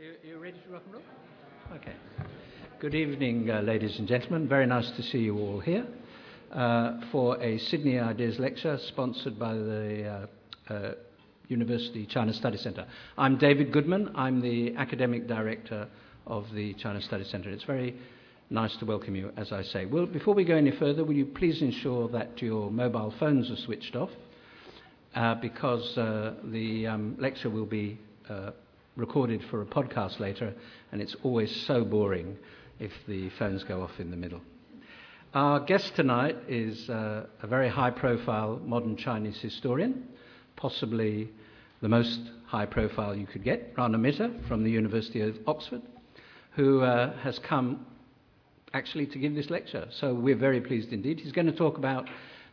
You, 0.00 0.14
you 0.26 0.38
ready 0.38 0.56
to 0.66 0.72
rock 0.72 0.82
and 0.86 0.94
roll? 0.94 1.02
Okay. 1.74 1.92
Good 2.80 2.94
evening, 2.94 3.50
uh, 3.50 3.60
ladies 3.60 3.98
and 3.98 4.08
gentlemen. 4.08 4.48
Very 4.48 4.64
nice 4.64 4.90
to 4.92 5.02
see 5.02 5.18
you 5.18 5.36
all 5.36 5.60
here 5.60 5.86
uh, 6.52 7.00
for 7.12 7.38
a 7.42 7.58
Sydney 7.58 7.98
Ideas 7.98 8.38
lecture 8.38 8.78
sponsored 8.88 9.38
by 9.38 9.52
the 9.52 10.26
uh, 10.70 10.72
uh 10.72 10.92
University 11.48 12.06
China 12.06 12.32
Study 12.32 12.56
Centre. 12.56 12.86
I'm 13.18 13.36
David 13.36 13.74
Goodman. 13.74 14.10
I'm 14.14 14.40
the 14.40 14.74
academic 14.76 15.28
director 15.28 15.86
of 16.26 16.46
the 16.54 16.72
China 16.74 17.02
Study 17.02 17.24
Centre. 17.24 17.50
It's 17.50 17.64
very 17.64 17.94
nice 18.48 18.74
to 18.78 18.86
welcome 18.86 19.14
you, 19.14 19.30
as 19.36 19.52
I 19.52 19.62
say. 19.64 19.84
Well, 19.84 20.06
before 20.06 20.32
we 20.32 20.46
go 20.46 20.56
any 20.56 20.70
further, 20.78 21.04
will 21.04 21.12
you 21.12 21.26
please 21.26 21.60
ensure 21.60 22.08
that 22.08 22.40
your 22.40 22.70
mobile 22.70 23.12
phones 23.20 23.50
are 23.50 23.62
switched 23.66 23.96
off? 23.96 24.10
Uh, 25.14 25.34
because 25.34 25.98
uh, 25.98 26.36
the 26.44 26.86
um, 26.86 27.16
lecture 27.18 27.50
will 27.50 27.66
be 27.66 27.98
recorded 28.96 29.42
for 29.50 29.62
a 29.62 29.66
podcast 29.66 30.20
later, 30.20 30.52
and 30.92 31.00
it's 31.00 31.16
always 31.22 31.54
so 31.66 31.84
boring 31.84 32.36
if 32.78 32.92
the 33.06 33.30
phones 33.30 33.64
go 33.64 33.82
off 33.82 33.98
in 33.98 34.10
the 34.10 34.16
middle. 34.16 34.40
Our 35.32 35.60
guest 35.60 35.94
tonight 35.94 36.36
is 36.48 36.90
uh, 36.90 37.26
a 37.42 37.46
very 37.46 37.68
high 37.68 37.90
profile 37.90 38.60
modern 38.64 38.96
Chinese 38.96 39.38
historian, 39.38 40.08
possibly 40.56 41.30
the 41.80 41.88
most 41.88 42.20
high 42.46 42.66
profile 42.66 43.14
you 43.14 43.26
could 43.26 43.44
get, 43.44 43.72
Rana 43.76 43.96
Mitter 43.96 44.30
from 44.48 44.64
the 44.64 44.70
University 44.70 45.20
of 45.20 45.36
Oxford, 45.46 45.82
who 46.56 46.82
uh, 46.82 47.16
has 47.18 47.38
come 47.38 47.86
actually 48.74 49.06
to 49.06 49.18
give 49.18 49.34
this 49.34 49.50
lecture. 49.50 49.86
So 49.90 50.14
we're 50.14 50.36
very 50.36 50.60
pleased 50.60 50.92
indeed. 50.92 51.20
He's 51.20 51.32
going 51.32 51.46
to 51.46 51.56
talk 51.56 51.78
about 51.78 52.08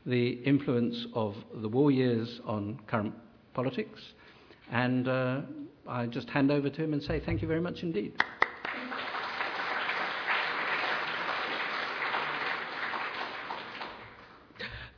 the 0.06 0.30
influence 0.46 1.06
of 1.14 1.36
the 1.56 1.68
war 1.68 1.92
years 1.92 2.40
on 2.46 2.80
current 2.88 3.14
politics 3.54 4.02
and 4.72 5.08
uh, 5.08 5.42
I 5.88 6.06
just 6.06 6.30
hand 6.30 6.52
over 6.52 6.70
to 6.70 6.84
him 6.84 6.94
and 6.94 7.02
say 7.02 7.20
thank 7.26 7.42
you 7.42 7.48
very 7.48 7.62
much 7.62 7.84
indeed. 7.84 8.14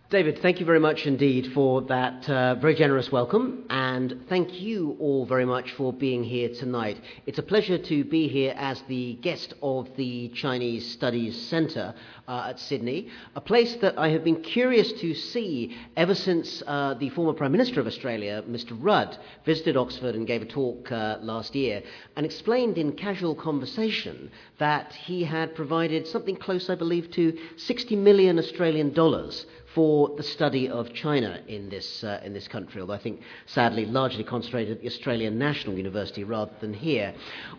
David, 0.09 0.39
thank 0.41 0.59
you 0.59 0.65
very 0.65 0.79
much 0.79 1.05
indeed 1.05 1.51
for 1.53 1.83
that 1.83 2.27
uh, 2.27 2.55
very 2.55 2.73
generous 2.73 3.11
welcome, 3.11 3.63
and 3.69 4.25
thank 4.27 4.59
you 4.59 4.97
all 4.99 5.27
very 5.27 5.45
much 5.45 5.71
for 5.73 5.93
being 5.93 6.23
here 6.23 6.49
tonight. 6.49 6.99
It's 7.27 7.37
a 7.37 7.43
pleasure 7.43 7.77
to 7.77 8.03
be 8.05 8.27
here 8.27 8.55
as 8.57 8.81
the 8.87 9.19
guest 9.21 9.53
of 9.61 9.87
the 9.97 10.29
Chinese 10.29 10.93
Studies 10.93 11.39
Centre 11.39 11.93
uh, 12.27 12.47
at 12.49 12.59
Sydney, 12.59 13.09
a 13.35 13.41
place 13.41 13.75
that 13.81 13.99
I 13.99 14.09
have 14.09 14.23
been 14.23 14.41
curious 14.41 14.91
to 14.93 15.13
see 15.13 15.77
ever 15.95 16.15
since 16.15 16.63
uh, 16.65 16.95
the 16.95 17.09
former 17.09 17.33
Prime 17.33 17.51
Minister 17.51 17.79
of 17.79 17.85
Australia, 17.85 18.43
Mr. 18.49 18.75
Rudd, 18.79 19.15
visited 19.45 19.77
Oxford 19.77 20.15
and 20.15 20.25
gave 20.25 20.41
a 20.41 20.45
talk 20.45 20.91
uh, 20.91 21.17
last 21.21 21.53
year 21.53 21.83
and 22.15 22.25
explained 22.25 22.79
in 22.79 22.93
casual 22.93 23.35
conversation 23.35 24.31
that 24.57 24.91
he 24.91 25.23
had 25.23 25.53
provided 25.53 26.07
something 26.07 26.35
close, 26.35 26.67
I 26.67 26.73
believe, 26.73 27.11
to 27.11 27.37
60 27.57 27.95
million 27.95 28.39
Australian 28.39 28.91
dollars 28.91 29.45
for 29.73 30.15
the 30.17 30.23
study 30.23 30.67
of 30.67 30.93
China 30.93 31.41
in 31.47 31.69
this, 31.69 32.03
uh, 32.03 32.19
in 32.23 32.33
this 32.33 32.47
country, 32.47 32.81
although 32.81 32.93
I 32.93 32.97
think 32.97 33.21
sadly 33.45 33.85
largely 33.85 34.23
concentrated 34.23 34.77
at 34.77 34.81
the 34.81 34.87
Australian 34.87 35.37
National 35.37 35.75
University 35.75 36.23
rather 36.23 36.51
than 36.59 36.73
here. 36.73 37.13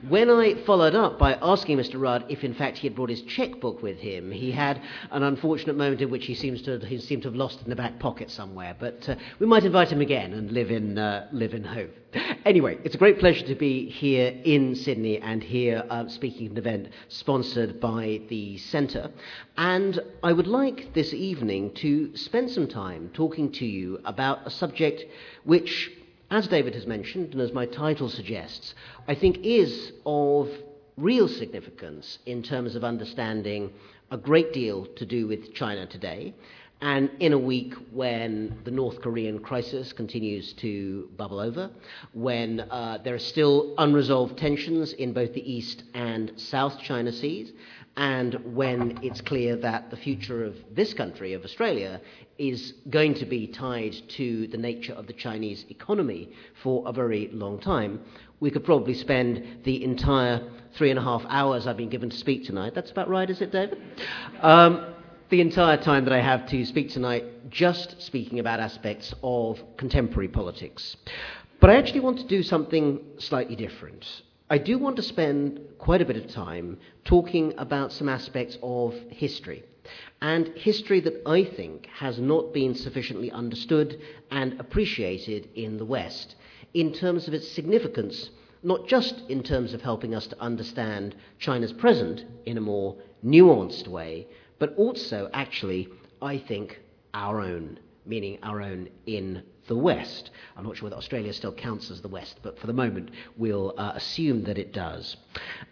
When 0.08 0.28
I 0.28 0.54
followed 0.64 0.94
up 0.94 1.18
by 1.18 1.34
asking 1.34 1.78
Mr. 1.78 2.00
Rudd 2.00 2.24
if 2.28 2.42
in 2.42 2.54
fact 2.54 2.78
he 2.78 2.88
had 2.88 2.96
brought 2.96 3.10
his 3.10 3.22
checkbook 3.22 3.82
with 3.82 3.98
him, 3.98 4.30
he 4.30 4.50
had 4.50 4.82
an 5.10 5.22
unfortunate 5.22 5.76
moment 5.76 6.00
in 6.00 6.10
which 6.10 6.26
he 6.26 6.34
seems 6.34 6.62
to, 6.62 6.78
he 6.80 6.98
seemed 6.98 7.22
to 7.22 7.28
have 7.28 7.36
lost 7.36 7.60
it 7.60 7.64
in 7.64 7.70
the 7.70 7.76
back 7.76 7.98
pocket 7.98 8.30
somewhere. 8.30 8.74
But 8.78 9.08
uh, 9.08 9.14
we 9.38 9.46
might 9.46 9.64
invite 9.64 9.92
him 9.92 10.00
again 10.00 10.32
and 10.32 10.50
live 10.50 10.70
in, 10.70 10.98
uh, 10.98 11.28
live 11.32 11.54
in 11.54 11.64
hope. 11.64 11.99
Anyway, 12.44 12.78
it's 12.84 12.94
a 12.94 12.98
great 12.98 13.18
pleasure 13.18 13.46
to 13.46 13.54
be 13.54 13.88
here 13.90 14.34
in 14.44 14.74
Sydney 14.74 15.18
and 15.18 15.42
here 15.42 15.84
uh, 15.90 16.08
speaking 16.08 16.46
at 16.46 16.52
an 16.52 16.58
event 16.58 16.88
sponsored 17.08 17.80
by 17.80 18.20
the 18.28 18.56
Centre. 18.58 19.10
And 19.56 20.00
I 20.22 20.32
would 20.32 20.46
like 20.46 20.94
this 20.94 21.12
evening 21.12 21.72
to 21.74 22.16
spend 22.16 22.50
some 22.50 22.66
time 22.66 23.10
talking 23.12 23.52
to 23.52 23.66
you 23.66 24.00
about 24.04 24.46
a 24.46 24.50
subject 24.50 25.04
which, 25.44 25.90
as 26.30 26.48
David 26.48 26.74
has 26.74 26.86
mentioned, 26.86 27.32
and 27.32 27.42
as 27.42 27.52
my 27.52 27.66
title 27.66 28.08
suggests, 28.08 28.74
I 29.06 29.14
think 29.14 29.38
is 29.44 29.92
of 30.06 30.48
real 30.96 31.28
significance 31.28 32.18
in 32.26 32.42
terms 32.42 32.74
of 32.74 32.84
understanding 32.84 33.70
a 34.10 34.16
great 34.16 34.52
deal 34.52 34.86
to 34.96 35.06
do 35.06 35.26
with 35.26 35.54
China 35.54 35.86
today 35.86 36.34
and 36.80 37.10
in 37.20 37.32
a 37.32 37.38
week 37.38 37.74
when 37.92 38.58
the 38.64 38.70
North 38.70 39.00
Korean 39.02 39.38
crisis 39.38 39.92
continues 39.92 40.52
to 40.54 41.08
bubble 41.16 41.40
over, 41.40 41.70
when 42.12 42.60
uh, 42.60 42.98
there 43.04 43.14
are 43.14 43.18
still 43.18 43.74
unresolved 43.78 44.38
tensions 44.38 44.92
in 44.94 45.12
both 45.12 45.34
the 45.34 45.52
East 45.52 45.84
and 45.94 46.32
South 46.36 46.78
China 46.80 47.12
Seas, 47.12 47.52
and 47.96 48.34
when 48.54 48.98
it's 49.02 49.20
clear 49.20 49.56
that 49.56 49.90
the 49.90 49.96
future 49.96 50.44
of 50.44 50.56
this 50.72 50.94
country, 50.94 51.34
of 51.34 51.44
Australia, 51.44 52.00
is 52.38 52.72
going 52.88 53.12
to 53.14 53.26
be 53.26 53.46
tied 53.46 53.94
to 54.08 54.46
the 54.46 54.56
nature 54.56 54.94
of 54.94 55.06
the 55.06 55.12
Chinese 55.12 55.66
economy 55.68 56.32
for 56.62 56.82
a 56.86 56.92
very 56.92 57.28
long 57.32 57.60
time, 57.60 58.00
we 58.38 58.50
could 58.50 58.64
probably 58.64 58.94
spend 58.94 59.64
the 59.64 59.84
entire 59.84 60.40
three 60.76 60.88
and 60.88 60.98
a 60.98 61.02
half 61.02 61.22
hours 61.28 61.66
I've 61.66 61.76
been 61.76 61.90
given 61.90 62.08
to 62.08 62.16
speak 62.16 62.46
tonight. 62.46 62.74
That's 62.74 62.90
about 62.90 63.10
right, 63.10 63.28
is 63.28 63.42
it, 63.42 63.52
David? 63.52 63.78
Um, 64.40 64.94
the 65.30 65.40
entire 65.40 65.76
time 65.76 66.04
that 66.04 66.12
I 66.12 66.20
have 66.20 66.48
to 66.48 66.64
speak 66.64 66.90
tonight 66.90 67.24
just 67.50 68.02
speaking 68.02 68.40
about 68.40 68.58
aspects 68.58 69.14
of 69.22 69.60
contemporary 69.76 70.26
politics. 70.26 70.96
But 71.60 71.70
I 71.70 71.76
actually 71.76 72.00
want 72.00 72.18
to 72.18 72.26
do 72.26 72.42
something 72.42 73.00
slightly 73.18 73.54
different. 73.54 74.04
I 74.50 74.58
do 74.58 74.76
want 74.76 74.96
to 74.96 75.02
spend 75.02 75.60
quite 75.78 76.02
a 76.02 76.04
bit 76.04 76.16
of 76.16 76.28
time 76.32 76.78
talking 77.04 77.54
about 77.58 77.92
some 77.92 78.08
aspects 78.08 78.58
of 78.60 78.92
history. 79.08 79.62
And 80.20 80.48
history 80.56 80.98
that 81.02 81.22
I 81.24 81.44
think 81.44 81.86
has 81.86 82.18
not 82.18 82.52
been 82.52 82.74
sufficiently 82.74 83.30
understood 83.30 84.00
and 84.32 84.58
appreciated 84.58 85.48
in 85.54 85.78
the 85.78 85.84
West 85.84 86.34
in 86.74 86.92
terms 86.92 87.28
of 87.28 87.34
its 87.34 87.48
significance, 87.48 88.30
not 88.64 88.88
just 88.88 89.22
in 89.28 89.44
terms 89.44 89.74
of 89.74 89.82
helping 89.82 90.12
us 90.12 90.26
to 90.26 90.40
understand 90.40 91.14
China's 91.38 91.72
present 91.72 92.24
in 92.46 92.58
a 92.58 92.60
more 92.60 92.96
nuanced 93.24 93.86
way, 93.86 94.26
but 94.60 94.74
also, 94.76 95.28
actually, 95.32 95.88
I 96.22 96.38
think, 96.38 96.78
our 97.12 97.40
own, 97.40 97.80
meaning 98.06 98.38
our 98.44 98.62
own 98.62 98.88
in 99.06 99.42
the 99.66 99.76
West. 99.76 100.30
I'm 100.56 100.64
not 100.64 100.76
sure 100.76 100.84
whether 100.84 100.96
Australia 100.96 101.32
still 101.32 101.52
counts 101.52 101.90
as 101.90 102.02
the 102.02 102.08
West, 102.08 102.38
but 102.42 102.58
for 102.58 102.66
the 102.68 102.72
moment, 102.72 103.10
we'll 103.36 103.74
uh, 103.78 103.92
assume 103.94 104.44
that 104.44 104.58
it 104.58 104.72
does. 104.72 105.16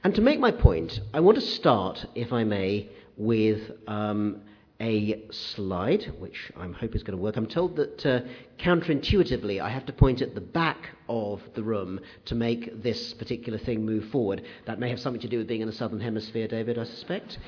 And 0.03 0.15
to 0.15 0.21
make 0.21 0.41
my 0.41 0.51
point, 0.51 1.01
I 1.15 1.21
want 1.21 1.37
to 1.37 1.43
start, 1.43 2.05
if 2.15 2.33
I 2.33 2.45
may, 2.45 2.89
with 3.17 3.73
um, 3.87 4.41
a 4.81 5.25
slide, 5.31 6.13
which 6.19 6.51
I 6.57 6.67
hope 6.69 6.95
is 6.95 7.03
going 7.03 7.17
to 7.17 7.23
work. 7.23 7.37
I'm 7.37 7.47
told 7.47 7.77
that 7.77 8.07
uh, 8.07 8.21
counterintuitively 8.59 9.61
I 9.61 9.69
have 9.69 9.85
to 9.87 9.93
point 9.93 10.23
at 10.23 10.35
the 10.35 10.41
back 10.41 10.91
of 11.09 11.43
the 11.55 11.63
room 11.63 12.01
to 12.27 12.35
make 12.35 12.83
this 12.83 13.13
particular 13.15 13.59
thing 13.59 13.85
move 13.85 14.07
forward. 14.11 14.43
That 14.67 14.79
may 14.79 14.89
have 14.91 15.01
something 15.01 15.23
to 15.23 15.29
do 15.29 15.39
with 15.39 15.49
being 15.49 15.61
in 15.61 15.67
the 15.67 15.75
southern 15.75 16.01
hemisphere, 16.01 16.49
David, 16.49 16.79
I 16.79 16.85
suspect. 16.85 17.39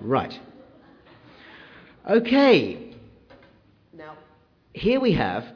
Right. 0.00 0.38
Okay. 2.08 2.96
Now, 3.92 4.16
here 4.72 4.98
we 4.98 5.12
have, 5.12 5.46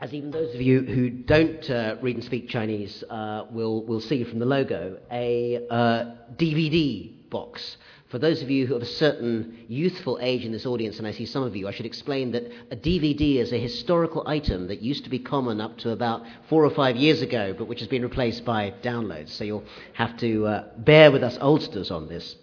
as 0.00 0.14
even 0.14 0.30
those 0.30 0.54
of 0.54 0.60
you 0.60 0.82
who 0.82 1.10
don't 1.10 1.68
uh, 1.68 1.96
read 2.00 2.14
and 2.14 2.24
speak 2.24 2.48
Chinese 2.48 3.02
uh, 3.10 3.46
will, 3.50 3.84
will 3.84 4.00
see 4.00 4.22
from 4.22 4.38
the 4.38 4.46
logo, 4.46 4.98
a 5.10 5.66
uh, 5.68 6.04
DVD 6.36 7.28
box. 7.28 7.76
For 8.08 8.20
those 8.20 8.40
of 8.40 8.48
you 8.48 8.68
who 8.68 8.74
have 8.74 8.84
a 8.84 8.86
certain 8.86 9.64
youthful 9.66 10.20
age 10.22 10.44
in 10.44 10.52
this 10.52 10.64
audience, 10.64 10.98
and 10.98 11.08
I 11.08 11.10
see 11.10 11.26
some 11.26 11.42
of 11.42 11.56
you, 11.56 11.66
I 11.66 11.72
should 11.72 11.86
explain 11.86 12.30
that 12.32 12.44
a 12.70 12.76
DVD 12.76 13.38
is 13.38 13.52
a 13.52 13.58
historical 13.58 14.22
item 14.28 14.68
that 14.68 14.80
used 14.80 15.02
to 15.04 15.10
be 15.10 15.18
common 15.18 15.60
up 15.60 15.76
to 15.78 15.90
about 15.90 16.22
four 16.48 16.64
or 16.64 16.70
five 16.70 16.94
years 16.94 17.20
ago, 17.20 17.52
but 17.58 17.66
which 17.66 17.80
has 17.80 17.88
been 17.88 18.02
replaced 18.02 18.44
by 18.44 18.72
downloads. 18.80 19.30
So 19.30 19.42
you'll 19.42 19.64
have 19.94 20.16
to 20.18 20.46
uh, 20.46 20.64
bear 20.78 21.10
with 21.10 21.24
us 21.24 21.36
oldsters 21.40 21.90
on 21.90 22.06
this. 22.06 22.36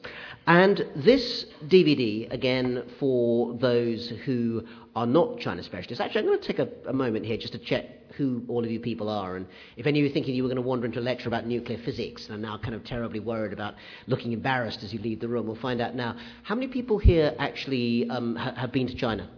And 0.45 0.85
this 0.95 1.45
DVD, 1.67 2.31
again, 2.31 2.83
for 2.99 3.53
those 3.53 4.09
who 4.25 4.65
are 4.95 5.05
not 5.05 5.39
China 5.39 5.63
specialists, 5.63 6.01
actually, 6.01 6.21
I'm 6.21 6.27
going 6.27 6.41
to 6.41 6.47
take 6.47 6.59
a, 6.59 6.69
a, 6.87 6.93
moment 6.93 7.25
here 7.25 7.37
just 7.37 7.53
to 7.53 7.59
check 7.59 7.85
who 8.15 8.43
all 8.49 8.63
of 8.63 8.69
you 8.69 8.79
people 8.79 9.07
are. 9.09 9.37
And 9.37 9.47
if 9.77 9.87
any 9.87 9.99
of 9.99 10.03
you 10.03 10.11
are 10.11 10.13
thinking 10.13 10.35
you 10.35 10.43
were 10.43 10.49
going 10.49 10.61
to 10.61 10.67
wander 10.67 10.85
into 10.85 10.99
a 10.99 11.01
lecture 11.01 11.29
about 11.29 11.47
nuclear 11.47 11.77
physics 11.79 12.27
and 12.27 12.35
are 12.35 12.37
now 12.37 12.57
kind 12.57 12.75
of 12.75 12.83
terribly 12.83 13.21
worried 13.21 13.53
about 13.53 13.75
looking 14.05 14.33
embarrassed 14.33 14.83
as 14.83 14.93
you 14.93 14.99
leave 14.99 15.21
the 15.21 15.29
room, 15.29 15.47
we'll 15.47 15.55
find 15.55 15.79
out 15.79 15.95
now. 15.95 16.17
How 16.43 16.55
many 16.55 16.67
people 16.67 16.97
here 16.97 17.33
actually 17.39 18.09
um, 18.09 18.35
ha- 18.35 18.53
have 18.55 18.71
been 18.73 18.87
to 18.87 18.95
China? 18.95 19.29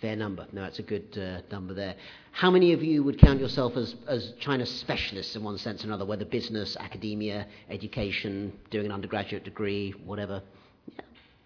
Fair 0.00 0.16
number. 0.16 0.46
No, 0.52 0.62
that's 0.62 0.78
a 0.78 0.82
good 0.82 1.18
uh, 1.18 1.40
number 1.50 1.74
there. 1.74 1.94
How 2.32 2.50
many 2.50 2.72
of 2.72 2.82
you 2.82 3.02
would 3.02 3.18
count 3.18 3.40
yourself 3.40 3.76
as, 3.76 3.94
as 4.06 4.32
China 4.40 4.64
specialists 4.64 5.36
in 5.36 5.42
one 5.42 5.58
sense 5.58 5.84
or 5.84 5.88
another, 5.88 6.04
whether 6.04 6.24
business, 6.24 6.76
academia, 6.78 7.46
education, 7.68 8.52
doing 8.70 8.86
an 8.86 8.92
undergraduate 8.92 9.44
degree, 9.44 9.92
whatever? 10.04 10.42
Yeah, 10.86 11.02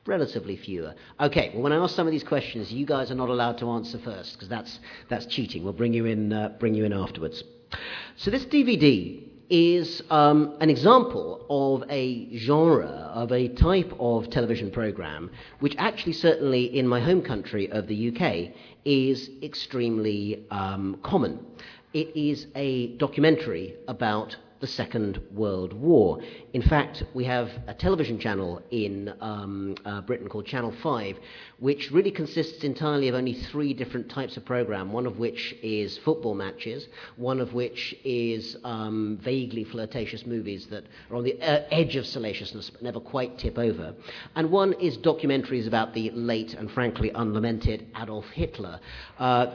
relatively 0.07 0.57
fewer. 0.57 0.95
Okay, 1.21 1.51
well, 1.55 1.63
when 1.63 1.73
I 1.73 1.77
ask 1.77 1.95
some 1.95 2.07
of 2.07 2.13
these 2.13 2.25
questions, 2.25 2.73
you 2.73 2.87
guys 2.87 3.11
are 3.11 3.17
not 3.17 3.29
allowed 3.29 3.59
to 3.59 3.71
answer 3.71 3.99
first 3.99 4.35
because 4.35 4.49
that's, 4.49 4.79
that's 5.09 5.27
cheating. 5.27 5.65
We'll 5.65 5.73
bring 5.73 5.95
you 5.95 6.05
in, 6.05 6.33
uh, 6.33 6.51
bring 6.61 6.75
you 6.75 6.85
in 6.85 6.93
afterwards. 6.93 7.43
So, 8.17 8.31
this 8.31 8.45
DVD 8.45 9.34
is 9.55 10.03
um, 10.11 10.56
an 10.61 10.69
example 10.69 11.47
of 11.49 11.89
a 11.89 12.37
genre, 12.37 12.89
of 13.15 13.31
a 13.31 13.47
type 13.51 13.93
of 14.01 14.29
television 14.29 14.69
program, 14.69 15.31
which 15.61 15.77
actually, 15.79 16.12
certainly 16.12 16.77
in 16.77 16.89
my 16.89 17.01
home 17.01 17.23
country 17.23 17.71
of 17.71 17.87
the 17.87 18.09
UK, 18.09 18.53
is 18.85 19.31
extremely 19.45 20.45
um, 20.51 20.99
common. 21.05 21.39
It 21.93 22.17
is 22.17 22.49
a 22.56 22.97
documentary 22.97 23.77
about 23.87 24.35
the 24.65 24.69
Second 24.69 25.21
World 25.31 25.75
War. 25.75 26.21
In 26.55 26.63
fact, 26.63 27.03
we 27.13 27.25
have 27.25 27.51
a 27.67 27.75
television 27.75 28.19
channel 28.19 28.63
in 28.71 29.13
um, 29.21 29.75
uh, 29.85 30.01
Britain 30.01 30.27
called 30.27 30.47
Channel 30.47 30.73
5, 30.83 31.19
which 31.59 31.91
really 31.91 32.11
consists 32.11 32.65
entirely 32.65 33.09
of 33.09 33.15
only 33.15 33.35
three 33.35 33.75
different 33.75 34.09
types 34.09 34.39
of 34.39 34.45
program, 34.47 34.91
one 34.91 35.05
of 35.07 35.19
which 35.19 35.55
is 35.63 35.99
football 35.99 36.35
matches, 36.35 36.89
one 37.17 37.41
of 37.41 37.53
which 37.53 37.95
is 38.05 38.57
um, 38.65 39.19
vaguely 39.23 39.65
flirtatious 39.65 40.25
movies 40.25 40.67
that 40.69 40.85
are 41.11 41.17
on 41.17 41.25
the 41.25 41.39
uh, 41.43 41.65
edge 41.71 41.97
of 41.97 42.07
salaciousness 42.07 42.71
but 42.71 42.81
never 42.81 43.01
quite 43.01 43.37
tip 43.37 43.59
over, 43.59 43.95
and 44.35 44.51
one 44.51 44.73
is 44.81 44.97
documentaries 44.97 45.67
about 45.67 45.93
the 45.93 46.11
late 46.13 46.55
and 46.55 46.71
frankly 46.71 47.11
unlamented 47.15 47.87
Adolf 48.01 48.25
Hitler. 48.31 48.81
Uh, 49.19 49.47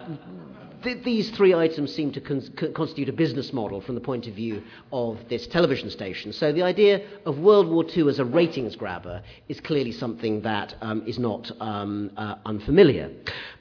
th- 0.84 1.04
these 1.04 1.30
three 1.32 1.54
items 1.54 1.94
seem 1.94 2.12
to 2.12 2.22
con- 2.22 2.74
constitute 2.76 3.10
a 3.10 3.14
business 3.14 3.52
model 3.54 3.82
from 3.82 3.96
the 3.96 4.02
point 4.02 4.28
of 4.28 4.34
view 4.34 4.62
of 4.92 4.99
this 5.30 5.48
television 5.48 5.90
station. 5.90 6.34
So 6.34 6.52
the 6.52 6.64
idea 6.64 7.02
of 7.26 7.40
World 7.40 7.68
War 7.68 7.86
II 7.86 8.10
as 8.10 8.20
a 8.20 8.26
ratings 8.26 8.76
grabber 8.76 9.22
is 9.48 9.60
clearly 9.60 9.92
something 9.92 10.42
that 10.42 10.76
um, 10.82 11.04
is 11.06 11.20
not 11.20 11.52
um, 11.60 12.12
uh, 12.18 12.36
unfamiliar. 12.46 13.10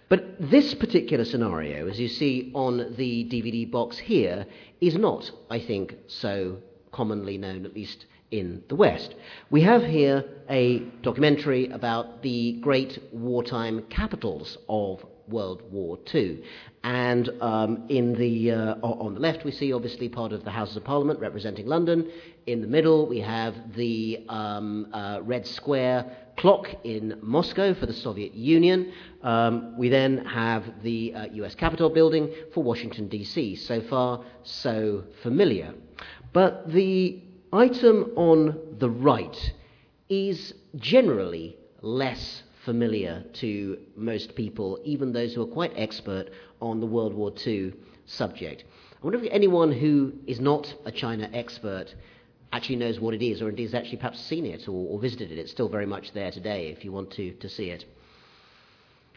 But 0.08 0.36
this 0.38 0.74
particular 0.74 1.24
scenario, 1.24 1.86
as 1.88 2.00
you 2.00 2.08
see 2.08 2.50
on 2.54 2.94
the 2.96 3.24
DVD 3.24 3.70
box 3.70 3.98
here, 3.98 4.46
is 4.80 4.96
not, 4.96 5.30
I 5.50 5.60
think, 5.60 5.96
so 6.06 6.58
commonly 6.92 7.36
known, 7.36 7.66
at 7.66 7.74
least 7.74 8.06
in 8.30 8.62
the 8.68 8.74
West. 8.74 9.14
We 9.50 9.62
have 9.62 9.82
here 9.82 10.24
a 10.48 10.80
documentary 11.02 11.68
about 11.70 12.22
the 12.22 12.52
great 12.60 12.98
wartime 13.12 13.84
capitals 13.90 14.58
of 14.68 15.04
World 15.28 15.62
War 15.70 15.98
II. 16.14 16.42
And 16.84 17.30
um, 17.40 17.84
in 17.88 18.14
the, 18.14 18.52
uh, 18.52 18.74
on 18.82 19.14
the 19.14 19.20
left, 19.20 19.44
we 19.44 19.50
see 19.50 19.72
obviously 19.72 20.08
part 20.08 20.32
of 20.32 20.44
the 20.44 20.50
Houses 20.50 20.76
of 20.76 20.84
Parliament 20.84 21.18
representing 21.18 21.66
London. 21.66 22.10
In 22.46 22.60
the 22.60 22.68
middle, 22.68 23.06
we 23.06 23.20
have 23.20 23.54
the 23.74 24.24
um, 24.28 24.88
uh, 24.92 25.20
Red 25.22 25.46
Square 25.46 26.10
clock 26.36 26.68
in 26.84 27.18
Moscow 27.20 27.74
for 27.74 27.86
the 27.86 27.92
Soviet 27.92 28.32
Union. 28.32 28.92
Um, 29.22 29.76
we 29.76 29.88
then 29.88 30.24
have 30.24 30.64
the 30.82 31.14
uh, 31.14 31.26
US 31.32 31.54
Capitol 31.56 31.90
building 31.90 32.32
for 32.54 32.62
Washington, 32.62 33.08
D.C. 33.08 33.56
So 33.56 33.80
far, 33.82 34.24
so 34.44 35.04
familiar. 35.22 35.74
But 36.32 36.70
the 36.70 37.20
item 37.52 38.12
on 38.14 38.76
the 38.78 38.90
right 38.90 39.52
is 40.08 40.54
generally 40.76 41.56
less 41.82 42.44
familiar 42.64 43.24
to 43.32 43.78
most 43.96 44.34
people, 44.34 44.78
even 44.84 45.12
those 45.12 45.34
who 45.34 45.42
are 45.42 45.46
quite 45.46 45.72
expert 45.74 46.28
on 46.60 46.80
the 46.80 46.86
World 46.86 47.14
War 47.14 47.32
II 47.46 47.72
subject. 48.06 48.64
I 49.00 49.04
wonder 49.04 49.22
if 49.22 49.30
anyone 49.30 49.72
who 49.72 50.12
is 50.26 50.40
not 50.40 50.74
a 50.84 50.90
China 50.92 51.30
expert 51.32 51.94
actually 52.52 52.76
knows 52.76 52.98
what 52.98 53.14
it 53.14 53.22
is, 53.22 53.42
or 53.42 53.48
indeed 53.48 53.64
has 53.64 53.74
actually 53.74 53.98
perhaps 53.98 54.20
seen 54.20 54.46
it 54.46 54.68
or, 54.68 54.86
or 54.88 54.98
visited 54.98 55.30
it. 55.30 55.38
It's 55.38 55.50
still 55.50 55.68
very 55.68 55.86
much 55.86 56.12
there 56.12 56.30
today 56.30 56.68
if 56.68 56.84
you 56.84 56.92
want 56.92 57.10
to, 57.12 57.32
to 57.32 57.48
see 57.48 57.70
it. 57.70 57.84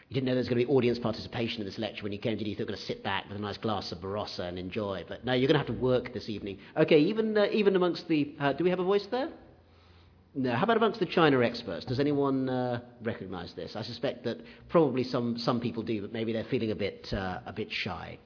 You 0.08 0.14
didn't 0.14 0.26
know 0.26 0.32
there 0.32 0.40
was 0.40 0.48
going 0.48 0.60
to 0.60 0.66
be 0.66 0.72
audience 0.72 0.98
participation 0.98 1.62
in 1.62 1.66
this 1.66 1.78
lecture 1.78 2.02
when 2.02 2.12
you 2.12 2.18
came 2.18 2.36
to 2.36 2.44
you 2.46 2.54
thought 2.54 2.60
you 2.60 2.64
were 2.66 2.72
going 2.72 2.78
to 2.78 2.84
sit 2.84 3.02
back 3.02 3.26
with 3.28 3.38
a 3.38 3.40
nice 3.40 3.56
glass 3.56 3.92
of 3.92 3.98
Barossa 3.98 4.40
and 4.40 4.58
enjoy. 4.58 5.06
But 5.08 5.24
no, 5.24 5.32
you're 5.32 5.48
going 5.48 5.58
to 5.58 5.66
have 5.66 5.74
to 5.74 5.82
work 5.82 6.12
this 6.12 6.28
evening. 6.28 6.58
Okay, 6.76 6.98
even, 6.98 7.36
uh, 7.38 7.46
even 7.50 7.76
amongst 7.76 8.08
the. 8.08 8.34
Uh, 8.38 8.52
do 8.52 8.62
we 8.62 8.68
have 8.68 8.78
a 8.78 8.84
voice 8.84 9.06
there? 9.06 9.30
No. 10.34 10.54
How 10.54 10.64
about 10.64 10.78
amongst 10.78 10.98
the 10.98 11.04
China 11.04 11.42
experts? 11.42 11.84
Does 11.84 12.00
anyone 12.00 12.48
uh, 12.48 12.80
recognize 13.02 13.52
this? 13.52 13.76
I 13.76 13.82
suspect 13.82 14.24
that 14.24 14.38
probably 14.70 15.04
some, 15.04 15.36
some 15.36 15.60
people 15.60 15.82
do, 15.82 16.00
but 16.00 16.12
maybe 16.12 16.32
they're 16.32 16.44
feeling 16.44 16.70
a 16.70 16.74
bit, 16.74 17.12
uh, 17.12 17.40
a 17.44 17.52
bit 17.52 17.70
shy. 17.70 18.18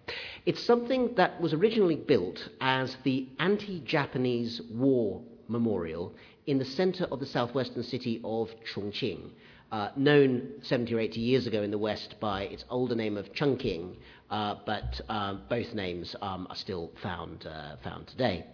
It's 0.45 0.63
something 0.63 1.15
that 1.17 1.41
was 1.41 1.53
originally 1.53 1.97
built 1.97 2.39
as 2.61 2.97
the 3.03 3.29
anti 3.41 3.81
Japanese 3.81 4.63
war 4.71 5.21
memorial 5.49 6.15
in 6.47 6.59
the 6.59 6.65
center 6.65 7.05
of 7.07 7.19
the 7.19 7.27
southwestern 7.27 7.83
city 7.83 8.21
of 8.23 8.51
Chongqing. 8.73 9.31
Uh, 9.73 9.89
known 9.97 10.49
70 10.63 10.95
or 10.95 11.01
80 11.01 11.21
years 11.21 11.49
ago 11.49 11.61
in 11.65 11.73
the 11.73 11.79
West 11.79 12.15
by 12.21 12.43
its 12.43 12.65
older 12.71 12.95
name 12.95 13.17
of 13.17 13.33
Chungking, 13.35 13.97
uh, 14.31 14.55
but 14.65 15.01
uh, 15.09 15.35
both 15.49 15.75
names 15.75 16.15
um, 16.23 16.47
are 16.49 16.55
still 16.55 16.93
found, 17.03 17.45
uh, 17.47 17.75
found 17.83 18.07
today. 18.07 18.47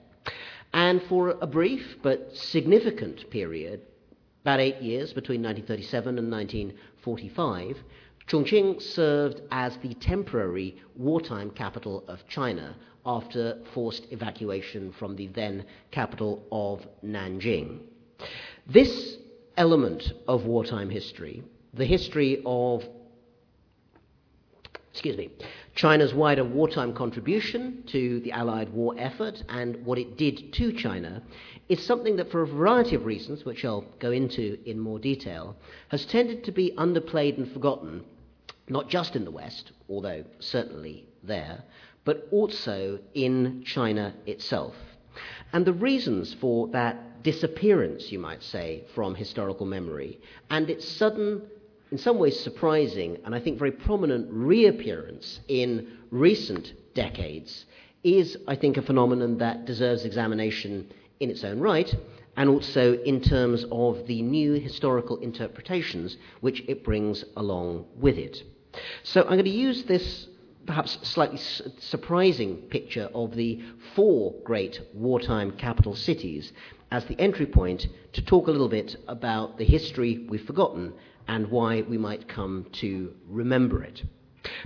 And 0.73 1.03
for 1.03 1.37
a 1.41 1.47
brief 1.47 1.97
but 2.03 2.35
significant 2.35 3.29
period, 3.31 3.83
about 4.43 4.61
eight 4.61 4.81
years 4.81 5.13
between 5.13 5.43
1937 5.43 6.19
and 6.19 6.31
1945, 6.31 7.79
Chongqing 8.29 8.81
served 8.81 9.43
as 9.51 9.77
the 9.79 9.95
temporary 9.95 10.77
wartime 10.97 11.51
capital 11.51 12.05
of 12.09 12.27
China 12.29 12.77
after 13.05 13.59
forced 13.75 14.07
evacuation 14.11 14.93
from 14.93 15.17
the 15.17 15.27
then 15.29 15.65
capital 15.91 16.47
of 16.53 16.87
Nanjing. 17.05 17.81
This 18.67 19.17
element 19.57 20.13
of 20.29 20.47
wartime 20.47 20.89
history, 20.89 21.43
the 21.75 21.85
history 21.85 22.43
of 22.47 22.85
excuse 24.93 25.17
me, 25.17 25.31
China's 25.75 26.13
wider 26.13 26.45
wartime 26.45 26.93
contribution 26.93 27.83
to 27.87 28.21
the 28.21 28.33
Allied 28.33 28.69
war 28.75 28.95
effort 28.99 29.43
and 29.49 29.87
what 29.87 29.99
it 29.99 30.19
did 30.19 30.53
to 30.53 30.71
China 30.71 31.23
is 31.71 31.83
something 31.83 32.17
that, 32.17 32.31
for 32.31 32.43
a 32.43 32.47
variety 32.47 32.95
of 32.95 33.07
reasons, 33.07 33.43
which 33.47 33.65
I'll 33.65 33.87
go 34.01 34.11
into 34.11 34.59
in 34.67 34.79
more 34.79 34.99
detail, 34.99 35.57
has 35.89 36.05
tended 36.05 36.45
to 36.45 36.53
be 36.53 36.75
underplayed 36.77 37.39
and 37.39 37.51
forgotten, 37.51 38.05
not 38.69 38.91
just 38.91 39.17
in 39.17 39.25
the 39.25 39.31
West, 39.31 39.73
although 39.89 40.25
certainly 40.41 41.07
there, 41.23 41.65
but 42.05 42.29
also 42.31 42.99
in 43.15 43.65
China 43.65 44.13
itself. 44.27 44.75
And 45.55 45.65
the 45.65 45.73
reasons 45.73 46.35
for 46.35 46.69
that 46.69 47.23
disappearance, 47.23 48.13
you 48.13 48.19
might 48.19 48.43
say, 48.43 48.85
from 48.95 49.15
historical 49.15 49.65
memory 49.65 50.21
and 50.51 50.69
its 50.69 50.87
sudden 50.87 51.43
in 51.93 51.99
some 51.99 52.19
ways 52.19 52.41
surprising 52.41 53.19
and 53.27 53.35
I 53.35 53.39
think 53.39 53.59
very 53.59 53.71
prominent 53.71 54.27
reappearance 54.31 55.41
in 55.47 55.99
recent 56.11 56.73
decades 56.95 57.67
is, 58.03 58.39
I 58.49 58.57
think, 58.57 58.79
a 58.79 58.83
phenomenon 58.83 59.37
that 59.39 59.67
deserves 59.67 60.07
examination 60.07 60.91
in 61.21 61.29
its 61.29 61.45
own 61.45 61.61
right 61.61 61.95
and 62.39 62.49
also 62.49 62.95
in 63.03 63.21
terms 63.21 63.67
of 63.71 64.07
the 64.07 64.23
new 64.23 64.55
historical 64.55 65.19
interpretations 65.19 66.17
which 66.41 66.65
it 66.67 66.83
brings 66.83 67.27
along 67.37 67.85
with 67.97 68.17
it. 68.17 68.43
So 69.03 69.21
I'm 69.21 69.35
going 69.35 69.45
to 69.45 69.51
use 69.51 69.85
this 69.85 70.29
perhaps 70.65 70.99
slightly 71.03 71.37
su- 71.37 71.71
surprising 71.79 72.57
picture 72.71 73.11
of 73.15 73.35
the 73.37 73.63
four 73.95 74.35
great 74.45 74.81
wartime 74.95 75.53
capital 75.53 75.95
cities 75.95 76.55
as 76.91 77.05
the 77.05 77.21
entry 77.21 77.47
point 77.47 77.87
to 78.15 78.23
talk 78.25 78.49
a 78.49 78.51
little 78.51 78.69
bit 78.69 78.97
about 79.09 79.59
the 79.59 79.65
history 79.65 80.25
we've 80.31 80.47
forgotten 80.47 80.95
and 81.29 81.51
why 81.51 81.83
we 81.83 81.99
might 81.99 82.29
come 82.29 82.67
to 82.81 83.15
remember 83.29 83.83
it. 83.83 84.03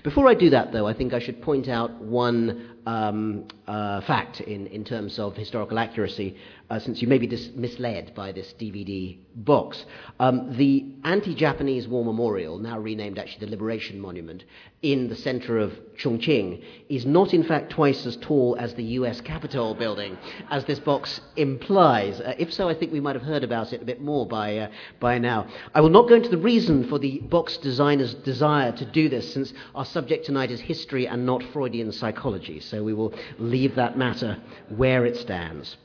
Before 0.03 0.29
I 0.29 0.35
do 0.35 0.51
that, 0.51 0.73
though, 0.73 0.87
I 0.87 0.95
think 0.95 1.13
I 1.13 1.19
should 1.19 1.43
point 1.43 1.69
out 1.69 1.91
one 2.01 2.76
um, 2.87 3.47
uh, 3.67 4.01
fact 4.03 4.41
in, 4.41 4.67
in 4.69 4.85
terms 4.85 5.19
of 5.19 5.37
historical 5.37 5.79
accuracy, 5.79 6.37
uh, 6.71 6.79
since 6.79 7.03
you 7.03 7.09
may 7.09 7.19
be 7.19 7.27
dis- 7.27 7.51
misled 7.55 8.13
by 8.15 8.33
this 8.33 8.55
DVD 8.59 9.19
box. 9.35 9.85
Um, 10.19 10.57
the 10.57 10.85
anti 11.05 11.35
Japanese 11.35 11.87
War 11.87 12.05
Memorial, 12.05 12.59
now 12.59 12.79
renamed 12.79 13.19
actually 13.19 13.47
the 13.47 13.51
Liberation 13.51 14.01
Monument, 14.01 14.45
in 14.83 15.09
the 15.09 15.17
center 15.17 15.59
of 15.59 15.73
Chongqing, 15.99 16.63
is 16.89 17.05
not 17.07 17.35
in 17.35 17.43
fact 17.43 17.71
twice 17.71 18.07
as 18.07 18.17
tall 18.17 18.57
as 18.59 18.75
the 18.75 18.83
US 18.85 19.21
Capitol 19.21 19.75
building, 19.75 20.17
as 20.51 20.65
this 20.65 20.79
box 20.79 21.21
implies. 21.37 22.21
Uh, 22.21 22.35
if 22.39 22.53
so, 22.53 22.69
I 22.69 22.75
think 22.75 22.93
we 22.93 23.01
might 23.01 23.17
have 23.17 23.25
heard 23.25 23.45
about 23.45 23.73
it 23.73 23.83
a 23.83 23.85
bit 23.85 24.01
more 24.01 24.27
by, 24.27 24.59
uh, 24.59 24.71
by 25.01 25.19
now. 25.19 25.47
I 25.75 25.81
will 25.81 25.91
not 25.91 26.09
go 26.09 26.15
into 26.15 26.29
the 26.29 26.39
reason 26.39 26.89
for 26.89 26.99
the 26.99 27.19
box 27.19 27.57
designer's 27.57 28.15
desire 28.15 28.73
to 28.73 28.85
do 28.85 29.09
this, 29.09 29.33
since 29.33 29.53
our 29.75 29.85
subject 29.85 30.27
tonight 30.27 30.51
is 30.51 30.61
history 30.61 31.07
and 31.07 31.27
not 31.27 31.43
Freudian 31.53 31.93
psychology. 31.93 32.61
So 32.61 32.76
so 32.77 32.85
we 32.85 32.93
will 32.93 33.15
leave 33.39 33.75
that 33.77 33.97
matter 33.97 34.37
where 34.69 35.07
it 35.07 35.17
stands. 35.17 35.79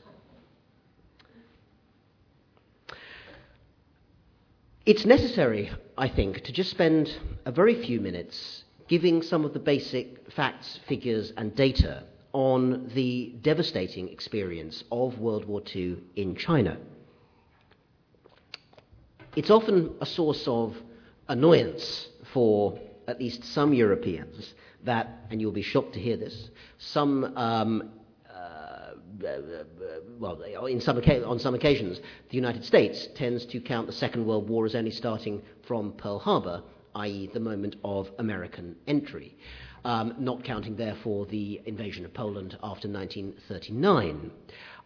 It's 4.84 5.06
necessary, 5.06 5.70
I 5.96 6.08
think, 6.08 6.42
to 6.42 6.52
just 6.52 6.70
spend 6.70 7.16
a 7.46 7.52
very 7.52 7.82
few 7.82 7.98
minutes 8.00 8.64
giving 8.88 9.22
some 9.22 9.46
of 9.46 9.54
the 9.54 9.58
basic 9.58 10.30
facts, 10.32 10.80
figures, 10.86 11.32
and 11.38 11.54
data 11.54 12.02
on 12.34 12.90
the 12.94 13.36
devastating 13.40 14.08
experience 14.08 14.84
of 14.92 15.18
World 15.18 15.46
War 15.46 15.62
II 15.74 15.96
in 16.16 16.36
China. 16.36 16.76
It's 19.34 19.50
often 19.50 19.94
a 20.02 20.06
source 20.06 20.46
of 20.46 20.76
annoyance 21.28 22.08
for 22.34 22.78
at 23.08 23.18
least 23.18 23.44
some 23.44 23.72
Europeans 23.72 24.52
that, 24.84 25.26
and 25.30 25.40
you'll 25.40 25.52
be 25.52 25.62
shocked 25.62 25.94
to 25.94 26.00
hear 26.00 26.16
this, 26.16 26.50
some 26.78 27.36
um, 27.36 27.90
uh, 28.28 28.94
well, 30.18 30.38
some, 30.80 30.98
on 30.98 31.38
some 31.38 31.54
occasions, 31.54 32.00
the 32.30 32.36
United 32.36 32.64
States 32.64 33.08
tends 33.14 33.46
to 33.46 33.60
count 33.60 33.86
the 33.86 33.92
Second 33.92 34.26
World 34.26 34.48
War 34.48 34.66
as 34.66 34.74
only 34.74 34.90
starting 34.90 35.42
from 35.66 35.92
Pearl 35.92 36.18
Harbor, 36.18 36.62
i.e., 36.94 37.30
the 37.32 37.40
moment 37.40 37.76
of 37.84 38.10
American 38.18 38.76
entry, 38.86 39.36
um, 39.84 40.14
not 40.18 40.44
counting, 40.44 40.76
therefore, 40.76 41.26
the 41.26 41.60
invasion 41.66 42.04
of 42.04 42.14
Poland 42.14 42.56
after 42.62 42.88
1939. 42.88 44.30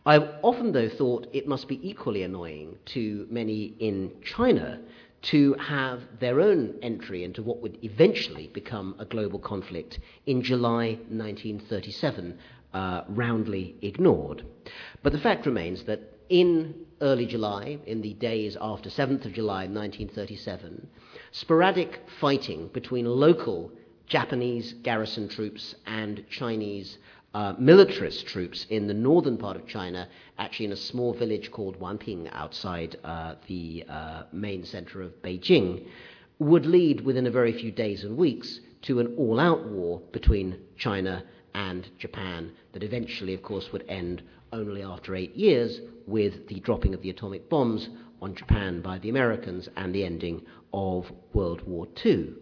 I've 0.05 0.29
often, 0.43 0.73
though, 0.73 0.89
thought 0.89 1.27
it 1.33 1.49
must 1.49 1.67
be 1.69 1.87
equally 1.87 2.23
annoying 2.23 2.77
to 2.87 3.27
many 3.29 3.75
in 3.79 4.13
China 4.25 4.81
to 5.23 5.55
have 5.55 6.03
their 6.21 6.41
own 6.41 6.75
entry 6.83 7.25
into 7.25 7.43
what 7.43 7.61
would 7.61 7.79
eventually 7.83 8.49
become 8.49 8.95
a 8.99 9.05
global 9.05 9.39
conflict 9.39 9.99
in 10.27 10.43
July 10.43 10.99
1937 11.09 12.39
uh, 12.75 13.03
roundly 13.09 13.77
ignored. 13.83 14.45
But 15.03 15.13
the 15.13 15.19
fact 15.19 15.47
remains 15.47 15.85
that 15.85 16.13
in 16.29 16.75
early 17.01 17.27
July, 17.27 17.79
in 17.87 18.03
the 18.03 18.15
days 18.15 18.57
after 18.61 18.91
7th 18.91 19.25
of 19.25 19.33
July 19.33 19.67
1937, 19.67 20.87
sporadic 21.31 22.01
fighting 22.21 22.69
between 22.69 23.07
local 23.07 23.73
Japanese 24.07 24.73
garrison 24.83 25.29
troops 25.29 25.75
and 25.87 26.25
Chinese 26.31 26.99
uh, 27.37 27.55
militarist 27.59 28.27
troops 28.27 28.65
in 28.71 28.87
the 28.87 28.95
northern 28.95 29.37
part 29.37 29.59
of 29.59 29.67
China, 29.67 30.09
actually 30.39 30.65
in 30.65 30.73
a 30.73 30.77
small 30.77 31.13
village 31.13 31.51
called 31.51 31.79
Wanping 31.79 32.31
outside 32.33 32.97
uh, 33.05 33.35
the 33.47 33.85
uh, 33.91 34.23
main 34.33 34.65
center 34.65 35.03
of 35.03 35.21
Beijing, 35.21 35.87
would 36.39 36.65
lead 36.65 37.03
within 37.03 37.27
a 37.27 37.31
very 37.31 37.53
few 37.53 37.71
days 37.71 38.05
and 38.05 38.17
weeks 38.17 38.61
to 38.81 39.01
an 39.01 39.15
all 39.19 39.39
out 39.39 39.67
war 39.67 40.01
between 40.13 40.59
China 40.79 41.25
and 41.53 41.87
Japan 41.99 42.53
that 42.73 42.83
eventually, 42.83 43.35
of 43.35 43.43
course, 43.43 43.71
would 43.71 43.85
end 43.87 44.23
only 44.55 44.83
after 44.83 45.15
eight 45.15 45.37
years 45.37 45.83
with 46.07 46.49
the 46.49 46.61
dropping 46.61 46.95
of 46.95 47.03
the 47.03 47.11
atomic 47.11 47.51
bombs 47.51 47.91
on 48.23 48.35
Japan 48.35 48.81
by 48.81 48.99
the 48.99 49.11
Americans 49.11 49.69
and 49.77 49.95
the 49.95 50.07
ending 50.07 50.41
of 50.73 51.13
World 51.35 51.61
War 51.69 51.87
II. 52.03 52.33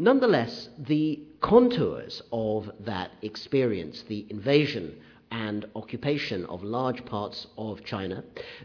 Nonetheless, 0.00 0.68
the 0.78 1.18
contours 1.40 2.22
of 2.30 2.70
that 2.78 3.10
experience, 3.22 4.02
the 4.02 4.24
invasion 4.30 4.94
and 5.32 5.66
occupation 5.74 6.46
of 6.46 6.62
large 6.62 7.04
parts 7.04 7.48
of 7.58 7.84
China, 7.84 8.22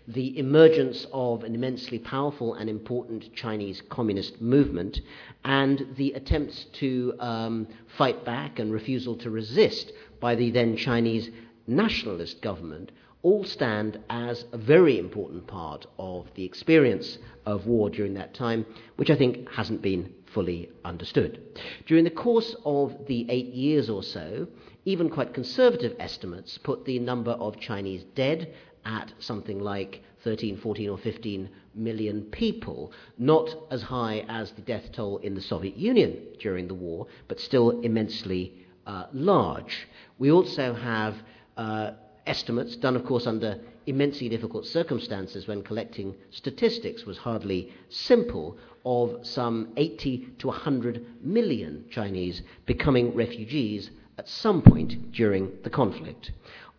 the 0.07 0.37
emergence 0.37 1.07
of 1.11 1.43
an 1.43 1.55
immensely 1.55 1.97
powerful 1.97 2.53
and 2.53 2.69
important 2.69 3.33
Chinese 3.33 3.81
communist 3.89 4.41
movement, 4.41 5.01
and 5.43 5.87
the 5.97 6.13
attempts 6.13 6.65
to 6.65 7.15
um, 7.19 7.67
fight 7.97 8.23
back 8.23 8.59
and 8.59 8.71
refusal 8.71 9.15
to 9.15 9.31
resist 9.31 9.91
by 10.19 10.35
the 10.35 10.51
then 10.51 10.77
Chinese 10.77 11.31
nationalist 11.65 12.41
government 12.43 12.91
all 13.23 13.43
stand 13.45 13.97
as 14.09 14.45
a 14.51 14.57
very 14.57 14.99
important 14.99 15.47
part 15.47 15.85
of 15.97 16.27
the 16.35 16.43
experience 16.43 17.17
of 17.45 17.65
war 17.65 17.89
during 17.89 18.13
that 18.13 18.33
time, 18.33 18.65
which 18.97 19.09
I 19.09 19.15
think 19.15 19.49
hasn't 19.49 19.81
been 19.81 20.13
fully 20.25 20.69
understood. 20.83 21.41
During 21.85 22.03
the 22.03 22.09
course 22.09 22.55
of 22.65 23.07
the 23.07 23.25
eight 23.29 23.53
years 23.53 23.89
or 23.89 24.03
so, 24.03 24.47
even 24.85 25.09
quite 25.09 25.33
conservative 25.33 25.95
estimates 25.99 26.57
put 26.57 26.83
the 26.83 26.99
number 26.99 27.31
of 27.31 27.59
Chinese 27.59 28.03
dead 28.13 28.53
at 28.85 29.13
something 29.19 29.59
like 29.59 30.03
13, 30.23 30.57
14, 30.57 30.89
or 30.89 30.97
15 30.97 31.49
million 31.75 32.23
people, 32.23 32.91
not 33.17 33.49
as 33.71 33.83
high 33.83 34.25
as 34.27 34.51
the 34.51 34.61
death 34.61 34.91
toll 34.91 35.17
in 35.19 35.33
the 35.33 35.41
Soviet 35.41 35.77
Union 35.77 36.17
during 36.39 36.67
the 36.67 36.73
war, 36.73 37.07
but 37.27 37.39
still 37.39 37.81
immensely 37.81 38.53
uh, 38.85 39.05
large. 39.13 39.87
We 40.17 40.31
also 40.31 40.73
have 40.73 41.15
uh, 41.55 41.91
estimates, 42.25 42.75
done 42.75 42.95
of 42.95 43.05
course 43.05 43.27
under 43.27 43.59
immensely 43.85 44.29
difficult 44.29 44.65
circumstances 44.65 45.47
when 45.47 45.61
collecting 45.61 46.15
statistics 46.31 47.05
was 47.05 47.17
hardly 47.17 47.71
simple, 47.89 48.57
of 48.85 49.25
some 49.25 49.71
80 49.77 50.29
to 50.39 50.47
100 50.47 51.05
million 51.23 51.85
Chinese 51.89 52.41
becoming 52.65 53.13
refugees 53.15 53.91
at 54.17 54.27
some 54.27 54.61
point 54.61 55.11
during 55.11 55.51
the 55.63 55.69
conflict. 55.69 56.31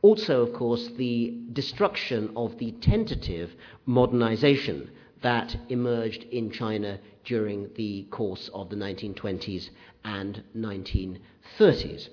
Also, 0.03 0.43
of 0.43 0.53
course, 0.53 0.89
the 0.97 1.35
destruction 1.53 2.31
of 2.37 2.59
the 2.59 2.73
tentative 2.73 3.55
modernization 3.87 4.91
that 5.23 5.57
emerged 5.71 6.25
in 6.25 6.51
China 6.51 6.99
during 7.25 7.71
the 7.75 8.03
course 8.11 8.51
of 8.53 8.69
the 8.69 8.77
1920s 8.77 9.71
and 10.05 10.43
1930s 10.55 12.11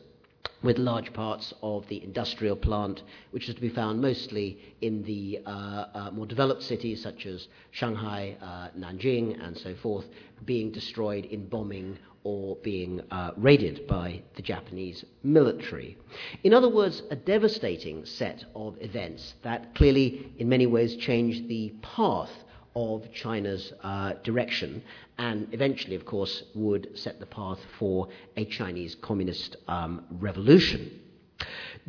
with 0.63 0.77
large 0.77 1.11
parts 1.13 1.53
of 1.63 1.87
the 1.87 2.03
industrial 2.03 2.55
plant, 2.55 3.01
which 3.31 3.49
is 3.49 3.55
to 3.55 3.61
be 3.61 3.69
found 3.69 4.01
mostly 4.01 4.57
in 4.81 5.03
the 5.03 5.39
uh, 5.45 5.49
uh, 5.93 6.11
more 6.11 6.25
developed 6.25 6.61
cities 6.61 7.01
such 7.01 7.25
as 7.25 7.47
Shanghai, 7.71 8.37
uh, 8.41 8.69
Nanjing, 8.77 9.43
and 9.43 9.57
so 9.57 9.73
forth, 9.75 10.05
being 10.45 10.71
destroyed 10.71 11.25
in 11.25 11.47
bombing 11.47 11.97
or 12.23 12.55
being 12.57 13.01
uh, 13.09 13.31
raided 13.35 13.87
by 13.87 14.21
the 14.35 14.41
Japanese 14.41 15.03
military. 15.23 15.97
In 16.43 16.53
other 16.53 16.69
words, 16.69 17.01
a 17.09 17.15
devastating 17.15 18.05
set 18.05 18.45
of 18.55 18.75
events 18.79 19.33
that 19.43 19.73
clearly, 19.73 20.31
in 20.37 20.47
many 20.47 20.67
ways, 20.67 20.95
changed 20.97 21.47
the 21.47 21.73
path 21.81 22.31
of 22.75 23.11
China's 23.11 23.73
uh, 23.83 24.13
direction 24.23 24.83
and 25.21 25.47
eventually, 25.51 25.95
of 25.95 26.03
course, 26.03 26.41
would 26.55 26.97
set 26.97 27.19
the 27.19 27.27
path 27.27 27.59
for 27.77 28.07
a 28.37 28.45
Chinese 28.45 28.95
communist 28.95 29.55
um, 29.67 30.03
revolution. 30.09 30.99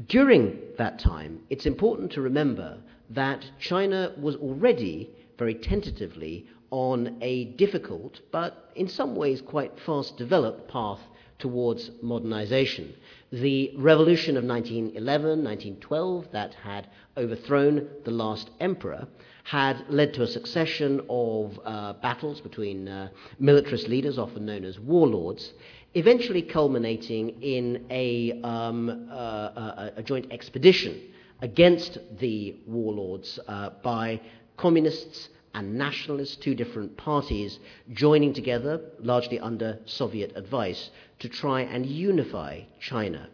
During 0.06 0.58
that 0.76 0.98
time, 0.98 1.40
it's 1.48 1.64
important 1.64 2.12
to 2.12 2.20
remember 2.20 2.78
that 3.08 3.42
China 3.58 4.12
was 4.20 4.36
already 4.36 5.08
very 5.38 5.54
tentatively 5.54 6.46
on 6.70 7.16
a 7.22 7.46
difficult, 7.56 8.20
but 8.32 8.70
in 8.76 8.86
some 8.86 9.16
ways 9.16 9.40
quite 9.40 9.80
fast 9.80 10.18
developed 10.18 10.68
path 10.68 11.00
towards 11.38 11.90
modernization. 12.02 12.94
The 13.32 13.72
revolution 13.78 14.36
of 14.36 14.44
1911, 14.44 15.42
1912, 15.42 16.30
that 16.32 16.52
had 16.52 16.88
overthrown 17.16 17.88
the 18.04 18.10
last 18.10 18.50
emperor, 18.60 19.08
had 19.42 19.84
led 19.88 20.14
to 20.14 20.22
a 20.22 20.26
succession 20.26 21.00
of 21.08 21.58
uh, 21.64 21.94
battles 21.94 22.40
between 22.40 22.88
uh, 22.88 23.08
militarist 23.38 23.88
leaders, 23.88 24.18
often 24.18 24.46
known 24.46 24.64
as 24.64 24.78
warlords, 24.78 25.52
eventually 25.94 26.42
culminating 26.42 27.42
in 27.42 27.84
a, 27.90 28.40
um, 28.42 29.08
uh, 29.10 29.90
a, 29.96 30.02
joint 30.02 30.26
expedition 30.30 31.00
against 31.40 31.98
the 32.18 32.56
warlords 32.66 33.38
uh, 33.48 33.70
by 33.82 34.20
communists 34.56 35.28
and 35.54 35.74
nationalists, 35.74 36.36
two 36.36 36.54
different 36.54 36.96
parties, 36.96 37.58
joining 37.92 38.32
together, 38.32 38.80
largely 39.00 39.38
under 39.38 39.78
Soviet 39.84 40.32
advice, 40.36 40.90
to 41.18 41.28
try 41.28 41.62
and 41.62 41.84
unify 41.84 42.60
China. 42.80 43.28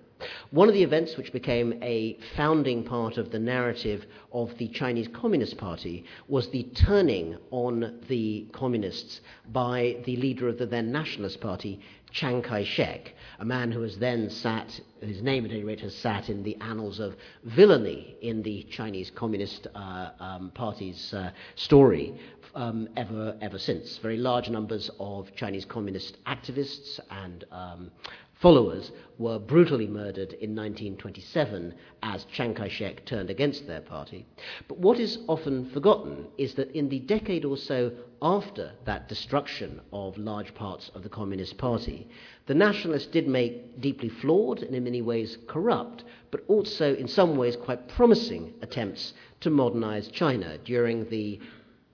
One 0.50 0.68
of 0.68 0.74
the 0.74 0.82
events 0.82 1.16
which 1.16 1.32
became 1.32 1.78
a 1.82 2.18
founding 2.36 2.82
part 2.82 3.18
of 3.18 3.30
the 3.30 3.38
narrative 3.38 4.06
of 4.32 4.56
the 4.58 4.68
Chinese 4.68 5.08
Communist 5.08 5.58
Party 5.58 6.04
was 6.26 6.48
the 6.50 6.64
turning 6.74 7.36
on 7.50 8.00
the 8.08 8.46
communists 8.52 9.20
by 9.52 9.98
the 10.04 10.16
leader 10.16 10.48
of 10.48 10.58
the 10.58 10.66
then 10.66 10.90
Nationalist 10.90 11.40
Party, 11.40 11.80
Chiang 12.10 12.42
Kai 12.42 12.64
shek, 12.64 13.14
a 13.38 13.44
man 13.44 13.70
who 13.70 13.82
has 13.82 13.98
then 13.98 14.30
sat, 14.30 14.80
his 15.00 15.22
name 15.22 15.44
at 15.44 15.50
any 15.50 15.64
rate 15.64 15.80
has 15.80 15.94
sat 15.94 16.28
in 16.30 16.42
the 16.42 16.56
annals 16.56 16.98
of 16.98 17.14
villainy 17.44 18.16
in 18.22 18.42
the 18.42 18.62
Chinese 18.70 19.10
Communist 19.10 19.66
uh, 19.74 20.10
um, 20.18 20.50
Party's 20.54 21.12
uh, 21.12 21.30
story 21.54 22.18
um, 22.54 22.88
ever, 22.96 23.36
ever 23.40 23.58
since. 23.58 23.98
Very 23.98 24.16
large 24.16 24.48
numbers 24.48 24.90
of 24.98 25.28
Chinese 25.36 25.64
Communist 25.64 26.16
activists 26.24 26.98
and 27.10 27.44
um, 27.52 27.90
followers 28.40 28.92
were 29.18 29.38
brutally 29.38 29.86
murdered 29.88 30.32
in 30.34 30.54
1927 30.54 31.74
as 32.04 32.24
Chiang 32.26 32.54
Kai 32.54 32.68
shek 32.68 33.04
turned 33.04 33.30
against 33.30 33.66
their 33.66 33.80
party. 33.80 34.24
But 34.68 34.78
what 34.78 35.00
is 35.00 35.18
often 35.26 35.68
forgotten 35.70 36.26
is 36.38 36.54
that 36.54 36.70
in 36.70 36.88
the 36.88 37.00
decade 37.00 37.44
or 37.44 37.56
so 37.56 37.90
after 38.22 38.72
that 38.84 39.08
destruction 39.08 39.80
of 39.92 40.16
large 40.18 40.54
parts 40.54 40.90
of 40.94 41.02
the 41.02 41.08
Communist 41.08 41.58
Party, 41.58 42.06
the 42.46 42.54
nationalists 42.54 43.06
did 43.06 43.26
make 43.26 43.80
deeply 43.80 44.08
flawed 44.08 44.62
and 44.62 44.74
in 44.74 44.84
many 44.84 45.02
ways 45.02 45.38
corrupt, 45.48 46.04
but 46.30 46.44
also 46.46 46.94
in 46.94 47.08
some 47.08 47.36
ways 47.36 47.56
quite 47.56 47.88
promising 47.88 48.54
attempts 48.62 49.14
to 49.40 49.50
modernize 49.50 50.08
China 50.08 50.58
during 50.58 51.08
the 51.10 51.40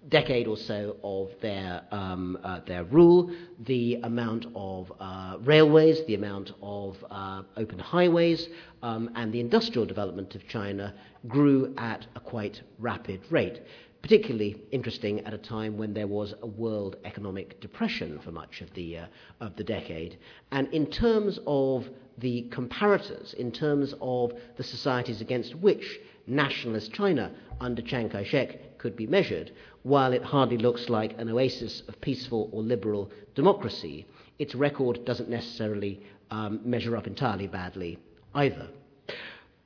decade 0.08 0.46
or 0.46 0.56
so 0.56 0.96
of 1.02 1.30
their, 1.40 1.82
um, 1.90 2.38
uh, 2.42 2.61
their 2.66 2.84
rule, 2.84 3.30
the 3.61 3.94
amount 4.02 4.46
of 4.54 4.92
uh, 5.00 5.37
railways, 5.40 6.04
the 6.06 6.14
amount 6.14 6.52
of 6.62 6.96
uh, 7.11 7.42
open 7.56 7.78
highways, 7.78 8.49
um, 8.82 9.11
and 9.14 9.32
the 9.32 9.40
industrial 9.40 9.87
development 9.87 10.34
of 10.34 10.46
China 10.49 10.94
grew 11.26 11.75
at 11.78 12.06
a 12.16 12.20
quite 12.20 12.62
rapid 12.78 13.20
rate. 13.30 13.62
Particularly 14.02 14.61
interesting 14.70 15.20
at 15.20 15.32
a 15.32 15.38
time 15.38 15.78
when 15.78 15.94
there 15.94 16.06
was 16.06 16.34
a 16.42 16.46
world 16.46 16.96
economic 17.06 17.58
depression 17.61 18.20
for 18.23 18.32
much 18.32 18.61
of 18.61 18.73
the, 18.75 18.99
uh, 18.99 19.06
of 19.40 19.56
the 19.56 19.64
decade. 19.64 20.18
And 20.50 20.68
in 20.75 20.87
terms 20.87 21.38
of 21.46 21.88
the 22.18 22.46
comparators 22.50 23.34
in 23.34 23.50
terms 23.50 23.94
of 24.00 24.32
the 24.56 24.62
societies 24.62 25.20
against 25.20 25.54
which 25.56 25.99
nationalist 26.26 26.92
China 26.92 27.30
under 27.61 27.82
Chiang 27.82 28.08
Kai 28.08 28.25
shek 28.25 28.74
could 28.85 28.97
be 28.97 29.07
measured, 29.07 29.50
while 29.83 30.12
it 30.12 30.23
hardly 30.23 30.59
looks 30.59 30.91
like 30.91 31.19
an 31.19 31.31
oasis 31.31 31.83
of 31.88 31.99
peaceful 32.03 32.50
or 32.53 32.62
liberal 32.62 33.11
democracy, 33.35 34.07
its 34.38 34.55
record 34.55 35.03
doesn't 35.07 35.31
necessarily 35.31 36.03
um, 36.31 36.61
measure 36.67 36.95
up 36.95 37.07
entirely 37.07 37.47
badly 37.47 37.99
either. 38.35 38.69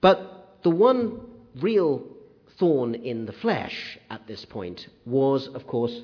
But 0.01 0.61
the 0.63 0.71
one 0.71 1.21
real 1.57 2.05
thorn 2.61 2.95
in 2.95 3.27
the 3.27 3.33
flesh 3.33 3.99
at 4.09 4.25
this 4.29 4.45
point 4.45 4.87
was, 5.05 5.49
of 5.49 5.67
course, 5.67 6.01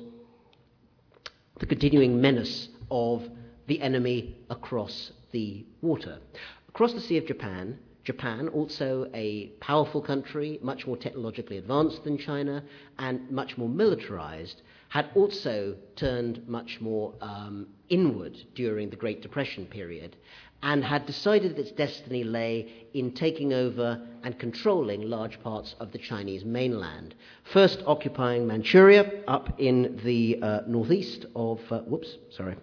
the 1.61 1.65
continuing 1.65 2.19
menace 2.19 2.67
of 2.91 3.23
the 3.67 3.81
enemy 3.81 4.35
across 4.49 5.13
the 5.31 5.65
water. 5.81 6.19
Across 6.67 6.91
the 6.95 6.99
Sea 6.99 7.15
of 7.15 7.27
Japan, 7.27 7.79
Japan, 8.05 8.47
also 8.49 9.09
a 9.13 9.47
powerful 9.59 10.01
country, 10.01 10.59
much 10.61 10.87
more 10.87 10.95
technologically 10.95 11.57
advanced 11.57 12.03
than 12.03 12.17
China, 12.17 12.63
and 12.99 13.29
much 13.29 13.57
more 13.57 13.67
militarized, 13.67 14.61
had 14.89 15.09
also 15.15 15.75
turned 15.95 16.47
much 16.47 16.79
more 16.79 17.13
um, 17.19 17.67
inward 17.89 18.37
during 18.53 18.89
the 18.89 18.95
Great 18.95 19.21
Depression 19.21 19.65
period 19.65 20.15
and 20.63 20.83
had 20.83 21.05
decided 21.05 21.51
that 21.51 21.59
its 21.59 21.71
destiny 21.71 22.23
lay 22.23 22.87
in 22.93 23.11
taking 23.11 23.53
over 23.53 24.01
and 24.23 24.39
controlling 24.39 25.01
large 25.01 25.41
parts 25.43 25.75
of 25.79 25.91
the 25.91 25.97
Chinese 25.97 26.43
mainland. 26.43 27.13
First 27.43 27.83
occupying 27.85 28.47
Manchuria 28.47 29.23
up 29.27 29.59
in 29.59 29.99
the 30.03 30.39
uh, 30.41 30.61
northeast 30.65 31.25
of, 31.35 31.59
uh, 31.71 31.81
whoops, 31.81 32.17
sorry, 32.31 32.55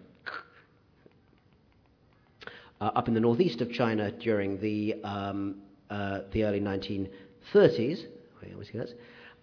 up 2.94 3.08
in 3.08 3.14
the 3.14 3.20
northeast 3.20 3.60
of 3.60 3.70
China 3.72 4.10
during 4.10 4.60
the, 4.60 4.94
um, 5.04 5.56
uh, 5.90 6.20
the 6.32 6.44
early 6.44 6.60
1930s. 6.60 8.06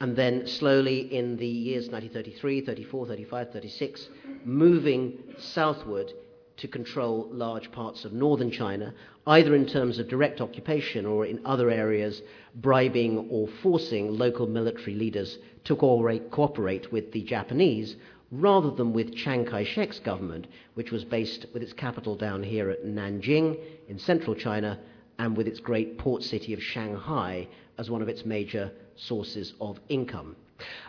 And 0.01 0.15
then 0.15 0.47
slowly 0.47 1.13
in 1.13 1.35
the 1.37 1.47
years 1.47 1.89
1933, 1.89 2.61
34, 2.61 3.07
35, 3.07 3.51
36, 3.51 4.09
moving 4.45 5.19
southward 5.37 6.13
to 6.57 6.67
control 6.67 7.27
large 7.31 7.71
parts 7.71 8.05
of 8.05 8.13
northern 8.13 8.51
China, 8.51 8.93
either 9.27 9.55
in 9.55 9.65
terms 9.65 9.99
of 9.99 10.07
direct 10.07 10.41
occupation 10.41 11.05
or 11.05 11.25
in 11.25 11.39
other 11.45 11.69
areas, 11.69 12.21
bribing 12.55 13.29
or 13.29 13.47
forcing 13.61 14.17
local 14.17 14.47
military 14.47 14.95
leaders 14.95 15.37
to 15.63 15.75
cooperate 15.75 16.91
with 16.91 17.11
the 17.11 17.23
Japanese 17.23 17.95
rather 18.31 18.69
than 18.71 18.93
with 18.93 19.15
Chiang 19.15 19.45
Kai 19.45 19.63
shek's 19.63 19.99
government, 19.99 20.47
which 20.75 20.91
was 20.91 21.03
based 21.03 21.45
with 21.53 21.63
its 21.63 21.73
capital 21.73 22.15
down 22.15 22.43
here 22.43 22.69
at 22.69 22.85
Nanjing 22.85 23.57
in 23.87 23.97
central 23.97 24.35
China 24.35 24.79
and 25.17 25.35
with 25.35 25.47
its 25.47 25.59
great 25.59 25.97
port 25.97 26.23
city 26.23 26.53
of 26.53 26.61
Shanghai 26.61 27.47
as 27.77 27.89
one 27.89 28.01
of 28.01 28.09
its 28.09 28.25
major 28.25 28.71
sources 28.95 29.53
of 29.59 29.79
income. 29.89 30.35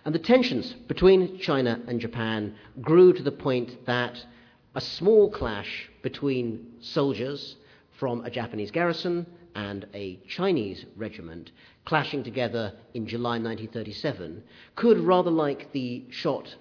And 0.05 0.15
the 0.15 0.19
tensions 0.19 0.73
between 0.89 1.39
China 1.39 1.81
and 1.87 2.01
Japan 2.01 2.55
grew 2.81 3.13
to 3.13 3.23
the 3.23 3.33
point 3.33 3.87
that 3.87 4.25
a 4.75 4.81
small 4.81 5.31
clash 5.31 5.89
between 6.03 6.67
soldiers 6.81 7.57
from 7.99 8.25
a 8.25 8.31
Japanese 8.31 8.71
garrison 8.71 9.27
and 9.55 9.87
a 9.95 10.17
Chinese 10.29 10.87
regiment 10.97 11.51
clashing 11.85 12.23
together 12.23 12.73
in 12.95 13.07
July 13.07 13.39
1937 13.39 14.43
could, 14.77 14.99
rather 14.99 15.31
like 15.31 15.73
the 15.73 16.05
shot 16.11 16.55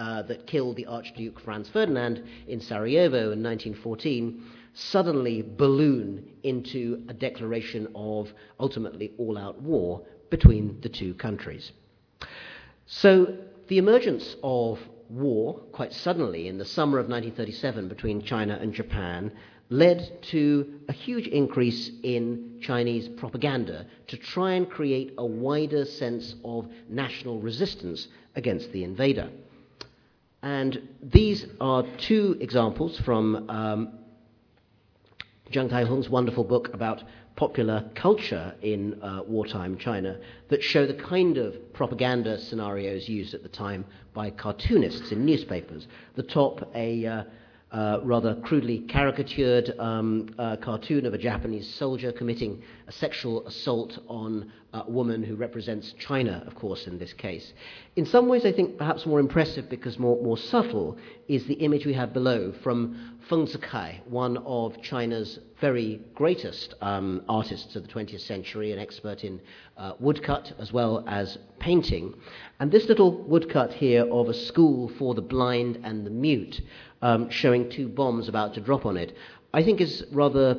uh, 0.00 0.22
that 0.22 0.46
killed 0.46 0.76
the 0.76 0.86
Archduke 0.86 1.38
Franz 1.38 1.68
Ferdinand 1.68 2.24
in 2.48 2.60
Sarajevo 2.60 3.32
in 3.32 3.42
1914 3.42 4.42
suddenly 4.72 5.42
balloon 5.42 6.24
into 6.42 7.04
a 7.08 7.12
declaration 7.12 7.86
of 7.94 8.32
ultimately 8.58 9.12
all 9.18 9.36
out 9.36 9.60
war 9.60 10.02
between 10.30 10.80
the 10.80 10.88
two 10.88 11.12
countries. 11.14 11.72
So 12.86 13.36
the 13.68 13.78
emergence 13.78 14.36
of 14.42 14.78
war 15.10 15.54
quite 15.72 15.92
suddenly 15.92 16.48
in 16.48 16.56
the 16.56 16.64
summer 16.64 16.98
of 16.98 17.08
1937 17.08 17.88
between 17.88 18.22
China 18.22 18.58
and 18.60 18.72
Japan 18.72 19.30
led 19.68 20.22
to 20.22 20.80
a 20.88 20.92
huge 20.92 21.26
increase 21.26 21.90
in 22.02 22.58
Chinese 22.62 23.08
propaganda 23.08 23.86
to 24.06 24.16
try 24.16 24.54
and 24.54 24.68
create 24.68 25.12
a 25.18 25.26
wider 25.26 25.84
sense 25.84 26.36
of 26.44 26.68
national 26.88 27.40
resistance 27.40 28.08
against 28.34 28.72
the 28.72 28.82
invader. 28.82 29.30
And 30.42 30.88
these 31.02 31.46
are 31.60 31.84
two 31.98 32.36
examples 32.40 32.98
from 33.00 33.48
um, 33.50 33.92
Chang-tai 35.50 35.84
Hung's 35.84 36.08
wonderful 36.08 36.44
book 36.44 36.72
about 36.72 37.02
popular 37.36 37.90
culture 37.94 38.54
in 38.62 39.02
uh, 39.02 39.22
wartime 39.26 39.76
China 39.76 40.18
that 40.48 40.62
show 40.62 40.86
the 40.86 40.94
kind 40.94 41.38
of 41.38 41.72
propaganda 41.72 42.38
scenarios 42.38 43.08
used 43.08 43.34
at 43.34 43.42
the 43.42 43.48
time 43.48 43.84
by 44.14 44.30
cartoonists 44.30 45.12
in 45.12 45.24
newspapers. 45.24 45.88
The 46.14 46.22
top, 46.22 46.70
a 46.74 47.06
uh, 47.06 47.24
uh, 47.72 48.00
rather 48.02 48.34
crudely 48.36 48.80
caricatured 48.80 49.72
um, 49.78 50.28
uh, 50.38 50.56
cartoon 50.56 51.06
of 51.06 51.14
a 51.14 51.18
Japanese 51.18 51.72
soldier 51.74 52.10
committing 52.12 52.62
a 52.88 52.92
sexual 52.92 53.46
assault 53.46 53.98
on 54.08 54.50
a 54.72 54.90
woman 54.90 55.22
who 55.22 55.36
represents 55.36 55.94
China, 55.98 56.42
of 56.46 56.54
course, 56.54 56.86
in 56.86 56.98
this 56.98 57.12
case. 57.12 57.52
In 57.96 58.06
some 58.06 58.28
ways, 58.28 58.44
I 58.44 58.52
think 58.52 58.76
perhaps 58.76 59.06
more 59.06 59.20
impressive 59.20 59.68
because 59.68 59.98
more, 59.98 60.20
more 60.22 60.38
subtle 60.38 60.96
is 61.28 61.46
the 61.46 61.54
image 61.54 61.86
we 61.86 61.94
have 61.94 62.12
below 62.12 62.52
from 62.62 63.18
Feng 63.30 63.46
Zikai, 63.46 64.04
one 64.06 64.38
of 64.38 64.82
China's 64.82 65.38
very 65.60 66.00
greatest 66.16 66.74
um, 66.80 67.22
artists 67.28 67.76
of 67.76 67.86
the 67.86 67.88
20th 67.88 68.22
century, 68.22 68.72
an 68.72 68.80
expert 68.80 69.22
in 69.22 69.40
uh, 69.76 69.92
woodcut 70.00 70.52
as 70.58 70.72
well 70.72 71.04
as 71.06 71.38
painting. 71.60 72.12
And 72.58 72.72
this 72.72 72.88
little 72.88 73.22
woodcut 73.22 73.72
here 73.72 74.04
of 74.12 74.28
a 74.28 74.34
school 74.34 74.88
for 74.98 75.14
the 75.14 75.22
blind 75.22 75.78
and 75.84 76.04
the 76.04 76.10
mute 76.10 76.60
um, 77.02 77.30
showing 77.30 77.70
two 77.70 77.88
bombs 77.88 78.28
about 78.28 78.52
to 78.54 78.60
drop 78.60 78.84
on 78.84 78.96
it, 78.96 79.16
I 79.54 79.62
think 79.62 79.80
is 79.80 80.04
rather 80.10 80.58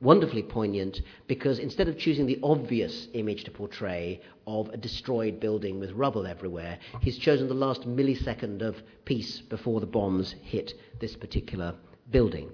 wonderfully 0.00 0.42
poignant 0.42 1.00
because 1.28 1.60
instead 1.60 1.86
of 1.86 1.98
choosing 1.98 2.26
the 2.26 2.40
obvious 2.42 3.06
image 3.12 3.44
to 3.44 3.52
portray 3.52 4.20
of 4.44 4.68
a 4.70 4.76
destroyed 4.76 5.38
building 5.38 5.78
with 5.78 5.92
rubble 5.92 6.26
everywhere, 6.26 6.80
he's 7.00 7.16
chosen 7.16 7.46
the 7.46 7.54
last 7.54 7.82
millisecond 7.82 8.60
of 8.60 8.82
peace 9.04 9.40
before 9.40 9.78
the 9.78 9.86
bombs 9.86 10.34
hit 10.42 10.74
this 10.98 11.14
particular 11.14 11.76
building. 12.10 12.50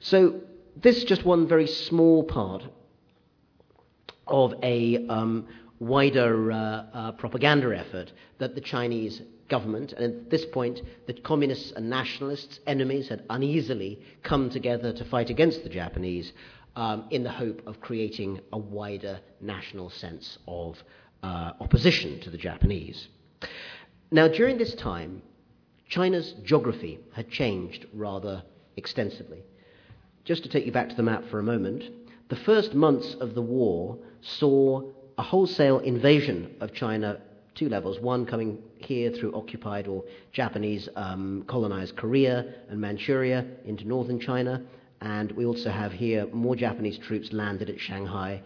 So, 0.00 0.40
this 0.76 0.96
is 0.96 1.04
just 1.04 1.24
one 1.24 1.46
very 1.46 1.66
small 1.66 2.24
part 2.24 2.64
of 4.26 4.54
a 4.62 5.06
um, 5.08 5.46
wider 5.78 6.50
uh, 6.50 6.56
uh, 6.56 7.12
propaganda 7.12 7.76
effort 7.76 8.12
that 8.38 8.54
the 8.54 8.60
Chinese 8.60 9.22
government, 9.48 9.92
and 9.92 10.04
at 10.04 10.30
this 10.30 10.44
point, 10.46 10.80
the 11.06 11.12
communists 11.12 11.72
and 11.72 11.90
nationalists, 11.90 12.60
enemies, 12.66 13.08
had 13.08 13.24
uneasily 13.30 14.00
come 14.22 14.50
together 14.50 14.92
to 14.92 15.04
fight 15.04 15.30
against 15.30 15.62
the 15.62 15.68
Japanese 15.68 16.32
um, 16.76 17.04
in 17.10 17.22
the 17.22 17.30
hope 17.30 17.62
of 17.66 17.80
creating 17.80 18.40
a 18.52 18.58
wider 18.58 19.20
national 19.40 19.90
sense 19.90 20.38
of 20.48 20.82
uh, 21.22 21.52
opposition 21.60 22.20
to 22.20 22.30
the 22.30 22.38
Japanese. 22.38 23.08
Now, 24.10 24.28
during 24.28 24.58
this 24.58 24.74
time, 24.74 25.22
China's 25.88 26.34
geography 26.44 26.98
had 27.12 27.30
changed 27.30 27.86
rather 27.92 28.42
extensively. 28.76 29.42
Just 30.24 30.42
to 30.42 30.48
take 30.48 30.66
you 30.66 30.72
back 30.72 30.88
to 30.88 30.96
the 30.96 31.02
map 31.02 31.24
for 31.30 31.38
a 31.38 31.42
moment, 31.42 31.84
the 32.28 32.36
first 32.36 32.74
months 32.74 33.14
of 33.20 33.34
the 33.34 33.42
war 33.42 33.98
saw 34.22 34.82
a 35.18 35.22
wholesale 35.22 35.78
invasion 35.80 36.54
of 36.60 36.72
China 36.72 37.20
two 37.54 37.68
levels. 37.68 38.00
One 38.00 38.26
coming 38.26 38.58
here 38.78 39.10
through 39.10 39.34
occupied 39.34 39.86
or 39.86 40.04
Japanese 40.32 40.88
um, 40.96 41.44
colonized 41.46 41.96
Korea 41.96 42.54
and 42.68 42.80
Manchuria 42.80 43.46
into 43.64 43.86
northern 43.86 44.18
China. 44.18 44.62
And 45.00 45.30
we 45.32 45.44
also 45.44 45.70
have 45.70 45.92
here 45.92 46.26
more 46.32 46.56
Japanese 46.56 46.98
troops 46.98 47.32
landed 47.32 47.70
at 47.70 47.80
Shanghai 47.80 48.42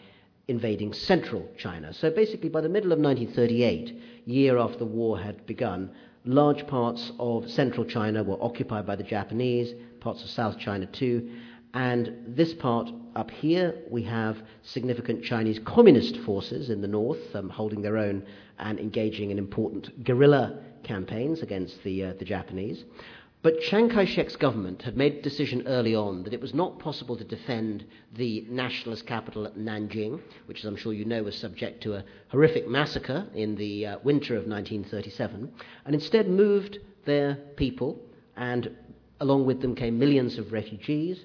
invading 0.48 0.92
central 0.92 1.46
China. 1.58 1.92
So 1.92 2.10
basically, 2.10 2.48
by 2.48 2.60
the 2.60 2.68
middle 2.68 2.92
of 2.92 2.98
1938, 2.98 4.26
year 4.26 4.58
after 4.58 4.78
the 4.78 4.86
war 4.86 5.18
had 5.18 5.46
begun, 5.46 5.90
large 6.24 6.66
parts 6.66 7.12
of 7.18 7.50
central 7.50 7.84
China 7.84 8.22
were 8.24 8.42
occupied 8.42 8.86
by 8.86 8.96
the 8.96 9.02
Japanese, 9.02 9.74
parts 10.00 10.22
of 10.22 10.30
South 10.30 10.58
China 10.58 10.86
too. 10.86 11.30
And 11.74 12.14
this 12.26 12.54
part 12.54 12.90
up 13.14 13.30
here, 13.30 13.74
we 13.90 14.02
have 14.04 14.38
significant 14.62 15.22
Chinese 15.22 15.58
communist 15.64 16.16
forces 16.18 16.70
in 16.70 16.80
the 16.80 16.88
north 16.88 17.34
um, 17.34 17.48
holding 17.48 17.82
their 17.82 17.98
own 17.98 18.24
and 18.58 18.78
engaging 18.78 19.30
in 19.30 19.38
important 19.38 20.04
guerrilla 20.04 20.58
campaigns 20.82 21.42
against 21.42 21.82
the, 21.84 22.04
uh, 22.04 22.12
the 22.18 22.24
Japanese. 22.24 22.84
But 23.40 23.60
Chiang 23.60 23.88
Kai 23.88 24.04
shek's 24.04 24.34
government 24.34 24.82
had 24.82 24.96
made 24.96 25.14
a 25.14 25.22
decision 25.22 25.62
early 25.68 25.94
on 25.94 26.24
that 26.24 26.34
it 26.34 26.40
was 26.40 26.54
not 26.54 26.80
possible 26.80 27.16
to 27.16 27.22
defend 27.22 27.84
the 28.14 28.44
nationalist 28.48 29.06
capital 29.06 29.46
at 29.46 29.56
Nanjing, 29.56 30.20
which, 30.46 30.58
as 30.58 30.64
I'm 30.64 30.74
sure 30.74 30.92
you 30.92 31.04
know, 31.04 31.22
was 31.22 31.36
subject 31.36 31.80
to 31.84 31.94
a 31.94 32.04
horrific 32.28 32.66
massacre 32.66 33.28
in 33.34 33.54
the 33.54 33.86
uh, 33.86 33.98
winter 34.02 34.34
of 34.34 34.48
1937, 34.48 35.52
and 35.84 35.94
instead 35.94 36.28
moved 36.28 36.78
their 37.04 37.36
people, 37.54 38.00
and 38.36 38.76
along 39.20 39.46
with 39.46 39.60
them 39.60 39.74
came 39.74 39.98
millions 39.98 40.38
of 40.38 40.52
refugees, 40.52 41.24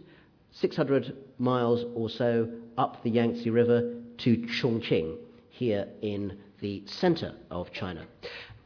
600 0.52 1.16
miles 1.40 1.86
or 1.96 2.10
so 2.10 2.50
up 2.78 3.04
the 3.04 3.10
Yangtze 3.10 3.50
River 3.50 3.96
to 4.18 4.38
Chongqing, 4.38 5.18
here 5.50 5.88
in 6.02 6.38
the 6.62 6.82
center 6.88 7.34
of 7.52 7.72
China. 7.72 8.06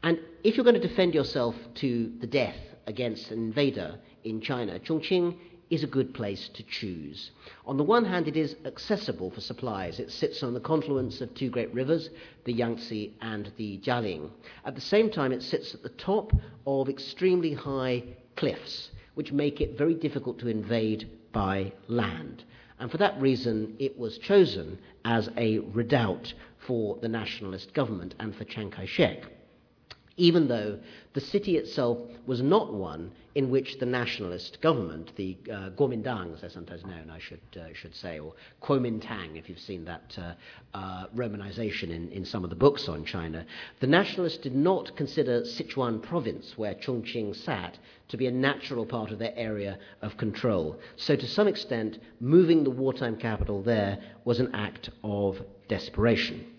And 0.03 0.19
if 0.43 0.55
you're 0.55 0.63
going 0.63 0.79
to 0.79 0.87
defend 0.87 1.13
yourself 1.13 1.55
to 1.75 2.11
the 2.19 2.27
death 2.27 2.55
against 2.85 3.31
an 3.31 3.39
invader 3.39 3.99
in 4.23 4.39
China, 4.39 4.79
Chongqing 4.79 5.35
is 5.69 5.83
a 5.83 5.87
good 5.87 6.13
place 6.13 6.49
to 6.53 6.63
choose. 6.63 7.31
On 7.65 7.75
the 7.75 7.83
one 7.83 8.05
hand, 8.05 8.27
it 8.29 8.37
is 8.37 8.55
accessible 8.65 9.31
for 9.31 9.41
supplies. 9.41 9.99
It 9.99 10.11
sits 10.11 10.43
on 10.43 10.53
the 10.53 10.61
confluence 10.61 11.19
of 11.19 11.33
two 11.33 11.49
great 11.49 11.73
rivers, 11.73 12.09
the 12.45 12.53
Yangtze 12.53 13.13
and 13.21 13.51
the 13.57 13.77
Jialing. 13.79 14.29
At 14.63 14.75
the 14.75 14.81
same 14.81 15.09
time, 15.09 15.33
it 15.33 15.43
sits 15.43 15.73
at 15.73 15.83
the 15.83 15.89
top 15.89 16.31
of 16.65 16.87
extremely 16.87 17.53
high 17.53 18.03
cliffs, 18.37 18.91
which 19.17 19.31
make 19.31 19.61
it 19.61 19.75
very 19.75 19.95
difficult 19.95 20.37
to 20.37 20.47
invade 20.47 21.09
by 21.33 21.73
land. 21.87 22.43
And 22.79 22.91
for 22.91 22.97
that 22.97 23.19
reason, 23.19 23.75
it 23.79 23.97
was 23.97 24.19
chosen 24.19 24.77
as 25.05 25.27
a 25.35 25.57
redoubt 25.57 26.31
for 26.67 26.99
the 27.01 27.07
nationalist 27.07 27.73
government 27.73 28.13
and 28.19 28.35
for 28.35 28.43
Chiang 28.43 28.69
Kai 28.69 28.85
shek 28.85 29.23
even 30.17 30.47
though 30.47 30.79
the 31.13 31.21
city 31.21 31.57
itself 31.57 31.99
was 32.25 32.41
not 32.41 32.73
one 32.73 33.11
in 33.35 33.51
which 33.51 33.77
the 33.77 33.85
nationalist 33.85 34.59
government, 34.61 35.11
the 35.15 35.37
uh, 35.51 35.69
Guomindang, 35.69 36.33
as 36.33 36.41
they're 36.41 36.49
sometimes 36.49 36.83
known, 36.83 37.11
I 37.11 37.19
should, 37.19 37.39
uh, 37.55 37.67
should 37.73 37.95
say, 37.95 38.17
or 38.17 38.33
Kuomintang, 38.63 39.37
if 39.37 39.47
you've 39.47 39.59
seen 39.59 39.85
that 39.85 40.17
uh, 40.17 40.33
uh, 40.73 41.05
romanization 41.15 41.91
in, 41.91 42.09
in 42.09 42.25
some 42.25 42.43
of 42.43 42.49
the 42.49 42.55
books 42.55 42.89
on 42.89 43.05
China, 43.05 43.45
the 43.79 43.85
nationalists 43.85 44.39
did 44.39 44.55
not 44.55 44.95
consider 44.95 45.41
Sichuan 45.41 46.01
province, 46.01 46.57
where 46.57 46.73
Chongqing 46.73 47.35
sat, 47.35 47.77
to 48.09 48.17
be 48.17 48.25
a 48.25 48.31
natural 48.31 48.85
part 48.85 49.11
of 49.11 49.19
their 49.19 49.33
area 49.35 49.77
of 50.01 50.17
control. 50.17 50.79
So, 50.95 51.15
to 51.15 51.27
some 51.27 51.47
extent, 51.47 51.99
moving 52.19 52.63
the 52.63 52.71
wartime 52.71 53.17
capital 53.17 53.61
there 53.61 53.99
was 54.25 54.39
an 54.39 54.55
act 54.55 54.89
of 55.03 55.37
desperation. 55.67 56.56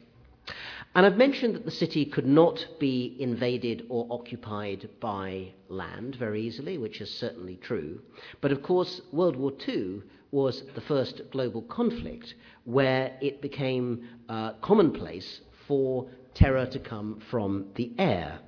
And 0.94 1.06
I've 1.06 1.16
mentioned 1.16 1.54
that 1.54 1.64
the 1.64 1.70
city 1.70 2.04
could 2.04 2.26
not 2.26 2.66
be 2.80 3.16
invaded 3.18 3.86
or 3.88 4.06
occupied 4.10 4.88
by 5.00 5.52
land 5.68 6.16
very 6.16 6.42
easily, 6.42 6.78
which 6.78 7.00
is 7.00 7.10
certainly 7.10 7.56
true. 7.56 8.00
But 8.40 8.52
of 8.52 8.62
course, 8.62 9.00
World 9.12 9.36
War 9.36 9.52
II 9.66 10.02
was 10.30 10.62
the 10.74 10.80
first 10.80 11.22
global 11.30 11.62
conflict 11.62 12.34
where 12.64 13.16
it 13.20 13.40
became 13.40 14.08
uh, 14.28 14.52
commonplace 14.54 15.40
for 15.66 16.08
terror 16.34 16.66
to 16.66 16.78
come 16.78 17.20
from 17.30 17.66
the 17.74 17.92
air. 17.98 18.40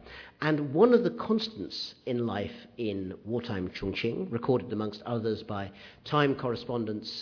And 0.42 0.72
one 0.72 0.94
of 0.94 1.04
the 1.04 1.10
constants 1.10 1.94
in 2.06 2.26
life 2.26 2.66
in 2.78 3.14
wartime 3.26 3.68
Chongqing, 3.68 4.32
recorded 4.32 4.72
amongst 4.72 5.02
others 5.02 5.42
by 5.42 5.70
Time 6.04 6.34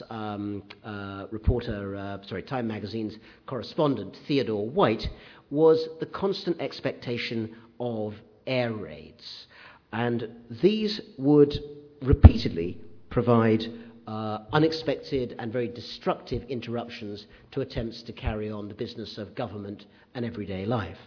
um, 0.09 0.62
uh, 0.85 1.26
reporter, 1.33 1.96
uh, 1.96 2.18
sorry, 2.24 2.42
Time 2.42 2.68
magazine's 2.68 3.16
correspondent 3.46 4.16
Theodore 4.28 4.68
White, 4.68 5.09
was 5.50 5.88
the 5.98 6.07
constant 6.07 6.61
expectation 6.61 7.57
of 7.81 8.14
air 8.46 8.72
raids. 8.72 9.48
And 9.92 10.31
these 10.62 11.00
would 11.16 11.59
repeatedly 12.02 12.78
provide 13.11 13.66
uh, 14.07 14.44
unexpected 14.52 15.35
and 15.40 15.52
very 15.52 15.68
destructive 15.68 16.44
interruptions 16.44 17.26
to 17.50 17.62
attempts 17.62 18.02
to 18.02 18.12
carry 18.12 18.48
on 18.48 18.68
the 18.68 18.74
business 18.74 19.18
of 19.18 19.35
government 19.35 19.87
and 20.14 20.24
everyday 20.24 20.64
life. 20.64 20.98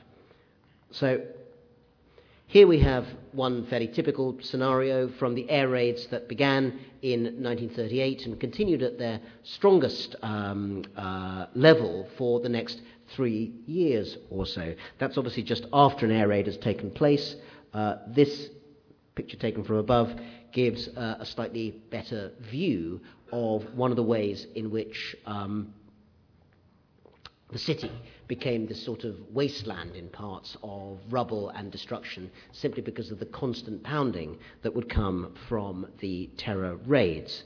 So, 0.91 1.21
here 2.51 2.67
we 2.67 2.81
have 2.81 3.05
one 3.31 3.65
fairly 3.67 3.87
typical 3.87 4.37
scenario 4.41 5.07
from 5.17 5.35
the 5.35 5.49
air 5.49 5.69
raids 5.69 6.05
that 6.07 6.27
began 6.27 6.81
in 7.01 7.23
1938 7.41 8.25
and 8.25 8.41
continued 8.41 8.83
at 8.83 8.97
their 8.99 9.21
strongest 9.43 10.17
um, 10.21 10.83
uh, 10.97 11.45
level 11.55 12.09
for 12.17 12.41
the 12.41 12.49
next 12.49 12.81
three 13.15 13.53
years 13.67 14.17
or 14.29 14.45
so. 14.45 14.75
That's 14.99 15.17
obviously 15.17 15.43
just 15.43 15.65
after 15.71 16.05
an 16.05 16.11
air 16.11 16.27
raid 16.27 16.47
has 16.47 16.57
taken 16.57 16.91
place. 16.91 17.37
Uh, 17.73 17.95
this 18.09 18.49
picture 19.15 19.37
taken 19.37 19.63
from 19.63 19.77
above 19.77 20.11
gives 20.51 20.89
uh, 20.89 21.15
a 21.21 21.25
slightly 21.25 21.81
better 21.89 22.33
view 22.51 22.99
of 23.31 23.63
one 23.75 23.91
of 23.91 23.95
the 23.95 24.03
ways 24.03 24.45
in 24.55 24.69
which 24.71 25.15
um, 25.25 25.73
the 27.51 27.59
city 27.59 27.91
became 28.27 28.65
this 28.65 28.83
sort 28.83 29.03
of 29.03 29.15
wasteland 29.33 29.95
in 29.95 30.07
parts 30.09 30.55
of 30.63 30.99
rubble 31.09 31.49
and 31.49 31.71
destruction 31.71 32.31
simply 32.51 32.81
because 32.81 33.11
of 33.11 33.19
the 33.19 33.25
constant 33.27 33.83
pounding 33.83 34.37
that 34.61 34.73
would 34.73 34.89
come 34.89 35.35
from 35.49 35.85
the 35.99 36.29
terror 36.37 36.77
raids. 36.85 37.43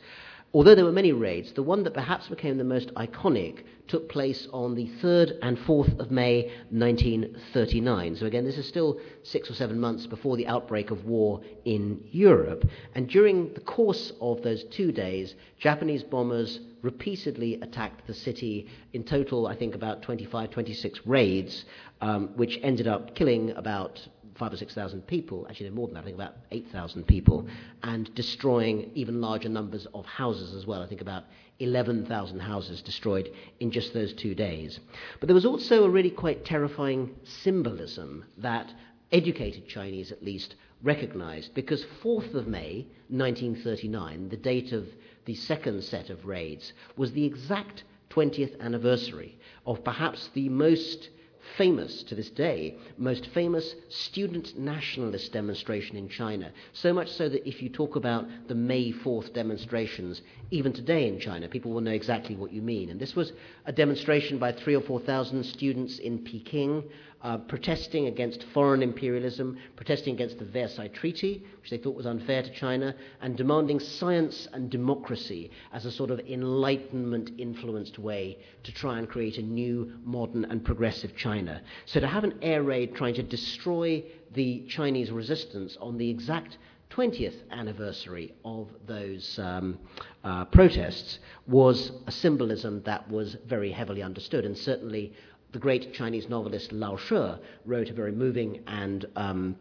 Although 0.54 0.76
there 0.76 0.86
were 0.86 0.92
many 0.92 1.12
raids, 1.12 1.52
the 1.52 1.64
one 1.64 1.84
that 1.84 1.94
perhaps 1.94 2.30
became 2.30 2.58
the 2.58 2.64
most 2.64 2.94
iconic 2.94 3.64
took 3.88 4.08
place 4.10 4.48
on 4.54 4.74
the 4.74 4.88
3rd 5.02 5.38
and 5.42 5.58
4th 5.58 6.00
of 6.00 6.12
May 6.12 6.52
1939. 6.70 8.16
So, 8.16 8.26
again, 8.26 8.46
this 8.46 8.58
is 8.58 8.68
still 8.68 9.00
six 9.24 9.50
or 9.50 9.54
seven 9.54 9.80
months 9.80 10.08
before 10.08 10.38
the 10.38 10.48
outbreak 10.48 10.92
of 10.92 11.06
war 11.06 11.42
in 11.66 12.02
Europe. 12.12 12.64
And 12.96 13.08
during 13.08 13.54
the 13.54 13.60
course 13.60 14.14
of 14.22 14.42
those 14.44 14.64
two 14.66 14.92
days, 14.92 15.36
Japanese 15.60 16.04
bombers 16.04 16.60
repeatedly 16.82 17.60
attacked 17.62 18.08
the 18.08 18.14
city. 18.14 18.68
In 18.94 19.04
total, 19.04 19.48
I 19.48 19.56
think 19.56 19.76
about 19.76 20.04
25, 20.04 20.52
26 20.52 21.00
raids, 21.06 21.66
um, 22.02 22.30
which 22.36 22.60
ended 22.64 22.88
up 22.88 23.14
killing 23.16 23.52
about 23.52 24.08
five 24.36 24.52
or 24.52 24.58
six 24.58 24.74
thousand 24.74 25.08
people, 25.08 25.48
actually 25.50 25.70
more 25.70 25.88
than 25.88 25.96
that, 25.96 26.02
I 26.02 26.04
think 26.04 26.16
about 26.16 26.36
8,000 26.52 27.08
people, 27.08 27.48
and 27.84 28.14
destroying 28.16 28.92
even 28.94 29.22
larger 29.22 29.50
numbers 29.50 29.88
of 29.94 30.06
houses 30.06 30.54
as 30.54 30.66
well. 30.66 30.82
I 30.82 30.88
think 30.88 31.02
about 31.02 31.24
11,000 31.60 32.40
houses 32.40 32.82
destroyed 32.82 33.30
in 33.60 33.72
just 33.72 33.94
those 33.94 34.14
two 34.14 34.36
days. 34.36 34.80
But 35.20 35.28
there 35.28 35.36
was 35.36 35.46
also 35.46 35.86
a 35.86 35.90
really 35.90 36.10
quite 36.10 36.44
terrifying 36.44 37.16
symbolism 37.24 38.26
that 38.38 38.74
educated 39.12 39.68
Chinese 39.68 40.12
at 40.12 40.24
least 40.24 40.56
recognized, 40.84 41.54
because 41.54 41.86
4th 42.04 42.34
of 42.34 42.48
May 42.48 42.88
1939, 43.08 44.30
the 44.30 44.38
date 44.38 44.74
of 44.74 44.88
the 45.24 45.36
second 45.36 45.84
set 45.84 46.10
of 46.10 46.26
raids, 46.26 46.74
was 46.98 47.14
the 47.14 47.24
exact 47.24 47.84
20th 48.10 48.60
anniversary 48.60 49.38
of 49.66 49.84
perhaps 49.84 50.30
the 50.34 50.50
most 50.50 51.10
famous 51.58 52.04
to 52.04 52.16
this 52.16 52.30
day, 52.30 52.76
most 52.98 53.28
famous 53.34 53.76
student 53.90 54.58
nationalist 54.58 55.32
demonstration 55.32 55.96
in 55.96 56.10
China. 56.10 56.52
So 56.74 56.94
much 56.94 57.10
so 57.12 57.30
that 57.30 57.48
if 57.48 57.62
you 57.62 57.70
talk 57.70 57.96
about 57.96 58.26
the 58.48 58.56
May 58.56 58.92
4th 58.92 59.34
demonstrations, 59.34 60.22
even 60.52 60.74
today 60.74 61.08
in 61.08 61.20
China, 61.20 61.48
people 61.48 61.72
will 61.72 61.82
know 61.82 61.92
exactly 61.92 62.36
what 62.36 62.52
you 62.52 62.62
mean. 62.62 62.90
And 62.90 63.00
this 63.00 63.16
was 63.16 63.32
a 63.66 63.72
demonstration 63.72 64.38
by 64.38 64.52
three 64.52 64.76
or 64.76 64.82
4,000 64.82 65.44
students 65.46 66.00
in 66.00 66.20
Peking 66.20 66.84
uh, 67.26 67.40
protesting 67.40 68.06
against 68.06 68.44
foreign 68.54 68.84
imperialism, 68.84 69.58
protesting 69.76 70.14
against 70.14 70.38
the 70.38 70.46
Versailles 70.46 70.90
Treaty, 70.90 71.44
which 71.60 71.72
they 71.72 71.78
thought 71.80 71.96
was 71.96 72.06
unfair 72.06 72.44
to 72.44 72.54
China, 72.54 72.94
and 73.20 73.36
demanding 73.36 73.80
science 73.80 74.48
and 74.54 74.70
democracy 74.70 75.50
as 75.74 75.86
a 75.86 75.92
sort 75.92 76.12
of 76.12 76.20
enlightenment 76.20 77.32
influenced 77.40 77.98
way 77.98 78.38
to 78.62 78.72
try 78.72 79.00
and 79.00 79.10
create 79.10 79.40
a 79.40 79.42
new, 79.42 79.92
modern, 80.04 80.46
and 80.46 80.64
progressive 80.64 81.16
China. 81.16 81.64
So 81.88 82.00
to 82.00 82.06
have 82.08 82.24
an 82.24 82.38
air 82.44 82.62
raid 82.62 82.94
trying 82.94 83.16
to 83.16 83.24
destroy 83.24 84.04
the 84.34 84.64
Chinese 84.70 85.10
resistance 85.10 85.76
on 85.82 85.98
the 85.98 86.08
exact 86.08 86.60
20th 86.92 87.36
anniversary 87.52 88.36
of 88.46 88.70
those 88.86 89.40
um, 89.40 89.80
uh, 90.24 90.46
protests 90.46 91.18
was 91.48 91.92
a 92.06 92.12
symbolism 92.12 92.84
that 92.86 93.10
was 93.10 93.36
very 93.48 93.72
heavily 93.72 94.04
understood 94.04 94.46
and 94.46 94.56
certainly 94.56 95.12
the 95.56 95.60
great 95.60 95.94
Chinese 95.94 96.28
novelist 96.28 96.74
Lao 96.74 96.98
She 96.98 97.16
wrote 97.64 97.90
a 97.90 97.94
very 97.94 98.12
moving 98.12 98.60
and 98.68 99.06
um, 99.16 99.56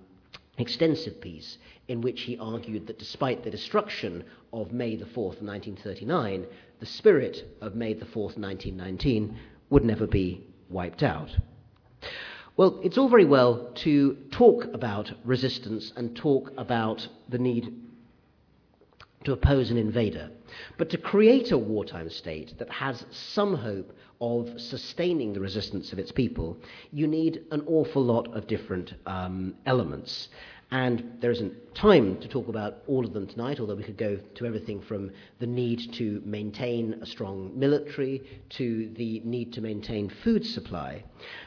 extensive 0.59 1.21
piece 1.21 1.59
in 1.87 2.01
which 2.01 2.23
he 2.23 2.37
argued 2.37 2.89
that 2.89 2.99
despite 2.99 3.45
the 3.45 3.51
destruction 3.51 4.25
of 4.53 4.73
May 4.73 4.97
the 4.97 5.05
4th, 5.05 5.41
1939, 5.41 6.47
the 6.81 6.87
spirit 6.87 7.45
of 7.61 7.77
May 7.77 7.95
the 7.95 8.07
4th, 8.07 8.37
1919 8.37 9.39
would 9.71 9.85
never 9.85 10.09
be 10.09 10.45
wiped 10.69 11.05
out. 11.05 11.31
Well, 12.57 12.81
it's 12.83 12.99
all 12.99 13.09
very 13.09 13.25
well 13.25 13.71
to 13.85 14.17
talk 14.33 14.65
about 14.75 15.13
resistance 15.25 15.93
and 15.95 16.17
talk 16.17 16.51
about 16.59 17.07
the 17.29 17.39
need 17.39 17.73
to 19.23 19.33
oppose 19.33 19.71
an 19.71 19.77
invader, 19.77 20.29
but 20.77 20.91
to 20.91 20.99
create 20.99 21.53
a 21.53 21.59
wartime 21.59 22.11
state 22.11 22.59
that 22.59 22.71
has 22.71 23.07
some 23.13 23.55
hope 23.55 23.93
of 24.21 24.61
sustaining 24.61 25.33
the 25.33 25.41
resistance 25.41 25.93
of 25.93 25.99
its 25.99 26.13
people, 26.13 26.57
you 26.93 27.07
need 27.07 27.45
an 27.51 27.63
awful 27.67 28.03
lot 28.03 28.35
of 28.35 28.47
different 28.47 28.95
um, 29.07 29.55
elements. 29.67 30.29
And 30.71 31.19
there 31.21 31.31
isn't 31.31 31.75
time 31.75 32.19
to 32.19 32.27
talk 32.27 32.49
about 32.49 32.79
all 32.87 33.05
of 33.05 33.13
them 33.13 33.27
tonight, 33.27 33.61
although 33.61 33.75
we 33.75 33.85
could 33.85 33.99
go 33.99 34.17
to 34.17 34.47
everything 34.47 34.81
from 34.81 35.13
the 35.39 35.47
need 35.47 35.93
to 35.95 36.21
maintain 36.25 36.95
a 37.01 37.07
strong 37.07 37.53
military 37.57 38.23
to 38.51 38.91
the 38.97 39.21
need 39.25 39.53
to 39.53 39.61
maintain 39.61 40.09
food 40.09 40.45
supply. 40.45 41.05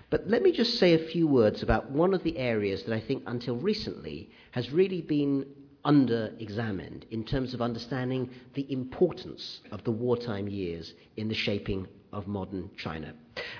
But 0.09 0.27
let 0.27 0.43
me 0.43 0.51
just 0.51 0.79
say 0.79 0.93
a 0.93 1.09
few 1.09 1.27
words 1.27 1.63
about 1.63 1.91
one 1.91 2.13
of 2.13 2.23
the 2.23 2.37
areas 2.37 2.83
that 2.83 2.93
I 2.93 2.99
think 2.99 3.23
until 3.27 3.57
recently 3.57 4.29
has 4.51 4.71
really 4.71 5.01
been 5.01 5.45
under 5.83 6.33
examined 6.39 7.05
in 7.11 7.23
terms 7.23 7.53
of 7.53 7.61
understanding 7.61 8.29
the 8.53 8.71
importance 8.71 9.61
of 9.71 9.83
the 9.83 9.91
wartime 9.91 10.47
years 10.47 10.93
in 11.15 11.27
the 11.27 11.35
shaping 11.35 11.87
of 12.11 12.27
modern 12.27 12.69
China. 12.77 13.13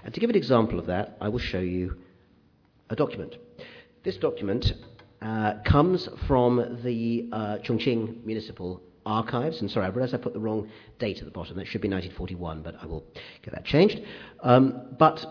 And 0.04 0.14
to 0.14 0.20
give 0.20 0.30
an 0.30 0.36
example 0.36 0.80
of 0.80 0.86
that, 0.88 1.18
I 1.22 1.30
will 1.30 1.40
show 1.40 1.60
you 1.60 1.98
a 2.90 2.96
document. 2.96 3.36
This 4.04 4.18
document 4.18 4.74
uh, 5.22 5.56
comes 5.66 6.08
from 6.28 6.80
the 6.84 7.28
uh, 7.32 7.58
Chongqing 7.64 8.24
Municipal 8.24 8.82
Archives. 9.06 9.62
And 9.62 9.72
sorry, 9.72 9.86
I 9.86 9.90
realize 9.90 10.14
I 10.14 10.18
put 10.18 10.34
the 10.34 10.40
wrong 10.40 10.70
date 11.00 11.20
at 11.20 11.26
the 11.26 11.32
bottom. 11.32 11.58
That 11.58 11.68
should 11.68 11.82
be 11.82 11.90
1941, 11.90 12.62
but 12.62 12.76
I 12.82 12.86
will 12.86 13.04
get 13.42 13.54
that 13.54 13.66
changed. 13.66 14.02
Um, 14.42 14.96
but 14.98 15.26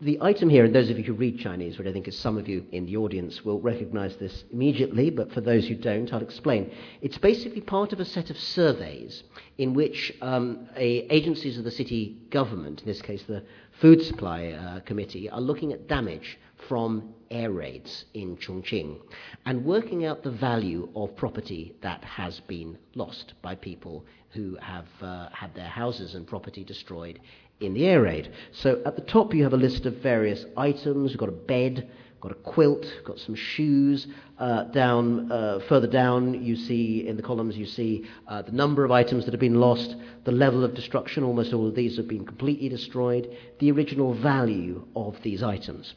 the 0.00 0.18
item 0.20 0.50
here, 0.50 0.64
and 0.66 0.74
those 0.74 0.90
of 0.90 0.98
you 0.98 1.04
who 1.04 1.14
read 1.14 1.38
Chinese, 1.38 1.78
which 1.78 1.88
I 1.88 1.92
think 1.92 2.06
is 2.06 2.18
some 2.18 2.36
of 2.36 2.46
you 2.48 2.66
in 2.70 2.84
the 2.84 2.98
audience, 2.98 3.44
will 3.46 3.60
recognize 3.60 4.14
this 4.16 4.44
immediately, 4.52 5.08
but 5.08 5.32
for 5.32 5.40
those 5.40 5.66
who 5.66 5.74
don't, 5.74 6.12
I'll 6.12 6.20
explain. 6.20 6.70
It's 7.00 7.16
basically 7.16 7.62
part 7.62 7.94
of 7.94 8.00
a 8.00 8.04
set 8.04 8.28
of 8.28 8.38
surveys 8.38 9.22
in 9.56 9.72
which 9.72 10.12
um, 10.20 10.68
a, 10.76 11.06
agencies 11.10 11.56
of 11.56 11.64
the 11.64 11.70
city 11.70 12.18
government, 12.30 12.80
in 12.80 12.86
this 12.86 13.00
case 13.00 13.22
the 13.22 13.42
Food 13.80 14.02
Supply 14.02 14.48
uh, 14.48 14.80
Committee, 14.80 15.30
are 15.30 15.40
looking 15.40 15.72
at 15.72 15.88
damage 15.88 16.38
from 16.68 17.14
air 17.30 17.50
raids 17.50 18.04
in 18.12 18.36
Chongqing 18.36 18.98
and 19.46 19.64
working 19.64 20.04
out 20.04 20.22
the 20.22 20.30
value 20.30 20.88
of 20.94 21.16
property 21.16 21.74
that 21.82 22.02
has 22.04 22.40
been 22.40 22.78
lost 22.94 23.34
by 23.42 23.54
people 23.54 24.04
who 24.30 24.56
have 24.60 24.86
uh, 25.00 25.28
had 25.32 25.54
their 25.54 25.68
houses 25.68 26.14
and 26.14 26.26
property 26.26 26.64
destroyed 26.64 27.18
in 27.60 27.74
the 27.74 27.86
air 27.86 28.02
raid. 28.02 28.32
So 28.52 28.82
at 28.84 28.96
the 28.96 29.02
top 29.02 29.34
you 29.34 29.42
have 29.44 29.52
a 29.52 29.58
list 29.58 29.86
of 29.86 29.94
various 30.02 30.44
items. 30.56 31.10
You've 31.10 31.20
got 31.20 31.28
a 31.28 31.32
bed, 31.32 31.88
got 32.20 32.32
a 32.32 32.36
quilt, 32.36 32.84
got 33.04 33.18
some 33.18 33.34
shoes. 33.34 34.06
Uh, 34.38 34.64
down 34.64 35.32
uh, 35.32 35.60
further 35.68 35.86
down, 35.86 36.42
you 36.42 36.56
see 36.56 37.06
in 37.08 37.16
the 37.16 37.22
columns 37.22 37.56
you 37.56 37.66
see 37.66 38.06
uh, 38.28 38.42
the 38.42 38.52
number 38.52 38.84
of 38.84 38.90
items 38.90 39.24
that 39.24 39.32
have 39.32 39.40
been 39.40 39.60
lost, 39.60 39.96
the 40.24 40.32
level 40.32 40.64
of 40.64 40.74
destruction. 40.74 41.24
Almost 41.24 41.54
all 41.54 41.68
of 41.68 41.74
these 41.74 41.96
have 41.96 42.08
been 42.08 42.26
completely 42.26 42.68
destroyed. 42.68 43.34
The 43.60 43.70
original 43.70 44.14
value 44.14 44.86
of 44.94 45.16
these 45.22 45.42
items. 45.42 45.94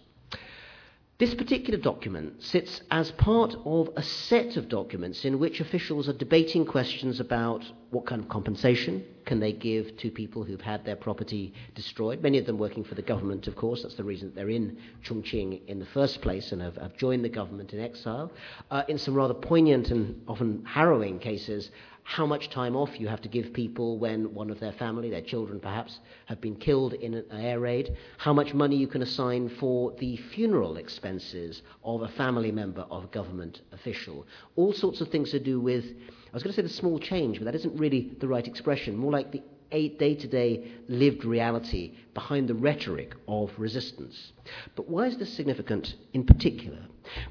This 1.19 1.35
particular 1.35 1.77
document 1.77 2.41
sits 2.41 2.79
as 2.91 3.11
part 3.11 3.53
of 3.65 3.89
a 3.97 4.01
set 4.01 4.55
of 4.55 4.69
documents 4.69 5.25
in 5.25 5.37
which 5.37 5.59
officials 5.59 6.07
are 6.07 6.13
debating 6.13 6.65
questions 6.65 7.19
about 7.19 7.61
what 7.89 8.05
kind 8.05 8.21
of 8.23 8.29
compensation 8.29 9.03
can 9.25 9.41
they 9.41 9.51
give 9.51 9.97
to 9.97 10.11
people 10.11 10.45
who've 10.45 10.61
had 10.61 10.85
their 10.85 10.95
property 10.95 11.53
destroyed. 11.75 12.23
Many 12.23 12.37
of 12.37 12.45
them 12.45 12.57
working 12.57 12.85
for 12.85 12.95
the 12.95 13.01
government, 13.01 13.47
of 13.47 13.57
course. 13.57 13.83
That's 13.83 13.95
the 13.95 14.03
reason 14.05 14.29
that 14.29 14.35
they're 14.35 14.49
in 14.49 14.77
Chongqing 15.03 15.67
in 15.67 15.79
the 15.79 15.85
first 15.87 16.21
place 16.21 16.53
and 16.53 16.61
have, 16.61 16.77
have 16.77 16.95
joined 16.95 17.25
the 17.25 17.29
government 17.29 17.73
in 17.73 17.81
exile. 17.81 18.31
Uh, 18.71 18.83
in 18.87 18.97
some 18.97 19.13
rather 19.13 19.33
poignant 19.33 19.91
and 19.91 20.21
often 20.25 20.63
harrowing 20.65 21.19
cases, 21.19 21.69
how 22.09 22.25
much 22.25 22.49
time 22.49 22.75
off 22.75 22.99
you 22.99 23.07
have 23.07 23.21
to 23.21 23.29
give 23.29 23.53
people 23.53 23.99
when 23.99 24.33
one 24.33 24.49
of 24.49 24.59
their 24.59 24.71
family, 24.71 25.11
their 25.11 25.21
children 25.21 25.59
perhaps, 25.59 25.99
have 26.25 26.41
been 26.41 26.55
killed 26.55 26.93
in 26.93 27.13
an 27.13 27.23
air 27.31 27.59
raid, 27.59 27.95
how 28.17 28.33
much 28.33 28.51
money 28.51 28.75
you 28.75 28.87
can 28.87 29.03
assign 29.03 29.47
for 29.47 29.93
the 29.99 30.17
funeral 30.33 30.77
expenses 30.77 31.61
of 31.83 32.01
a 32.01 32.07
family 32.07 32.51
member 32.51 32.81
of 32.89 33.03
a 33.03 33.07
government 33.07 33.61
official. 33.73 34.25
All 34.55 34.73
sorts 34.73 35.01
of 35.01 35.09
things 35.09 35.29
to 35.29 35.39
do 35.39 35.59
with, 35.59 35.85
I 35.85 36.33
was 36.33 36.41
going 36.41 36.51
to 36.51 36.55
say 36.55 36.63
the 36.63 36.69
small 36.69 36.97
change, 36.97 37.37
but 37.37 37.45
that 37.45 37.53
isn't 37.53 37.77
really 37.77 38.09
the 38.19 38.27
right 38.27 38.47
expression, 38.47 38.97
more 38.97 39.11
like 39.11 39.31
the 39.31 39.43
day 39.69 40.15
to 40.15 40.27
day 40.27 40.67
lived 40.87 41.23
reality 41.23 41.93
behind 42.15 42.47
the 42.47 42.55
rhetoric 42.55 43.13
of 43.27 43.51
resistance. 43.55 44.33
But 44.75 44.89
why 44.89 45.05
is 45.05 45.17
this 45.17 45.31
significant 45.31 45.93
in 46.13 46.23
particular? 46.23 46.79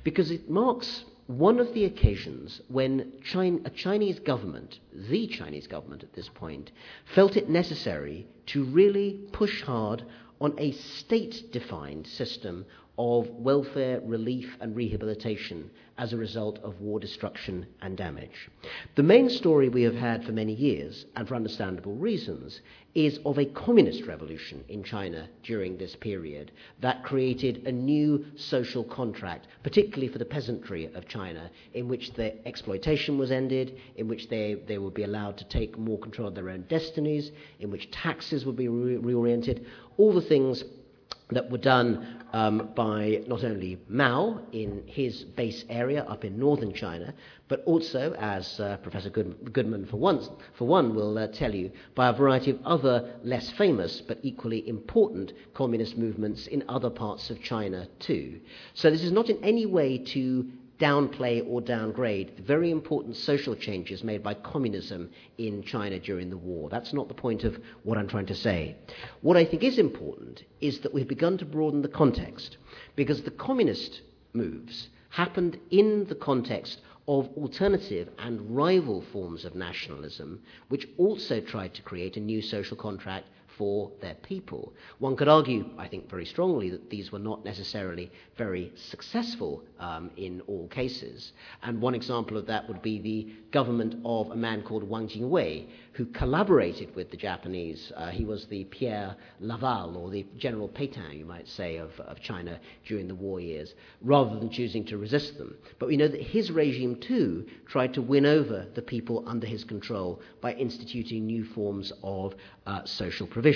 Because 0.04 0.30
it 0.30 0.48
marks 0.48 1.02
one 1.28 1.60
of 1.60 1.74
the 1.74 1.84
occasions 1.84 2.62
when 2.68 3.12
China, 3.22 3.58
a 3.66 3.70
Chinese 3.70 4.18
government, 4.18 4.80
the 4.94 5.26
Chinese 5.26 5.66
government 5.66 6.02
at 6.02 6.14
this 6.14 6.28
point, 6.30 6.72
felt 7.14 7.36
it 7.36 7.50
necessary 7.50 8.26
to 8.46 8.64
really 8.64 9.20
push 9.30 9.62
hard 9.62 10.02
on 10.40 10.54
a 10.58 10.72
state 10.72 11.52
defined 11.52 12.06
system 12.06 12.64
of 12.98 13.28
welfare, 13.30 14.00
relief, 14.04 14.56
and 14.61 14.74
rehabilitation 14.74 15.70
as 15.98 16.12
a 16.12 16.16
result 16.16 16.58
of 16.61 16.80
war 16.80 16.98
destruction 17.00 17.66
and 17.82 17.96
damage. 17.96 18.48
The 18.96 19.02
main 19.02 19.30
story 19.30 19.68
we 19.68 19.82
have 19.82 19.94
had 19.94 20.24
for 20.24 20.32
many 20.32 20.52
years, 20.52 21.06
and 21.16 21.26
for 21.26 21.34
understandable 21.34 21.94
reasons, 21.94 22.61
is 22.94 23.20
of 23.24 23.38
a 23.38 23.44
communist 23.44 24.04
revolution 24.06 24.64
in 24.68 24.82
China 24.82 25.28
during 25.44 25.76
this 25.76 25.94
period 25.96 26.50
that 26.80 27.04
created 27.04 27.66
a 27.66 27.72
new 27.72 28.24
social 28.37 28.82
contract, 28.82 29.46
particularly 29.62 30.08
for 30.08 30.18
the 30.18 30.24
peasantry 30.24 30.87
of 30.94 31.06
China, 31.06 31.50
in 31.74 31.88
which 31.88 32.12
the 32.14 32.46
exploitation 32.46 33.18
was 33.18 33.30
ended, 33.30 33.78
in 33.96 34.08
which 34.08 34.28
they, 34.28 34.54
they 34.66 34.78
would 34.78 34.94
be 34.94 35.04
allowed 35.04 35.37
to 35.38 35.48
take 35.48 35.78
more 35.78 35.98
control 35.98 36.28
of 36.28 36.34
their 36.34 36.50
own 36.50 36.64
destinies, 36.68 37.30
in 37.61 37.70
which 37.70 37.90
taxes 37.90 38.44
would 38.44 38.56
be 38.56 38.68
re- 38.68 38.96
reoriented, 38.96 39.64
all 39.96 40.12
the 40.12 40.20
things 40.20 40.64
that 41.30 41.50
were 41.50 41.58
done 41.58 42.22
um, 42.32 42.70
by 42.74 43.22
not 43.26 43.44
only 43.44 43.78
Mao 43.88 44.40
in 44.52 44.82
his 44.86 45.24
base 45.24 45.64
area 45.68 46.04
up 46.04 46.24
in 46.24 46.38
northern 46.38 46.72
China, 46.72 47.14
but 47.48 47.62
also, 47.64 48.14
as 48.18 48.60
uh, 48.60 48.76
Professor 48.82 49.08
Good- 49.08 49.52
Goodman 49.52 49.86
for, 49.86 49.96
once, 49.96 50.28
for 50.56 50.66
one 50.66 50.94
will 50.94 51.16
uh, 51.16 51.28
tell 51.28 51.54
you, 51.54 51.70
by 51.94 52.08
a 52.08 52.12
variety 52.12 52.50
of 52.50 52.60
other 52.64 53.14
less 53.24 53.50
famous 53.52 54.02
but 54.06 54.18
equally 54.22 54.68
important 54.68 55.32
communist 55.54 55.96
movements 55.96 56.46
in 56.46 56.64
other 56.68 56.90
parts 56.90 57.30
of 57.30 57.42
China 57.42 57.88
too. 57.98 58.40
So 58.74 58.90
this 58.90 59.02
is 59.02 59.12
not 59.12 59.30
in 59.30 59.42
any 59.42 59.66
way 59.66 59.98
to 59.98 60.46
downplay 60.78 61.44
or 61.46 61.60
downgrade 61.60 62.36
the 62.36 62.42
very 62.42 62.70
important 62.70 63.16
social 63.16 63.54
changes 63.54 64.04
made 64.04 64.22
by 64.22 64.34
communism 64.34 65.10
in 65.36 65.62
China 65.62 65.98
during 65.98 66.30
the 66.30 66.36
war. 66.36 66.68
That's 66.68 66.92
not 66.92 67.08
the 67.08 67.14
point 67.14 67.44
of 67.44 67.58
what 67.82 67.98
I'm 67.98 68.08
trying 68.08 68.26
to 68.26 68.34
say. 68.34 68.76
What 69.20 69.36
I 69.36 69.44
think 69.44 69.62
is 69.62 69.78
important 69.78 70.44
is 70.60 70.80
that 70.80 70.94
we've 70.94 71.08
begun 71.08 71.38
to 71.38 71.44
broaden 71.44 71.82
the 71.82 71.88
context 71.88 72.56
because 72.96 73.22
the 73.22 73.30
communist 73.30 74.02
moves 74.32 74.88
happened 75.10 75.58
in 75.70 76.06
the 76.06 76.14
context 76.14 76.80
of 77.08 77.28
alternative 77.38 78.10
and 78.18 78.54
rival 78.54 79.02
forms 79.12 79.44
of 79.44 79.54
nationalism, 79.54 80.42
which 80.68 80.86
also 80.98 81.40
tried 81.40 81.74
to 81.74 81.82
create 81.82 82.16
a 82.16 82.20
new 82.20 82.42
social 82.42 82.76
contract 82.76 83.26
for 83.59 83.90
their 84.01 84.14
people. 84.14 84.73
One 85.01 85.16
could 85.16 85.29
argue, 85.29 85.66
I 85.77 85.88
think 85.88 86.09
very 86.09 86.25
strongly, 86.25 86.71
that 86.71 86.88
these 86.88 87.11
were 87.11 87.18
not 87.18 87.44
necessarily 87.44 88.11
very 88.37 88.73
successful 88.77 89.64
um, 89.81 90.11
in 90.16 90.40
all 90.47 90.68
cases. 90.68 91.33
And 91.62 91.83
one 91.83 91.97
example 91.97 92.37
of 92.37 92.47
that 92.47 92.68
would 92.68 92.81
be 92.81 93.01
the 93.01 93.33
government 93.51 93.97
of 94.05 94.31
a 94.31 94.37
man 94.37 94.62
called 94.62 94.88
Wang 94.88 95.09
Jingwei, 95.09 95.66
who 95.92 96.07
collaborated 96.07 96.94
with 96.94 97.11
the 97.11 97.16
Japanese. 97.16 97.90
Uh, 97.97 98.11
he 98.11 98.25
was 98.25 98.47
the 98.47 98.64
Pierre 98.64 99.16
Laval, 99.40 99.97
or 99.97 100.11
the 100.11 100.25
General 100.37 100.68
Pétain, 100.68 101.18
you 101.18 101.25
might 101.25 101.49
say, 101.49 101.77
of, 101.79 101.90
of 102.01 102.21
China 102.21 102.61
during 102.87 103.09
the 103.09 103.14
war 103.14 103.40
years, 103.40 103.75
rather 104.03 104.38
than 104.38 104.51
choosing 104.51 104.85
to 104.85 104.97
resist 104.97 105.37
them. 105.37 105.57
But 105.81 105.88
we 105.88 105.97
know 105.97 106.09
that 106.09 106.23
his 106.23 106.53
regime, 106.53 106.97
too, 107.01 107.47
tried 107.66 107.94
to 107.94 108.03
win 108.03 108.25
over 108.25 108.66
the 108.75 108.83
people 108.83 109.25
under 109.27 109.47
his 109.47 109.64
control 109.64 110.21
by 110.40 110.53
instituting 110.53 111.27
new 111.27 111.44
forms 111.44 111.92
of 112.05 112.35
uh, 112.66 112.85
social 112.85 113.27
provision. 113.27 113.47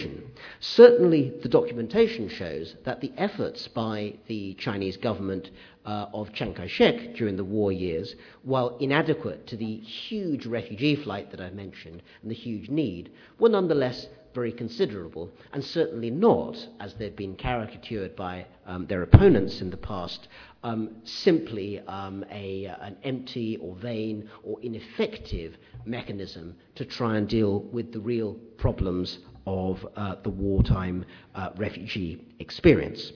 Certainly, 0.61 1.35
the 1.43 1.49
documentation 1.49 2.29
shows 2.29 2.77
that 2.85 3.01
the 3.01 3.13
efforts 3.17 3.69
by 3.69 4.15
the 4.27 4.55
Chinese 4.55 4.97
government 4.97 5.51
uh, 5.85 6.07
of 6.15 6.33
Chiang 6.33 6.55
Kai 6.55 6.67
shek 6.67 7.15
during 7.15 7.37
the 7.37 7.45
war 7.45 7.73
years, 7.73 8.15
while 8.43 8.77
inadequate 8.79 9.47
to 9.49 9.57
the 9.57 9.77
huge 9.79 10.47
refugee 10.47 10.95
flight 10.97 11.31
that 11.31 11.41
I 11.41 11.51
mentioned 11.51 12.03
and 12.23 12.31
the 12.31 12.35
huge 12.35 12.69
need, 12.69 13.11
were 13.39 13.49
nonetheless 13.49 14.09
very 14.35 14.53
considerable, 14.53 15.31
and 15.53 15.63
certainly 15.63 16.11
not, 16.11 16.57
as 16.81 16.95
they've 16.95 17.15
been 17.15 17.37
caricatured 17.37 18.17
by 18.17 18.47
um, 18.67 18.87
their 18.87 19.03
opponents 19.03 19.61
in 19.61 19.71
the 19.71 19.77
past, 19.77 20.29
um, 20.65 20.97
simply 21.05 21.81
um, 21.81 22.25
a, 22.31 22.67
an 22.81 22.97
empty 23.03 23.57
or 23.59 23.75
vain 23.77 24.29
or 24.43 24.59
ineffective 24.63 25.57
mechanism 25.85 26.55
to 26.77 26.85
try 26.85 27.17
and 27.17 27.29
deal 27.29 27.61
with 27.73 27.93
the 27.93 28.01
real 28.01 28.35
problems 28.57 29.19
of 29.47 29.87
uh, 29.97 30.17
the 30.23 30.31
wartime 30.31 31.05
uh, 31.35 31.51
refugee 31.57 32.25
experience. 32.39 33.13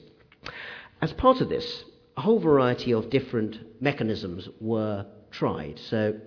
As 1.00 1.12
part 1.12 1.40
of 1.40 1.48
this, 1.48 1.84
a 2.16 2.22
whole 2.22 2.40
variety 2.40 2.92
of 2.92 3.10
different 3.10 3.58
mechanisms 3.80 4.48
were 4.60 5.06
tried. 5.30 5.78
So, 5.78 6.18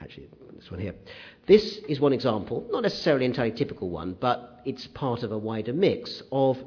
actually, 0.00 0.28
this 0.56 0.70
one 0.70 0.80
here. 0.80 0.94
This 1.46 1.78
is 1.88 2.00
one 2.00 2.12
example, 2.12 2.66
not 2.70 2.82
necessarily 2.82 3.24
entirely 3.24 3.52
typical 3.52 3.90
one, 3.90 4.16
but 4.20 4.60
it's 4.64 4.86
part 4.88 5.22
of 5.22 5.32
a 5.32 5.38
wider 5.38 5.72
mix 5.72 6.22
of 6.32 6.58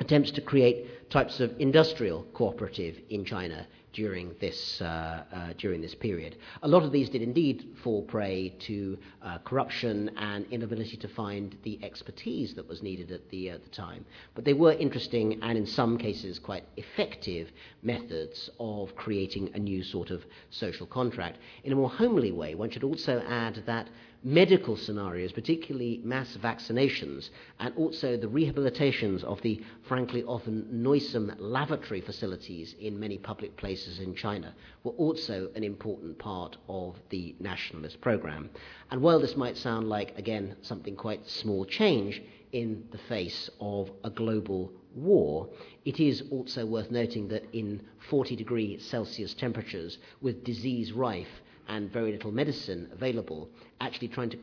attempts 0.00 0.30
to 0.32 0.40
create 0.40 1.10
types 1.10 1.40
of 1.40 1.52
industrial 1.60 2.24
cooperative 2.34 2.98
in 3.10 3.24
China 3.24 3.66
during 3.94 4.34
this, 4.40 4.80
uh, 4.82 4.84
uh, 5.32 5.52
during 5.56 5.80
this 5.80 5.94
period. 5.94 6.36
A 6.62 6.68
lot 6.68 6.82
of 6.82 6.92
these 6.92 7.08
did 7.08 7.22
indeed 7.22 7.76
fall 7.82 8.02
prey 8.02 8.54
to 8.66 8.98
uh, 9.22 9.38
corruption 9.38 10.10
and 10.18 10.44
inability 10.50 10.96
to 10.98 11.08
find 11.08 11.56
the 11.62 11.78
expertise 11.82 12.54
that 12.54 12.68
was 12.68 12.82
needed 12.82 13.10
at 13.12 13.30
the, 13.30 13.50
at 13.50 13.62
the 13.62 13.70
time. 13.70 14.04
But 14.34 14.44
they 14.44 14.52
were 14.52 14.72
interesting 14.72 15.40
and, 15.42 15.56
in 15.56 15.66
some 15.66 15.96
cases, 15.96 16.38
quite 16.38 16.64
effective 16.76 17.50
methods 17.82 18.50
of 18.58 18.94
creating 18.96 19.50
a 19.54 19.58
new 19.58 19.82
sort 19.82 20.10
of 20.10 20.24
social 20.50 20.86
contract. 20.86 21.38
In 21.62 21.72
a 21.72 21.76
more 21.76 21.90
homely 21.90 22.32
way, 22.32 22.54
one 22.54 22.70
should 22.70 22.84
also 22.84 23.22
add 23.28 23.62
that 23.66 23.88
medical 24.26 24.74
scenarios, 24.74 25.32
particularly 25.32 26.00
mass 26.02 26.34
vaccinations, 26.38 27.28
and 27.60 27.76
also 27.76 28.16
the 28.16 28.26
rehabilitations 28.26 29.22
of 29.22 29.40
the 29.42 29.62
frankly 29.82 30.24
often 30.24 30.66
noisome 30.70 31.30
lavatory 31.38 32.00
facilities 32.00 32.74
in 32.80 32.98
many 32.98 33.18
public 33.18 33.54
places 33.58 34.00
in 34.00 34.14
China, 34.14 34.54
were 34.82 34.92
also 34.92 35.50
an 35.54 35.62
important 35.62 36.18
part 36.18 36.56
of 36.70 36.96
the 37.10 37.34
nationalist 37.38 38.00
program. 38.00 38.48
And 38.90 39.02
while 39.02 39.20
this 39.20 39.36
might 39.36 39.58
sound 39.58 39.90
like, 39.90 40.16
again, 40.16 40.56
something 40.62 40.96
quite 40.96 41.28
small 41.28 41.66
change 41.66 42.22
in 42.52 42.84
the 42.92 42.98
face 42.98 43.50
of 43.60 43.90
a 44.04 44.10
global 44.10 44.72
war, 44.94 45.50
it 45.84 46.00
is 46.00 46.22
also 46.30 46.64
worth 46.64 46.90
noting 46.90 47.28
that 47.28 47.44
in 47.52 47.82
40 48.08 48.36
degree 48.36 48.78
Celsius 48.78 49.34
temperatures, 49.34 49.98
with 50.22 50.44
disease 50.44 50.92
rife, 50.92 51.42
and 51.68 51.92
very 51.92 52.12
little 52.12 52.30
medicine 52.30 52.88
available, 52.92 53.48
actually 53.80 54.08
trying 54.08 54.30
to 54.30 54.38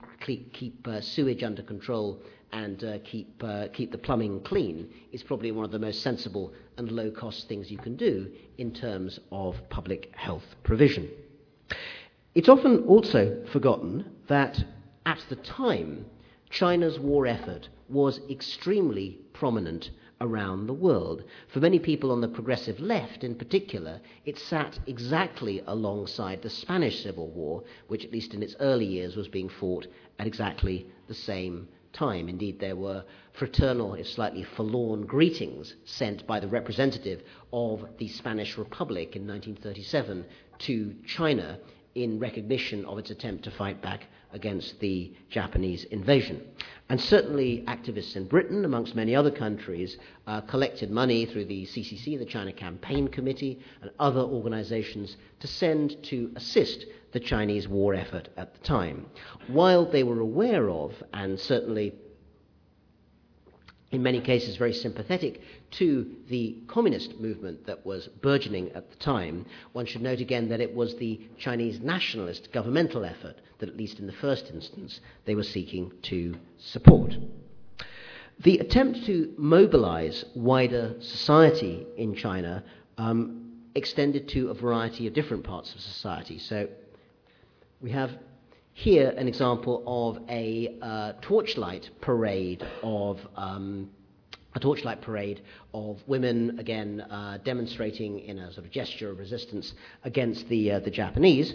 keep, 0.53 0.87
uh, 0.87 1.01
sewage 1.01 1.43
under 1.43 1.61
control 1.61 2.19
and 2.53 2.83
uh, 2.83 2.97
keep, 3.03 3.41
uh, 3.43 3.67
keep 3.73 3.91
the 3.91 3.97
plumbing 3.97 4.41
clean 4.41 4.89
is 5.11 5.23
probably 5.23 5.51
one 5.51 5.65
of 5.65 5.71
the 5.71 5.79
most 5.79 6.01
sensible 6.01 6.53
and 6.77 6.91
low 6.91 7.09
cost 7.11 7.47
things 7.47 7.71
you 7.71 7.77
can 7.77 7.95
do 7.95 8.29
in 8.57 8.73
terms 8.73 9.19
of 9.31 9.55
public 9.69 10.11
health 10.15 10.55
provision. 10.63 11.09
It's 12.35 12.49
often 12.49 12.83
also 12.85 13.45
forgotten 13.51 14.05
that 14.27 14.63
at 15.05 15.23
the 15.29 15.35
time, 15.37 16.05
China's 16.49 16.99
war 16.99 17.27
effort 17.27 17.69
was 17.89 18.19
extremely 18.29 19.19
prominent 19.33 19.91
around 20.21 20.67
the 20.67 20.73
world. 20.73 21.23
For 21.47 21.59
many 21.59 21.79
people 21.79 22.11
on 22.11 22.21
the 22.21 22.27
progressive 22.27 22.79
left, 22.79 23.23
in 23.23 23.35
particular, 23.35 23.99
it 24.23 24.37
sat 24.37 24.79
exactly 24.87 25.61
alongside 25.67 26.41
the 26.41 26.49
Spanish 26.49 27.03
Civil 27.03 27.27
War, 27.27 27.63
which, 27.87 28.05
at 28.05 28.13
least 28.13 28.33
in 28.33 28.43
its 28.43 28.55
early 28.61 28.85
years, 28.85 29.17
was 29.17 29.27
being 29.27 29.49
fought 29.49 29.87
at 30.19 30.27
exactly 30.27 30.85
the 31.07 31.13
same 31.13 31.67
time. 31.91 32.29
Indeed, 32.29 32.59
there 32.59 32.75
were 32.75 33.03
fraternal, 33.33 33.95
if 33.95 34.07
slightly 34.07 34.43
forlorn, 34.43 35.05
greetings 35.05 35.75
sent 35.83 36.25
by 36.25 36.39
the 36.39 36.47
representative 36.47 37.23
of 37.51 37.85
the 37.97 38.07
Spanish 38.07 38.57
Republic 38.57 39.15
in 39.15 39.27
1937 39.27 40.25
to 40.59 40.95
China 41.05 41.59
in 41.95 42.19
recognition 42.19 42.85
of 42.85 42.97
its 42.97 43.09
attempt 43.09 43.43
to 43.43 43.51
fight 43.51 43.81
back 43.81 44.05
against 44.33 44.79
the 44.79 45.11
Japanese 45.29 45.83
invasion. 45.85 46.41
And 46.89 46.99
certainly, 46.99 47.63
activists 47.67 48.15
in 48.17 48.25
Britain, 48.25 48.65
amongst 48.65 48.95
many 48.95 49.15
other 49.15 49.31
countries, 49.31 49.97
uh, 50.27 50.41
collected 50.41 50.91
money 50.91 51.25
through 51.25 51.45
the 51.45 51.65
CCC, 51.65 52.17
the 52.19 52.25
China 52.25 52.51
Campaign 52.51 53.07
Committee, 53.07 53.59
and 53.81 53.91
other 53.99 54.21
organizations 54.21 55.15
to 55.39 55.47
send 55.47 56.03
to 56.03 56.31
assist 56.35 56.85
the 57.13 57.19
Chinese 57.19 57.67
war 57.67 57.93
effort 57.93 58.29
at 58.35 58.53
the 58.53 58.59
time. 58.59 59.05
While 59.47 59.85
they 59.89 60.03
were 60.03 60.19
aware 60.19 60.69
of, 60.69 60.93
and 61.13 61.39
certainly 61.39 61.93
in 63.91 64.01
many 64.01 64.21
cases 64.21 64.55
very 64.55 64.73
sympathetic 64.73 65.41
to 65.71 66.09
the 66.29 66.57
communist 66.67 67.19
movement 67.19 67.65
that 67.65 67.85
was 67.85 68.07
burgeoning 68.21 68.71
at 68.71 68.89
the 68.89 68.95
time, 68.97 69.45
one 69.73 69.85
should 69.85 70.01
note 70.01 70.19
again 70.19 70.49
that 70.49 70.61
it 70.61 70.73
was 70.73 70.95
the 70.95 71.19
Chinese 71.37 71.79
nationalist 71.81 72.51
governmental 72.53 73.03
effort 73.03 73.35
that, 73.59 73.69
at 73.69 73.77
least 73.77 73.99
in 73.99 74.07
the 74.07 74.13
first 74.13 74.49
instance, 74.53 74.99
they 75.25 75.35
were 75.35 75.43
seeking 75.43 75.91
to 76.03 76.35
support. 76.57 77.15
The 78.39 78.59
attempt 78.59 79.05
to 79.05 79.33
mobilize 79.37 80.25
wider 80.35 80.95
society 80.99 81.85
in 81.97 82.15
China 82.15 82.63
um, 82.97 83.51
extended 83.75 84.27
to 84.29 84.49
a 84.49 84.53
variety 84.53 85.05
of 85.05 85.13
different 85.13 85.43
parts 85.43 85.73
of 85.75 85.81
society. 85.81 86.39
So 86.39 86.67
we 87.81 87.91
have 87.91 88.11
here 88.73 89.09
an 89.17 89.27
example 89.27 89.83
of 89.85 90.23
a 90.29 90.77
uh, 90.81 91.13
torchlight 91.21 91.89
parade 92.01 92.65
of 92.81 93.19
um, 93.35 93.89
a 94.53 94.59
torchlight 94.59 95.01
parade 95.01 95.41
of 95.73 95.99
women 96.07 96.59
again 96.59 97.01
uh, 97.01 97.37
demonstrating 97.43 98.19
in 98.19 98.39
a 98.39 98.51
sort 98.53 98.65
of 98.65 98.71
gesture 98.71 99.09
of 99.11 99.19
resistance 99.19 99.73
against 100.03 100.47
the 100.49 100.71
uh, 100.71 100.79
the 100.79 100.91
Japanese, 100.91 101.53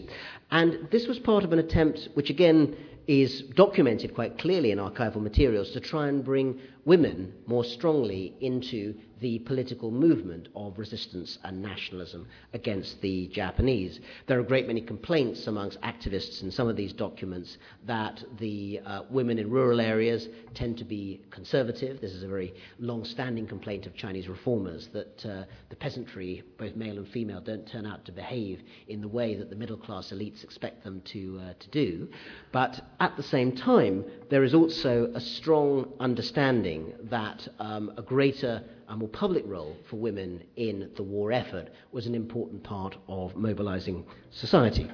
and 0.51 0.89
this 0.91 1.07
was 1.07 1.19
part 1.19 1.45
of 1.45 1.53
an 1.53 1.59
attempt, 1.59 2.09
which 2.15 2.31
again 2.31 2.77
is 3.07 3.43
documented 3.55 4.15
quite 4.15 4.39
clearly 4.39 4.71
in 4.71 4.79
archival 4.79 5.21
materials, 5.21 5.71
to 5.73 5.81
try 5.81 6.09
and 6.09 6.25
bring 6.25 6.59
women 6.87 7.35
more 7.47 7.65
strongly 7.65 8.33
into 8.41 8.95
the 9.21 9.39
political 9.41 9.91
movement 9.91 10.49
of 10.55 10.79
resistance 10.79 11.39
and 11.43 11.63
nationalism 11.63 12.27
against 12.53 13.01
the 13.01 13.27
Japanese. 13.29 13.99
There 14.27 14.39
are 14.39 14.43
a 14.43 14.47
great 14.47 14.67
many 14.67 14.83
complaints 14.83 15.47
amongst 15.47 15.81
activists 15.81 16.43
in 16.43 16.51
some 16.51 16.69
of 16.69 16.77
these 16.77 16.93
documents 16.93 17.57
that 17.87 18.23
the 18.39 18.81
uh, 18.85 19.03
women 19.09 19.39
in 19.39 19.51
rural 19.51 19.81
areas 19.81 20.29
tend 20.55 20.77
to 20.79 20.85
be 20.85 21.23
conservative. 21.31 22.01
This 22.01 22.13
is 22.13 22.23
a 22.23 22.29
very 22.29 22.55
long 22.79 23.05
standing 23.05 23.47
complaint 23.47 23.87
of 23.87 23.95
Chinese 23.95 24.29
reformers 24.29 24.89
that 24.93 25.25
uh, 25.25 25.45
the 25.71 25.77
peasantry, 25.77 26.43
both 26.59 26.77
male 26.77 26.99
and 26.99 27.09
female, 27.09 27.41
don't 27.41 27.67
turn 27.67 27.87
out 27.87 28.05
to 28.05 28.13
behave 28.13 28.63
in 28.89 29.01
the 29.01 29.09
way 29.09 29.35
that 29.35 29.49
the 29.49 29.57
middle 29.57 29.79
class 29.79 30.11
elites 30.11 30.45
expect 30.45 30.85
them 30.85 31.01
to, 31.07 31.41
uh, 31.43 31.53
to 31.59 31.69
do. 31.71 32.07
But 32.53 32.83
at 33.01 33.17
the 33.17 33.23
same 33.23 33.57
time, 33.57 34.05
there 34.29 34.45
is 34.45 34.55
also 34.55 35.11
a 35.15 35.21
strong 35.21 35.93
understanding 36.01 36.76
that 37.11 37.47
um, 37.59 37.93
a 37.97 38.03
greater 38.03 38.63
a 38.89 38.97
more 38.97 39.09
public 39.09 39.45
role 39.47 39.77
for 39.91 39.97
women 39.97 40.43
in 40.57 40.91
the 40.97 41.03
war 41.03 41.33
effort 41.33 41.71
was 41.93 42.07
an 42.07 42.15
important 42.15 42.63
part 42.63 42.97
of 43.09 43.35
mobilizing 43.35 44.05
society. 44.31 44.91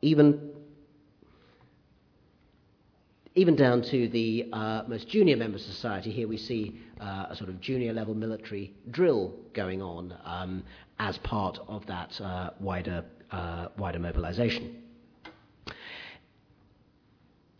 Even, 0.00 0.50
even 3.34 3.54
down 3.54 3.82
to 3.82 4.08
the 4.08 4.48
uh, 4.52 4.82
most 4.88 5.08
junior 5.08 5.36
members 5.36 5.66
of 5.66 5.72
society, 5.72 6.10
here 6.10 6.26
we 6.26 6.36
see 6.36 6.80
uh, 7.00 7.26
a 7.30 7.36
sort 7.36 7.48
of 7.48 7.60
junior 7.60 7.92
level 7.92 8.14
military 8.14 8.74
drill 8.90 9.34
going 9.54 9.80
on 9.80 10.14
um, 10.24 10.62
as 10.98 11.16
part 11.18 11.58
of 11.68 11.86
that 11.86 12.20
uh, 12.20 12.50
wider, 12.58 13.04
uh, 13.30 13.68
wider 13.78 14.00
mobilization. 14.00 14.81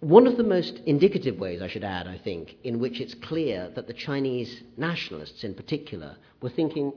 One 0.03 0.27
of 0.27 0.37
the 0.37 0.43
most 0.43 0.81
indicative 0.85 1.39
ways, 1.39 1.63
I 1.63 1.69
should 1.69 1.85
add, 1.85 2.09
I 2.09 2.19
think, 2.19 2.57
in 2.65 2.81
which 2.81 3.01
it's 3.01 3.15
clear 3.15 3.71
that 3.77 3.87
the 3.87 3.93
Chinese 3.93 4.65
nationalists 4.77 5.45
in 5.45 5.55
particular 5.55 6.17
were 6.41 6.49
thinking 6.49 6.93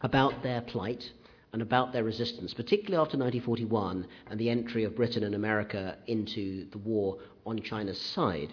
about 0.00 0.44
their 0.44 0.60
plight 0.60 1.10
and 1.52 1.60
about 1.60 1.92
their 1.92 2.04
resistance, 2.04 2.54
particularly 2.54 3.02
after 3.02 3.18
1941 3.18 4.06
and 4.30 4.38
the 4.38 4.50
entry 4.50 4.84
of 4.84 4.94
Britain 4.94 5.24
and 5.24 5.34
America 5.34 5.96
into 6.06 6.70
the 6.70 6.78
war 6.78 7.18
on 7.44 7.60
China's 7.60 8.00
side. 8.00 8.52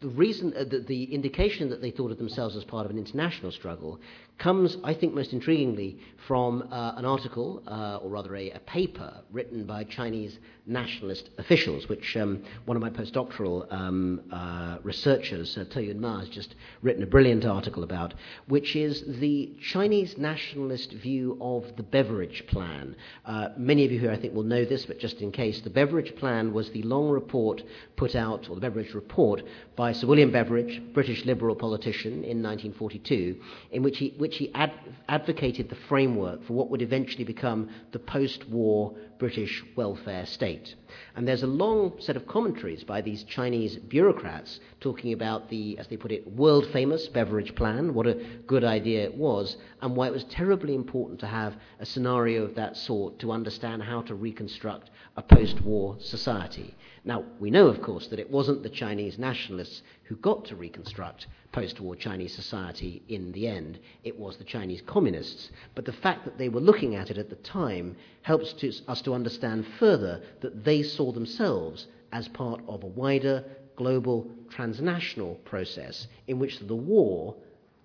The 0.00 0.08
reason, 0.08 0.52
uh, 0.56 0.64
the, 0.64 0.80
the 0.80 1.04
indication 1.04 1.70
that 1.70 1.80
they 1.80 1.92
thought 1.92 2.10
of 2.10 2.18
themselves 2.18 2.56
as 2.56 2.64
part 2.64 2.84
of 2.84 2.90
an 2.90 2.98
international 2.98 3.52
struggle 3.52 4.00
comes, 4.40 4.78
I 4.82 4.94
think, 4.94 5.14
most 5.14 5.32
intriguingly 5.32 5.98
from 6.26 6.62
uh, 6.70 6.94
an 6.96 7.04
article, 7.04 7.62
uh, 7.66 7.98
or 8.02 8.08
rather 8.08 8.34
a, 8.36 8.50
a, 8.50 8.58
paper, 8.60 9.22
written 9.30 9.64
by 9.64 9.84
Chinese 9.84 10.38
nationalist 10.66 11.30
officials, 11.38 11.88
which 11.88 12.16
um, 12.16 12.42
one 12.64 12.76
of 12.76 12.82
my 12.82 12.90
postdoctoral 12.90 13.70
um, 13.72 14.20
uh, 14.30 14.78
researchers, 14.82 15.58
uh, 15.58 15.80
Yun 15.80 16.00
Ma, 16.00 16.20
has 16.20 16.28
just 16.28 16.54
written 16.82 17.02
a 17.02 17.06
brilliant 17.06 17.44
article 17.44 17.82
about, 17.82 18.14
which 18.46 18.76
is 18.76 19.02
the 19.18 19.52
Chinese 19.60 20.16
nationalist 20.16 20.92
view 20.92 21.36
of 21.40 21.76
the 21.76 21.82
Beveridge 21.82 22.44
Plan. 22.46 22.94
Uh, 23.26 23.48
many 23.56 23.84
of 23.84 23.92
you 23.92 23.98
here, 23.98 24.12
I 24.12 24.16
think, 24.16 24.34
will 24.34 24.42
know 24.42 24.64
this, 24.64 24.86
but 24.86 24.98
just 24.98 25.20
in 25.20 25.32
case, 25.32 25.60
the 25.60 25.70
Beveridge 25.70 26.14
Plan 26.16 26.52
was 26.52 26.70
the 26.70 26.82
long 26.82 27.08
report 27.08 27.62
put 27.96 28.14
out, 28.14 28.48
or 28.48 28.54
the 28.54 28.60
Beveridge 28.60 28.94
Report, 28.94 29.42
by 29.76 29.92
Sir 29.92 30.06
William 30.06 30.30
Beveridge, 30.30 30.80
British 30.94 31.24
Liberal 31.24 31.56
politician, 31.56 32.12
in 32.12 32.42
1942, 32.42 33.40
in 33.72 33.82
which 33.82 33.98
he, 33.98 34.14
which 34.16 34.29
he 34.36 34.52
ad- 34.54 34.72
advocated 35.08 35.68
the 35.68 35.76
framework 35.88 36.44
for 36.44 36.54
what 36.54 36.70
would 36.70 36.82
eventually 36.82 37.24
become 37.24 37.68
the 37.92 37.98
post 37.98 38.48
war 38.48 38.94
British 39.18 39.62
welfare 39.76 40.24
state. 40.24 40.74
And 41.14 41.28
there's 41.28 41.42
a 41.42 41.46
long 41.46 41.92
set 42.00 42.16
of 42.16 42.26
commentaries 42.26 42.84
by 42.84 43.02
these 43.02 43.24
Chinese 43.24 43.76
bureaucrats 43.76 44.60
talking 44.80 45.12
about 45.12 45.50
the, 45.50 45.78
as 45.78 45.86
they 45.88 45.96
put 45.96 46.10
it, 46.10 46.26
world 46.32 46.66
famous 46.72 47.06
Beveridge 47.08 47.54
Plan, 47.54 47.92
what 47.92 48.06
a 48.06 48.14
good 48.46 48.64
idea 48.64 49.04
it 49.04 49.14
was, 49.14 49.56
and 49.82 49.94
why 49.94 50.06
it 50.06 50.12
was 50.12 50.24
terribly 50.24 50.74
important 50.74 51.20
to 51.20 51.26
have 51.26 51.54
a 51.78 51.86
scenario 51.86 52.44
of 52.44 52.54
that 52.54 52.76
sort 52.76 53.18
to 53.18 53.30
understand 53.30 53.82
how 53.82 54.00
to 54.02 54.14
reconstruct 54.14 54.90
a 55.16 55.22
post 55.22 55.60
war 55.60 55.96
society. 56.00 56.74
Now, 57.04 57.24
we 57.38 57.50
know, 57.50 57.66
of 57.68 57.80
course, 57.80 58.08
that 58.08 58.18
it 58.18 58.30
wasn't 58.30 58.62
the 58.62 58.68
Chinese 58.68 59.18
nationalists 59.18 59.82
who 60.04 60.16
got 60.16 60.44
to 60.46 60.56
reconstruct 60.56 61.26
post 61.50 61.80
war 61.80 61.96
Chinese 61.96 62.34
society 62.34 63.02
in 63.08 63.32
the 63.32 63.46
end, 63.48 63.78
it 64.04 64.18
was 64.18 64.36
the 64.36 64.44
Chinese 64.44 64.82
communists. 64.82 65.50
But 65.74 65.84
the 65.86 65.92
fact 65.92 66.24
that 66.24 66.36
they 66.36 66.48
were 66.48 66.60
looking 66.60 66.94
at 66.94 67.10
it 67.10 67.18
at 67.18 67.30
the 67.30 67.36
time 67.36 67.96
helps 68.22 68.52
to, 68.54 68.72
us 68.86 69.00
to 69.02 69.14
understand 69.14 69.66
further 69.78 70.20
that 70.40 70.64
they 70.64 70.82
saw 70.82 71.10
themselves 71.10 71.86
as 72.12 72.28
part 72.28 72.60
of 72.68 72.82
a 72.82 72.88
wider 72.88 73.44
global 73.76 74.30
transnational 74.50 75.36
process 75.44 76.06
in 76.26 76.38
which 76.38 76.58
the 76.58 76.76
war 76.76 77.34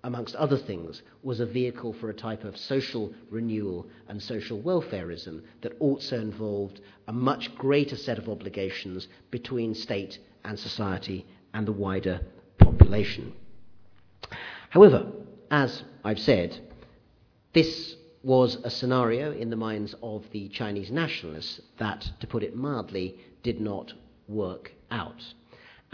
amongst 0.06 0.36
other 0.36 0.56
things, 0.56 1.02
was 1.24 1.40
a 1.40 1.46
vehicle 1.46 1.92
for 1.92 2.08
a 2.10 2.14
type 2.14 2.44
of 2.44 2.56
social 2.56 3.12
renewal 3.28 3.84
and 4.08 4.22
social 4.22 4.58
welfareism 4.62 5.42
that 5.62 5.76
also 5.80 6.20
involved 6.20 6.80
a 7.08 7.12
much 7.12 7.52
greater 7.56 7.96
set 7.96 8.16
of 8.16 8.28
obligations 8.28 9.08
between 9.32 9.74
state 9.74 10.20
and 10.44 10.56
society 10.56 11.26
and 11.54 11.66
the 11.66 11.72
wider 11.72 12.20
population. 12.58 13.32
However, 14.70 15.10
as 15.50 15.82
I've 16.04 16.20
said, 16.20 16.56
this 17.52 17.96
was 18.22 18.58
a 18.62 18.70
scenario 18.70 19.32
in 19.32 19.50
the 19.50 19.56
minds 19.56 19.96
of 20.04 20.24
the 20.30 20.48
Chinese 20.50 20.92
nationalists 20.92 21.60
that, 21.78 22.08
to 22.20 22.28
put 22.28 22.44
it 22.44 22.54
mildly, 22.54 23.16
did 23.42 23.60
not 23.60 23.92
work 24.28 24.72
out. 24.92 25.22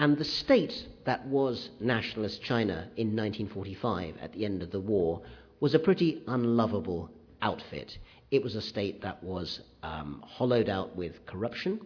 And 0.02 0.18
the 0.18 0.24
state 0.24 0.88
that 1.04 1.24
was 1.28 1.70
nationalist 1.78 2.42
China 2.42 2.88
in 2.96 3.14
1945 3.14 4.16
at 4.20 4.32
the 4.32 4.44
end 4.44 4.60
of 4.60 4.72
the 4.72 4.80
war 4.80 5.22
was 5.60 5.76
a 5.76 5.78
pretty 5.78 6.24
unlovable 6.26 7.08
outfit. 7.40 7.98
It 8.32 8.42
was 8.42 8.56
a 8.56 8.60
state 8.60 9.00
that 9.02 9.22
was 9.22 9.60
um, 9.84 10.20
hollowed 10.26 10.68
out 10.68 10.96
with 10.96 11.24
corruption. 11.24 11.78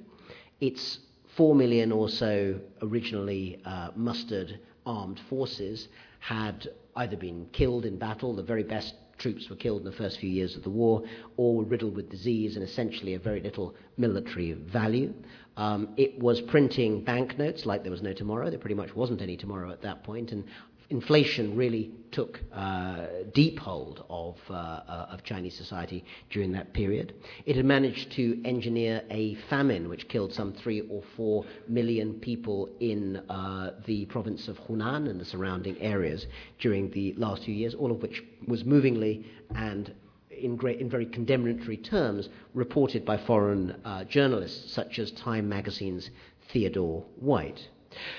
Its 0.63 1.01
four 1.37 1.55
million 1.55 1.93
or 1.93 2.09
so 2.09 2.59
originally 2.81 3.61
uh, 3.67 3.91
mustered 3.95 4.61
armed 4.87 5.21
forces 5.29 5.89
had 6.19 6.69
either 6.97 7.19
been 7.19 7.47
killed 7.53 7.85
in 7.85 7.99
battle, 7.99 8.35
the 8.35 8.43
very 8.43 8.63
best 8.63 8.95
troops 9.19 9.51
were 9.51 9.57
killed 9.57 9.81
in 9.81 9.85
the 9.85 9.93
first 9.93 10.19
few 10.21 10.31
years 10.31 10.57
of 10.57 10.63
the 10.63 10.71
war, 10.71 11.03
or 11.37 11.57
were 11.57 11.65
riddled 11.65 11.95
with 11.95 12.09
disease 12.09 12.57
and 12.57 12.65
essentially 12.65 13.13
a 13.13 13.19
very 13.19 13.41
little 13.41 13.75
military 13.99 14.53
value. 14.53 15.13
Um, 15.57 15.95
it 15.97 16.19
was 16.19 16.41
printing 16.43 17.03
banknotes 17.03 17.65
like 17.65 17.83
there 17.83 17.93
was 17.93 18.03
no 18.03 18.13
tomorrow. 18.13 18.51
There 18.51 18.59
pretty 18.59 18.75
much 18.75 18.95
wasn't 18.95 19.23
any 19.23 19.37
tomorrow 19.37 19.71
at 19.71 19.83
that 19.83 20.05
point, 20.05 20.33
and 20.33 20.45
inflation 20.91 21.57
really 21.57 21.91
took 22.13 22.41
uh, 22.53 23.07
deep 23.35 23.59
hold 23.59 24.05
of, 24.09 24.37
uh, 24.49 24.53
uh, 24.55 25.07
of 25.11 25.25
Chinese 25.25 25.57
society 25.57 26.05
during 26.31 26.53
that 26.53 26.73
period. 26.73 27.15
It 27.45 27.57
had 27.57 27.65
managed 27.65 28.13
to 28.13 28.41
engineer 28.45 29.03
a 29.11 29.35
famine 29.51 29.89
which 29.89 30.09
killed 30.09 30.33
some 30.33 30.53
three 30.53 30.83
or 30.83 31.03
four 31.17 31.45
million 31.69 32.15
people 32.21 32.69
in 32.81 33.17
uh, 33.29 33.73
the 33.87 34.07
province 34.07 34.49
of 34.49 34.57
Hunan 34.59 35.09
and 35.09 35.21
the 35.21 35.25
surrounding 35.25 35.81
areas 35.81 36.27
during 36.61 36.91
the 36.91 37.15
last 37.15 37.45
few 37.45 37.55
years, 37.55 37.75
all 37.75 37.91
of 37.91 38.01
which 38.01 38.23
was 38.47 38.65
movingly 38.65 39.27
and 39.55 39.93
in, 40.37 40.57
great, 40.57 40.81
in 40.81 40.89
very 40.89 41.07
condemnatory 41.07 41.77
terms 41.77 42.29
reported 42.55 43.05
by 43.05 43.17
foreign 43.17 43.77
uh, 43.85 44.05
journalists 44.05 44.73
such 44.73 44.99
as 44.99 45.11
Time 45.13 45.49
magazine's 45.49 46.11
Theodore 46.53 47.05
White. 47.17 47.69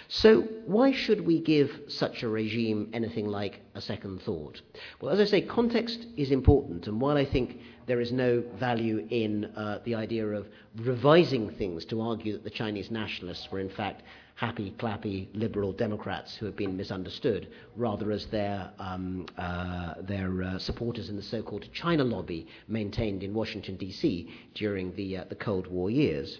So, 0.07 0.41
why 0.65 0.91
should 0.91 1.22
we 1.22 1.39
give 1.39 1.82
such 1.88 2.24
a 2.24 2.28
regime 2.28 2.89
anything 2.93 3.28
like 3.28 3.61
a 3.76 3.82
second 3.82 4.22
thought? 4.22 4.61
Well, 4.99 5.11
as 5.11 5.20
I 5.20 5.26
say, 5.26 5.41
context 5.41 6.07
is 6.15 6.32
important, 6.32 6.88
and 6.88 6.99
while 6.99 7.18
I 7.18 7.26
think 7.26 7.59
there 7.86 8.01
is 8.01 8.11
no 8.11 8.43
value 8.55 9.05
in 9.09 9.45
uh, 9.45 9.80
the 9.86 9.95
idea 9.95 10.28
of 10.28 10.47
revising 10.78 11.51
things 11.51 11.86
to 11.86 12.01
argue 12.01 12.34
that 12.34 12.43
the 12.43 12.49
Chinese 12.49 12.89
nationalists 12.89 13.51
were 13.51 13.59
in 13.59 13.70
fact 13.70 14.03
happy, 14.38 14.71
clappy 14.77 15.27
liberal 15.33 15.73
Democrats 15.73 16.35
who 16.35 16.45
have 16.45 16.55
been 16.55 16.77
misunderstood, 16.77 17.47
rather 17.75 18.11
as 18.11 18.27
their, 18.27 18.69
um, 18.77 19.25
uh, 19.35 19.95
their 20.01 20.43
uh, 20.43 20.59
supporters 20.59 21.09
in 21.09 21.15
the 21.15 21.23
so 21.23 21.41
called 21.41 21.67
China 21.73 22.03
lobby 22.03 22.45
maintained 22.67 23.23
in 23.23 23.33
Washington, 23.33 23.75
D.C. 23.77 24.31
during 24.53 24.95
the, 24.95 25.17
uh, 25.17 25.23
the 25.27 25.35
Cold 25.35 25.65
War 25.65 25.89
years. 25.89 26.39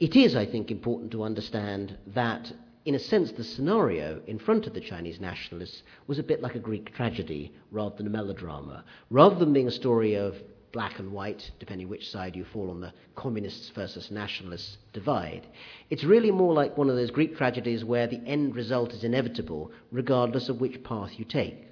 It 0.00 0.16
is, 0.16 0.34
I 0.34 0.44
think, 0.44 0.72
important 0.72 1.12
to 1.12 1.22
understand 1.22 1.96
that 2.08 2.52
in 2.84 2.96
a 2.96 3.00
sense, 3.00 3.32
the 3.32 3.44
scenario 3.44 4.20
in 4.26 4.38
front 4.38 4.66
of 4.66 4.74
the 4.74 4.80
Chinese 4.80 5.20
nationalists 5.20 5.82
was 6.06 6.20
a 6.20 6.22
bit 6.22 6.40
like 6.40 6.54
a 6.54 6.60
Greek 6.60 6.94
tragedy 6.94 7.52
rather 7.72 7.96
than 7.96 8.06
a 8.06 8.10
melodrama. 8.10 8.84
Rather 9.10 9.36
than 9.36 9.52
being 9.52 9.66
a 9.66 9.72
story 9.72 10.14
of 10.14 10.36
black 10.76 10.98
and 10.98 11.10
white, 11.10 11.50
depending 11.58 11.88
which 11.88 12.10
side 12.10 12.36
you 12.36 12.44
fall 12.44 12.68
on 12.68 12.82
the 12.82 12.92
communists 13.14 13.70
versus 13.70 14.10
nationalists 14.10 14.76
divide. 14.92 15.46
It's 15.88 16.04
really 16.04 16.30
more 16.30 16.52
like 16.52 16.76
one 16.76 16.90
of 16.90 16.96
those 16.96 17.10
Greek 17.10 17.34
tragedies 17.34 17.82
where 17.82 18.06
the 18.06 18.20
end 18.26 18.54
result 18.54 18.92
is 18.92 19.02
inevitable, 19.02 19.72
regardless 19.90 20.50
of 20.50 20.60
which 20.60 20.84
path 20.84 21.18
you 21.18 21.24
take. 21.24 21.66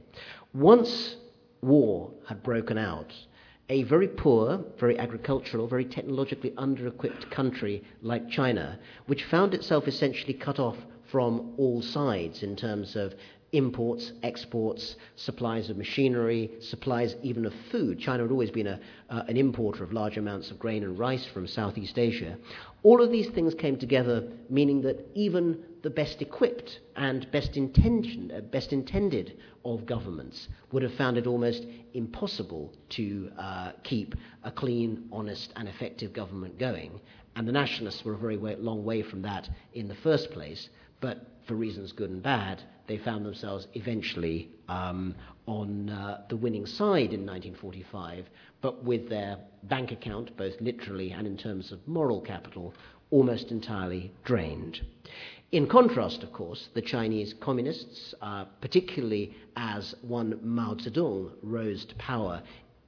Once 0.54 1.16
war 1.60 2.12
had 2.26 2.42
broken 2.42 2.78
out, 2.78 3.12
a 3.68 3.82
very 3.82 4.08
poor, 4.08 4.64
very 4.78 4.98
agricultural, 4.98 5.66
very 5.66 5.84
technologically 5.84 6.54
under 6.56 6.86
equipped 6.86 7.30
country 7.30 7.84
like 8.00 8.30
China, 8.30 8.78
which 9.04 9.24
found 9.24 9.52
itself 9.52 9.86
essentially 9.86 10.32
cut 10.32 10.58
off 10.58 10.78
from 11.10 11.52
all 11.58 11.82
sides 11.82 12.42
in 12.42 12.56
terms 12.56 12.96
of 12.96 13.12
imports, 13.54 14.12
exports, 14.24 14.96
supplies 15.14 15.70
of 15.70 15.76
machinery, 15.76 16.50
supplies 16.60 17.14
even 17.22 17.46
of 17.46 17.54
food. 17.70 18.00
China 18.00 18.24
had 18.24 18.32
always 18.32 18.50
been 18.50 18.66
a, 18.66 18.80
uh, 19.10 19.22
an 19.28 19.36
importer 19.36 19.84
of 19.84 19.92
large 19.92 20.16
amounts 20.16 20.50
of 20.50 20.58
grain 20.58 20.82
and 20.82 20.98
rice 20.98 21.24
from 21.24 21.46
Southeast 21.46 21.96
Asia. 21.96 22.36
All 22.82 23.00
of 23.00 23.12
these 23.12 23.28
things 23.30 23.54
came 23.54 23.76
together, 23.76 24.28
meaning 24.50 24.82
that 24.82 25.06
even 25.14 25.62
the 25.82 25.90
best 25.90 26.20
equipped 26.20 26.80
and 26.96 27.30
best, 27.30 27.56
intention, 27.56 28.32
uh, 28.36 28.40
best 28.40 28.72
intended 28.72 29.38
of 29.64 29.86
governments 29.86 30.48
would 30.72 30.82
have 30.82 30.94
found 30.94 31.16
it 31.16 31.26
almost 31.26 31.64
impossible 31.94 32.72
to 32.88 33.30
uh, 33.38 33.72
keep 33.84 34.16
a 34.42 34.50
clean, 34.50 35.08
honest, 35.12 35.52
and 35.54 35.68
effective 35.68 36.12
government 36.12 36.58
going. 36.58 37.00
And 37.36 37.46
the 37.46 37.52
nationalists 37.52 38.04
were 38.04 38.14
a 38.14 38.18
very 38.18 38.36
way, 38.36 38.56
long 38.56 38.84
way 38.84 39.02
from 39.02 39.22
that 39.22 39.48
in 39.74 39.86
the 39.86 39.94
first 39.94 40.32
place. 40.32 40.68
But 41.00 41.26
for 41.46 41.54
reasons 41.54 41.92
good 41.92 42.10
and 42.10 42.22
bad, 42.22 42.62
they 42.86 42.98
found 42.98 43.24
themselves 43.24 43.66
eventually 43.74 44.50
um, 44.68 45.14
on 45.46 45.90
uh, 45.90 46.22
the 46.28 46.36
winning 46.36 46.66
side 46.66 47.12
in 47.12 47.26
1945, 47.26 48.26
but 48.60 48.82
with 48.84 49.08
their 49.08 49.38
bank 49.64 49.92
account, 49.92 50.36
both 50.36 50.54
literally 50.60 51.12
and 51.12 51.26
in 51.26 51.36
terms 51.36 51.72
of 51.72 51.86
moral 51.86 52.20
capital, 52.20 52.74
almost 53.10 53.50
entirely 53.50 54.12
drained. 54.24 54.80
In 55.52 55.68
contrast, 55.68 56.22
of 56.22 56.32
course, 56.32 56.68
the 56.74 56.82
Chinese 56.82 57.34
communists, 57.40 58.14
uh, 58.20 58.44
particularly 58.60 59.36
as 59.56 59.94
one 60.02 60.38
Mao 60.42 60.74
Zedong 60.74 61.30
rose 61.42 61.84
to 61.84 61.94
power 61.94 62.42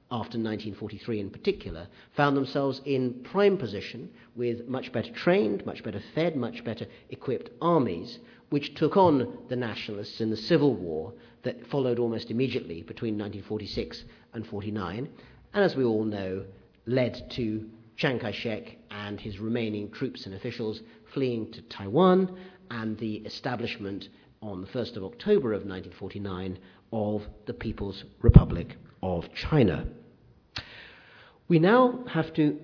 after 0.09 0.37
1943 0.37 1.19
in 1.19 1.29
particular, 1.29 1.87
found 2.15 2.35
themselves 2.35 2.81
in 2.85 3.13
prime 3.23 3.57
position 3.57 4.09
with 4.35 4.67
much 4.67 4.91
better 4.91 5.11
trained, 5.13 5.65
much 5.65 5.83
better 5.83 6.01
fed, 6.13 6.35
much 6.35 6.63
better 6.63 6.85
equipped 7.09 7.49
armies, 7.61 8.19
which 8.49 8.75
took 8.75 8.95
on 8.95 9.37
the 9.49 9.55
nationalists 9.55 10.21
in 10.21 10.29
the 10.29 10.37
civil 10.37 10.73
war 10.73 11.13
that 11.43 11.67
followed 11.67 11.99
almost 11.99 12.31
immediately 12.31 12.81
between 12.81 13.13
1946 13.13 14.03
and 14.33 14.45
49, 14.47 15.09
and 15.53 15.63
as 15.63 15.75
we 15.75 15.83
all 15.83 16.03
know, 16.03 16.43
led 16.85 17.29
to 17.31 17.69
Chiang 17.97 18.19
Kai 18.19 18.31
shek 18.31 18.77
and 18.91 19.19
his 19.19 19.39
remaining 19.39 19.89
troops 19.91 20.25
and 20.25 20.35
officials 20.35 20.81
fleeing 21.13 21.51
to 21.51 21.61
Taiwan 21.63 22.37
and 22.69 22.97
the 22.97 23.15
establishment 23.17 24.09
on 24.41 24.61
the 24.61 24.67
1st 24.67 24.97
of 24.97 25.03
October 25.03 25.53
of 25.53 25.65
1949 25.65 26.59
of 26.93 27.23
the 27.45 27.53
People's 27.53 28.03
Republic 28.21 28.77
of 29.01 29.33
China. 29.33 29.87
We 31.47 31.59
now 31.59 32.03
have 32.07 32.33
to 32.33 32.59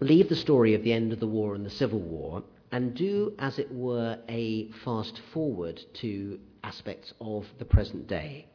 leave 0.00 0.28
the 0.28 0.36
story 0.36 0.74
of 0.74 0.82
the 0.82 0.92
end 0.92 1.12
of 1.12 1.20
the 1.20 1.26
war 1.26 1.54
and 1.54 1.64
the 1.64 1.70
Civil 1.70 2.00
War 2.00 2.42
and 2.72 2.94
do, 2.94 3.34
as 3.38 3.58
it 3.58 3.72
were, 3.72 4.18
a 4.28 4.68
fast 4.84 5.20
forward 5.32 5.80
to 5.94 6.38
aspects 6.64 7.12
of 7.20 7.46
the 7.58 7.64
present 7.64 8.06
day. 8.06 8.46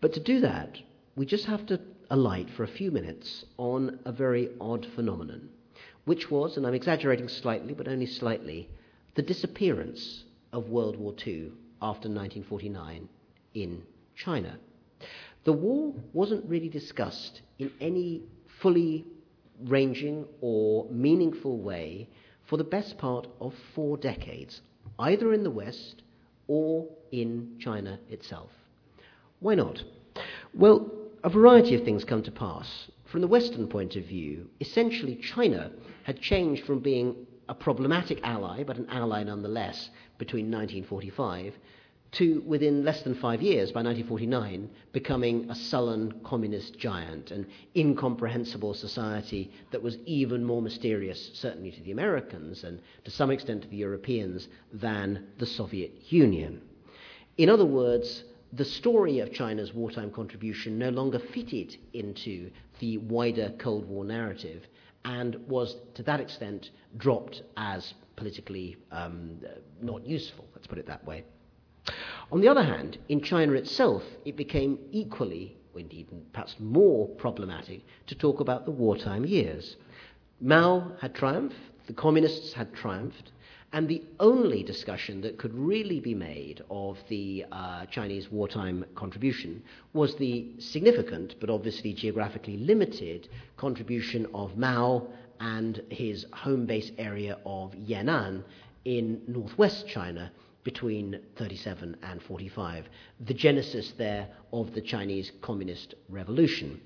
But 0.00 0.12
to 0.14 0.20
do 0.20 0.40
that, 0.40 0.78
we 1.16 1.26
just 1.26 1.46
have 1.46 1.66
to 1.66 1.80
alight 2.10 2.50
for 2.50 2.64
a 2.64 2.68
few 2.68 2.90
minutes 2.90 3.44
on 3.56 3.98
a 4.04 4.12
very 4.12 4.50
odd 4.60 4.86
phenomenon, 4.94 5.48
which 6.04 6.30
was, 6.30 6.56
and 6.56 6.66
I'm 6.66 6.74
exaggerating 6.74 7.28
slightly, 7.28 7.72
but 7.74 7.88
only 7.88 8.06
slightly, 8.06 8.68
the 9.14 9.22
disappearance 9.22 10.24
of 10.52 10.68
World 10.68 10.96
War 10.96 11.12
II 11.26 11.52
after 11.80 12.08
1949 12.08 13.08
in 13.54 13.82
China. 14.14 14.58
The 15.44 15.52
war 15.52 15.94
wasn't 16.12 16.48
really 16.48 16.68
discussed 16.68 17.42
in 17.58 17.70
any 17.80 18.22
fully 18.60 19.04
ranging 19.64 20.26
or 20.40 20.88
meaningful 20.90 21.58
way 21.58 22.08
for 22.46 22.56
the 22.56 22.64
best 22.64 22.98
part 22.98 23.26
of 23.40 23.54
four 23.74 23.96
decades, 23.96 24.60
either 24.98 25.32
in 25.32 25.42
the 25.42 25.50
West 25.50 26.02
or 26.46 26.86
in 27.10 27.56
China 27.58 27.98
itself. 28.10 28.50
Why 29.40 29.54
not? 29.54 29.82
Well, 30.52 30.90
a 31.22 31.30
variety 31.30 31.74
of 31.74 31.84
things 31.84 32.04
come 32.04 32.22
to 32.22 32.30
pass. 32.30 32.90
From 33.06 33.20
the 33.20 33.28
Western 33.28 33.66
point 33.68 33.96
of 33.96 34.04
view, 34.04 34.48
essentially 34.60 35.16
China 35.16 35.72
had 36.02 36.20
changed 36.20 36.64
from 36.64 36.80
being 36.80 37.26
a 37.48 37.54
problematic 37.54 38.20
ally, 38.22 38.62
but 38.64 38.76
an 38.76 38.88
ally 38.90 39.22
nonetheless, 39.22 39.90
between 40.18 40.46
1945 40.46 41.54
to 42.14 42.42
within 42.46 42.84
less 42.84 43.02
than 43.02 43.14
five 43.14 43.42
years, 43.42 43.72
by 43.72 43.82
1949, 43.82 44.70
becoming 44.92 45.50
a 45.50 45.54
sullen 45.54 46.20
communist 46.24 46.78
giant, 46.78 47.30
an 47.30 47.46
incomprehensible 47.76 48.74
society 48.74 49.50
that 49.70 49.82
was 49.82 49.98
even 50.06 50.44
more 50.44 50.62
mysterious, 50.62 51.30
certainly 51.34 51.70
to 51.70 51.80
the 51.82 51.92
Americans 51.92 52.64
and 52.64 52.80
to 53.04 53.10
some 53.10 53.30
extent 53.30 53.62
to 53.62 53.68
the 53.68 53.76
Europeans, 53.76 54.48
than 54.72 55.26
the 55.38 55.46
Soviet 55.46 55.92
Union. 56.12 56.60
In 57.36 57.50
other 57.50 57.66
words, 57.66 58.24
the 58.52 58.64
story 58.64 59.18
of 59.18 59.32
China's 59.32 59.74
wartime 59.74 60.12
contribution 60.12 60.78
no 60.78 60.90
longer 60.90 61.18
fitted 61.18 61.76
into 61.92 62.50
the 62.78 62.98
wider 62.98 63.52
Cold 63.58 63.88
War 63.88 64.04
narrative 64.04 64.64
and 65.04 65.36
was, 65.48 65.76
to 65.94 66.02
that 66.04 66.20
extent, 66.20 66.70
dropped 66.96 67.42
as 67.56 67.94
politically 68.16 68.76
um, 68.92 69.40
not 69.82 70.06
useful, 70.06 70.44
let's 70.54 70.66
put 70.66 70.78
it 70.78 70.86
that 70.86 71.04
way. 71.04 71.24
On 72.32 72.40
the 72.40 72.48
other 72.48 72.62
hand, 72.62 72.98
in 73.08 73.20
China 73.20 73.52
itself, 73.52 74.02
it 74.24 74.36
became 74.36 74.78
equally, 74.90 75.56
indeed 75.76 76.08
perhaps 76.32 76.56
more 76.58 77.08
problematic, 77.08 77.82
to 78.06 78.14
talk 78.14 78.40
about 78.40 78.64
the 78.64 78.70
wartime 78.70 79.24
years. 79.24 79.76
Mao 80.40 80.92
had 81.00 81.14
triumphed, 81.14 81.56
the 81.86 81.92
communists 81.92 82.52
had 82.54 82.72
triumphed, 82.72 83.32
and 83.72 83.88
the 83.88 84.02
only 84.20 84.62
discussion 84.62 85.20
that 85.20 85.36
could 85.36 85.52
really 85.52 86.00
be 86.00 86.14
made 86.14 86.62
of 86.70 86.98
the 87.08 87.44
uh, 87.50 87.84
Chinese 87.86 88.30
wartime 88.30 88.84
contribution 88.94 89.62
was 89.92 90.14
the 90.14 90.48
significant, 90.58 91.34
but 91.40 91.50
obviously 91.50 91.92
geographically 91.92 92.56
limited, 92.56 93.28
contribution 93.56 94.26
of 94.32 94.56
Mao 94.56 95.08
and 95.40 95.82
his 95.90 96.24
home 96.32 96.66
base 96.66 96.92
area 96.98 97.38
of 97.44 97.74
Yan'an 97.74 98.44
in 98.84 99.20
northwest 99.26 99.88
China 99.88 100.30
between 100.64 101.20
37 101.36 101.94
and 102.02 102.22
45, 102.22 102.88
the 103.20 103.34
genesis 103.34 103.92
there 103.98 104.26
of 104.50 104.72
the 104.72 104.80
Chinese 104.80 105.30
Communist 105.42 105.94
Revolution. 106.08 106.80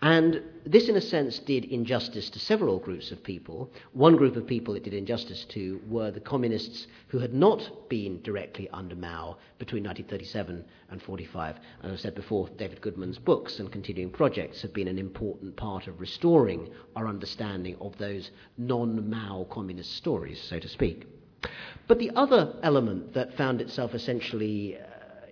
And 0.00 0.42
this, 0.64 0.88
in 0.88 0.96
a 0.96 1.00
sense, 1.00 1.38
did 1.40 1.66
injustice 1.66 2.30
to 2.30 2.38
several 2.38 2.78
groups 2.78 3.10
of 3.10 3.22
people. 3.22 3.70
One 3.92 4.16
group 4.16 4.36
of 4.36 4.46
people 4.46 4.74
it 4.74 4.84
did 4.84 4.94
injustice 4.94 5.44
to 5.50 5.80
were 5.88 6.10
the 6.10 6.20
communists 6.20 6.86
who 7.08 7.18
had 7.18 7.34
not 7.34 7.88
been 7.90 8.22
directly 8.22 8.68
under 8.70 8.96
Mao 8.96 9.36
between 9.58 9.84
1937 9.84 10.64
and 10.90 11.02
45. 11.02 11.56
As 11.82 11.92
I 11.92 11.96
said 11.96 12.14
before, 12.14 12.48
David 12.56 12.80
Goodman's 12.80 13.18
books 13.18 13.58
and 13.58 13.70
continuing 13.70 14.12
projects 14.12 14.62
have 14.62 14.72
been 14.72 14.88
an 14.88 14.98
important 14.98 15.54
part 15.56 15.86
of 15.86 16.00
restoring 16.00 16.70
our 16.96 17.08
understanding 17.08 17.76
of 17.80 17.98
those 17.98 18.30
non 18.56 19.10
Mao 19.10 19.46
communist 19.50 19.92
stories, 19.96 20.40
so 20.40 20.58
to 20.58 20.68
speak. 20.68 21.06
But 21.86 21.98
the 21.98 22.10
other 22.14 22.56
element 22.62 23.14
that 23.14 23.36
found 23.36 23.60
itself 23.60 23.94
essentially 23.94 24.76
uh, 24.76 24.84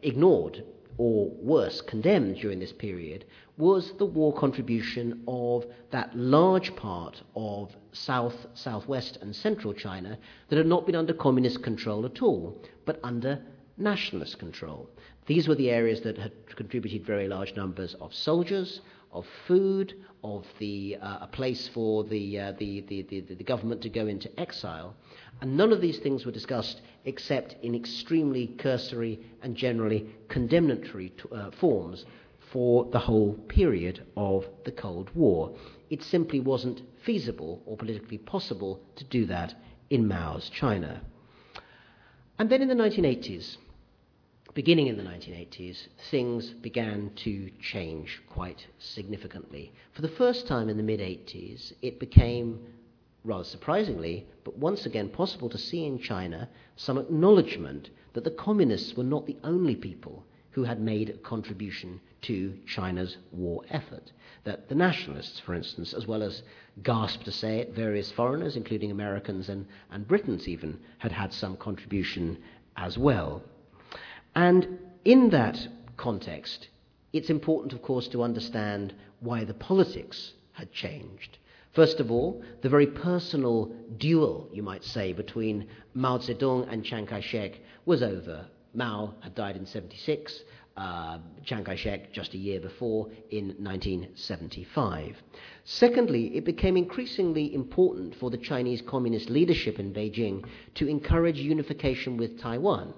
ignored 0.03 0.65
or 0.99 1.31
worse, 1.31 1.81
condemned 1.83 2.37
during 2.37 2.59
this 2.59 2.73
period 2.73 3.25
was 3.59 3.93
the 3.99 4.07
war 4.07 4.33
contribution 4.35 5.23
of 5.29 5.67
that 5.91 6.17
large 6.17 6.75
part 6.77 7.23
of 7.35 7.75
South, 7.93 8.47
Southwest, 8.55 9.19
and 9.21 9.35
Central 9.35 9.73
China 9.73 10.19
that 10.49 10.57
had 10.57 10.67
not 10.67 10.87
been 10.87 10.95
under 10.95 11.13
communist 11.13 11.63
control 11.63 12.05
at 12.07 12.23
all, 12.23 12.63
but 12.85 13.01
under 13.03 13.41
nationalist 13.77 14.39
control. 14.39 14.89
These 15.27 15.49
were 15.49 15.55
the 15.55 15.71
areas 15.71 16.01
that 16.03 16.19
had 16.19 16.33
contributed 16.55 17.05
very 17.05 17.29
large 17.29 17.55
numbers 17.57 17.95
of 18.01 18.15
soldiers, 18.15 18.81
of 19.13 19.27
food, 19.47 19.95
of 20.23 20.45
the, 20.59 20.97
uh, 21.01 21.19
a 21.23 21.27
place 21.27 21.69
for 21.69 22.05
the, 22.05 22.39
uh, 22.39 22.53
the, 22.59 22.81
the, 22.83 23.03
the, 23.03 23.21
the 23.21 23.45
government 23.45 23.83
to 23.83 23.89
go 23.89 24.07
into 24.07 24.29
exile. 24.39 24.95
And 25.41 25.57
none 25.57 25.73
of 25.73 25.81
these 25.81 25.99
things 25.99 26.25
were 26.25 26.33
discussed 26.33 26.81
except 27.05 27.57
in 27.63 27.75
extremely 27.75 28.49
cursory 28.59 29.21
and 29.43 29.57
generally 29.57 30.09
condemnatory 30.29 31.13
uh, 31.33 31.51
forms 31.53 32.05
for 32.53 32.87
the 32.91 32.99
whole 32.99 33.35
period 33.49 34.05
of 34.17 34.47
the 34.65 34.73
Cold 34.73 35.11
War. 35.15 35.55
It 35.91 36.03
simply 36.03 36.41
wasn't 36.41 36.83
feasible 37.05 37.63
or 37.67 37.77
politically 37.77 38.19
possible 38.19 38.81
to 38.97 39.05
do 39.05 39.27
that 39.27 39.55
in 39.91 40.09
Mao's 40.09 40.51
China. 40.51 41.03
And 42.39 42.51
then 42.51 42.63
in 42.63 42.69
the 42.69 42.75
1980s, 42.75 43.57
beginning 44.57 44.87
in 44.87 44.97
the 44.97 45.03
1980s, 45.03 45.87
things 46.11 46.49
began 46.49 47.11
to 47.15 47.51
change 47.61 48.23
quite 48.27 48.67
significantly. 48.79 49.71
For 49.93 50.01
the 50.01 50.09
first 50.09 50.47
time 50.47 50.71
in 50.71 50.79
the 50.79 50.83
mid 50.83 50.99
80s, 50.99 51.75
it 51.83 52.01
became 52.01 52.61
rather 53.23 53.45
surprisingly, 53.45 54.27
but 54.45 54.57
once 54.57 54.87
again 54.87 55.11
possible 55.11 55.51
to 55.51 55.59
see 55.59 55.85
in 55.85 55.99
China 55.99 56.49
some 56.75 56.97
acknowledgement 56.97 57.91
that 58.15 58.25
the 58.25 58.31
communists 58.31 58.97
were 58.97 59.05
not 59.05 59.27
the 59.27 59.37
only 59.45 59.77
people 59.77 60.25
who 60.53 60.65
had 60.65 60.81
made 60.81 61.11
a 61.11 61.19
contribution 61.19 62.01
to 62.23 62.57
China's 62.65 63.19
war 63.33 63.63
effort. 63.69 64.11
That 64.45 64.71
the 64.71 64.75
nationalists, 64.75 65.39
for 65.39 65.53
instance, 65.53 65.93
as 65.93 66.07
well 66.07 66.23
as 66.23 66.43
gasp 66.83 67.25
to 67.25 67.31
say 67.31 67.59
it, 67.59 67.75
various 67.75 68.11
foreigners, 68.11 68.57
including 68.57 68.91
Americans 68.91 69.51
and, 69.51 69.67
and 69.91 70.09
Britons 70.09 70.49
even, 70.49 70.81
had 70.97 71.13
had 71.13 71.35
some 71.35 71.59
contribution 71.59 72.39
as 72.79 72.97
well. 72.97 73.43
And 74.37 74.79
in 75.07 75.31
that 75.31 75.67
context, 75.97 76.69
it's 77.15 77.31
important, 77.31 77.73
of 77.73 77.81
course, 77.81 78.07
to 78.09 78.23
understand 78.23 78.93
why 79.21 79.45
the 79.45 79.55
politics 79.55 80.35
had 80.53 80.71
changed. 80.73 81.39
First 81.73 82.01
of 82.01 82.11
all, 82.11 82.43
the 82.61 82.69
very 82.69 82.87
personal 82.87 83.73
duel, 83.97 84.51
you 84.53 84.63
might 84.63 84.85
say, 84.85 85.15
between 85.15 85.67
Mao 85.95 86.19
Zedong 86.19 86.71
and 86.71 86.85
Chiang 86.85 87.07
Kai 87.07 87.21
shek 87.21 87.61
was 87.87 88.03
over. 88.03 88.47
Mao 88.75 89.15
had 89.21 89.35
died 89.35 89.57
in 89.57 89.65
76, 89.65 90.43
uh, 90.77 91.19
Chiang 91.47 91.65
Kai 91.65 91.77
shek 91.77 92.13
just 92.13 92.35
a 92.35 92.39
year 92.39 92.61
before 92.61 93.09
in 93.31 93.55
1975. 93.59 95.17
Secondly, 95.65 96.37
it 96.37 96.45
became 96.45 96.77
increasingly 96.77 97.55
important 97.55 98.15
for 98.17 98.31
the 98.31 98.37
Chinese 98.37 98.83
Communist 98.83 99.31
leadership 99.31 99.79
in 99.79 99.95
Beijing 99.95 100.45
to 100.75 100.87
encourage 100.89 101.39
unification 101.39 102.19
with 102.19 102.39
Taiwan 102.39 102.93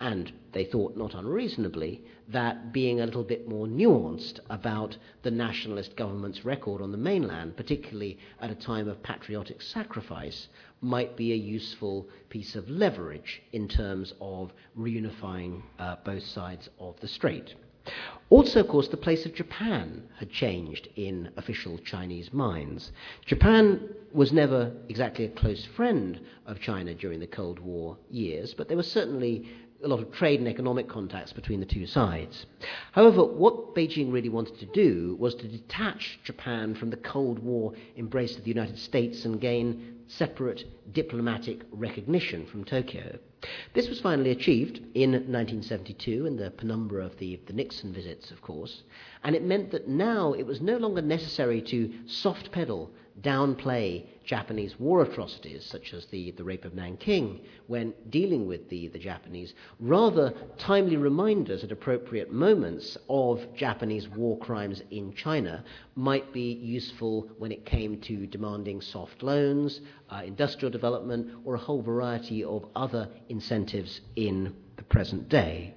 and 0.00 0.32
they 0.52 0.64
thought 0.64 0.96
not 0.96 1.14
unreasonably 1.14 2.02
that 2.28 2.72
being 2.72 3.00
a 3.00 3.04
little 3.04 3.22
bit 3.22 3.48
more 3.48 3.66
nuanced 3.66 4.40
about 4.48 4.96
the 5.22 5.30
nationalist 5.30 5.94
government's 5.94 6.44
record 6.44 6.80
on 6.80 6.90
the 6.90 6.98
mainland, 6.98 7.56
particularly 7.56 8.18
at 8.40 8.50
a 8.50 8.54
time 8.54 8.88
of 8.88 9.02
patriotic 9.02 9.60
sacrifice, 9.60 10.48
might 10.80 11.16
be 11.16 11.32
a 11.32 11.36
useful 11.36 12.08
piece 12.30 12.56
of 12.56 12.68
leverage 12.70 13.42
in 13.52 13.68
terms 13.68 14.14
of 14.20 14.52
reunifying 14.78 15.62
uh, 15.78 15.96
both 16.04 16.24
sides 16.24 16.70
of 16.78 16.98
the 17.00 17.08
strait. 17.08 17.54
Also, 18.28 18.60
of 18.60 18.68
course, 18.68 18.88
the 18.88 18.96
place 18.96 19.26
of 19.26 19.34
Japan 19.34 20.02
had 20.18 20.30
changed 20.30 20.88
in 20.96 21.30
official 21.36 21.78
Chinese 21.78 22.32
minds. 22.32 22.92
Japan 23.26 23.88
was 24.12 24.32
never 24.32 24.72
exactly 24.88 25.24
a 25.24 25.30
close 25.30 25.64
friend 25.64 26.20
of 26.46 26.60
China 26.60 26.94
during 26.94 27.20
the 27.20 27.26
Cold 27.26 27.58
War 27.58 27.96
years, 28.10 28.54
but 28.54 28.68
they 28.68 28.76
were 28.76 28.82
certainly 28.82 29.48
a 29.82 29.88
lot 29.88 30.00
of 30.00 30.12
trade 30.12 30.40
and 30.40 30.48
economic 30.48 30.88
contacts 30.88 31.32
between 31.32 31.60
the 31.60 31.66
two 31.66 31.86
sides. 31.86 32.46
However, 32.92 33.24
what 33.24 33.74
Beijing 33.74 34.12
really 34.12 34.28
wanted 34.28 34.58
to 34.58 34.66
do 34.66 35.16
was 35.18 35.34
to 35.36 35.48
detach 35.48 36.20
Japan 36.24 36.74
from 36.74 36.90
the 36.90 36.96
Cold 36.96 37.38
War 37.38 37.72
embrace 37.96 38.36
of 38.36 38.44
the 38.44 38.50
United 38.50 38.78
States 38.78 39.24
and 39.24 39.40
gain 39.40 40.00
separate 40.06 40.64
diplomatic 40.92 41.62
recognition 41.70 42.44
from 42.46 42.64
Tokyo. 42.64 43.18
This 43.72 43.88
was 43.88 44.00
finally 44.00 44.30
achieved 44.30 44.78
in 44.94 45.12
1972 45.12 46.26
in 46.26 46.36
the 46.36 46.50
penumbra 46.50 47.06
of 47.06 47.16
the, 47.18 47.40
the 47.46 47.52
Nixon 47.52 47.92
visits, 47.92 48.30
of 48.30 48.42
course, 48.42 48.82
and 49.24 49.34
it 49.34 49.42
meant 49.42 49.70
that 49.70 49.88
now 49.88 50.32
it 50.34 50.44
was 50.44 50.60
no 50.60 50.76
longer 50.76 51.00
necessary 51.00 51.62
to 51.62 51.90
soft 52.06 52.52
pedal 52.52 52.90
downplay 53.22 54.06
Japanese 54.24 54.78
war 54.78 55.02
atrocities, 55.02 55.64
such 55.64 55.92
as 55.92 56.06
the, 56.06 56.30
the 56.32 56.44
rape 56.44 56.64
of 56.64 56.74
Nanking, 56.74 57.40
when 57.66 57.92
dealing 58.10 58.46
with 58.46 58.68
the, 58.68 58.88
the 58.88 58.98
Japanese. 58.98 59.54
Rather, 59.80 60.32
timely 60.56 60.96
reminders 60.96 61.64
at 61.64 61.72
appropriate 61.72 62.32
moments 62.32 62.96
of 63.08 63.44
Japanese 63.56 64.08
war 64.08 64.38
crimes 64.38 64.82
in 64.90 65.12
China 65.14 65.64
might 65.96 66.32
be 66.32 66.52
useful 66.52 67.28
when 67.38 67.50
it 67.50 67.66
came 67.66 68.00
to 68.02 68.26
demanding 68.26 68.80
soft 68.80 69.22
loans, 69.22 69.80
uh, 70.10 70.22
industrial 70.24 70.70
development, 70.70 71.28
or 71.44 71.54
a 71.54 71.58
whole 71.58 71.82
variety 71.82 72.44
of 72.44 72.64
other 72.76 73.08
incentives 73.28 74.00
in 74.16 74.54
the 74.76 74.84
present 74.84 75.28
day. 75.28 75.74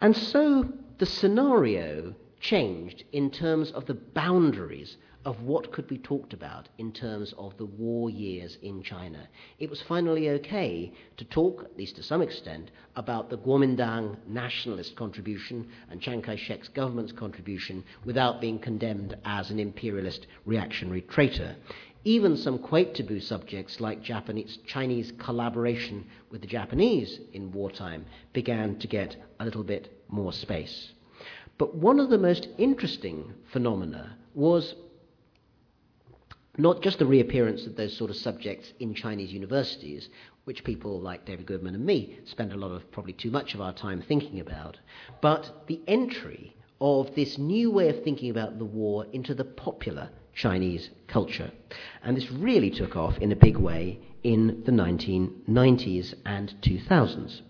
And 0.00 0.16
so 0.16 0.68
the 0.98 1.06
scenario 1.06 2.14
changed 2.40 3.04
in 3.12 3.30
terms 3.30 3.70
of 3.72 3.86
the 3.86 3.94
boundaries 3.94 4.96
of 5.28 5.42
what 5.42 5.70
could 5.72 5.86
be 5.86 5.98
talked 5.98 6.32
about 6.32 6.70
in 6.78 6.90
terms 6.90 7.34
of 7.36 7.54
the 7.58 7.66
war 7.66 8.08
years 8.08 8.56
in 8.62 8.82
China. 8.82 9.28
It 9.58 9.68
was 9.68 9.82
finally 9.82 10.30
okay 10.30 10.90
to 11.18 11.24
talk, 11.26 11.64
at 11.66 11.76
least 11.76 11.96
to 11.96 12.02
some 12.02 12.22
extent, 12.22 12.70
about 12.96 13.28
the 13.28 13.36
Kuomintang 13.36 14.16
nationalist 14.26 14.96
contribution 14.96 15.68
and 15.90 16.00
Chiang 16.00 16.22
Kai 16.22 16.36
shek's 16.36 16.68
government's 16.68 17.12
contribution 17.12 17.84
without 18.06 18.40
being 18.40 18.58
condemned 18.58 19.18
as 19.26 19.50
an 19.50 19.58
imperialist 19.58 20.26
reactionary 20.46 21.02
traitor. 21.02 21.56
Even 22.04 22.34
some 22.34 22.58
quite 22.58 22.94
taboo 22.94 23.20
subjects 23.20 23.80
like 23.80 24.02
Japanese, 24.02 24.56
Chinese 24.66 25.12
collaboration 25.18 26.06
with 26.30 26.40
the 26.40 26.46
Japanese 26.46 27.20
in 27.34 27.52
wartime 27.52 28.06
began 28.32 28.78
to 28.78 28.86
get 28.86 29.14
a 29.40 29.44
little 29.44 29.62
bit 29.62 29.92
more 30.08 30.32
space. 30.32 30.92
But 31.58 31.74
one 31.74 32.00
of 32.00 32.08
the 32.08 32.16
most 32.16 32.48
interesting 32.56 33.34
phenomena 33.52 34.16
was 34.34 34.74
not 36.58 36.82
just 36.82 36.98
the 36.98 37.06
reappearance 37.06 37.66
of 37.66 37.76
those 37.76 37.96
sort 37.96 38.10
of 38.10 38.16
subjects 38.16 38.72
in 38.80 38.92
Chinese 38.92 39.32
universities, 39.32 40.08
which 40.44 40.64
people 40.64 41.00
like 41.00 41.24
David 41.24 41.46
Goodman 41.46 41.74
and 41.74 41.86
me 41.86 42.18
spend 42.24 42.52
a 42.52 42.56
lot 42.56 42.72
of, 42.72 42.90
probably 42.90 43.12
too 43.12 43.30
much 43.30 43.54
of 43.54 43.60
our 43.60 43.72
time 43.72 44.02
thinking 44.02 44.40
about, 44.40 44.76
but 45.20 45.64
the 45.68 45.80
entry 45.86 46.56
of 46.80 47.14
this 47.14 47.38
new 47.38 47.70
way 47.70 47.88
of 47.88 48.02
thinking 48.02 48.30
about 48.30 48.58
the 48.58 48.64
war 48.64 49.06
into 49.12 49.34
the 49.34 49.44
popular 49.44 50.10
Chinese 50.34 50.90
culture. 51.06 51.50
And 52.02 52.16
this 52.16 52.30
really 52.30 52.70
took 52.70 52.96
off 52.96 53.18
in 53.18 53.32
a 53.32 53.36
big 53.36 53.56
way 53.56 54.00
in 54.22 54.62
the 54.64 54.72
1990s 54.72 56.14
and 56.24 56.54
2000s. 56.62 57.40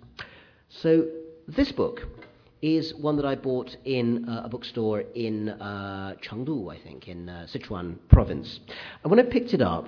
So, 0.69 1.09
this 1.47 1.73
book 1.73 2.07
is 2.63 2.95
one 2.95 3.17
that 3.17 3.25
I 3.25 3.35
bought 3.35 3.77
in 3.85 4.29
uh, 4.29 4.43
a 4.45 4.49
bookstore 4.49 5.01
in 5.15 5.49
uh, 5.49 6.15
Chengdu, 6.23 6.73
I 6.73 6.79
think, 6.79 7.09
in 7.09 7.29
uh, 7.29 7.47
Sichuan 7.53 7.97
province. 8.09 8.61
And 9.03 9.11
when 9.11 9.21
I 9.21 9.25
picked 9.25 9.55
it 9.55 9.63
up, 9.63 9.87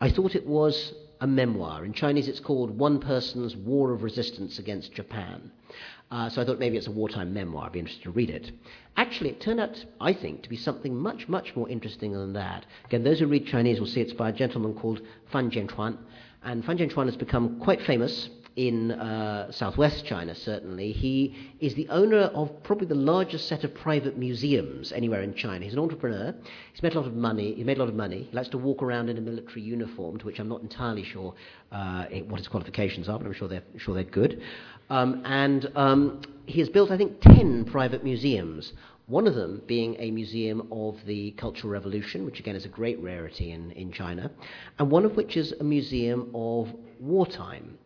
I 0.00 0.10
thought 0.10 0.34
it 0.34 0.46
was 0.46 0.94
a 1.20 1.26
memoir. 1.26 1.84
In 1.84 1.92
Chinese, 1.92 2.28
it's 2.28 2.40
called 2.40 2.76
One 2.76 2.98
Person's 2.98 3.56
War 3.56 3.92
of 3.92 4.02
Resistance 4.02 4.58
Against 4.58 4.92
Japan. 4.92 5.50
Uh, 6.10 6.28
so 6.28 6.40
I 6.40 6.44
thought 6.44 6.58
maybe 6.58 6.76
it's 6.76 6.86
a 6.86 6.92
wartime 6.92 7.34
memoir. 7.34 7.66
I'd 7.66 7.72
be 7.72 7.80
interested 7.80 8.04
to 8.04 8.10
read 8.10 8.30
it. 8.30 8.52
Actually, 8.96 9.30
it 9.30 9.40
turned 9.40 9.60
out, 9.60 9.84
I 10.00 10.12
think, 10.12 10.42
to 10.42 10.48
be 10.48 10.56
something 10.56 10.94
much, 10.94 11.28
much 11.28 11.56
more 11.56 11.68
interesting 11.68 12.12
than 12.12 12.32
that. 12.34 12.64
Again, 12.84 13.02
those 13.02 13.18
who 13.18 13.26
read 13.26 13.46
Chinese 13.46 13.80
will 13.80 13.86
see 13.86 14.00
it's 14.00 14.12
by 14.12 14.28
a 14.28 14.32
gentleman 14.32 14.74
called 14.74 15.00
Fan 15.32 15.50
Jianchuan. 15.50 15.98
And 16.44 16.64
Fan 16.64 16.78
Jianchuan 16.78 17.06
has 17.06 17.16
become 17.16 17.58
quite 17.58 17.82
famous 17.82 18.28
in 18.56 18.90
uh, 18.92 19.52
southwest 19.52 20.06
China, 20.06 20.34
certainly. 20.34 20.90
He 20.90 21.36
is 21.60 21.74
the 21.74 21.88
owner 21.90 22.22
of 22.34 22.50
probably 22.62 22.86
the 22.86 22.94
largest 22.94 23.48
set 23.48 23.64
of 23.64 23.74
private 23.74 24.16
museums 24.16 24.92
anywhere 24.92 25.22
in 25.22 25.34
China. 25.34 25.64
He's 25.64 25.74
an 25.74 25.78
entrepreneur. 25.78 26.34
He's 26.72 26.82
made 26.82 26.94
a 26.94 27.00
lot 27.00 27.06
of 27.06 27.14
money. 27.14 27.54
He 27.54 27.64
made 27.64 27.76
a 27.76 27.80
lot 27.80 27.90
of 27.90 27.94
money. 27.94 28.26
He 28.30 28.34
likes 28.34 28.48
to 28.48 28.58
walk 28.58 28.82
around 28.82 29.10
in 29.10 29.18
a 29.18 29.20
military 29.20 29.60
uniform, 29.60 30.18
to 30.18 30.26
which 30.26 30.38
I'm 30.38 30.48
not 30.48 30.62
entirely 30.62 31.04
sure 31.04 31.34
uh, 31.70 32.06
what 32.28 32.38
his 32.38 32.48
qualifications 32.48 33.10
are, 33.10 33.18
but 33.18 33.26
I'm 33.26 33.34
sure 33.34 33.46
they're, 33.46 33.62
sure 33.76 33.94
they're 33.94 34.04
good. 34.04 34.42
Um, 34.88 35.22
and 35.26 35.70
um, 35.76 36.22
he 36.46 36.60
has 36.60 36.70
built, 36.70 36.90
I 36.90 36.96
think, 36.96 37.20
10 37.20 37.66
private 37.66 38.04
museums. 38.04 38.72
One 39.06 39.26
of 39.26 39.34
them 39.34 39.62
being 39.66 39.96
a 39.98 40.10
museum 40.10 40.66
of 40.72 40.96
the 41.04 41.32
Cultural 41.32 41.72
Revolution, 41.72 42.24
which 42.24 42.40
again 42.40 42.56
is 42.56 42.64
a 42.64 42.68
great 42.68 42.98
rarity 43.00 43.52
in, 43.52 43.70
in 43.72 43.92
China, 43.92 44.30
and 44.78 44.90
one 44.90 45.04
of 45.04 45.14
which 45.14 45.36
is 45.36 45.52
a 45.60 45.64
museum 45.64 46.30
of 46.34 46.72
wartime. 46.98 47.78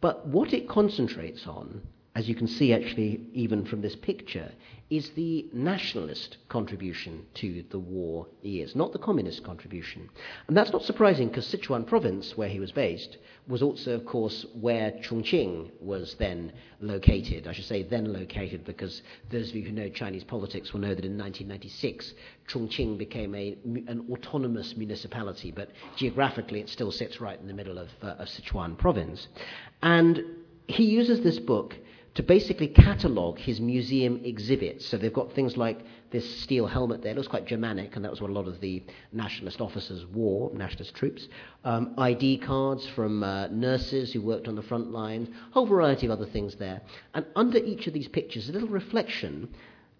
But 0.00 0.26
what 0.26 0.52
it 0.52 0.68
concentrates 0.68 1.46
on, 1.46 1.82
as 2.16 2.26
you 2.26 2.34
can 2.34 2.48
see 2.48 2.72
actually 2.72 3.20
even 3.34 3.62
from 3.66 3.82
this 3.82 3.94
picture, 3.94 4.50
is 4.88 5.10
the 5.10 5.46
nationalist 5.52 6.38
contribution 6.48 7.26
to 7.34 7.62
the 7.68 7.78
war 7.78 8.26
years, 8.40 8.74
not 8.74 8.90
the 8.92 8.98
communist 8.98 9.44
contribution. 9.44 10.08
And 10.48 10.56
that's 10.56 10.72
not 10.72 10.82
surprising 10.82 11.28
because 11.28 11.46
Sichuan 11.46 11.86
province, 11.86 12.34
where 12.34 12.48
he 12.48 12.58
was 12.58 12.72
based, 12.72 13.18
was 13.46 13.60
also, 13.60 13.92
of 13.92 14.06
course, 14.06 14.46
where 14.54 14.92
Chongqing 14.92 15.70
was 15.78 16.14
then 16.18 16.52
located. 16.80 17.46
I 17.46 17.52
should 17.52 17.66
say 17.66 17.82
then 17.82 18.10
located 18.14 18.64
because 18.64 19.02
those 19.28 19.50
of 19.50 19.56
you 19.56 19.64
who 19.64 19.72
know 19.72 19.90
Chinese 19.90 20.24
politics 20.24 20.72
will 20.72 20.80
know 20.80 20.94
that 20.94 21.04
in 21.04 21.18
1996, 21.18 22.14
Chongqing 22.48 22.96
became 22.96 23.34
a, 23.34 23.58
an 23.88 24.06
autonomous 24.10 24.74
municipality, 24.74 25.50
but 25.50 25.68
geographically 25.96 26.60
it 26.60 26.70
still 26.70 26.92
sits 26.92 27.20
right 27.20 27.38
in 27.38 27.46
the 27.46 27.52
middle 27.52 27.76
of, 27.76 27.90
uh, 28.02 28.14
of 28.18 28.28
Sichuan 28.28 28.78
province. 28.78 29.28
And 29.82 30.22
he 30.66 30.84
uses 30.84 31.20
this 31.20 31.38
book 31.38 31.76
to 32.16 32.22
basically 32.22 32.66
catalogue 32.66 33.38
his 33.38 33.60
museum 33.60 34.18
exhibits. 34.24 34.86
So 34.86 34.96
they've 34.96 35.12
got 35.12 35.34
things 35.34 35.58
like 35.58 35.80
this 36.10 36.40
steel 36.40 36.66
helmet 36.66 37.02
there, 37.02 37.12
it 37.12 37.14
looks 37.14 37.28
quite 37.28 37.44
Germanic, 37.44 37.94
and 37.94 38.02
that 38.04 38.10
was 38.10 38.22
what 38.22 38.30
a 38.30 38.32
lot 38.32 38.48
of 38.48 38.58
the 38.60 38.82
nationalist 39.12 39.60
officers 39.60 40.06
wore, 40.06 40.50
nationalist 40.54 40.94
troops. 40.94 41.28
Um, 41.62 41.92
ID 41.98 42.38
cards 42.38 42.86
from 42.88 43.22
uh, 43.22 43.48
nurses 43.48 44.14
who 44.14 44.22
worked 44.22 44.48
on 44.48 44.54
the 44.54 44.62
front 44.62 44.92
line, 44.92 45.34
a 45.50 45.52
whole 45.52 45.66
variety 45.66 46.06
of 46.06 46.12
other 46.12 46.24
things 46.24 46.54
there. 46.54 46.80
And 47.12 47.26
under 47.36 47.58
each 47.58 47.86
of 47.86 47.92
these 47.92 48.08
pictures, 48.08 48.48
a 48.48 48.52
little 48.52 48.68
reflection, 48.68 49.54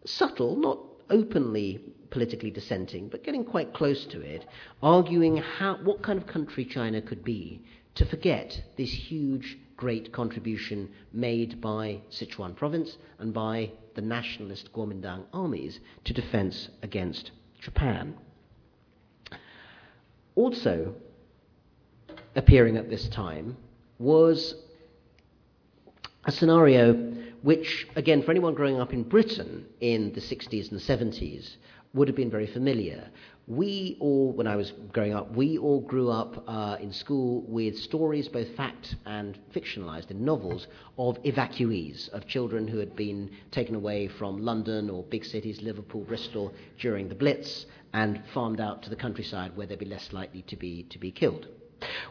subtle, 0.07 0.57
not 0.57 0.79
openly 1.11 1.83
politically 2.09 2.51
dissenting, 2.51 3.09
but 3.09 3.25
getting 3.25 3.45
quite 3.45 3.75
close 3.75 4.07
to 4.07 4.23
it, 4.23 4.47
arguing 4.83 5.37
how, 5.37 5.77
what 5.85 6.03
kind 6.03 6.19
of 6.19 6.27
country 6.27 6.65
China 6.65 7.03
could 7.03 7.23
be 7.23 7.61
to 7.95 8.07
forget 8.07 8.63
this 8.79 8.91
huge 8.91 9.59
great 9.77 10.13
contribution 10.13 10.89
made 11.13 11.61
by 11.61 12.01
Sichuan 12.11 12.57
province 12.57 12.97
and 13.19 13.33
by 13.35 13.71
the 13.95 14.01
nationalist 14.01 14.73
Kuomintang 14.73 15.25
armies 15.33 15.81
to 16.05 16.13
defense 16.13 16.69
against 16.83 17.31
Japan. 17.61 18.15
Also 20.35 20.95
appearing 22.35 22.77
at 22.77 22.91
this 22.91 23.09
time 23.09 23.57
was 23.99 24.55
a 26.25 26.33
scenario 26.33 26.95
which, 27.43 27.87
again, 27.97 28.23
for 28.23 28.31
anyone 28.31 28.55
growing 28.55 28.81
up 28.81 28.93
in 28.93 29.03
Britain 29.03 29.65
in 29.81 30.13
the 30.13 30.21
60s 30.21 30.71
and 30.73 30.81
70s, 30.81 31.57
would 31.95 32.09
have 32.09 32.17
been 32.17 32.31
very 32.31 32.47
familiar, 32.47 33.09
we 33.47 33.97
all, 34.01 34.33
when 34.33 34.49
I 34.49 34.57
was 34.57 34.73
growing 34.93 35.15
up, 35.15 35.33
we 35.37 35.57
all 35.57 35.81
grew 35.81 36.11
up 36.11 36.43
uh, 36.49 36.77
in 36.81 36.93
school 36.93 37.45
with 37.47 37.79
stories, 37.79 38.29
both 38.29 38.49
fact 38.57 38.97
and 39.07 39.39
fictionalized 39.55 40.11
in 40.11 40.25
novels, 40.25 40.67
of 40.99 41.23
evacuees, 41.23 42.09
of 42.09 42.27
children 42.27 42.67
who 42.67 42.79
had 42.79 42.97
been 42.97 43.31
taken 43.53 43.77
away 43.77 44.09
from 44.09 44.45
London 44.45 44.91
or 44.91 45.05
big 45.05 45.25
cities, 45.25 45.63
Liverpool, 45.63 46.03
Bristol, 46.03 46.53
during 46.81 47.09
the 47.09 47.15
Blitz, 47.15 47.67
and 47.93 48.21
farmed 48.35 48.61
out 48.61 48.83
to 48.83 48.91
the 48.91 48.97
countryside 48.97 49.57
where 49.57 49.67
they'd 49.67 49.79
be 49.79 49.87
less 49.87 50.13
likely 50.13 50.43
to 50.43 50.57
be, 50.57 50.83
to 50.91 50.99
be 50.99 51.13
killed. 51.13 51.47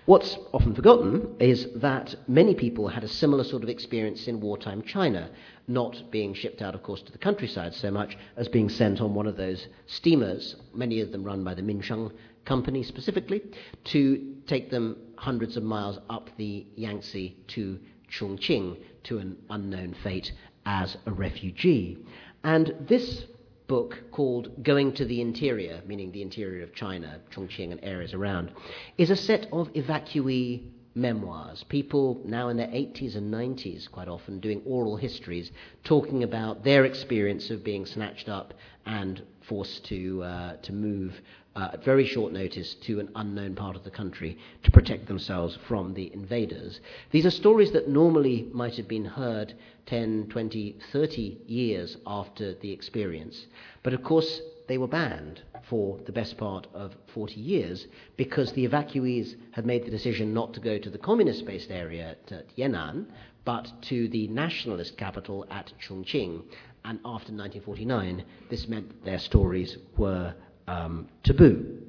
What's 0.05 0.37
often 0.53 0.75
forgotten 0.75 1.35
is 1.39 1.67
that 1.75 2.15
many 2.27 2.55
people 2.55 2.87
had 2.87 3.03
a 3.03 3.07
similar 3.07 3.43
sort 3.43 3.63
of 3.63 3.69
experience 3.69 4.27
in 4.27 4.39
wartime 4.39 4.81
China, 4.81 5.29
not 5.67 6.11
being 6.11 6.33
shipped 6.33 6.61
out, 6.61 6.75
of 6.75 6.83
course, 6.83 7.01
to 7.03 7.11
the 7.11 7.17
countryside 7.17 7.73
so 7.73 7.89
much 7.91 8.17
as 8.37 8.47
being 8.47 8.69
sent 8.69 9.01
on 9.01 9.13
one 9.13 9.27
of 9.27 9.37
those 9.37 9.67
steamers, 9.87 10.55
many 10.73 11.01
of 11.01 11.11
them 11.11 11.23
run 11.23 11.43
by 11.43 11.53
the 11.53 11.61
Minsheng 11.61 12.11
Company 12.45 12.83
specifically, 12.83 13.41
to 13.85 14.35
take 14.45 14.69
them 14.69 14.97
hundreds 15.17 15.57
of 15.57 15.63
miles 15.63 15.97
up 16.09 16.29
the 16.37 16.65
Yangtze 16.75 17.35
to 17.47 17.79
Chongqing 18.09 18.77
to 19.03 19.17
an 19.17 19.37
unknown 19.49 19.95
fate 20.03 20.31
as 20.65 20.97
a 21.05 21.11
refugee. 21.11 21.97
And 22.43 22.75
this 22.81 23.25
book 23.67 23.97
called 24.11 24.63
Going 24.63 24.93
to 24.93 25.05
the 25.05 25.21
Interior, 25.21 25.81
meaning 25.85 26.11
the 26.11 26.21
interior 26.21 26.63
of 26.63 26.73
China, 26.73 27.19
Chongqing 27.33 27.71
and 27.71 27.79
areas 27.83 28.13
around, 28.13 28.51
is 28.97 29.09
a 29.09 29.15
set 29.15 29.47
of 29.51 29.71
evacuee 29.73 30.63
memoirs. 30.95 31.63
People 31.67 32.21
now 32.23 32.47
in 32.49 32.57
their 32.57 32.67
80s 32.67 33.15
and 33.15 33.33
90s, 33.33 33.89
quite 33.91 34.07
often, 34.07 34.39
doing 34.39 34.61
oral 34.65 34.95
histories, 34.95 35.51
talking 35.83 36.23
about 36.23 36.63
their 36.63 36.85
experience 36.85 37.49
of 37.49 37.63
being 37.63 37.85
snatched 37.85 38.29
up 38.29 38.53
and 38.85 39.21
forced 39.41 39.85
to, 39.85 40.23
uh, 40.23 40.55
to 40.57 40.71
move 40.73 41.19
uh, 41.55 41.69
at 41.73 41.83
very 41.83 42.05
short 42.05 42.33
notice 42.33 42.75
to 42.75 42.99
an 42.99 43.09
unknown 43.15 43.55
part 43.55 43.75
of 43.75 43.83
the 43.83 43.91
country 43.91 44.37
to 44.63 44.71
protect 44.71 45.07
themselves 45.07 45.57
from 45.67 45.93
the 45.93 46.11
invaders. 46.13 46.79
These 47.11 47.25
are 47.25 47.31
stories 47.31 47.71
that 47.71 47.87
normally 47.87 48.49
might 48.51 48.75
have 48.75 48.87
been 48.87 49.05
heard 49.05 49.53
10, 49.85 50.27
20, 50.29 50.75
30 50.91 51.37
years 51.47 51.97
after 52.05 52.53
the 52.55 52.71
experience. 52.71 53.45
But 53.83 53.93
of 53.93 54.03
course, 54.03 54.41
they 54.67 54.77
were 54.77 54.87
banned 54.87 55.41
for 55.69 55.99
the 56.05 56.11
best 56.11 56.37
part 56.37 56.67
of 56.73 56.95
40 57.13 57.35
years 57.35 57.87
because 58.17 58.51
the 58.51 58.67
evacuees 58.67 59.35
had 59.51 59.65
made 59.65 59.85
the 59.85 59.91
decision 59.91 60.33
not 60.33 60.53
to 60.53 60.59
go 60.59 60.77
to 60.77 60.89
the 60.89 60.97
communist 60.97 61.45
based 61.45 61.71
area 61.71 62.15
at 62.31 62.55
Yan'an, 62.57 63.05
but 63.45 63.71
to 63.83 64.07
the 64.09 64.27
nationalist 64.27 64.97
capital 64.97 65.45
at 65.51 65.71
Chongqing. 65.79 66.43
And 66.83 66.99
after 67.05 67.31
1949, 67.31 68.23
this 68.49 68.67
meant 68.67 68.89
that 68.89 69.05
their 69.05 69.19
stories 69.19 69.77
were 69.97 70.33
um, 70.67 71.07
taboo. 71.23 71.81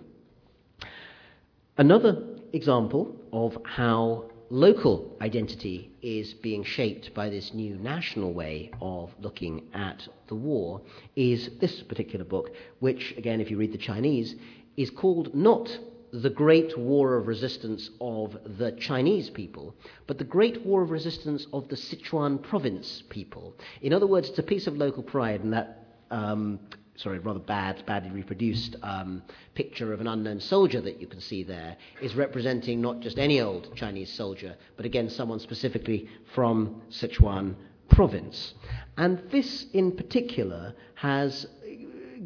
Another 1.78 2.22
example 2.52 3.16
of 3.32 3.56
how 3.64 4.30
local 4.48 5.16
identity 5.20 5.90
is 6.02 6.34
being 6.34 6.62
shaped 6.64 7.12
by 7.14 7.28
this 7.28 7.52
new 7.52 7.76
national 7.76 8.32
way 8.32 8.70
of 8.80 9.12
looking 9.20 9.68
at 9.74 10.06
the 10.28 10.34
war 10.34 10.80
is 11.16 11.50
this 11.60 11.82
particular 11.82 12.24
book, 12.24 12.50
which, 12.78 13.14
again, 13.16 13.40
if 13.40 13.50
you 13.50 13.58
read 13.58 13.72
the 13.72 13.78
Chinese, 13.78 14.36
is 14.76 14.90
called 14.90 15.34
not 15.34 15.68
the 16.12 16.30
Great 16.30 16.78
War 16.78 17.16
of 17.16 17.26
Resistance 17.26 17.90
of 18.00 18.38
the 18.58 18.72
Chinese 18.72 19.28
people, 19.28 19.74
but 20.06 20.18
the 20.18 20.24
Great 20.24 20.64
War 20.64 20.82
of 20.82 20.90
Resistance 20.90 21.46
of 21.52 21.68
the 21.68 21.76
Sichuan 21.76 22.40
province 22.42 23.02
people. 23.10 23.54
In 23.82 23.92
other 23.92 24.06
words, 24.06 24.28
it's 24.30 24.38
a 24.38 24.42
piece 24.42 24.66
of 24.66 24.76
local 24.76 25.02
pride, 25.02 25.42
and 25.42 25.52
that 25.52 25.84
um, 26.10 26.60
sorry, 26.96 27.18
rather 27.18 27.38
bad, 27.38 27.84
badly 27.86 28.10
reproduced 28.10 28.76
um, 28.82 29.22
picture 29.54 29.92
of 29.92 30.00
an 30.00 30.06
unknown 30.06 30.40
soldier 30.40 30.80
that 30.80 31.00
you 31.00 31.06
can 31.06 31.20
see 31.20 31.42
there 31.42 31.76
is 32.00 32.14
representing 32.14 32.80
not 32.80 33.00
just 33.00 33.18
any 33.18 33.40
old 33.40 33.74
Chinese 33.76 34.12
soldier, 34.12 34.56
but 34.76 34.86
again 34.86 35.08
someone 35.08 35.38
specifically 35.38 36.08
from 36.34 36.82
Sichuan 36.90 37.54
province. 37.88 38.54
And 38.96 39.22
this 39.30 39.66
in 39.72 39.92
particular 39.92 40.74
has 40.94 41.46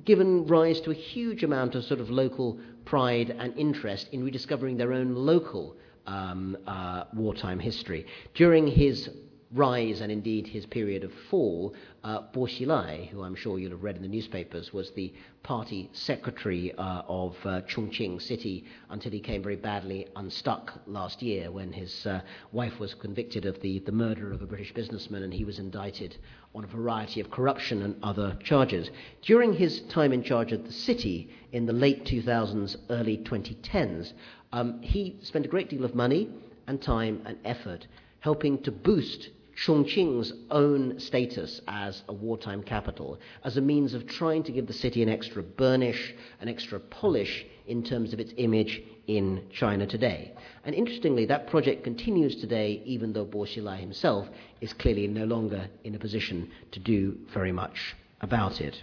given 0.05 0.47
rise 0.47 0.81
to 0.81 0.91
a 0.91 0.95
huge 0.95 1.43
amount 1.43 1.75
of 1.75 1.85
sort 1.85 2.01
of 2.01 2.11
local 2.11 2.59
pride 2.85 3.31
and 3.39 3.57
interest 3.59 4.09
in 4.13 4.25
rediscovering 4.25 4.77
their 4.77 4.93
own 4.93 5.15
local 5.15 5.77
um, 6.07 6.57
uh, 6.67 7.05
wartime 7.15 7.59
history. 7.59 8.07
During 8.35 8.67
his 8.67 9.11
rise 9.53 10.01
and 10.01 10.13
indeed 10.13 10.47
his 10.47 10.65
period 10.67 11.03
of 11.03 11.13
fall, 11.29 11.75
uh, 12.05 12.21
Bo 12.33 12.43
Xilai, 12.43 13.09
who 13.09 13.23
I'm 13.23 13.35
sure 13.35 13.59
you'll 13.59 13.73
have 13.73 13.83
read 13.83 13.97
in 13.97 14.03
the 14.03 14.09
newspapers, 14.09 14.73
was 14.73 14.91
the 14.93 15.13
party 15.43 15.91
secretary 15.93 16.73
uh, 16.75 17.03
of 17.09 17.37
uh, 17.45 17.61
Chongqing 17.63 18.23
city 18.23 18.65
until 18.91 19.11
he 19.11 19.19
came 19.19 19.43
very 19.43 19.57
badly 19.57 20.07
unstuck 20.15 20.73
last 20.87 21.21
year 21.21 21.51
when 21.51 21.73
his 21.73 22.07
uh, 22.07 22.21
wife 22.53 22.79
was 22.79 22.95
convicted 22.95 23.45
of 23.45 23.61
the, 23.61 23.81
the 23.81 23.93
murder 23.93 24.33
of 24.33 24.41
a 24.41 24.47
British 24.47 24.73
businessman 24.73 25.25
and 25.25 25.35
he 25.35 25.45
was 25.45 25.59
indicted 25.59 26.17
on 26.55 26.63
a 26.63 26.69
variety 26.69 27.21
of 27.21 27.31
corruption 27.31 27.83
and 27.83 27.97
other 28.05 28.39
charges. 28.45 28.89
During 29.23 29.53
his 29.53 29.81
time 29.83 30.13
in 30.13 30.23
charge 30.23 30.53
of 30.53 30.65
the 30.65 30.73
city 30.73 31.29
in 31.51 31.67
the 31.67 31.73
late 31.73 32.05
2000s, 32.05 32.77
early 32.89 33.19
2010s, 33.19 34.13
um, 34.53 34.81
he 34.81 35.17
spent 35.23 35.45
a 35.45 35.49
great 35.49 35.69
deal 35.69 35.85
of 35.85 35.95
money 35.97 36.29
and 36.69 36.81
time 36.81 37.23
and 37.27 37.37
effort 37.45 37.89
helping 38.21 38.63
to 38.63 38.71
boost 38.71 39.31
Chongqing's 39.65 40.33
own 40.51 40.99
status 40.99 41.61
as 41.69 42.03
a 42.09 42.15
wartime 42.15 42.63
capital 42.63 43.19
as 43.45 43.59
a 43.59 43.61
means 43.61 43.93
of 43.93 44.07
trying 44.07 44.43
to 44.45 44.53
give 44.53 44.67
the 44.67 44.73
city 44.73 45.03
an 45.03 45.11
extra 45.11 45.43
burnish, 45.43 46.15
an 46.41 46.49
extra 46.49 46.81
polish 46.81 47.45
in 47.67 47.83
terms 47.83 48.15
of 48.15 48.21
its 48.21 48.33
image 48.39 48.83
in 49.07 49.45
China 49.53 49.87
today. 49.87 50.33
And 50.65 50.75
interestingly, 50.75 51.27
that 51.27 51.49
project 51.49 51.85
continues 51.85 52.37
today, 52.37 52.83
even 52.87 53.13
though 53.13 53.27
Bo 53.27 53.41
Xilai 53.41 53.79
himself 53.79 54.29
is 54.63 54.73
clearly 54.73 55.07
no 55.07 55.27
longer 55.27 55.69
in 55.85 55.95
a 55.95 55.99
position 55.99 56.51
to 56.73 56.81
do 56.81 57.19
very 57.35 57.53
much 57.53 57.95
about 58.23 58.63
it. 58.63 58.83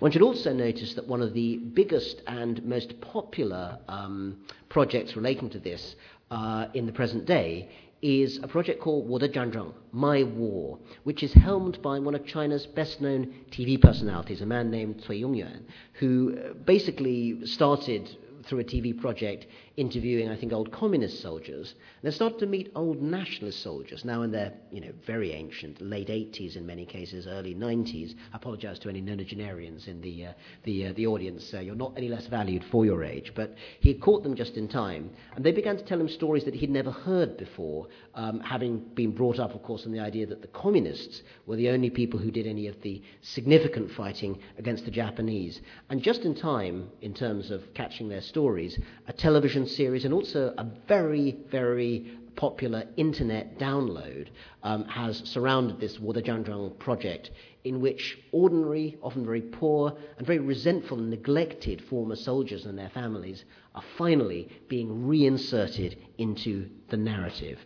One 0.00 0.10
should 0.10 0.22
also 0.22 0.52
notice 0.52 0.94
that 0.94 1.06
one 1.06 1.22
of 1.22 1.32
the 1.32 1.56
biggest 1.56 2.20
and 2.26 2.62
most 2.64 3.00
popular 3.00 3.78
um, 3.88 4.38
projects 4.68 5.16
relating 5.16 5.48
to 5.50 5.58
this 5.58 5.96
uh, 6.30 6.66
in 6.74 6.86
the 6.86 6.92
present 6.92 7.24
day 7.24 7.70
is 8.02 8.38
a 8.42 8.48
project 8.48 8.80
called 8.80 9.08
Wodajanjang, 9.08 9.72
My 9.92 10.22
War, 10.22 10.78
which 11.04 11.22
is 11.22 11.32
helmed 11.32 11.82
by 11.82 11.98
one 11.98 12.14
of 12.14 12.26
China's 12.26 12.66
best 12.66 13.00
known 13.00 13.34
TV 13.50 13.80
personalities, 13.80 14.40
a 14.40 14.46
man 14.46 14.70
named 14.70 15.02
Cui 15.06 15.20
Yongyuan, 15.22 15.62
who 15.94 16.36
uh, 16.38 16.54
basically 16.64 17.44
started 17.46 18.08
through 18.46 18.60
a 18.60 18.64
TV 18.64 18.98
project 18.98 19.46
interviewing, 19.80 20.28
I 20.28 20.36
think, 20.36 20.52
old 20.52 20.70
communist 20.70 21.22
soldiers. 21.22 21.74
And 22.02 22.12
they 22.12 22.14
started 22.14 22.38
to 22.40 22.46
meet 22.46 22.70
old 22.74 23.00
nationalist 23.00 23.62
soldiers, 23.62 24.04
now 24.04 24.20
in 24.22 24.30
their, 24.30 24.52
you 24.70 24.82
know, 24.82 24.92
very 25.06 25.32
ancient, 25.32 25.80
late 25.80 26.08
80s 26.08 26.56
in 26.56 26.66
many 26.66 26.84
cases, 26.84 27.26
early 27.26 27.54
90s. 27.54 28.14
I 28.32 28.36
apologize 28.36 28.78
to 28.80 28.90
any 28.90 29.00
nonagenarians 29.00 29.88
in 29.88 30.02
the, 30.02 30.26
uh, 30.26 30.32
the, 30.64 30.88
uh, 30.88 30.92
the 30.92 31.06
audience. 31.06 31.52
Uh, 31.54 31.60
you're 31.60 31.74
not 31.74 31.94
any 31.96 32.08
less 32.08 32.26
valued 32.26 32.62
for 32.70 32.84
your 32.84 33.02
age. 33.02 33.32
But 33.34 33.54
he 33.80 33.94
caught 33.94 34.22
them 34.22 34.36
just 34.36 34.56
in 34.56 34.68
time, 34.68 35.10
and 35.34 35.44
they 35.44 35.52
began 35.52 35.78
to 35.78 35.84
tell 35.84 35.98
him 35.98 36.08
stories 36.08 36.44
that 36.44 36.54
he'd 36.54 36.70
never 36.70 36.90
heard 36.90 37.38
before, 37.38 37.88
um, 38.14 38.40
having 38.40 38.80
been 38.94 39.12
brought 39.12 39.38
up, 39.38 39.54
of 39.54 39.62
course, 39.62 39.86
on 39.86 39.92
the 39.92 40.00
idea 40.00 40.26
that 40.26 40.42
the 40.42 40.48
communists 40.48 41.22
were 41.46 41.56
the 41.56 41.70
only 41.70 41.88
people 41.88 42.20
who 42.20 42.30
did 42.30 42.46
any 42.46 42.66
of 42.66 42.80
the 42.82 43.02
significant 43.22 43.90
fighting 43.92 44.38
against 44.58 44.84
the 44.84 44.90
Japanese. 44.90 45.62
And 45.88 46.02
just 46.02 46.22
in 46.22 46.34
time, 46.34 46.90
in 47.00 47.14
terms 47.14 47.50
of 47.50 47.62
catching 47.72 48.10
their 48.10 48.20
stories, 48.20 48.78
a 49.06 49.12
television 49.12 49.69
series 49.76 50.04
and 50.04 50.14
also 50.14 50.54
a 50.58 50.66
very, 50.86 51.38
very 51.50 52.12
popular 52.36 52.84
internet 52.96 53.58
download 53.58 54.28
um, 54.62 54.84
has 54.84 55.18
surrounded 55.24 55.80
this 55.80 55.98
Wadajanzhang 55.98 56.78
project, 56.78 57.30
in 57.64 57.80
which 57.80 58.18
ordinary, 58.32 58.96
often 59.02 59.24
very 59.24 59.42
poor, 59.42 59.96
and 60.16 60.26
very 60.26 60.38
resentful 60.38 60.98
and 60.98 61.10
neglected 61.10 61.82
former 61.82 62.16
soldiers 62.16 62.64
and 62.64 62.78
their 62.78 62.88
families 62.90 63.44
are 63.74 63.84
finally 63.98 64.48
being 64.68 65.06
reinserted 65.06 65.98
into 66.18 66.68
the 66.88 66.96
narrative. 66.96 67.58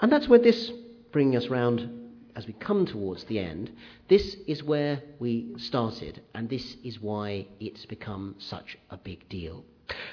And 0.00 0.10
that's 0.10 0.28
where 0.28 0.38
this, 0.38 0.72
bringing 1.12 1.36
us 1.36 1.48
round 1.48 2.06
as 2.36 2.46
we 2.46 2.52
come 2.54 2.84
towards 2.84 3.24
the 3.24 3.38
end, 3.38 3.72
this 4.08 4.36
is 4.46 4.62
where 4.62 5.02
we 5.18 5.54
started, 5.56 6.22
and 6.34 6.48
this 6.48 6.76
is 6.84 7.00
why 7.00 7.46
it's 7.60 7.86
become 7.86 8.34
such 8.38 8.76
a 8.90 8.96
big 8.96 9.26
deal. 9.28 9.64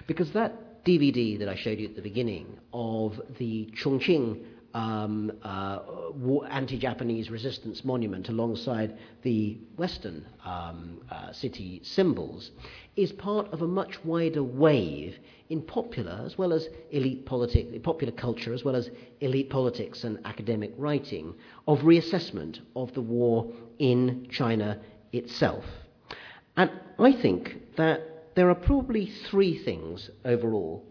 Because 0.08 0.32
that 0.32 0.54
DVD 0.86 1.40
that 1.40 1.48
I 1.48 1.56
showed 1.56 1.80
you 1.80 1.88
at 1.88 1.96
the 1.96 2.02
beginning 2.02 2.60
of 2.74 3.22
the 3.38 3.70
Chongqing 3.74 4.44
um, 4.74 5.32
uh, 5.44 5.80
anti 6.50 6.78
Japanese 6.78 7.30
resistance 7.30 7.86
monument 7.86 8.30
alongside 8.30 8.98
the 9.22 9.58
Western 9.78 10.26
um, 10.44 11.00
uh, 11.12 11.32
city 11.32 11.80
symbols 11.84 12.52
is 12.96 13.12
part 13.12 13.48
of 13.54 13.62
a 13.62 13.68
much 13.68 14.04
wider 14.04 14.44
wave 14.44 15.18
in 15.50 15.62
popular 15.62 16.22
as 16.26 16.38
well 16.38 16.52
as 16.52 16.68
elite 16.92 17.26
politics, 17.26 17.72
popular 17.84 18.14
culture 18.14 18.54
as 18.54 18.64
well 18.64 18.76
as 18.76 18.90
elite 19.22 19.50
politics 19.50 20.04
and 20.04 20.20
academic 20.26 20.74
writing 20.78 21.34
of 21.68 21.80
reassessment 21.80 22.60
of 22.76 22.94
the 22.94 23.02
war 23.02 23.52
in 23.80 24.28
China 24.32 24.80
itself. 25.12 25.64
And 26.58 26.72
I 27.00 27.14
think 27.14 27.76
that 27.78 28.13
there 28.36 28.50
are 28.50 28.56
probably 28.56 29.12
three 29.30 29.64
things 29.64 30.10
overall 30.26 30.84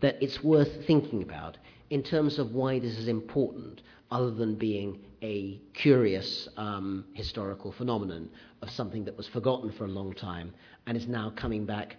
that 0.00 0.16
it's 0.20 0.42
worth 0.42 0.86
thinking 0.86 1.22
about 1.22 1.56
in 1.90 2.02
terms 2.02 2.38
of 2.38 2.52
why 2.52 2.78
this 2.78 2.98
is 2.98 3.08
important, 3.08 3.82
other 4.10 4.30
than 4.30 4.54
being 4.56 4.98
a 5.22 5.60
curious 5.74 6.48
um, 6.56 7.04
historical 7.14 7.72
phenomenon 7.72 8.28
of 8.62 8.70
something 8.70 9.04
that 9.04 9.16
was 9.16 9.26
forgotten 9.28 9.72
for 9.72 9.84
a 9.84 9.88
long 9.88 10.12
time 10.12 10.52
and 10.86 10.96
is 10.96 11.06
now 11.06 11.32
coming 11.36 11.64
back 11.64 11.96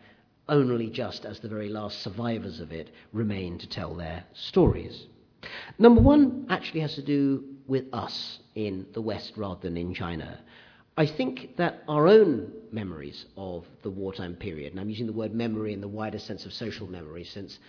only 0.49 0.89
just 0.89 1.25
as 1.25 1.39
the 1.39 1.47
very 1.47 1.69
last 1.69 2.01
survivors 2.01 2.59
of 2.59 2.71
it 2.71 2.91
remain 3.11 3.57
to 3.57 3.67
tell 3.67 3.95
their 3.95 4.23
stories. 4.33 5.07
Number 5.77 6.01
one 6.01 6.45
actually 6.49 6.81
has 6.81 6.95
to 6.95 7.01
do 7.01 7.43
with 7.67 7.85
us 7.93 8.39
in 8.55 8.85
the 8.93 9.01
West 9.01 9.33
rather 9.35 9.61
than 9.61 9.77
in 9.77 9.93
China. 9.93 10.39
I 10.97 11.05
think 11.05 11.57
that 11.57 11.83
our 11.87 12.07
own 12.07 12.51
memories 12.71 13.25
of 13.37 13.65
the 13.83 13.89
wartime 13.91 14.35
period, 14.35 14.71
and 14.71 14.81
I'm 14.81 14.89
using 14.89 15.05
the 15.05 15.13
word 15.13 15.31
memory 15.31 15.73
in 15.73 15.79
the 15.79 15.87
wider 15.87 16.17
sense 16.17 16.43
of 16.45 16.51
social 16.51 16.87
memory, 16.87 17.23
since 17.23 17.59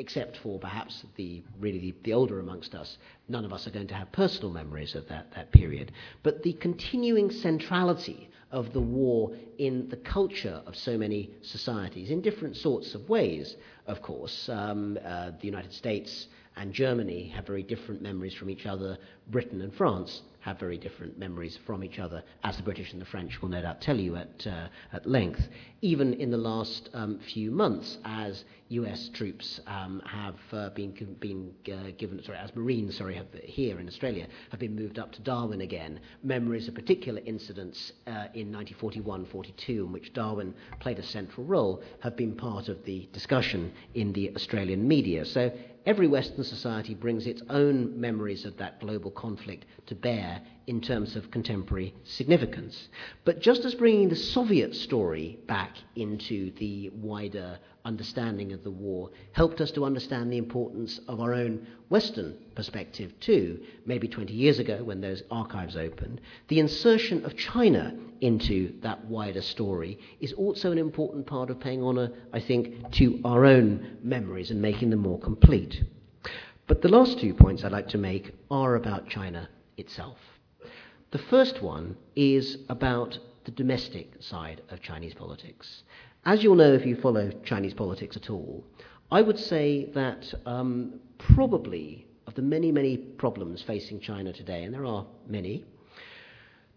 except 0.00 0.38
for 0.38 0.58
perhaps 0.58 1.04
the 1.14 1.44
really 1.60 1.78
the, 1.78 1.94
the, 2.02 2.12
older 2.12 2.40
amongst 2.40 2.74
us, 2.74 2.98
none 3.28 3.44
of 3.44 3.52
us 3.52 3.68
are 3.68 3.70
going 3.70 3.86
to 3.86 3.94
have 3.94 4.10
personal 4.10 4.50
memories 4.50 4.96
of 4.96 5.06
that, 5.08 5.32
that 5.36 5.52
period. 5.52 5.92
But 6.24 6.42
the 6.42 6.54
continuing 6.54 7.30
centrality 7.30 8.28
of 8.50 8.72
the 8.72 8.80
war 8.80 9.30
in 9.58 9.88
the 9.88 9.96
culture 9.96 10.60
of 10.66 10.74
so 10.74 10.98
many 10.98 11.30
societies, 11.40 12.10
in 12.10 12.20
different 12.20 12.56
sorts 12.56 12.96
of 12.96 13.08
ways, 13.08 13.56
of 13.86 14.02
course. 14.02 14.48
Um, 14.48 14.98
uh, 15.04 15.30
the 15.40 15.46
United 15.46 15.72
States 15.72 16.26
and 16.56 16.72
Germany 16.72 17.28
have 17.28 17.46
very 17.46 17.62
different 17.62 18.02
memories 18.02 18.34
from 18.34 18.50
each 18.50 18.66
other, 18.66 18.98
Britain 19.28 19.60
and 19.60 19.74
France 19.74 20.22
have 20.42 20.58
very 20.58 20.76
different 20.76 21.16
memories 21.16 21.56
from 21.64 21.84
each 21.84 22.00
other, 22.00 22.22
as 22.42 22.56
the 22.56 22.62
British 22.64 22.92
and 22.92 23.00
the 23.00 23.06
French 23.06 23.40
will 23.40 23.48
no 23.48 23.62
doubt 23.62 23.80
tell 23.80 23.96
you 23.96 24.16
at, 24.16 24.44
uh, 24.46 24.66
at 24.92 25.06
length. 25.06 25.48
Even 25.82 26.14
in 26.14 26.32
the 26.32 26.36
last 26.36 26.90
um, 26.94 27.20
few 27.32 27.52
months, 27.52 27.98
as 28.04 28.44
US 28.68 29.08
troops 29.10 29.60
um, 29.68 30.02
have 30.04 30.34
uh, 30.52 30.70
been, 30.70 30.92
been 31.20 31.52
uh, 31.72 31.92
given, 31.96 32.20
sorry, 32.24 32.38
as 32.38 32.54
Marines, 32.56 32.96
sorry, 32.96 33.14
have, 33.14 33.26
here 33.44 33.78
in 33.78 33.86
Australia, 33.86 34.26
have 34.50 34.58
been 34.58 34.74
moved 34.74 34.98
up 34.98 35.12
to 35.12 35.22
Darwin 35.22 35.60
again. 35.60 36.00
Memories 36.24 36.66
of 36.66 36.74
particular 36.74 37.22
incidents 37.24 37.92
uh, 38.08 38.26
in 38.34 38.50
1941 38.50 39.26
42, 39.26 39.84
in 39.86 39.92
which 39.92 40.12
Darwin 40.12 40.54
played 40.80 40.98
a 40.98 41.04
central 41.04 41.46
role, 41.46 41.82
have 42.00 42.16
been 42.16 42.34
part 42.34 42.68
of 42.68 42.84
the 42.84 43.08
discussion 43.12 43.72
in 43.94 44.12
the 44.12 44.34
Australian 44.34 44.88
media. 44.88 45.24
So 45.24 45.52
every 45.86 46.08
Western 46.08 46.42
society 46.42 46.94
brings 46.94 47.26
its 47.26 47.42
own 47.48 48.00
memories 48.00 48.44
of 48.44 48.56
that 48.56 48.80
global 48.80 49.11
conflict 49.14 49.64
to 49.86 49.94
bear 49.94 50.42
in 50.66 50.80
terms 50.80 51.16
of 51.16 51.30
contemporary 51.30 51.94
significance. 52.04 52.88
But 53.24 53.40
just 53.40 53.64
as 53.64 53.74
bringing 53.74 54.08
the 54.08 54.16
Soviet 54.16 54.74
story 54.74 55.38
back 55.46 55.76
into 55.96 56.52
the 56.52 56.90
wider 56.90 57.58
understanding 57.84 58.52
of 58.52 58.62
the 58.62 58.70
war 58.70 59.10
helped 59.32 59.60
us 59.60 59.72
to 59.72 59.84
understand 59.84 60.32
the 60.32 60.38
importance 60.38 61.00
of 61.08 61.20
our 61.20 61.34
own 61.34 61.66
Western 61.88 62.36
perspective 62.54 63.12
too, 63.20 63.60
maybe 63.86 64.06
20 64.06 64.32
years 64.32 64.58
ago 64.58 64.82
when 64.84 65.00
those 65.00 65.22
archives 65.30 65.76
opened, 65.76 66.20
the 66.48 66.60
insertion 66.60 67.24
of 67.24 67.36
China 67.36 67.94
into 68.20 68.72
that 68.82 69.04
wider 69.06 69.42
story 69.42 69.98
is 70.20 70.32
also 70.34 70.70
an 70.70 70.78
important 70.78 71.26
part 71.26 71.50
of 71.50 71.58
paying 71.58 71.82
honour, 71.82 72.10
I 72.32 72.40
think, 72.40 72.92
to 72.92 73.20
our 73.24 73.44
own 73.44 73.98
memories 74.02 74.50
and 74.50 74.62
making 74.62 74.90
them 74.90 75.00
more 75.00 75.18
complete. 75.18 75.82
But 76.72 76.80
the 76.80 76.88
last 76.88 77.18
two 77.18 77.34
points 77.34 77.64
I'd 77.64 77.70
like 77.70 77.88
to 77.88 77.98
make 77.98 78.32
are 78.50 78.76
about 78.76 79.06
China 79.06 79.46
itself. 79.76 80.16
The 81.10 81.18
first 81.18 81.60
one 81.60 81.98
is 82.16 82.56
about 82.70 83.18
the 83.44 83.50
domestic 83.50 84.22
side 84.22 84.62
of 84.70 84.80
Chinese 84.80 85.12
politics. 85.12 85.82
As 86.24 86.42
you'll 86.42 86.54
know 86.54 86.72
if 86.72 86.86
you 86.86 86.96
follow 86.96 87.30
Chinese 87.44 87.74
politics 87.74 88.16
at 88.16 88.30
all, 88.30 88.64
I 89.10 89.20
would 89.20 89.38
say 89.38 89.90
that 89.92 90.32
um, 90.46 90.98
probably 91.18 92.06
of 92.26 92.36
the 92.36 92.40
many, 92.40 92.72
many 92.72 92.96
problems 92.96 93.60
facing 93.60 94.00
China 94.00 94.32
today, 94.32 94.64
and 94.64 94.72
there 94.72 94.86
are 94.86 95.04
many, 95.28 95.66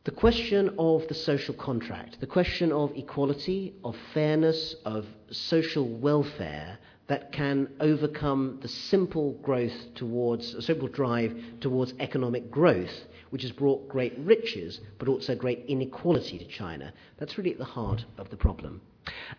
the 0.03 0.11
question 0.11 0.75
of 0.77 1.07
the 1.07 1.13
social 1.13 1.53
contract, 1.53 2.19
the 2.19 2.27
question 2.27 2.73
of 2.73 2.91
equality, 2.97 3.73
of 3.85 3.95
fairness, 4.13 4.75
of 4.83 5.05
social 5.31 5.87
welfare 5.87 6.79
that 7.07 7.31
can 7.31 7.69
overcome 7.79 8.59
the 8.61 8.67
simple 8.67 9.33
growth 9.43 9.93
towards, 9.93 10.53
a 10.53 10.61
simple 10.61 10.87
drive 10.87 11.35
towards 11.59 11.93
economic 11.99 12.49
growth 12.49 13.05
which 13.29 13.41
has 13.41 13.51
brought 13.51 13.89
great 13.89 14.17
riches 14.19 14.79
but 14.97 15.07
also 15.07 15.35
great 15.35 15.65
inequality 15.67 16.37
to 16.37 16.45
China. 16.45 16.93
That's 17.17 17.37
really 17.37 17.51
at 17.51 17.57
the 17.57 17.65
heart 17.65 18.05
of 18.17 18.29
the 18.29 18.37
problem. 18.37 18.81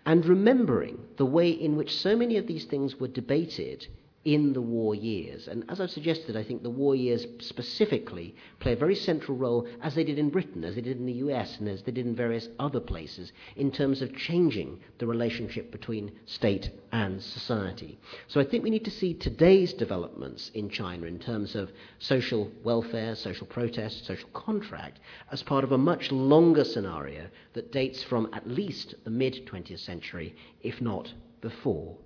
And 0.05 0.25
remembering 0.25 0.99
the 1.17 1.25
way 1.25 1.51
in 1.51 1.77
which 1.77 1.97
so 1.97 2.17
many 2.17 2.37
of 2.37 2.47
these 2.47 2.67
things 2.67 3.01
were 3.01 3.09
debated 3.09 3.87
in 4.27 4.53
the 4.53 4.61
war 4.61 4.93
years. 4.93 5.47
And 5.47 5.65
as 5.69 5.81
I've 5.81 5.93
suggested, 5.93 6.37
I 6.37 6.43
think 6.43 6.65
the 6.65 6.69
war 6.69 6.97
years 6.97 7.25
specifically 7.39 8.35
play 8.59 8.73
a 8.73 8.77
very 8.77 8.97
central 8.97 9.39
role, 9.39 9.69
as 9.81 9.95
they 9.95 10.03
did 10.03 10.19
in 10.19 10.31
Britain, 10.31 10.65
as 10.65 10.75
they 10.75 10.81
did 10.81 10.99
in 10.99 11.07
the 11.07 11.13
US, 11.13 11.59
and 11.61 11.69
as 11.69 11.83
they 11.83 11.93
did 11.93 12.07
in 12.07 12.17
various 12.17 12.49
other 12.59 12.81
places, 12.81 13.31
in 13.55 13.71
terms 13.71 14.03
of 14.03 14.17
changing 14.17 14.81
the 14.99 15.07
relationship 15.07 15.71
between 15.71 16.11
state 16.27 16.71
and 16.91 17.23
society. 17.23 18.01
So 18.27 18.41
I 18.41 18.45
think 18.45 18.65
we 18.65 18.71
need 18.71 18.85
to 18.87 18.91
see 18.91 19.15
today's 19.15 19.73
developments 19.73 20.51
in 20.55 20.71
China 20.71 21.07
in 21.07 21.21
terms 21.21 21.55
of 21.55 21.71
social 22.01 22.51
welfare, 22.65 23.15
social 23.15 23.47
protest, 23.47 24.07
social 24.07 24.29
contract, 24.31 24.99
as 25.31 25.45
part 25.45 25.63
of 25.63 25.71
a 25.71 25.79
much 25.79 26.11
longer 26.11 26.65
scenario 26.65 27.29
that 27.53 27.71
dates 27.71 28.03
from 28.03 28.29
at 28.33 28.49
least 28.49 28.97
the 29.05 29.11
mid 29.11 29.47
20th 29.47 29.79
century, 29.79 30.35
if 30.63 30.81
not 30.81 31.13
before. 31.41 31.97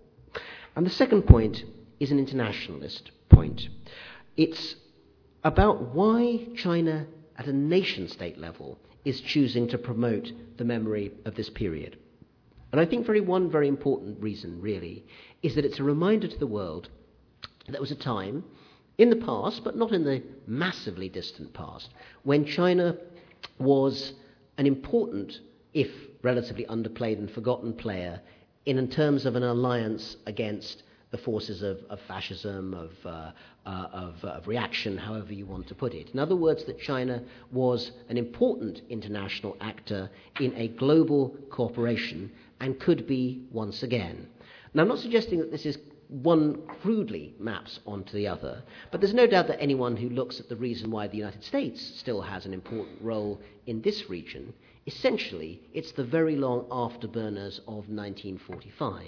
And 0.77 0.85
the 0.85 0.91
second 0.91 1.23
point 1.23 1.65
is 2.01 2.11
an 2.11 2.19
internationalist 2.19 3.11
point. 3.29 3.69
It's 4.37 4.75
about 5.45 5.95
why 5.95 6.49
China, 6.57 7.07
at 7.37 7.47
a 7.47 7.53
nation 7.53 8.09
state 8.09 8.39
level, 8.39 8.79
is 9.05 9.21
choosing 9.21 9.69
to 9.69 9.79
promote 9.79 10.33
the 10.57 10.65
memory 10.65 11.13
of 11.25 11.35
this 11.37 11.51
period. 11.51 11.99
And 12.73 12.81
I 12.81 12.87
think 12.87 13.07
very 13.07 13.21
one 13.21 13.51
very 13.51 13.69
important 13.69 14.21
reason, 14.21 14.61
really, 14.61 15.05
is 15.43 15.55
that 15.55 15.65
it's 15.65 15.79
a 15.79 15.85
reminder 15.85 16.29
to 16.29 16.39
the 16.39 16.47
world 16.47 16.89
that 17.67 17.73
there 17.73 17.81
was 17.81 17.91
a 17.91 17.97
time 17.97 18.45
in 18.99 19.11
the 19.11 19.17
past, 19.17 19.65
but 19.65 19.77
not 19.77 19.93
in 19.93 20.05
the 20.05 20.23
massively 20.47 21.09
distant 21.09 21.53
past, 21.55 21.91
when 22.23 22.45
China 22.45 22.97
was 23.59 24.13
an 24.59 24.67
important, 24.67 25.41
if 25.73 25.91
relatively 26.23 26.67
underplayed 26.67 27.19
and 27.19 27.31
forgotten 27.31 27.73
player 27.73 28.21
in 28.67 28.89
terms 28.89 29.25
of 29.25 29.37
an 29.37 29.43
alliance 29.43 30.17
against 30.27 30.83
the 31.11 31.19
forces 31.19 31.63
of, 31.63 31.79
of 31.91 31.99
fascism, 32.07 32.73
of, 32.73 32.93
uh, 33.05 33.33
uh, 33.67 33.89
of, 33.93 34.25
of, 34.25 34.47
reaction, 34.47 34.97
however 34.97 35.33
you 35.33 35.45
want 35.45 35.67
to 35.67 35.75
put 35.75 35.93
it. 35.93 36.11
In 36.11 36.21
other 36.21 36.37
words, 36.37 36.65
that 36.65 36.79
China 36.79 37.23
was 37.51 37.91
an 38.09 38.17
important 38.17 38.83
international 38.89 39.57
actor 39.61 40.09
in 40.39 40.55
a 40.55 40.69
global 40.69 41.37
cooperation 41.51 42.31
and 42.61 42.79
could 42.79 43.07
be 43.07 43.43
once 43.51 43.83
again. 43.83 44.29
Now, 44.73 44.83
I'm 44.83 44.89
not 44.89 45.01
suggesting 45.01 45.41
that 45.41 45.51
this 45.51 45.67
is 45.67 45.79
one 46.09 46.63
crudely 46.83 47.35
maps 47.39 47.81
onto 47.87 48.13
the 48.13 48.27
other, 48.29 48.63
but 48.91 49.01
there's 49.01 49.15
no 49.15 49.27
doubt 49.27 49.49
that 49.49 49.61
anyone 49.61 49.97
who 49.97 50.09
looks 50.09 50.39
at 50.39 50.49
the 50.49 50.57
reason 50.57 50.91
why 50.91 51.09
the 51.09 51.17
United 51.17 51.43
States 51.43 51.81
still 51.99 52.21
has 52.21 52.47
an 52.47 52.53
important 52.53 53.01
role 53.01 53.41
in 53.67 53.81
this 53.83 54.09
region, 54.09 54.53
essentially, 54.87 55.61
it's 55.73 55.93
the 55.93 56.05
very 56.05 56.37
long 56.37 56.65
afterburners 56.71 57.59
of 57.61 57.89
1945. 57.89 59.07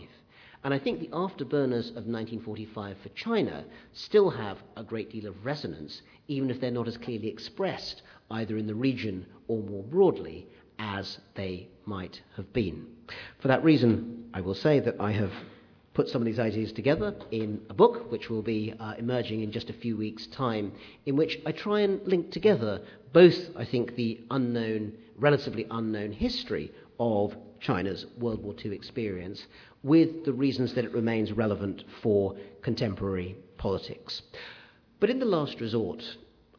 And 0.64 0.72
I 0.72 0.78
think 0.78 1.00
the 1.00 1.08
afterburners 1.08 1.88
of 1.90 2.06
1945 2.06 2.96
for 3.02 3.08
China 3.10 3.64
still 3.92 4.30
have 4.30 4.58
a 4.76 4.84
great 4.84 5.10
deal 5.10 5.26
of 5.26 5.44
resonance, 5.44 6.02
even 6.28 6.50
if 6.50 6.60
they're 6.60 6.70
not 6.70 6.86
as 6.86 6.96
clearly 6.96 7.28
expressed 7.28 8.02
either 8.30 8.56
in 8.56 8.66
the 8.66 8.74
region 8.74 9.26
or 9.48 9.60
more 9.62 9.82
broadly 9.82 10.46
as 10.78 11.18
they 11.34 11.68
might 11.84 12.22
have 12.36 12.52
been. 12.52 12.86
For 13.40 13.48
that 13.48 13.64
reason, 13.64 14.30
I 14.32 14.40
will 14.40 14.54
say 14.54 14.78
that 14.80 15.00
I 15.00 15.12
have 15.12 15.32
put 15.94 16.08
some 16.08 16.22
of 16.22 16.26
these 16.26 16.38
ideas 16.38 16.72
together 16.72 17.14
in 17.30 17.60
a 17.68 17.74
book 17.74 18.10
which 18.10 18.30
will 18.30 18.40
be 18.42 18.72
uh, 18.78 18.94
emerging 18.98 19.42
in 19.42 19.52
just 19.52 19.68
a 19.68 19.74
few 19.74 19.96
weeks' 19.96 20.26
time, 20.28 20.72
in 21.06 21.16
which 21.16 21.40
I 21.44 21.52
try 21.52 21.80
and 21.80 22.00
link 22.06 22.30
together 22.30 22.80
both, 23.12 23.50
I 23.56 23.64
think, 23.64 23.94
the 23.94 24.20
unknown, 24.30 24.92
relatively 25.18 25.66
unknown 25.70 26.12
history 26.12 26.72
of 26.98 27.36
China's 27.60 28.06
World 28.18 28.42
War 28.42 28.54
II 28.64 28.72
experience 28.72 29.46
with 29.82 30.24
the 30.24 30.32
reasons 30.32 30.74
that 30.74 30.84
it 30.84 30.92
remains 30.92 31.32
relevant 31.32 31.84
for 32.00 32.36
contemporary 32.62 33.36
politics. 33.58 34.22
But 35.00 35.10
in 35.10 35.18
the 35.18 35.26
last 35.26 35.60
resort, 35.60 36.02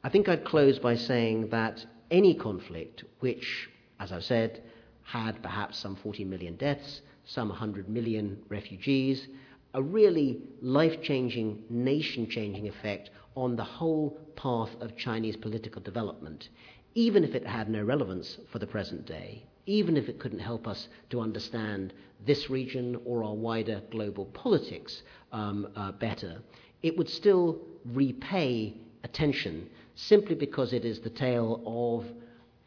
I 0.03 0.09
think 0.09 0.28
I'd 0.28 0.43
close 0.43 0.80
by 0.80 0.95
saying 0.95 1.49
that 1.49 1.86
any 2.11 2.36
conflict 2.36 3.05
which, 3.19 3.69
as 3.99 4.11
I've 4.11 4.24
said, 4.26 4.61
had 5.03 5.41
perhaps 5.41 5.78
some 5.78 5.95
40 5.95 6.26
million 6.26 6.55
deaths, 6.57 7.01
some 7.26 7.49
100 7.49 7.88
million 7.88 8.41
refugees, 8.49 9.28
a 9.74 9.82
really 9.82 10.41
life 10.61 11.01
changing, 11.01 11.63
nation 11.69 12.30
changing 12.30 12.67
effect 12.67 13.09
on 13.36 13.55
the 13.55 13.63
whole 13.63 14.19
path 14.36 14.69
of 14.82 14.95
Chinese 14.97 15.36
political 15.36 15.82
development, 15.82 16.49
even 16.95 17.24
if 17.24 17.34
it 17.34 17.47
had 17.47 17.69
no 17.69 17.84
relevance 17.84 18.38
for 18.51 18.59
the 18.59 18.67
present 18.67 19.05
day, 19.05 19.45
even 19.66 19.97
if 19.97 20.09
it 20.09 20.20
couldn't 20.20 20.39
help 20.39 20.68
us 20.68 20.88
to 21.09 21.22
understand 21.22 21.93
this 22.26 22.49
region 22.49 22.99
or 23.05 23.24
our 23.24 23.34
wider 23.34 23.82
global 23.91 24.26
politics 24.26 25.03
um, 25.32 25.68
uh, 25.76 25.91
better, 25.93 26.41
it 26.82 26.97
would 26.97 27.09
still 27.09 27.59
repay 27.93 28.74
attention 29.03 29.70
simply 29.95 30.36
because 30.36 30.74
it 30.74 30.86
is 30.86 30.99
the 30.99 31.09
tale 31.09 31.61
of 31.66 32.05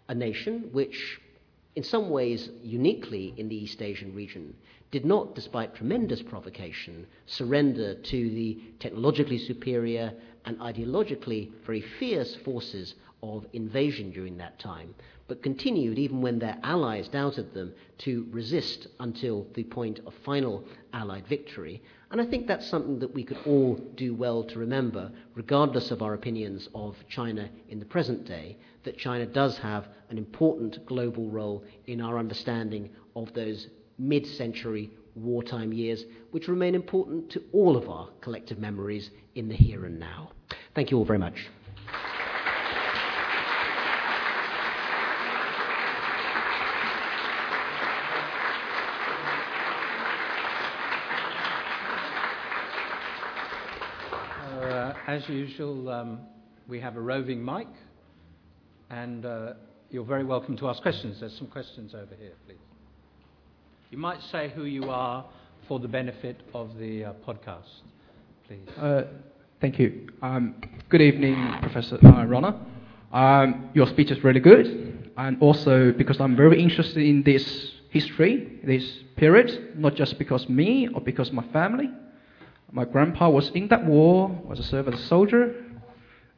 a 0.09 0.14
nation 0.14 0.68
which, 0.72 1.20
in 1.74 1.82
some 1.82 2.11
ways 2.11 2.51
uniquely 2.62 3.34
in 3.36 3.49
the 3.49 3.57
East 3.57 3.82
Asian 3.82 4.14
region, 4.14 4.55
did 4.90 5.05
not, 5.05 5.34
despite 5.34 5.74
tremendous 5.74 6.22
provocation, 6.22 7.07
surrender 7.26 7.94
to 7.94 8.30
the 8.30 8.59
technologically 8.78 9.38
superior 9.38 10.12
and 10.44 10.59
ideologically 10.61 11.51
very 11.64 11.80
fierce 11.99 12.36
forces 12.36 12.94
of 13.22 13.44
invasion 13.53 14.12
during 14.12 14.36
that 14.36 14.59
time, 14.59 14.94
but 15.29 15.43
continued, 15.43 15.99
even 15.99 16.22
when 16.22 16.39
their 16.39 16.59
allies 16.62 17.09
doubted 17.09 17.53
them, 17.53 17.72
to 17.99 18.27
resist 18.31 18.87
until 19.01 19.47
the 19.55 19.64
point 19.64 20.01
of 20.07 20.14
final 20.24 20.64
Allied 20.93 21.27
victory. 21.27 21.83
And 22.11 22.20
I 22.20 22.27
think 22.27 22.47
that's 22.47 22.68
something 22.68 22.99
that 23.01 23.12
we 23.12 23.24
could 23.24 23.39
all 23.47 23.74
do 23.97 24.14
well 24.14 24.45
to 24.45 24.59
remember, 24.59 25.11
regardless 25.35 25.91
of 25.91 26.03
our 26.03 26.14
opinions 26.14 26.68
of 26.74 26.97
China 27.09 27.49
in 27.68 27.79
the 27.79 27.85
present 27.85 28.24
day, 28.24 28.57
that 28.85 28.97
China 28.97 29.27
does 29.27 29.59
have 29.59 29.89
an 30.11 30.18
important 30.18 30.87
global 30.87 31.29
role 31.29 31.64
in 31.87 32.01
our 32.01 32.18
understanding 32.18 32.91
of 33.16 33.33
those 33.35 33.66
mid 33.99 34.27
century 34.27 34.91
wartime 35.16 35.72
years, 35.72 36.05
which 36.31 36.49
remain 36.49 36.74
important 36.74 37.31
to 37.31 37.43
all 37.53 37.77
of 37.77 37.89
our 37.89 38.09
collective 38.20 38.59
memories 38.59 39.11
in 39.35 39.49
the 39.49 39.57
here 39.57 39.87
and 39.87 39.99
now. 39.99 40.31
Thank 40.74 40.91
you 40.91 40.99
all 40.99 41.05
very 41.05 41.18
much. 41.18 41.47
As 55.16 55.26
usual, 55.30 55.88
um, 55.88 56.18
we 56.68 56.78
have 56.78 56.98
a 56.98 57.00
roving 57.00 57.42
mic, 57.42 57.68
and 58.90 59.24
uh, 59.24 59.54
you're 59.88 60.04
very 60.04 60.24
welcome 60.24 60.58
to 60.58 60.68
ask 60.68 60.82
questions. 60.82 61.20
There's 61.20 61.34
some 61.38 61.46
questions 61.46 61.94
over 61.94 62.14
here, 62.20 62.34
please. 62.46 62.58
You 63.90 63.96
might 63.96 64.20
say 64.30 64.52
who 64.54 64.64
you 64.64 64.90
are 64.90 65.24
for 65.66 65.80
the 65.80 65.88
benefit 65.88 66.42
of 66.52 66.76
the 66.76 67.06
uh, 67.06 67.12
podcast, 67.26 67.80
please. 68.46 68.68
Uh, 68.76 69.04
thank 69.58 69.78
you. 69.78 70.06
Um, 70.20 70.54
good 70.90 71.00
evening, 71.00 71.34
Professor 71.62 71.98
uh, 72.04 72.26
Rana. 72.26 72.60
Um, 73.10 73.70
your 73.72 73.86
speech 73.86 74.10
is 74.10 74.22
really 74.22 74.40
good, 74.40 75.12
and 75.16 75.40
also 75.40 75.92
because 75.92 76.20
I'm 76.20 76.36
very 76.36 76.62
interested 76.62 76.98
in 76.98 77.22
this 77.22 77.72
history, 77.88 78.60
this 78.64 78.98
period, 79.16 79.78
not 79.78 79.94
just 79.94 80.18
because 80.18 80.46
me 80.50 80.88
or 80.94 81.00
because 81.00 81.32
my 81.32 81.44
family. 81.54 81.88
My 82.72 82.84
grandpa 82.84 83.30
was 83.30 83.50
in 83.50 83.68
that 83.68 83.84
war, 83.84 84.28
was 84.44 84.72
a 84.72 84.82
a 84.82 84.96
soldier, 84.96 85.64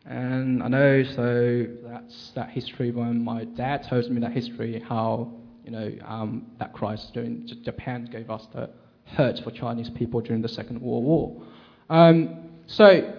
and 0.05 0.63
I 0.63 0.69
know 0.69 1.03
so 1.03 1.67
that's 1.85 2.31
that 2.35 2.51
history 2.51 2.91
when 2.91 3.25
my 3.25 3.45
dad 3.45 3.89
told 3.89 4.11
me 4.11 4.21
that 4.21 4.33
history, 4.33 4.83
how 4.87 5.33
you 5.65 5.71
know 5.71 5.93
um, 6.07 6.47
that 6.59 6.73
crisis 6.73 7.11
during 7.13 7.47
Japan 7.65 8.09
gave 8.11 8.31
us 8.31 8.47
the 8.53 8.71
hurt 9.05 9.41
for 9.41 9.51
Chinese 9.51 9.91
people 9.91 10.21
during 10.21 10.43
the 10.43 10.49
Second 10.49 10.81
World 10.81 11.05
War. 11.05 11.43
Um, 11.91 12.51
so 12.67 13.15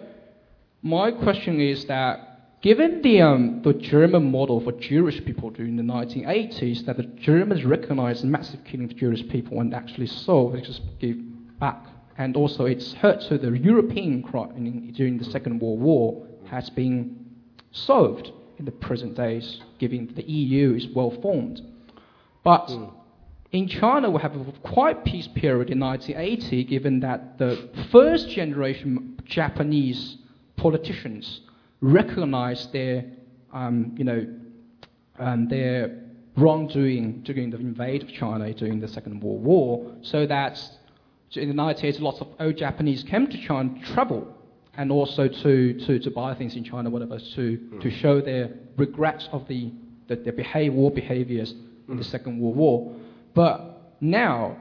my 0.81 1.11
question 1.11 1.59
is 1.59 1.85
that 1.85 2.61
given 2.61 3.01
the, 3.01 3.21
um, 3.21 3.61
the 3.63 3.73
German 3.73 4.31
model 4.31 4.59
for 4.61 4.71
Jewish 4.73 5.23
people 5.25 5.49
during 5.49 5.75
the 5.75 5.83
1980s, 5.83 6.85
that 6.85 6.97
the 6.97 7.03
Germans 7.03 7.65
recognized 7.65 8.23
massive 8.23 8.63
killing 8.63 8.89
of 8.89 8.95
Jewish 8.95 9.27
people 9.29 9.59
and 9.59 9.73
actually 9.73 10.07
so 10.07 10.51
they 10.53 10.61
just 10.61 10.81
give 10.99 11.17
back. 11.59 11.85
And 12.19 12.35
also 12.35 12.65
it's 12.65 12.91
hurt 12.95 13.21
to 13.29 13.37
the 13.37 13.57
European 13.57 14.21
crime 14.21 14.91
during 14.93 15.17
the 15.17 15.23
Second 15.23 15.61
World 15.61 15.79
War 15.79 16.27
has 16.49 16.69
been 16.69 17.25
solved 17.71 18.33
in 18.57 18.65
the 18.65 18.71
present 18.71 19.15
days, 19.15 19.61
given 19.79 20.11
the 20.15 20.23
EU 20.23 20.75
is 20.75 20.87
well 20.89 21.11
formed. 21.21 21.61
But 22.43 22.67
mm. 22.67 22.91
in 23.53 23.69
China, 23.69 24.09
we 24.09 24.19
have 24.21 24.35
a 24.35 24.51
quite 24.63 25.05
peace 25.05 25.29
period 25.29 25.69
in 25.69 25.79
1980, 25.79 26.65
given 26.65 26.99
that 26.99 27.37
the 27.37 27.69
first 27.89 28.29
generation 28.29 29.17
Japanese 29.23 30.17
politicians 30.57 31.39
recognized 31.79 32.73
their, 32.73 33.05
um, 33.53 33.95
you 33.97 34.03
know, 34.03 34.27
um, 35.19 35.47
their 35.47 36.01
wrongdoing 36.35 37.21
during 37.21 37.49
the 37.49 37.57
invade 37.57 38.03
of 38.03 38.09
China 38.09 38.53
during 38.53 38.81
the 38.81 38.89
Second 38.89 39.21
World 39.23 39.41
War, 39.41 39.95
so 40.01 40.25
that 40.25 40.61
in 41.33 41.49
the 41.49 41.55
1980s, 41.55 41.99
lots 42.01 42.21
of 42.21 42.27
old 42.39 42.57
Japanese 42.57 43.03
came 43.03 43.27
to 43.27 43.37
China 43.37 43.73
to 43.79 43.93
travel 43.93 44.35
and 44.75 44.91
also 44.91 45.27
to, 45.27 45.73
to, 45.85 45.99
to 45.99 46.11
buy 46.11 46.33
things 46.33 46.55
in 46.55 46.63
China, 46.63 46.89
whatever, 46.89 47.19
to, 47.19 47.57
mm. 47.57 47.81
to 47.81 47.91
show 47.91 48.21
their 48.21 48.49
regrets 48.77 49.27
of 49.31 49.47
the, 49.47 49.71
the, 50.07 50.15
their 50.15 50.33
behavior, 50.33 50.71
war 50.71 50.89
behaviors 50.91 51.53
mm. 51.53 51.89
in 51.89 51.97
the 51.97 52.03
hmm. 52.03 52.09
Second 52.09 52.39
World 52.39 52.55
War. 52.55 52.95
But 53.33 53.93
now, 53.99 54.57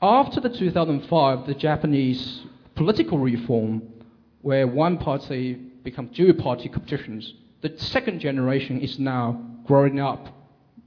after 0.00 0.40
the 0.40 0.50
2005, 0.50 1.46
the 1.46 1.54
Japanese 1.54 2.42
political 2.74 3.18
reform, 3.18 3.82
where 4.42 4.66
one 4.66 4.98
party 4.98 5.54
become 5.54 6.08
dual 6.08 6.34
party 6.34 6.68
competitions, 6.68 7.34
the 7.62 7.72
second 7.76 8.20
generation 8.20 8.80
is 8.80 8.98
now 8.98 9.40
growing 9.64 10.00
up 10.00 10.28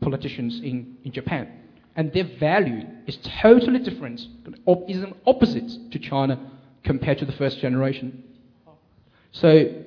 politicians 0.02 0.60
in, 0.60 0.98
in 1.04 1.12
Japan. 1.12 1.50
And 1.96 2.12
their 2.12 2.26
value 2.26 2.86
is 3.08 3.18
totally 3.42 3.80
different, 3.80 4.20
is 4.88 5.02
an 5.02 5.14
opposite 5.26 5.92
to 5.92 6.00
China 6.00 6.40
compared 6.84 7.20
to 7.20 7.26
the 7.26 7.32
first 7.34 7.60
generation. 7.60 8.24
So, 9.32 9.84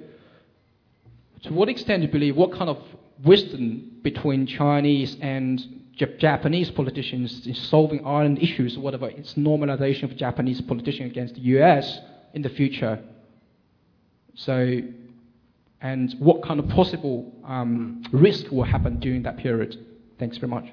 to 1.43 1.53
what 1.53 1.69
extent 1.69 2.03
do 2.03 2.07
you 2.07 2.13
believe, 2.13 2.37
what 2.37 2.53
kind 2.53 2.71
of 2.71 2.83
wisdom 3.25 3.99
between 4.03 4.47
Chinese 4.47 5.17
and 5.21 5.83
Japanese 5.97 6.71
politicians 6.71 7.47
in 7.47 7.55
solving 7.55 8.07
island 8.07 8.43
issues, 8.43 8.79
whatever, 8.79 9.09
it's 9.09 9.35
normalization 9.35 10.05
of 10.05 10.17
Japanese 10.17 10.61
politicians 10.61 11.11
against 11.11 11.35
the 11.35 11.41
US 11.41 11.99
in 12.35 12.43
the 12.43 12.49
future? 12.49 13.03
So, 14.35 14.81
and 15.81 16.15
what 16.19 16.43
kind 16.43 16.59
of 16.61 16.69
possible 16.69 17.33
um, 17.45 18.03
risk 18.13 18.51
will 18.51 18.65
happen 18.65 18.99
during 18.99 19.23
that 19.25 19.37
period? 19.37 19.85
Thanks 20.19 20.39
very 20.39 20.51
much. 20.51 20.67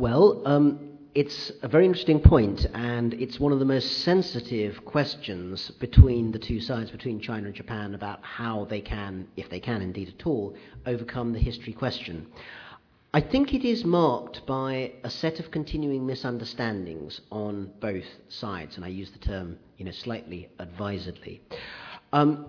Well, 0.00 0.40
um, 0.46 0.96
it's 1.14 1.52
a 1.60 1.68
very 1.68 1.84
interesting 1.84 2.20
point, 2.20 2.64
and 2.72 3.12
it's 3.12 3.38
one 3.38 3.52
of 3.52 3.58
the 3.58 3.66
most 3.66 3.98
sensitive 3.98 4.82
questions 4.86 5.72
between 5.72 6.32
the 6.32 6.38
two 6.38 6.58
sides, 6.58 6.90
between 6.90 7.20
China 7.20 7.48
and 7.48 7.54
Japan, 7.54 7.94
about 7.94 8.20
how 8.22 8.64
they 8.64 8.80
can, 8.80 9.28
if 9.36 9.50
they 9.50 9.60
can 9.60 9.82
indeed 9.82 10.14
at 10.18 10.26
all, 10.26 10.54
overcome 10.86 11.34
the 11.34 11.38
history 11.38 11.74
question. 11.74 12.26
I 13.12 13.20
think 13.20 13.52
it 13.52 13.62
is 13.62 13.84
marked 13.84 14.46
by 14.46 14.92
a 15.04 15.10
set 15.10 15.38
of 15.38 15.50
continuing 15.50 16.06
misunderstandings 16.06 17.20
on 17.30 17.70
both 17.80 18.06
sides, 18.30 18.76
and 18.76 18.86
I 18.86 18.88
use 18.88 19.10
the 19.10 19.18
term, 19.18 19.58
you 19.76 19.84
know, 19.84 19.90
slightly 19.90 20.48
advisedly. 20.58 21.42
Um, 22.14 22.46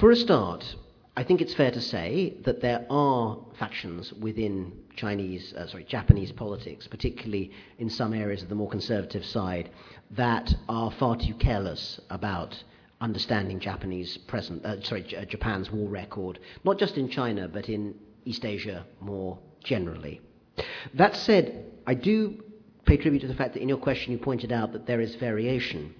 for 0.00 0.10
a 0.10 0.16
start, 0.16 0.74
I 1.16 1.22
think 1.22 1.40
it's 1.40 1.54
fair 1.54 1.70
to 1.70 1.80
say 1.80 2.34
that 2.42 2.62
there 2.62 2.84
are 2.90 3.38
factions 3.60 4.12
within 4.14 4.72
Chinese, 5.00 5.54
uh, 5.56 5.66
sorry, 5.66 5.84
Japanese 5.84 6.30
politics, 6.30 6.86
particularly 6.86 7.50
in 7.78 7.88
some 7.88 8.12
areas 8.12 8.42
of 8.42 8.50
the 8.50 8.54
more 8.54 8.68
conservative 8.68 9.24
side, 9.24 9.70
that 10.10 10.54
are 10.68 10.90
far 10.90 11.16
too 11.16 11.34
careless 11.34 11.98
about 12.10 12.62
understanding 13.00 13.58
Japanese 13.58 14.18
present, 14.18 14.62
uh, 14.64 14.82
sorry, 14.82 15.02
J- 15.02 15.16
uh, 15.16 15.24
Japan's 15.24 15.70
war 15.70 15.88
record, 15.88 16.38
not 16.64 16.78
just 16.78 16.98
in 16.98 17.08
China 17.08 17.48
but 17.48 17.70
in 17.70 17.94
East 18.26 18.44
Asia 18.44 18.84
more 19.00 19.38
generally. 19.64 20.20
That 20.94 21.16
said, 21.16 21.64
I 21.86 21.94
do 21.94 22.42
pay 22.84 22.98
tribute 22.98 23.20
to 23.20 23.28
the 23.28 23.34
fact 23.34 23.54
that 23.54 23.62
in 23.62 23.68
your 23.70 23.78
question 23.78 24.12
you 24.12 24.18
pointed 24.18 24.52
out 24.52 24.72
that 24.72 24.86
there 24.86 25.00
is 25.00 25.14
variation 25.14 25.94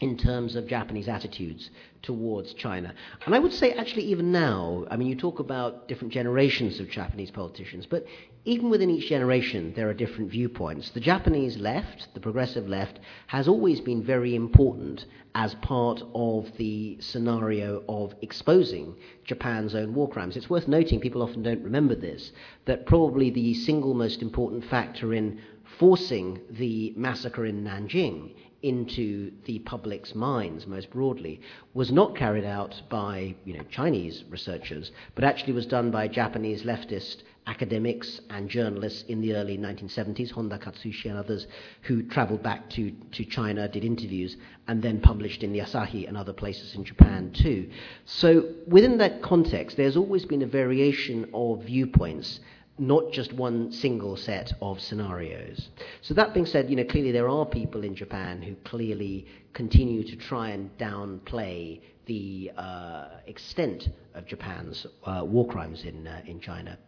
in 0.00 0.16
terms 0.16 0.54
of 0.54 0.66
Japanese 0.66 1.08
attitudes 1.08 1.70
towards 2.02 2.54
China. 2.54 2.94
And 3.26 3.34
I 3.34 3.38
would 3.38 3.52
say, 3.52 3.72
actually, 3.72 4.04
even 4.04 4.30
now, 4.30 4.86
I 4.90 4.96
mean, 4.96 5.08
you 5.08 5.16
talk 5.16 5.40
about 5.40 5.88
different 5.88 6.12
generations 6.12 6.78
of 6.78 6.88
Japanese 6.88 7.30
politicians, 7.30 7.86
but 7.86 8.06
even 8.44 8.70
within 8.70 8.90
each 8.90 9.08
generation, 9.08 9.72
there 9.74 9.88
are 9.88 9.94
different 9.94 10.30
viewpoints. 10.30 10.90
The 10.90 11.00
Japanese 11.00 11.58
left, 11.58 12.14
the 12.14 12.20
progressive 12.20 12.68
left, 12.68 13.00
has 13.26 13.48
always 13.48 13.80
been 13.80 14.02
very 14.02 14.34
important 14.34 15.04
as 15.34 15.54
part 15.56 16.02
of 16.14 16.56
the 16.56 16.96
scenario 17.00 17.82
of 17.88 18.14
exposing 18.22 18.96
Japan's 19.24 19.74
own 19.74 19.94
war 19.94 20.08
crimes. 20.08 20.36
It's 20.36 20.48
worth 20.48 20.68
noting, 20.68 21.00
people 21.00 21.22
often 21.22 21.42
don't 21.42 21.62
remember 21.62 21.94
this, 21.94 22.32
that 22.66 22.86
probably 22.86 23.30
the 23.30 23.54
single 23.54 23.94
most 23.94 24.22
important 24.22 24.64
factor 24.64 25.12
in 25.12 25.40
forcing 25.78 26.40
the 26.50 26.92
massacre 26.96 27.44
in 27.44 27.62
Nanjing 27.64 28.34
into 28.62 29.30
the 29.44 29.60
public's 29.60 30.14
minds 30.14 30.66
most 30.66 30.90
broadly 30.90 31.40
was 31.74 31.92
not 31.92 32.16
carried 32.16 32.44
out 32.44 32.80
by 32.88 33.34
you 33.44 33.56
know, 33.56 33.62
Chinese 33.70 34.24
researchers, 34.28 34.90
but 35.14 35.24
actually 35.24 35.52
was 35.52 35.66
done 35.66 35.90
by 35.90 36.08
Japanese 36.08 36.64
leftist 36.64 37.22
academics 37.46 38.20
and 38.30 38.48
journalists 38.48 39.04
in 39.08 39.20
the 39.20 39.34
early 39.34 39.56
1970s, 39.56 40.30
Honda 40.30 40.58
Katsuichi 40.58 41.06
and 41.06 41.16
others, 41.16 41.46
who 41.82 42.02
traveled 42.02 42.42
back 42.42 42.68
to, 42.70 42.90
to 43.12 43.24
China, 43.24 43.66
did 43.68 43.84
interviews, 43.84 44.36
and 44.66 44.82
then 44.82 45.00
published 45.00 45.42
in 45.42 45.52
the 45.52 45.60
Asahi 45.60 46.06
and 46.06 46.16
other 46.16 46.34
places 46.34 46.74
in 46.74 46.84
Japan 46.84 47.32
too. 47.32 47.70
So 48.04 48.52
within 48.66 48.98
that 48.98 49.22
context, 49.22 49.76
there's 49.76 49.96
always 49.96 50.26
been 50.26 50.42
a 50.42 50.46
variation 50.46 51.30
of 51.32 51.64
viewpoints 51.64 52.40
not 52.78 53.12
just 53.12 53.32
one 53.32 53.72
single 53.72 54.16
set 54.16 54.52
of 54.62 54.80
scenarios. 54.80 55.68
So 56.02 56.14
that 56.14 56.34
being 56.34 56.46
said, 56.46 56.70
you 56.70 56.76
know, 56.76 56.84
clearly 56.84 57.12
there 57.12 57.28
are 57.28 57.44
people 57.44 57.84
in 57.84 57.94
Japan 57.94 58.42
who 58.42 58.54
clearly 58.64 59.26
continue 59.52 60.04
to 60.04 60.16
try 60.16 60.50
and 60.50 60.76
downplay 60.78 61.80
the 62.06 62.50
uh, 62.56 63.08
extent 63.26 63.88
of 64.14 64.26
Japan's 64.26 64.86
uh, 65.04 65.22
war 65.24 65.46
crimes 65.46 65.84
in, 65.84 66.06
uh, 66.06 66.22
in 66.26 66.40
China. 66.40 66.78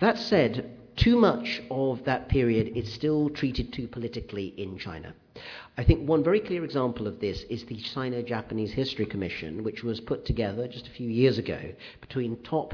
That 0.00 0.18
said, 0.18 0.78
too 0.96 1.16
much 1.16 1.62
of 1.70 2.04
that 2.04 2.28
period 2.28 2.76
is 2.76 2.92
still 2.92 3.30
treated 3.30 3.72
too 3.72 3.88
politically 3.88 4.54
in 4.56 4.78
China. 4.78 5.14
I 5.76 5.84
think 5.84 6.08
one 6.08 6.22
very 6.22 6.40
clear 6.40 6.64
example 6.64 7.06
of 7.06 7.20
this 7.20 7.42
is 7.50 7.64
the 7.64 7.80
Sino 7.80 8.22
Japanese 8.22 8.72
History 8.72 9.06
Commission, 9.06 9.64
which 9.64 9.82
was 9.82 10.00
put 10.00 10.24
together 10.24 10.68
just 10.68 10.86
a 10.86 10.90
few 10.90 11.08
years 11.08 11.38
ago 11.38 11.60
between 12.00 12.36
top 12.42 12.72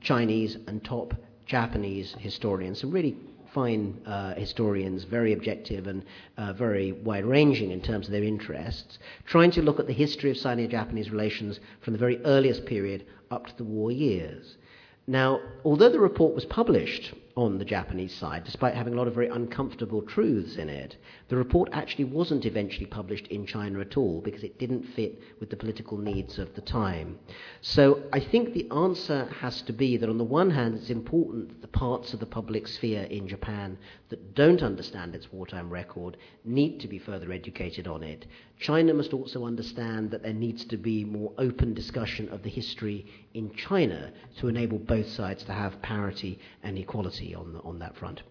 Chinese 0.00 0.56
and 0.68 0.84
top 0.84 1.14
Japanese 1.46 2.14
historians, 2.18 2.80
some 2.80 2.90
really 2.90 3.16
fine 3.54 3.98
uh, 4.04 4.34
historians, 4.34 5.04
very 5.04 5.32
objective 5.32 5.86
and 5.86 6.04
uh, 6.36 6.52
very 6.52 6.92
wide 6.92 7.24
ranging 7.24 7.70
in 7.70 7.80
terms 7.80 8.06
of 8.06 8.12
their 8.12 8.24
interests, 8.24 8.98
trying 9.24 9.50
to 9.52 9.62
look 9.62 9.80
at 9.80 9.86
the 9.86 9.92
history 9.92 10.30
of 10.30 10.36
Sino 10.36 10.66
Japanese 10.66 11.10
relations 11.10 11.60
from 11.80 11.92
the 11.92 11.98
very 11.98 12.22
earliest 12.24 12.66
period 12.66 13.06
up 13.30 13.46
to 13.46 13.56
the 13.56 13.64
war 13.64 13.90
years. 13.90 14.58
Now, 15.06 15.40
although 15.64 15.88
the 15.88 16.00
report 16.00 16.34
was 16.34 16.44
published 16.44 17.14
on 17.36 17.58
the 17.58 17.64
Japanese 17.64 18.14
side, 18.14 18.44
despite 18.44 18.74
having 18.74 18.94
a 18.94 18.96
lot 18.96 19.06
of 19.06 19.14
very 19.14 19.28
uncomfortable 19.28 20.00
truths 20.00 20.56
in 20.56 20.70
it. 20.70 20.96
The 21.28 21.36
report 21.36 21.68
actually 21.72 22.04
wasn't 22.04 22.46
eventually 22.46 22.86
published 22.86 23.26
in 23.26 23.44
China 23.44 23.80
at 23.80 23.98
all 23.98 24.22
because 24.22 24.42
it 24.42 24.58
didn't 24.58 24.84
fit 24.94 25.20
with 25.38 25.50
the 25.50 25.56
political 25.56 25.98
needs 25.98 26.38
of 26.38 26.54
the 26.54 26.62
time. 26.62 27.18
So 27.60 28.02
I 28.10 28.20
think 28.20 28.54
the 28.54 28.70
answer 28.70 29.26
has 29.40 29.60
to 29.62 29.74
be 29.74 29.98
that 29.98 30.08
on 30.08 30.16
the 30.16 30.24
one 30.24 30.50
hand, 30.50 30.76
it's 30.76 30.88
important 30.88 31.48
that 31.50 31.60
the 31.60 31.78
parts 31.78 32.14
of 32.14 32.20
the 32.20 32.26
public 32.26 32.66
sphere 32.66 33.02
in 33.02 33.28
Japan 33.28 33.76
that 34.08 34.34
don't 34.34 34.62
understand 34.62 35.14
its 35.14 35.32
wartime 35.32 35.70
record 35.70 36.16
need 36.44 36.78
to 36.80 36.88
be 36.88 36.98
further 36.98 37.32
educated 37.32 37.86
on 37.86 38.02
it. 38.02 38.26
China 38.60 38.94
must 38.94 39.12
also 39.12 39.44
understand 39.44 40.10
that 40.10 40.22
there 40.22 40.32
needs 40.32 40.64
to 40.66 40.76
be 40.76 41.04
more 41.04 41.32
open 41.38 41.74
discussion 41.74 42.28
of 42.28 42.42
the 42.42 42.50
history 42.50 43.06
in 43.34 43.52
China 43.54 44.12
to 44.38 44.48
enable 44.48 44.78
both 44.78 45.08
sides 45.08 45.42
to 45.44 45.52
have 45.52 45.80
parity 45.82 46.38
and 46.62 46.78
equality 46.78 47.34
on, 47.34 47.60
on 47.64 47.78
that 47.78 47.96
front. 47.96 48.22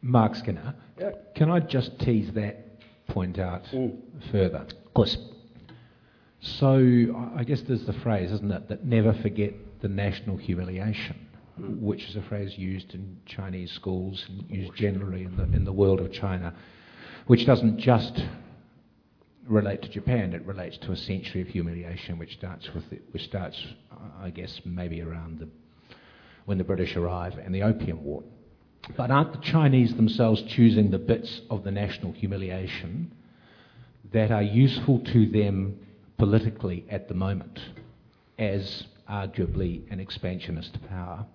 Mark 0.00 0.34
Skinner, 0.34 0.74
uh, 1.02 1.10
can 1.34 1.50
I 1.50 1.60
just 1.60 1.98
tease 1.98 2.30
that 2.34 2.78
point 3.08 3.38
out 3.38 3.64
mm. 3.72 3.98
further? 4.30 4.58
Of 4.58 4.94
course. 4.94 5.16
So 6.40 7.32
I 7.34 7.42
guess 7.42 7.62
there's 7.62 7.86
the 7.86 7.94
phrase, 7.94 8.30
isn't 8.30 8.52
it, 8.52 8.68
that 8.68 8.84
never 8.84 9.14
forget 9.14 9.54
the 9.84 9.88
national 9.90 10.38
humiliation, 10.38 11.14
mm. 11.60 11.78
which 11.78 12.04
is 12.08 12.16
a 12.16 12.22
phrase 12.22 12.56
used 12.56 12.94
in 12.94 13.18
Chinese 13.26 13.70
schools 13.70 14.24
and 14.30 14.50
used 14.50 14.74
generally 14.74 15.24
in 15.24 15.36
the, 15.36 15.42
in 15.42 15.62
the 15.62 15.72
world 15.72 16.00
of 16.00 16.10
China, 16.10 16.54
which 17.26 17.44
doesn't 17.44 17.78
just 17.78 18.18
relate 19.46 19.82
to 19.82 19.90
Japan, 19.90 20.32
it 20.32 20.42
relates 20.46 20.78
to 20.78 20.92
a 20.92 20.96
century 20.96 21.42
of 21.42 21.48
humiliation 21.48 22.16
which 22.16 22.32
starts 22.32 22.72
with 22.74 22.88
the, 22.88 22.98
which 23.10 23.24
starts, 23.24 23.62
I 24.22 24.30
guess, 24.30 24.58
maybe 24.64 25.02
around 25.02 25.38
the, 25.38 25.48
when 26.46 26.56
the 26.56 26.64
British 26.64 26.96
arrive 26.96 27.36
and 27.36 27.54
the 27.54 27.62
Opium 27.62 28.02
War. 28.02 28.22
But 28.96 29.10
aren't 29.10 29.32
the 29.32 29.46
Chinese 29.46 29.94
themselves 29.96 30.40
choosing 30.48 30.90
the 30.90 30.98
bits 30.98 31.42
of 31.50 31.62
the 31.62 31.70
national 31.70 32.12
humiliation 32.12 33.12
that 34.14 34.30
are 34.30 34.42
useful 34.42 35.00
to 35.12 35.26
them 35.26 35.78
politically 36.16 36.86
at 36.88 37.06
the 37.08 37.14
moment 37.14 37.60
as 38.38 38.86
arguably 39.08 39.90
an 39.90 40.00
expansionist 40.00 40.78
power, 40.88 41.26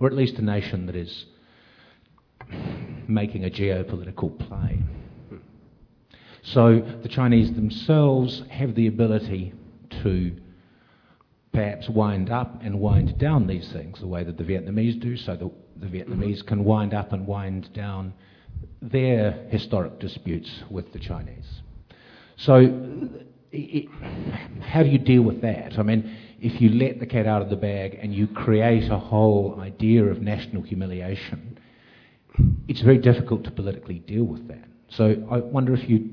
or 0.00 0.06
at 0.06 0.12
least 0.12 0.34
a 0.38 0.42
nation 0.42 0.86
that 0.86 0.96
is 0.96 1.26
making 3.08 3.44
a 3.44 3.50
geopolitical 3.50 4.38
play? 4.38 4.82
So 6.42 6.80
the 7.02 7.08
Chinese 7.08 7.52
themselves 7.52 8.42
have 8.50 8.74
the 8.74 8.88
ability 8.88 9.52
to 10.02 10.36
perhaps 11.52 11.88
wind 11.88 12.30
up 12.30 12.62
and 12.62 12.80
wind 12.80 13.18
down 13.18 13.46
these 13.46 13.70
things 13.72 14.00
the 14.00 14.06
way 14.06 14.24
that 14.24 14.38
the 14.38 14.44
Vietnamese 14.44 14.98
do, 15.00 15.16
so 15.16 15.36
the, 15.36 15.50
the 15.76 15.86
Vietnamese 15.86 16.44
can 16.44 16.64
wind 16.64 16.94
up 16.94 17.12
and 17.12 17.26
wind 17.26 17.72
down 17.74 18.12
their 18.80 19.32
historic 19.50 19.98
disputes 20.00 20.50
with 20.70 20.92
the 20.92 20.98
Chinese. 20.98 21.62
So, 22.36 23.08
it, 23.52 23.88
how 24.62 24.82
do 24.82 24.88
you 24.88 24.98
deal 24.98 25.22
with 25.22 25.42
that? 25.42 25.78
I 25.78 25.82
mean, 25.82 26.16
if 26.40 26.60
you 26.60 26.70
let 26.70 26.98
the 26.98 27.06
cat 27.06 27.26
out 27.26 27.42
of 27.42 27.50
the 27.50 27.56
bag 27.56 27.98
and 28.00 28.14
you 28.14 28.26
create 28.26 28.90
a 28.90 28.98
whole 28.98 29.60
idea 29.60 30.04
of 30.04 30.20
national 30.20 30.62
humiliation, 30.62 31.58
it's 32.66 32.80
very 32.80 32.98
difficult 32.98 33.44
to 33.44 33.50
politically 33.50 33.98
deal 34.00 34.24
with 34.24 34.48
that. 34.48 34.64
So, 34.88 35.26
I 35.30 35.38
wonder 35.38 35.74
if 35.74 35.88
you 35.88 36.10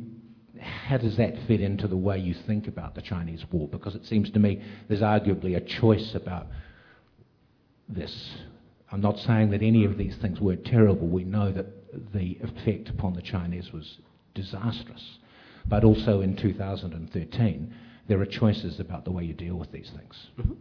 how 0.62 0.98
does 0.98 1.16
that 1.18 1.36
fit 1.48 1.62
into 1.62 1.88
the 1.88 1.96
way 1.96 2.18
you 2.18 2.34
think 2.34 2.68
about 2.68 2.96
the 2.96 3.02
Chinese 3.02 3.46
war? 3.52 3.68
Because 3.68 3.96
it 3.96 4.06
seems 4.06 4.30
to 4.32 4.40
me 4.40 4.62
there's 4.88 5.02
arguably 5.02 5.56
a 5.56 5.62
choice 5.62 6.16
about 6.16 6.48
this. 7.88 8.32
I'm 8.92 9.02
not 9.02 9.18
saying 9.20 9.52
that 9.52 9.62
any 9.62 9.86
of 9.86 9.98
these 9.98 10.18
things 10.18 10.42
were 10.42 10.56
terrible. 10.56 11.08
We 11.08 11.24
know 11.24 11.52
that 11.52 11.68
the 12.14 12.38
effect 12.42 12.90
upon 12.90 13.14
the 13.14 13.22
Chinese 13.22 13.72
was 13.72 14.00
disastrous. 14.36 15.20
But 15.68 15.84
also 15.84 16.22
in 16.22 16.36
2013, 16.36 17.74
there 18.08 18.20
are 18.20 18.26
choices 18.26 18.80
about 18.80 19.06
the 19.06 19.12
way 19.12 19.24
you 19.24 19.34
deal 19.34 19.56
with 19.56 19.72
these 19.72 19.92
things. 19.96 20.28
Mm-hmm. 20.40 20.54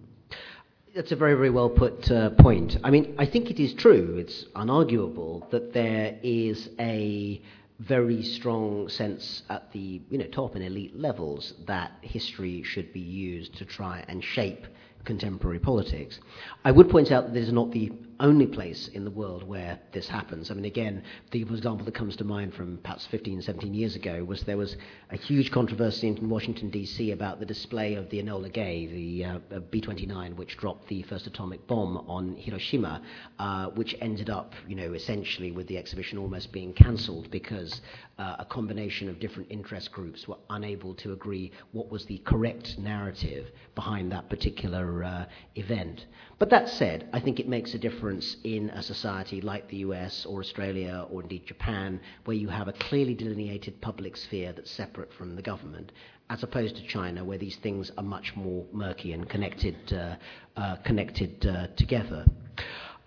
That's 0.95 1.13
a 1.13 1.17
very, 1.17 1.35
very 1.35 1.51
well 1.51 1.71
put 1.71 2.11
uh, 2.11 2.31
point. 2.31 2.77
I 2.83 2.91
mean, 2.91 3.15
I 3.19 3.27
think 3.27 3.51
it 3.51 3.61
is 3.61 3.75
true, 3.75 4.17
it's 4.19 4.45
unarguable, 4.57 5.49
that 5.51 5.73
there 5.73 6.19
is 6.23 6.71
a 6.81 7.41
very 7.79 8.23
strong 8.23 8.89
sense 8.89 9.43
at 9.49 9.71
the 9.73 10.01
you 10.11 10.19
know, 10.19 10.27
top 10.27 10.57
and 10.57 10.65
elite 10.65 10.99
levels 10.99 11.55
that 11.67 11.93
history 12.03 12.63
should 12.65 12.93
be 12.93 13.01
used 13.01 13.55
to 13.59 13.65
try 13.65 14.05
and 14.09 14.25
shape 14.25 14.67
contemporary 15.05 15.61
politics. 15.61 16.19
I 16.65 16.73
would 16.73 16.91
point 16.91 17.13
out 17.13 17.27
that 17.27 17.35
this 17.35 17.47
is 17.47 17.53
not 17.53 17.71
the 17.71 17.93
only 18.21 18.47
place 18.47 18.89
in 18.89 19.05
the 19.05 19.11
world 19.11 19.43
where 19.43 19.79
this 19.93 20.09
happens. 20.09 20.51
I 20.51 20.55
mean, 20.55 20.65
again, 20.65 21.03
the 21.31 21.41
example 21.43 21.85
that 21.85 21.95
comes 21.95 22.17
to 22.17 22.25
mind 22.25 22.55
from 22.55 22.79
perhaps 22.83 23.07
15, 23.07 23.43
17 23.43 23.75
years 23.75 23.97
ago 23.97 24.25
was 24.25 24.43
there 24.43 24.57
was 24.57 24.77
a 25.11 25.17
huge 25.17 25.51
controversy 25.51 26.09
in 26.09 26.29
Washington, 26.29 26.71
D.C. 26.71 27.13
about 27.13 27.41
the 27.41 27.47
display 27.47 27.95
of 27.95 28.11
the 28.11 28.23
Enola 28.23 28.53
Gay, 28.53 28.87
the 28.87 29.25
uh, 29.25 29.59
B 29.71 29.81
29, 29.81 30.37
which 30.37 30.57
dropped 30.57 30.89
the 30.89 31.03
first 31.03 31.27
atomic 31.27 31.67
bomb 31.67 31.99
on 32.09 32.35
Hiroshima, 32.37 33.03
uh, 33.39 33.69
which 33.71 33.97
ended 34.01 34.31
up, 34.31 34.53
you 34.67 34.75
know, 34.75 34.93
essentially 34.95 35.53
with 35.53 35.67
the 35.69 35.79
exhibition 35.79 36.19
almost 36.19 36.53
being 36.53 36.73
cancelled 36.73 37.31
because 37.31 37.81
uh, 38.19 38.37
a 38.39 38.45
combination 38.45 39.09
of 39.09 39.21
different 39.21 39.51
interest 39.51 39.93
groups 39.93 40.27
were 40.27 40.39
unable 40.51 40.95
to 40.95 41.13
agree 41.13 41.53
what 41.73 41.91
was 41.91 42.05
the 42.07 42.19
correct 42.19 42.77
narrative 42.79 43.47
behind 43.75 44.11
that 44.11 44.29
particular 44.29 45.05
uh, 45.05 45.25
event. 45.55 46.07
But 46.39 46.51
that 46.51 46.69
said, 46.69 47.09
I 47.13 47.19
think 47.19 47.41
it 47.41 47.49
makes 47.49 47.75
a 47.75 47.79
difference 47.79 48.37
in 48.45 48.71
a 48.71 48.83
society 48.83 49.41
like 49.41 49.69
the 49.69 49.79
US 49.79 50.25
or 50.25 50.39
Australia 50.39 51.05
or 51.11 51.23
indeed 51.23 51.45
Japan, 51.47 52.01
where 52.27 52.37
you 52.37 52.49
have 52.49 52.69
a 52.69 52.73
clearly 52.73 53.15
delineated 53.15 53.81
public 53.81 54.17
sphere 54.17 54.53
that's 54.53 54.71
separate 54.71 55.13
from 55.13 55.35
the 55.35 55.43
government, 55.43 55.91
as 56.31 56.45
opposed 56.45 56.77
to 56.77 56.87
China, 56.87 57.25
where 57.25 57.39
these 57.39 57.57
things 57.57 57.91
are 57.99 58.05
much 58.05 58.37
more 58.37 58.65
murky 58.73 59.13
and 59.13 59.29
connected, 59.29 59.77
uh, 59.93 60.15
uh, 60.57 60.77
connected 60.85 61.45
uh, 61.45 61.67
together. 61.77 62.25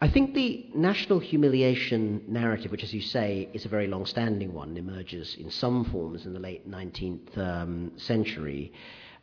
I 0.02 0.10
think 0.10 0.34
the 0.34 0.66
national 0.74 1.20
humiliation 1.20 2.24
narrative, 2.28 2.72
which, 2.72 2.84
as 2.84 2.94
you 2.94 3.02
say, 3.02 3.48
is 3.54 3.66
a 3.66 3.70
very 3.70 3.88
long 3.88 4.06
standing 4.06 4.52
one, 4.52 4.76
emerges 4.76 5.36
in 5.40 5.52
some 5.52 5.86
forms 5.86 6.26
in 6.26 6.34
the 6.34 6.40
late 6.40 6.70
19th 6.70 7.38
um, 7.38 7.92
century. 7.98 8.74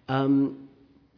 Um, 0.08 0.67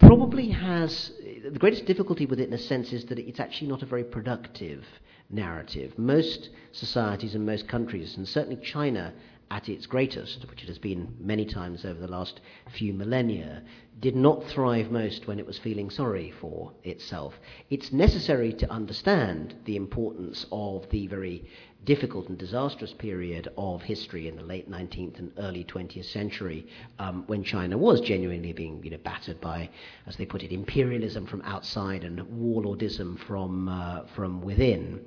probably 0.01 0.49
has 0.51 1.13
the 1.45 1.59
greatest 1.59 1.87
difficulty 1.87 2.27
with 2.27 2.41
it, 2.41 2.49
in 2.49 2.55
a 2.55 2.59
sense, 2.59 2.93
is 2.93 3.05
that 3.07 3.19
it's 3.19 3.41
actually 3.41 3.69
not 3.69 3.83
a 3.83 3.87
very 3.87 4.05
productive 4.05 4.85
narrative. 5.31 5.97
Most 5.99 6.51
societies 6.73 7.35
and 7.35 7.47
most 7.47 7.69
countries, 7.69 8.17
and 8.17 8.27
certainly 8.27 8.61
China 8.63 9.13
at 9.51 9.69
its 9.69 9.87
greatest, 9.87 10.49
which 10.49 10.63
it 10.63 10.69
has 10.69 10.79
been 10.79 11.15
many 11.19 11.45
times 11.45 11.85
over 11.85 11.99
the 11.99 12.07
last 12.07 12.41
few 12.73 12.95
millennia, 12.95 13.63
did 13.99 14.15
not 14.15 14.45
thrive 14.45 14.91
most 14.91 15.27
when 15.27 15.39
it 15.39 15.47
was 15.47 15.59
feeling 15.59 15.91
sorry 15.91 16.31
for 16.31 16.73
itself. 16.85 17.39
It's 17.69 17.93
necessary 17.93 18.53
to 18.55 18.71
understand 18.71 19.55
the 19.65 19.77
importance 19.77 20.47
of 20.53 20.89
the 20.91 21.09
very 21.09 21.45
difficult 21.85 22.29
and 22.29 22.39
disastrous 22.39 22.93
period 22.93 23.49
of 23.57 23.83
history 23.83 24.29
in 24.29 24.37
the 24.37 24.43
late 24.43 24.71
19th 24.71 25.19
and 25.19 25.33
early 25.39 25.65
20th 25.65 26.05
century 26.05 26.67
um, 26.99 27.25
when 27.27 27.43
China 27.43 27.77
was 27.77 28.01
genuinely 28.01 28.53
being 28.53 28.83
you 28.85 28.91
know, 28.91 28.99
battered 28.99 29.41
by, 29.41 29.69
as 30.07 30.17
they 30.17 30.27
put 30.27 30.43
it, 30.43 30.53
imperialism 30.53 31.27
from 31.27 31.43
outside 31.43 32.05
and 32.05 32.21
warlordism 32.21 33.19
from, 33.19 33.69
uh, 33.69 34.03
from 34.15 34.43
within. 34.43 35.05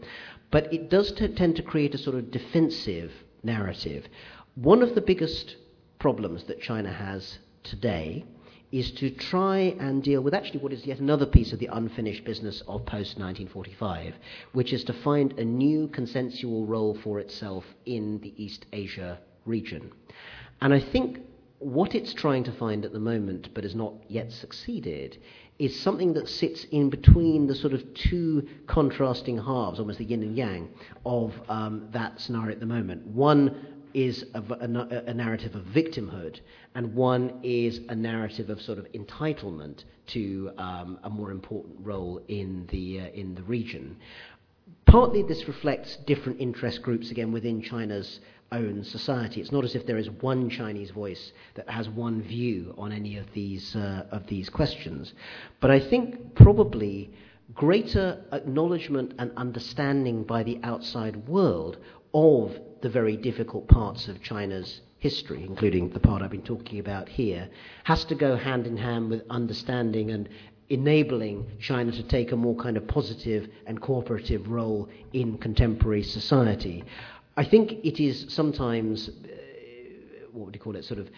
But 0.52 0.74
it 0.74 0.90
does 0.90 1.12
t- 1.14 1.28
tend 1.30 1.56
to 1.56 1.64
create 1.64 1.96
a 1.96 1.98
sort 1.98 2.18
of 2.18 2.30
defensive 2.30 3.12
narrative. 3.44 4.08
One 4.56 4.82
of 4.82 4.96
the 4.96 5.02
biggest 5.02 5.56
problems 6.00 6.44
that 6.46 6.62
China 6.62 6.92
has 6.92 7.40
today 7.64 8.26
is 8.72 8.92
to 8.92 9.12
try 9.12 9.76
and 9.80 10.02
deal 10.02 10.22
with 10.22 10.34
actually 10.34 10.60
what 10.60 10.74
is 10.74 10.86
yet 10.86 11.00
another 11.00 11.28
piece 11.28 11.54
of 11.54 11.60
the 11.60 11.70
unfinished 11.72 12.26
business 12.26 12.62
of 12.62 12.84
post 12.88 13.20
1945, 13.20 14.16
which 14.54 14.74
is 14.74 14.84
to 14.84 14.94
find 14.94 15.34
a 15.34 15.46
new 15.46 15.88
consensual 15.90 16.66
role 16.66 16.98
for 17.04 17.20
itself 17.20 17.64
in 17.86 18.20
the 18.22 18.34
East 18.36 18.66
Asia 18.74 19.20
region. 19.46 19.92
And 20.60 20.74
I 20.74 20.80
think 20.80 21.20
what 21.60 21.94
it's 21.94 22.14
trying 22.14 22.44
to 22.46 22.52
find 22.52 22.84
at 22.84 22.94
the 22.94 23.00
moment, 23.00 23.50
but 23.54 23.64
has 23.64 23.76
not 23.76 23.94
yet 24.08 24.32
succeeded, 24.32 25.20
is 25.60 25.80
something 25.80 26.14
that 26.14 26.28
sits 26.28 26.66
in 26.72 26.90
between 26.90 27.48
the 27.48 27.56
sort 27.56 27.74
of 27.74 27.94
two 27.94 28.48
contrasting 28.68 29.38
halves, 29.38 29.80
almost 29.80 30.00
the 30.00 30.06
yin 30.06 30.24
and 30.24 30.36
yang, 30.36 30.70
of 31.06 31.34
um, 31.50 31.88
that 31.92 32.20
scenario 32.20 32.52
at 32.52 32.60
the 32.60 32.66
moment. 32.66 33.06
One 33.08 33.74
is 33.94 34.26
a, 34.34 34.42
a, 34.42 35.04
a, 35.08 35.14
narrative 35.14 35.54
of 35.56 35.64
victimhood, 35.66 36.40
and 36.74 36.96
one 36.96 37.40
is 37.44 37.82
a 37.90 37.96
narrative 37.96 38.50
of 38.50 38.60
sort 38.60 38.80
of 38.80 38.92
entitlement 38.94 39.84
to 40.08 40.52
um, 40.58 41.00
a 41.04 41.10
more 41.10 41.32
important 41.32 41.76
role 41.80 42.22
in 42.28 42.68
the, 42.72 43.02
uh, 43.02 43.06
in 43.10 43.36
the 43.36 43.44
region. 43.44 43.96
partly 44.86 45.22
this 45.22 45.48
reflects 45.48 45.98
different 46.08 46.40
interest 46.42 46.82
groups 46.82 47.12
again 47.12 47.32
within 47.32 47.62
China's 47.62 48.20
own 48.54 48.84
society. 48.84 49.42
It's 49.42 49.52
not 49.52 49.64
as 49.64 49.76
if 49.76 49.86
there 49.86 49.98
is 49.98 50.10
one 50.10 50.50
Chinese 50.50 50.92
voice 50.92 51.34
that 51.56 51.70
has 51.70 51.90
one 51.90 52.22
view 52.22 52.74
on 52.78 52.92
any 52.92 53.18
of 53.18 53.26
these 53.34 53.76
uh, 53.76 54.06
of 54.12 54.28
these 54.28 54.50
questions. 54.50 55.14
But 55.60 55.72
I 55.72 55.80
think 55.80 56.36
probably 56.36 57.12
greater 57.54 58.24
acknowledgement 58.32 59.14
and 59.20 59.32
understanding 59.38 60.24
by 60.24 60.44
the 60.44 60.60
outside 60.64 61.28
world 61.28 61.78
of 62.14 62.56
the 62.82 62.90
very 62.90 63.18
difficult 63.18 63.68
parts 63.68 64.08
of 64.08 64.22
China's 64.22 64.82
history, 65.00 65.44
including 65.44 65.90
the 65.90 66.00
part 66.00 66.22
I've 66.22 66.32
been 66.32 66.42
talking 66.42 66.80
about 66.80 67.10
here, 67.10 67.50
has 67.84 68.06
to 68.06 68.16
go 68.16 68.36
hand 68.36 68.68
in 68.68 68.78
hand 68.78 69.10
with 69.10 69.24
understanding 69.30 70.12
and 70.12 70.30
enabling 70.70 71.46
China 71.60 71.92
to 71.92 72.04
take 72.04 72.32
a 72.32 72.36
more 72.36 72.56
kind 72.56 72.78
of 72.78 72.88
positive 72.88 73.48
and 73.66 73.82
cooperative 73.82 74.48
role 74.48 74.90
in 75.12 75.38
contemporary 75.38 76.04
society. 76.04 76.84
I 77.36 77.46
think 77.46 77.72
it 77.84 78.00
is 78.00 78.26
sometimes, 78.30 79.10
uh, 79.10 79.12
what 80.32 80.46
would 80.46 80.56
you 80.56 80.62
call 80.62 80.76
it, 80.76 80.86
sort 80.86 81.00
of 81.00 81.10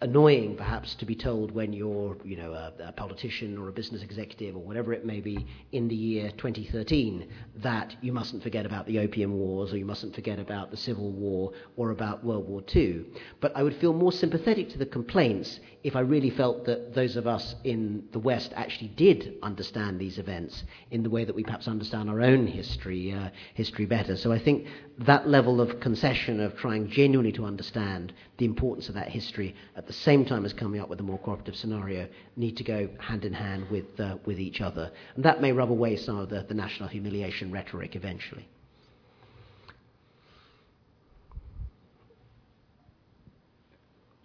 annoying 0.00 0.56
perhaps 0.56 0.94
to 0.94 1.04
be 1.04 1.14
told 1.14 1.50
when 1.50 1.72
you're 1.72 2.16
you 2.24 2.36
know 2.36 2.52
a, 2.52 2.72
a, 2.84 2.92
politician 2.92 3.58
or 3.58 3.68
a 3.68 3.72
business 3.72 4.00
executive 4.00 4.54
or 4.54 4.62
whatever 4.62 4.92
it 4.92 5.04
may 5.04 5.20
be 5.20 5.44
in 5.72 5.88
the 5.88 5.94
year 5.94 6.30
2013 6.36 7.28
that 7.56 7.96
you 8.00 8.12
mustn't 8.12 8.40
forget 8.40 8.64
about 8.64 8.86
the 8.86 8.96
opium 8.96 9.32
wars 9.32 9.72
or 9.72 9.76
you 9.76 9.84
mustn't 9.84 10.14
forget 10.14 10.38
about 10.38 10.70
the 10.70 10.76
civil 10.76 11.10
war 11.10 11.50
or 11.76 11.90
about 11.90 12.22
world 12.22 12.48
war 12.48 12.62
ii 12.76 13.04
but 13.40 13.50
i 13.56 13.62
would 13.62 13.74
feel 13.74 13.92
more 13.92 14.12
sympathetic 14.12 14.68
to 14.68 14.78
the 14.78 14.86
complaints 14.86 15.58
if 15.84 15.96
i 15.96 16.00
really 16.00 16.30
felt 16.30 16.64
that 16.64 16.94
those 16.94 17.16
of 17.16 17.26
us 17.26 17.54
in 17.64 18.04
the 18.12 18.18
west 18.18 18.52
actually 18.56 18.88
did 18.88 19.34
understand 19.42 19.98
these 19.98 20.18
events 20.18 20.64
in 20.90 21.02
the 21.02 21.10
way 21.10 21.24
that 21.24 21.34
we 21.34 21.42
perhaps 21.42 21.68
understand 21.68 22.08
our 22.08 22.20
own 22.20 22.46
history 22.46 23.12
uh, 23.12 23.28
history 23.54 23.86
better 23.86 24.16
so 24.16 24.32
i 24.32 24.38
think 24.38 24.66
that 24.98 25.28
level 25.28 25.60
of 25.60 25.78
concession 25.80 26.40
of 26.40 26.56
trying 26.56 26.88
genuinely 26.90 27.32
to 27.32 27.44
understand 27.44 28.12
the 28.38 28.44
importance 28.44 28.88
of 28.88 28.94
that 28.94 29.08
history 29.08 29.54
at 29.76 29.86
the 29.86 29.92
same 29.92 30.24
time 30.24 30.44
as 30.44 30.52
coming 30.52 30.80
up 30.80 30.88
with 30.88 30.98
a 31.00 31.02
more 31.02 31.18
cooperative 31.18 31.54
scenario 31.54 32.08
need 32.36 32.56
to 32.56 32.64
go 32.64 32.88
hand 32.98 33.24
in 33.24 33.32
hand 33.32 33.68
with, 33.70 34.00
uh, 34.00 34.16
with 34.24 34.40
each 34.40 34.60
other. 34.60 34.90
And 35.14 35.24
that 35.24 35.40
may 35.40 35.52
rub 35.52 35.70
away 35.70 35.96
some 35.96 36.18
of 36.18 36.28
the, 36.28 36.44
the 36.48 36.54
national 36.54 36.88
humiliation 36.88 37.52
rhetoric 37.52 37.94
eventually. 37.94 38.48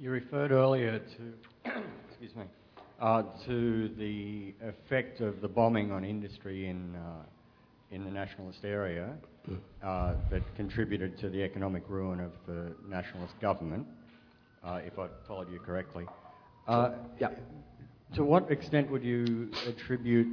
You 0.03 0.09
referred 0.09 0.51
earlier 0.51 0.99
to, 0.99 1.71
excuse 2.09 2.35
me, 2.35 2.43
uh, 2.99 3.23
to 3.45 3.88
the 3.97 4.53
effect 4.61 5.21
of 5.21 5.39
the 5.39 5.47
bombing 5.47 5.93
on 5.93 6.03
industry 6.03 6.67
in, 6.67 6.93
uh, 6.97 7.23
in 7.89 8.03
the 8.03 8.11
nationalist 8.11 8.65
area 8.65 9.13
uh, 9.81 10.15
that 10.30 10.41
contributed 10.57 11.17
to 11.19 11.30
the 11.30 11.41
economic 11.41 11.84
ruin 11.88 12.19
of 12.19 12.34
the 12.47 12.75
nationalist 12.85 13.34
government, 13.39 13.88
uh, 14.61 14.81
if 14.85 14.99
I 14.99 15.07
followed 15.25 15.49
you 15.49 15.59
correctly. 15.59 16.05
Uh, 16.67 16.89
yeah. 17.21 17.30
To 18.15 18.25
what 18.25 18.51
extent 18.51 18.91
would 18.91 19.05
you 19.05 19.51
attribute 19.65 20.27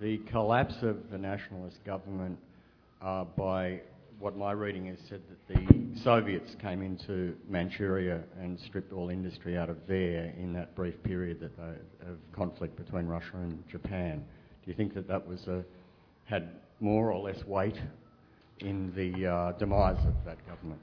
the 0.00 0.18
collapse 0.18 0.76
of 0.82 1.10
the 1.10 1.18
nationalist 1.18 1.82
government 1.84 2.38
uh, 3.02 3.24
by 3.24 3.80
what 4.18 4.36
my 4.36 4.52
reading 4.52 4.86
has 4.86 4.98
said 5.08 5.20
that 5.28 5.54
the 5.54 6.00
Soviets 6.00 6.54
came 6.60 6.82
into 6.82 7.36
Manchuria 7.48 8.22
and 8.40 8.58
stripped 8.58 8.92
all 8.92 9.10
industry 9.10 9.56
out 9.56 9.70
of 9.70 9.76
there 9.86 10.32
in 10.38 10.52
that 10.54 10.74
brief 10.74 11.02
period 11.02 11.40
that, 11.40 11.52
uh, 11.60 12.10
of 12.10 12.18
conflict 12.32 12.76
between 12.76 13.06
Russia 13.06 13.36
and 13.36 13.62
Japan. 13.68 14.24
Do 14.64 14.70
you 14.70 14.76
think 14.76 14.94
that 14.94 15.06
that 15.08 15.26
was 15.26 15.46
a, 15.46 15.64
had 16.24 16.48
more 16.80 17.12
or 17.12 17.20
less 17.20 17.44
weight 17.44 17.78
in 18.60 18.92
the 18.94 19.26
uh, 19.26 19.52
demise 19.52 20.04
of 20.06 20.14
that 20.24 20.38
government. 20.46 20.80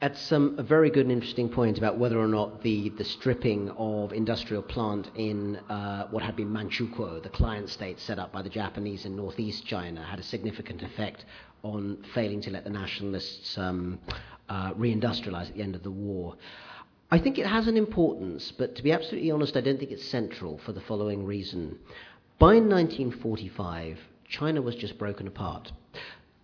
At 0.00 0.16
some 0.18 0.58
a 0.58 0.62
very 0.62 0.90
good 0.90 1.06
and 1.06 1.12
interesting 1.12 1.48
point 1.48 1.78
about 1.78 1.98
whether 1.98 2.18
or 2.18 2.26
not 2.26 2.62
the, 2.62 2.90
the 2.90 3.04
stripping 3.04 3.70
of 3.70 4.12
industrial 4.12 4.62
plant 4.62 5.10
in 5.14 5.56
uh, 5.70 6.08
what 6.08 6.22
had 6.22 6.36
been 6.36 6.50
Manchukuo, 6.50 7.22
the 7.22 7.30
client 7.30 7.70
state 7.70 7.98
set 7.98 8.18
up 8.18 8.30
by 8.30 8.42
the 8.42 8.50
Japanese 8.50 9.06
in 9.06 9.16
northeast 9.16 9.64
China, 9.66 10.04
had 10.04 10.18
a 10.18 10.22
significant 10.22 10.82
effect 10.82 11.24
on 11.64 12.04
failing 12.14 12.40
to 12.42 12.50
let 12.50 12.62
the 12.62 12.70
nationalists 12.70 13.58
um, 13.58 13.98
uh, 14.48 14.72
reindustrialize 14.74 15.48
at 15.48 15.54
the 15.54 15.62
end 15.62 15.74
of 15.74 15.82
the 15.82 15.90
war. 15.90 16.36
I 17.10 17.18
think 17.18 17.38
it 17.38 17.46
has 17.46 17.66
an 17.66 17.76
importance, 17.76 18.52
but 18.56 18.74
to 18.76 18.82
be 18.82 18.92
absolutely 18.92 19.30
honest, 19.30 19.56
I 19.56 19.60
don't 19.60 19.78
think 19.78 19.90
it's 19.90 20.04
central 20.04 20.58
for 20.64 20.72
the 20.72 20.80
following 20.82 21.24
reason. 21.24 21.78
By 22.38 22.56
1945, 22.56 23.98
China 24.28 24.62
was 24.62 24.74
just 24.74 24.98
broken 24.98 25.26
apart. 25.26 25.72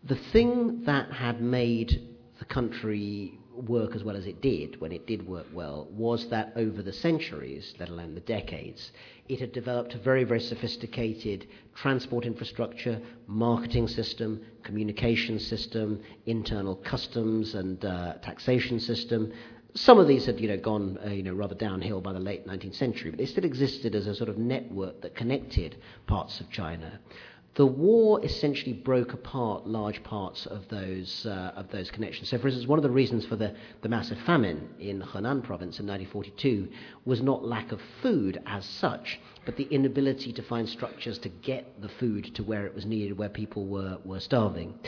The 0.05 0.18
thing 0.32 0.84
that 0.84 1.12
had 1.12 1.42
made 1.42 2.09
the 2.38 2.44
country 2.47 3.38
work 3.69 3.95
as 3.95 4.05
well 4.05 4.16
as 4.16 4.27
it 4.27 4.41
did, 4.41 4.81
when 4.81 4.93
it 4.93 5.07
did 5.07 5.27
work 5.27 5.47
well, 5.53 5.89
was 5.91 6.28
that 6.28 6.53
over 6.57 6.82
the 6.82 6.93
centuries, 6.93 7.74
let 7.78 7.89
alone 7.89 8.15
the 8.15 8.20
decades, 8.20 8.93
it 9.28 9.41
had 9.41 9.53
developed 9.53 9.95
a 9.95 9.99
very, 9.99 10.24
very 10.24 10.41
sophisticated 10.41 11.47
transport 11.74 12.24
infrastructure, 12.24 13.01
marketing 13.27 13.89
system, 13.89 14.41
communication 14.62 15.39
system, 15.39 16.03
internal 16.27 16.77
customs 16.77 17.55
and 17.55 17.85
uh, 17.85 18.15
taxation 18.23 18.81
system. 18.81 19.32
Some 19.74 19.99
of 19.99 20.09
these 20.09 20.27
had, 20.27 20.41
you 20.41 20.49
know, 20.49 20.57
gone, 20.57 20.99
uh, 21.05 21.11
you 21.11 21.23
know, 21.23 21.35
rather 21.35 21.55
downhill 21.55 22.01
by 22.01 22.12
the 22.12 22.19
late 22.19 22.47
19th 22.47 22.74
century, 22.74 23.11
but 23.11 23.19
they 23.19 23.27
still 23.27 23.45
existed 23.45 23.95
as 23.95 24.07
a 24.07 24.15
sort 24.15 24.28
of 24.28 24.37
network 24.37 25.01
that 25.03 25.15
connected 25.15 25.77
parts 26.07 26.41
of 26.41 26.51
China 26.51 26.99
the 27.56 27.66
war 27.66 28.24
essentially 28.24 28.72
broke 28.72 29.12
apart 29.12 29.66
large 29.66 30.02
parts 30.05 30.47
of 30.47 30.68
those, 30.68 31.27
uh, 31.27 31.52
of 31.56 31.68
those 31.70 31.90
connections. 31.90 32.28
So, 32.28 32.39
for 32.39 32.47
instance, 32.47 32.68
one 32.68 32.78
of 32.78 32.85
the 32.85 32.90
reasons 32.90 33.27
for 33.27 33.35
the, 33.35 33.55
the 33.82 33.89
massive 33.89 34.18
famine 34.20 34.68
in 34.78 35.01
Henan 35.01 35.43
province 35.43 35.81
in 35.81 35.86
1942 35.86 36.68
was 37.05 37.20
not 37.20 37.44
lack 37.44 37.72
of 37.72 37.81
food 38.02 38.40
as 38.47 38.64
such, 38.64 39.18
but 39.44 39.56
the 39.56 39.64
inability 39.64 40.32
to 40.32 40.43
find 40.43 40.68
structures 40.68 41.18
to 41.18 41.28
get 41.28 41.81
the 41.82 41.89
food 41.89 42.32
to 42.36 42.44
where 42.44 42.66
it 42.66 42.74
was 42.74 42.86
needed, 42.86 43.18
where 43.18 43.28
people 43.28 43.66
were, 43.66 43.98
were 44.05 44.20
starving. 44.20 44.78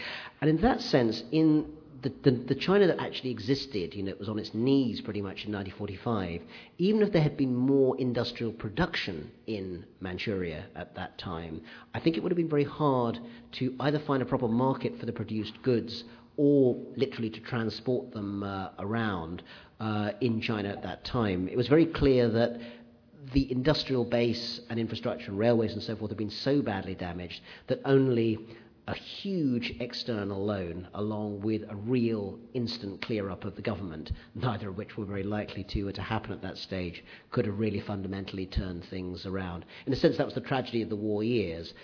And 0.41 0.49
in 0.49 0.59
that 0.59 0.81
sense, 0.81 1.25
in 1.33 1.67
the, 2.03 2.13
the, 2.23 2.31
the, 2.31 2.55
China 2.55 2.87
that 2.87 3.01
actually 3.01 3.31
existed, 3.31 3.95
you 3.95 4.03
know, 4.03 4.11
it 4.11 4.19
was 4.19 4.29
on 4.29 4.39
its 4.39 4.53
knees 4.55 5.01
pretty 5.01 5.23
much 5.23 5.45
in 5.45 5.53
1945, 5.53 6.43
even 6.79 7.03
if 7.03 7.13
there 7.13 7.23
had 7.23 7.37
been 7.37 7.55
more 7.55 7.99
industrial 7.99 8.53
production 8.53 9.31
in 9.47 9.85
Manchuria 10.01 10.65
at 10.75 10.95
that 10.97 11.17
time, 11.19 11.63
I 11.95 12.01
think 12.01 12.17
it 12.17 12.23
would 12.23 12.33
have 12.33 12.37
been 12.37 12.49
very 12.49 12.65
hard 12.65 13.19
to 13.53 13.75
either 13.81 14.01
find 14.01 14.23
a 14.23 14.27
proper 14.27 14.49
market 14.49 14.99
for 14.99 15.07
the 15.07 15.13
produced 15.13 15.63
goods 15.63 16.05
or 16.37 16.77
literally 16.97 17.31
to 17.31 17.41
transport 17.41 18.13
them 18.13 18.43
uh, 18.43 18.71
around 18.79 19.43
uh, 19.81 20.13
in 20.21 20.41
China 20.41 20.71
at 20.71 20.83
that 20.83 21.05
time. 21.05 21.49
It 21.49 21.57
was 21.57 21.69
very 21.69 21.87
clear 21.87 22.29
that 22.31 22.59
the 23.33 23.51
industrial 23.53 24.05
base 24.05 24.61
and 24.69 24.79
infrastructure 24.81 25.31
and 25.31 25.39
railways 25.39 25.73
and 25.73 25.83
so 25.83 25.95
forth 25.95 26.11
had 26.11 26.19
been 26.19 26.31
so 26.31 26.61
badly 26.61 26.95
damaged 26.95 27.41
that 27.69 27.81
only 27.85 28.39
a 28.89 28.95
huge 28.95 29.77
external 29.79 30.45
loan 30.45 30.89
along 30.95 31.41
with 31.41 31.63
a 31.69 31.77
real 31.77 32.39
instant 32.53 33.01
clear 33.01 33.31
up 33.31 33.45
of 33.45 33.55
the 33.55 33.63
government, 33.63 34.11
neither 34.35 34.71
of 34.71 34.77
which 34.77 34.97
were 34.97 35.05
very 35.05 35.23
likely 35.23 35.63
to, 35.63 35.89
uh, 35.89 35.93
to 35.93 36.03
happen 36.03 36.33
at 36.33 36.43
that 36.43 36.59
stage, 36.59 37.05
could 37.31 37.47
have 37.47 37.59
really 37.59 37.81
fundamentally 37.81 38.45
turned 38.45 38.85
things 38.85 39.25
around. 39.25 39.65
In 39.87 39.93
a 39.93 39.97
sense, 39.97 40.17
that 40.17 40.27
was 40.27 40.35
the 40.35 40.41
tragedy 40.41 40.83
of 40.83 40.89
the 40.89 40.97
war 40.97 41.23
years. 41.23 41.75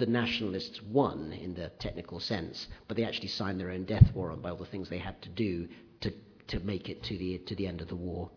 The 0.00 0.06
nationalists 0.06 0.82
won 0.82 1.32
in 1.32 1.54
the 1.54 1.68
technical 1.78 2.18
sense, 2.18 2.66
but 2.88 2.96
they 2.96 3.04
actually 3.04 3.28
signed 3.28 3.60
their 3.60 3.70
own 3.70 3.84
death 3.84 4.10
warrant 4.12 4.42
by 4.42 4.50
all 4.50 4.56
the 4.56 4.66
things 4.66 4.88
they 4.88 4.98
had 4.98 5.22
to 5.22 5.28
do 5.28 5.68
to, 6.00 6.12
to 6.48 6.58
make 6.60 6.88
it 6.88 7.04
to 7.04 7.16
the, 7.16 7.38
to 7.38 7.54
the 7.54 7.68
end 7.68 7.80
of 7.80 7.88
the 7.88 7.96
war. 7.96 8.30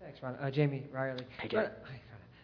Thanks, 0.00 0.22
Ron. 0.22 0.34
Uh, 0.36 0.50
Jamie 0.50 0.86
Reilly. 0.90 1.24
Hey, 1.38 1.48
Jamie. 1.48 1.68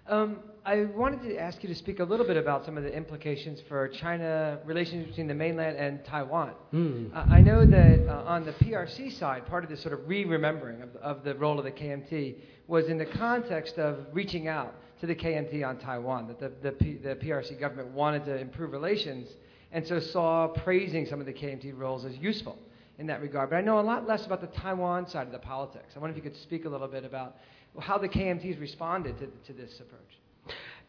Um, 0.06 0.40
I 0.66 0.84
wanted 0.84 1.22
to 1.22 1.38
ask 1.38 1.62
you 1.62 1.68
to 1.68 1.74
speak 1.74 1.98
a 1.98 2.04
little 2.04 2.26
bit 2.26 2.36
about 2.36 2.66
some 2.66 2.76
of 2.76 2.84
the 2.84 2.94
implications 2.94 3.60
for 3.68 3.88
China 3.88 4.58
relations 4.66 5.06
between 5.06 5.26
the 5.28 5.34
mainland 5.34 5.78
and 5.78 6.04
Taiwan. 6.04 6.52
Mm. 6.74 7.14
Uh, 7.14 7.24
I 7.30 7.40
know 7.40 7.64
that 7.64 8.06
uh, 8.06 8.22
on 8.26 8.44
the 8.44 8.52
PRC 8.52 9.18
side, 9.18 9.46
part 9.46 9.64
of 9.64 9.70
this 9.70 9.80
sort 9.80 9.94
of 9.94 10.06
re-remembering 10.06 10.82
of, 10.82 10.96
of, 10.96 11.24
the 11.24 11.34
role 11.34 11.58
of 11.58 11.64
the 11.64 11.70
KMT 11.70 12.36
was 12.66 12.88
in 12.88 12.98
the 12.98 13.06
context 13.06 13.78
of 13.78 14.06
reaching 14.12 14.46
out 14.46 14.74
to 15.00 15.06
the 15.06 15.14
KMT 15.14 15.66
on 15.66 15.78
Taiwan. 15.78 16.28
That 16.28 16.38
the, 16.38 16.52
the, 16.62 16.72
P, 16.72 16.94
the 16.94 17.16
PRC 17.16 17.58
government 17.58 17.88
wanted 17.88 18.26
to 18.26 18.38
improve 18.38 18.72
relations, 18.72 19.28
and 19.72 19.86
so 19.86 20.00
saw 20.00 20.48
praising 20.48 21.06
some 21.06 21.20
of 21.20 21.26
the 21.26 21.32
KMT 21.32 21.78
roles 21.78 22.04
as 22.04 22.16
useful 22.18 22.58
in 22.98 23.06
that 23.06 23.22
regard. 23.22 23.50
But 23.50 23.56
I 23.56 23.60
know 23.62 23.80
a 23.80 23.82
lot 23.82 24.06
less 24.06 24.24
about 24.26 24.40
the 24.40 24.58
Taiwan 24.58 25.08
side 25.08 25.26
of 25.26 25.32
the 25.32 25.38
politics. 25.38 25.94
I 25.96 25.98
wonder 25.98 26.16
if 26.16 26.22
you 26.22 26.30
could 26.30 26.40
speak 26.40 26.64
a 26.64 26.68
little 26.68 26.88
bit 26.88 27.04
about 27.04 27.36
how 27.80 27.98
the 27.98 28.08
KMTs 28.08 28.60
responded 28.60 29.18
to, 29.18 29.26
to 29.46 29.52
this 29.52 29.80
approach. 29.80 30.00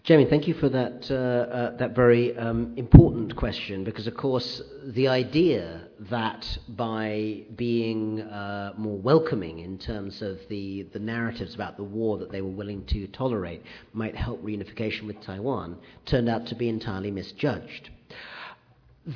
Jamie, 0.05 0.25
thank 0.25 0.47
you 0.47 0.53
for 0.53 0.69
that, 0.69 1.09
uh, 1.09 1.15
uh, 1.15 1.77
that 1.77 1.95
very 1.95 2.37
um, 2.37 2.75
important 2.77 3.35
question 3.35 3.83
because, 3.83 4.05
of 4.05 4.15
course, 4.15 4.61
the 4.83 5.07
idea 5.07 5.87
that 6.11 6.45
by 6.69 7.41
being 7.55 8.21
uh, 8.21 8.73
more 8.77 8.99
welcoming 8.99 9.59
in 9.59 9.79
terms 9.79 10.21
of 10.21 10.37
the, 10.47 10.83
the 10.93 10.99
narratives 10.99 11.55
about 11.55 11.75
the 11.75 11.83
war 11.83 12.19
that 12.19 12.31
they 12.31 12.41
were 12.41 12.51
willing 12.51 12.85
to 12.85 13.07
tolerate 13.07 13.63
might 13.93 14.15
help 14.15 14.43
reunification 14.43 15.07
with 15.07 15.19
Taiwan 15.21 15.75
turned 16.05 16.29
out 16.29 16.45
to 16.45 16.53
be 16.55 16.69
entirely 16.69 17.09
misjudged. 17.09 17.89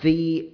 The 0.02 0.50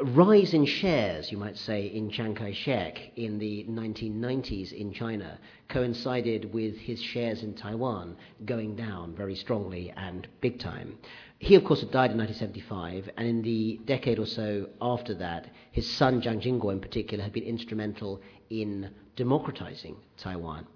rise 0.00 0.54
in 0.54 0.64
shares, 0.64 1.30
you 1.30 1.38
might 1.38 1.56
say, 1.56 1.86
in 1.86 2.10
Chiang 2.10 2.34
Kai 2.34 2.52
shek 2.52 3.12
in 3.16 3.38
the 3.38 3.64
1990s 3.68 4.72
in 4.72 4.92
China 4.92 5.38
coincided 5.68 6.52
with 6.52 6.76
his 6.76 7.00
shares 7.00 7.42
in 7.42 7.54
Taiwan 7.54 8.16
going 8.44 8.74
down 8.74 9.14
very 9.14 9.36
strongly 9.36 9.92
and 9.96 10.26
big 10.40 10.58
time. 10.58 10.98
He, 11.38 11.54
of 11.54 11.64
course, 11.64 11.80
had 11.80 11.90
died 11.90 12.10
in 12.10 12.18
1975, 12.18 13.10
and 13.16 13.28
in 13.28 13.42
the 13.42 13.80
decade 13.84 14.18
or 14.18 14.26
so 14.26 14.68
after 14.80 15.14
that, 15.14 15.50
his 15.70 15.88
son 15.88 16.20
Jiang 16.20 16.40
Jingguo, 16.40 16.72
in 16.72 16.80
particular, 16.80 17.22
had 17.22 17.32
been 17.32 17.44
instrumental 17.44 18.20
in 18.50 18.90
democratizing 19.16 19.96
Taiwan. 20.16 20.66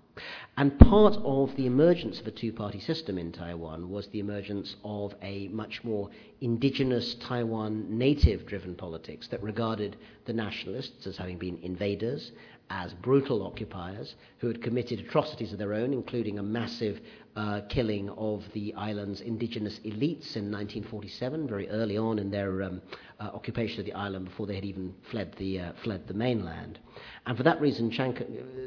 And 0.56 0.78
part 0.78 1.16
of 1.24 1.54
the 1.56 1.66
emergence 1.66 2.20
of 2.20 2.26
a 2.26 2.30
two 2.30 2.52
party 2.52 2.80
system 2.80 3.18
in 3.18 3.32
Taiwan 3.32 3.90
was 3.90 4.08
the 4.08 4.20
emergence 4.20 4.76
of 4.84 5.14
a 5.22 5.48
much 5.48 5.84
more 5.84 6.10
indigenous 6.40 7.14
Taiwan 7.14 7.98
native 7.98 8.46
driven 8.46 8.74
politics 8.74 9.28
that 9.28 9.42
regarded 9.42 9.96
the 10.24 10.32
nationalists 10.32 11.06
as 11.06 11.16
having 11.16 11.38
been 11.38 11.58
invaders, 11.62 12.32
as 12.70 12.92
brutal 12.94 13.46
occupiers 13.46 14.14
who 14.38 14.46
had 14.46 14.62
committed 14.62 15.00
atrocities 15.00 15.52
of 15.52 15.58
their 15.58 15.74
own, 15.74 15.92
including 15.92 16.38
a 16.38 16.42
massive 16.42 17.00
uh, 17.36 17.60
killing 17.68 18.10
of 18.10 18.42
the 18.52 18.74
island's 18.74 19.20
indigenous 19.20 19.78
elites 19.84 20.36
in 20.36 20.50
1947, 20.50 21.46
very 21.46 21.68
early 21.70 21.96
on 21.96 22.18
in 22.18 22.30
their 22.30 22.62
um, 22.64 22.82
uh, 23.20 23.24
occupation 23.24 23.78
of 23.80 23.86
the 23.86 23.92
island 23.92 24.24
before 24.24 24.46
they 24.46 24.54
had 24.54 24.64
even 24.64 24.94
fled 25.10 25.34
the, 25.38 25.60
uh, 25.60 25.72
fled 25.84 26.06
the 26.08 26.14
mainland. 26.14 26.78
And 27.26 27.36
for 27.36 27.44
that 27.44 27.60
reason, 27.60 27.90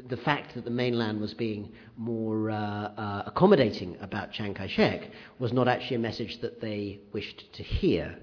the 0.08 0.16
fact 0.16 0.54
that 0.54 0.64
the 0.64 0.70
mainland 0.70 1.20
was 1.20 1.34
being 1.34 1.72
more 1.96 2.50
uh, 2.50 2.56
uh, 2.56 3.22
accommodating 3.26 3.96
about 4.00 4.32
Chiang 4.32 4.54
Kai 4.54 4.68
shek 4.68 5.10
was 5.38 5.52
not 5.52 5.68
actually 5.68 5.96
a 5.96 6.00
message 6.00 6.40
that 6.40 6.60
they 6.60 7.00
wished 7.12 7.52
to 7.54 7.62
hear. 7.62 8.16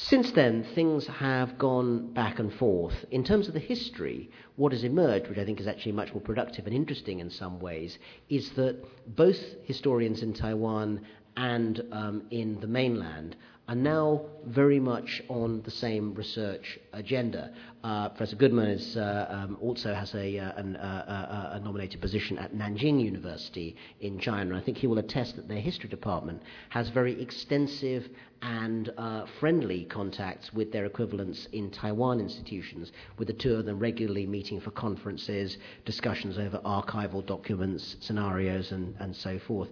Since 0.00 0.30
then, 0.30 0.62
things 0.62 1.08
have 1.08 1.58
gone 1.58 2.12
back 2.12 2.38
and 2.38 2.54
forth. 2.54 3.04
In 3.10 3.24
terms 3.24 3.48
of 3.48 3.54
the 3.54 3.58
history, 3.58 4.30
what 4.54 4.70
has 4.70 4.84
emerged, 4.84 5.28
which 5.28 5.38
I 5.38 5.44
think 5.44 5.58
is 5.58 5.66
actually 5.66 5.90
much 5.90 6.14
more 6.14 6.20
productive 6.20 6.68
and 6.68 6.74
interesting 6.74 7.18
in 7.18 7.30
some 7.30 7.58
ways, 7.58 7.98
is 8.28 8.50
that 8.50 8.76
both 9.16 9.40
historians 9.64 10.22
in 10.22 10.34
Taiwan 10.34 11.00
and 11.36 11.82
um, 11.90 12.22
in 12.30 12.60
the 12.60 12.68
mainland 12.68 13.34
are 13.68 13.74
now 13.74 14.22
very 14.46 14.80
much 14.80 15.22
on 15.28 15.60
the 15.62 15.70
same 15.70 16.14
research 16.14 16.78
agenda. 16.94 17.52
Uh, 17.84 18.08
Professor 18.08 18.34
Goodman 18.34 18.68
is, 18.68 18.96
uh, 18.96 19.26
um, 19.28 19.58
also 19.60 19.92
has 19.92 20.14
a, 20.14 20.38
uh, 20.38 20.52
an, 20.56 20.76
uh, 20.76 21.50
uh, 21.52 21.56
a, 21.56 21.60
nominated 21.60 22.00
position 22.00 22.38
at 22.38 22.54
Nanjing 22.54 22.98
University 22.98 23.76
in 24.00 24.18
China. 24.18 24.50
And 24.50 24.56
I 24.56 24.62
think 24.62 24.78
he 24.78 24.86
will 24.86 24.98
attest 24.98 25.36
that 25.36 25.48
their 25.48 25.60
history 25.60 25.90
department 25.90 26.42
has 26.70 26.88
very 26.88 27.20
extensive 27.20 28.08
and 28.40 28.90
uh, 28.96 29.26
friendly 29.38 29.84
contacts 29.84 30.50
with 30.54 30.72
their 30.72 30.86
equivalents 30.86 31.46
in 31.52 31.70
Taiwan 31.70 32.20
institutions, 32.20 32.90
with 33.18 33.28
the 33.28 33.34
two 33.34 33.54
of 33.54 33.66
them 33.66 33.78
regularly 33.78 34.26
meeting 34.26 34.60
for 34.60 34.70
conferences, 34.70 35.58
discussions 35.84 36.38
over 36.38 36.58
archival 36.64 37.24
documents, 37.26 37.96
scenarios, 38.00 38.72
and, 38.72 38.94
and 38.98 39.14
so 39.14 39.38
forth. 39.40 39.68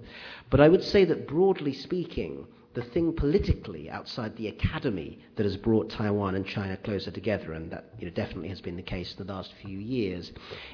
But 0.50 0.60
I 0.60 0.68
would 0.68 0.82
say 0.82 1.06
that 1.06 1.26
broadly 1.26 1.72
speaking, 1.72 2.46
the 2.76 2.82
thing 2.82 3.10
politically 3.10 3.88
outside 3.88 4.36
the 4.36 4.48
academy 4.48 5.18
that 5.36 5.44
has 5.44 5.56
brought 5.56 5.88
Taiwan 5.88 6.34
and 6.34 6.46
China 6.46 6.76
closer 6.76 7.10
together, 7.10 7.54
and 7.54 7.70
that 7.72 7.86
you 7.98 8.06
know, 8.06 8.12
definitely 8.12 8.50
has 8.50 8.60
been 8.60 8.76
the 8.76 8.82
case 8.82 9.14
in 9.18 9.26
the 9.26 9.32
last 9.32 9.54
few 9.62 9.78
years, 9.78 10.30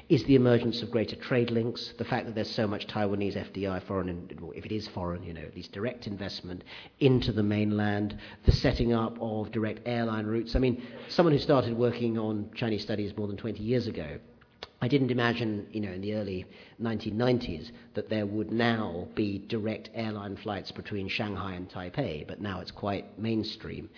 is 0.09 0.21
the 0.25 0.35
emergence 0.35 0.81
of 0.81 0.91
greater 0.91 1.15
trade 1.15 1.49
links, 1.49 1.93
the 1.97 2.03
fact 2.03 2.25
that 2.25 2.35
there's 2.35 2.51
so 2.51 2.67
much 2.67 2.87
Taiwanese 2.87 3.37
FDI, 3.37 3.81
foreign, 3.83 4.29
if 4.53 4.65
it 4.65 4.73
is 4.73 4.85
foreign, 4.89 5.23
you 5.23 5.33
know, 5.33 5.41
at 5.41 5.55
least 5.55 5.71
direct 5.71 6.05
investment 6.05 6.65
into 6.99 7.31
the 7.31 7.41
mainland, 7.41 8.17
the 8.45 8.51
setting 8.51 8.91
up 8.91 9.17
of 9.21 9.49
direct 9.53 9.79
airline 9.85 10.25
routes. 10.25 10.57
I 10.57 10.59
mean, 10.59 10.83
someone 11.07 11.31
who 11.31 11.39
started 11.39 11.77
working 11.77 12.19
on 12.19 12.49
Chinese 12.53 12.83
studies 12.83 13.15
more 13.15 13.27
than 13.27 13.37
20 13.37 13.63
years 13.63 13.87
ago 13.87 14.19
I 14.83 14.89
didn't 14.89 15.11
imagine, 15.11 15.65
you 15.71 15.79
know, 15.79 15.93
in 15.93 16.01
the 16.01 16.13
early 16.15 16.45
1990s 16.81 17.71
that 17.93 18.09
there 18.09 18.25
would 18.25 18.51
now 18.51 19.07
be 19.15 19.37
direct 19.47 19.89
airline 19.93 20.35
flights 20.35 20.73
between 20.73 21.07
Shanghai 21.07 21.53
and 21.53 21.69
Taipei, 21.69 22.27
but 22.27 22.41
now 22.41 22.59
it's 22.59 22.69
quite 22.69 23.17
mainstream. 23.17 23.89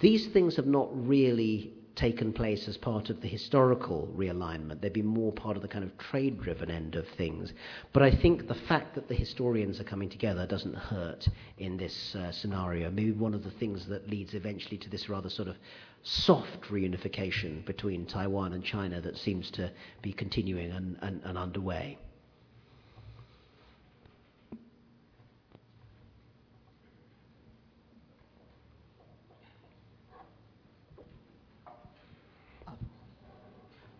These 0.00 0.28
things 0.28 0.54
have 0.54 0.68
not 0.68 0.90
really 0.92 1.72
taken 1.96 2.32
place 2.32 2.68
as 2.68 2.76
part 2.76 3.10
of 3.10 3.20
the 3.20 3.26
historical 3.26 4.08
realignment. 4.16 4.80
They'd 4.80 4.92
be 4.92 5.02
more 5.02 5.32
part 5.32 5.56
of 5.56 5.62
the 5.62 5.68
kind 5.68 5.84
of 5.84 5.98
trade 5.98 6.40
driven 6.40 6.70
end 6.70 6.94
of 6.94 7.08
things. 7.16 7.52
But 7.92 8.04
I 8.04 8.12
think 8.12 8.46
the 8.46 8.54
fact 8.54 8.94
that 8.94 9.08
the 9.08 9.16
historians 9.16 9.80
are 9.80 9.84
coming 9.84 10.08
together 10.08 10.46
doesn't 10.46 10.76
hurt 10.76 11.26
in 11.58 11.76
this 11.76 12.14
uh, 12.14 12.30
scenario. 12.30 12.92
Maybe 12.92 13.10
one 13.10 13.34
of 13.34 13.42
the 13.42 13.50
things 13.50 13.86
that 13.88 14.08
leads 14.08 14.34
eventually 14.34 14.78
to 14.78 14.88
this 14.88 15.08
rather 15.08 15.28
sort 15.28 15.48
of 15.48 15.56
soft 16.02 16.62
reunification 16.70 17.64
between 17.66 18.06
Taiwan 18.06 18.52
and 18.52 18.64
China 18.64 19.00
that 19.00 19.16
seems 19.16 19.50
to 19.52 19.70
be 20.02 20.12
continuing 20.12 20.70
and, 20.70 20.96
and, 21.02 21.22
and 21.24 21.38
underway. 21.38 21.98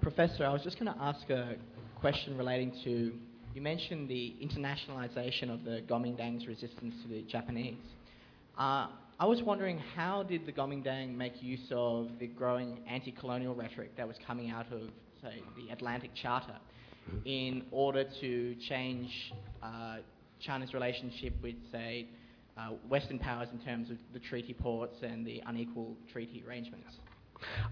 Professor, 0.01 0.47
I 0.47 0.53
was 0.53 0.63
just 0.63 0.79
going 0.79 0.93
to 0.93 1.01
ask 1.03 1.29
a 1.29 1.57
question 2.01 2.39
relating 2.39 2.73
to 2.85 3.13
you 3.55 3.63
mentioned 3.63 4.09
the 4.09 4.35
internationalization 4.43 5.51
of 5.53 5.65
the 5.65 5.83
Kuomintang's 5.89 6.47
resistance 6.47 6.95
to 7.03 7.09
the 7.09 7.23
Japanese. 7.23 7.75
Uh, 8.57 8.87
I 9.21 9.27
was 9.27 9.43
wondering 9.43 9.79
how 9.97 10.23
did 10.23 10.47
the 10.47 10.53
Kuomintang 10.53 11.17
make 11.17 11.43
use 11.43 11.73
of 11.73 12.09
the 12.21 12.29
growing 12.29 12.79
anti-colonial 12.89 13.53
rhetoric 13.53 13.97
that 13.97 14.07
was 14.07 14.17
coming 14.25 14.51
out 14.51 14.67
of, 14.71 14.83
say, 15.21 15.43
the 15.57 15.73
Atlantic 15.73 16.15
Charter 16.15 16.55
in 17.25 17.65
order 17.73 18.05
to 18.21 18.55
change 18.69 19.33
uh, 19.61 19.97
China's 20.39 20.73
relationship 20.73 21.35
with, 21.43 21.57
say, 21.73 22.07
uh, 22.57 22.69
Western 22.89 23.19
powers 23.19 23.49
in 23.53 23.59
terms 23.59 23.91
of 23.91 23.97
the 24.13 24.21
treaty 24.21 24.55
ports 24.55 24.99
and 25.03 25.27
the 25.27 25.43
unequal 25.47 25.97
treaty 26.13 26.45
arrangements? 26.47 27.01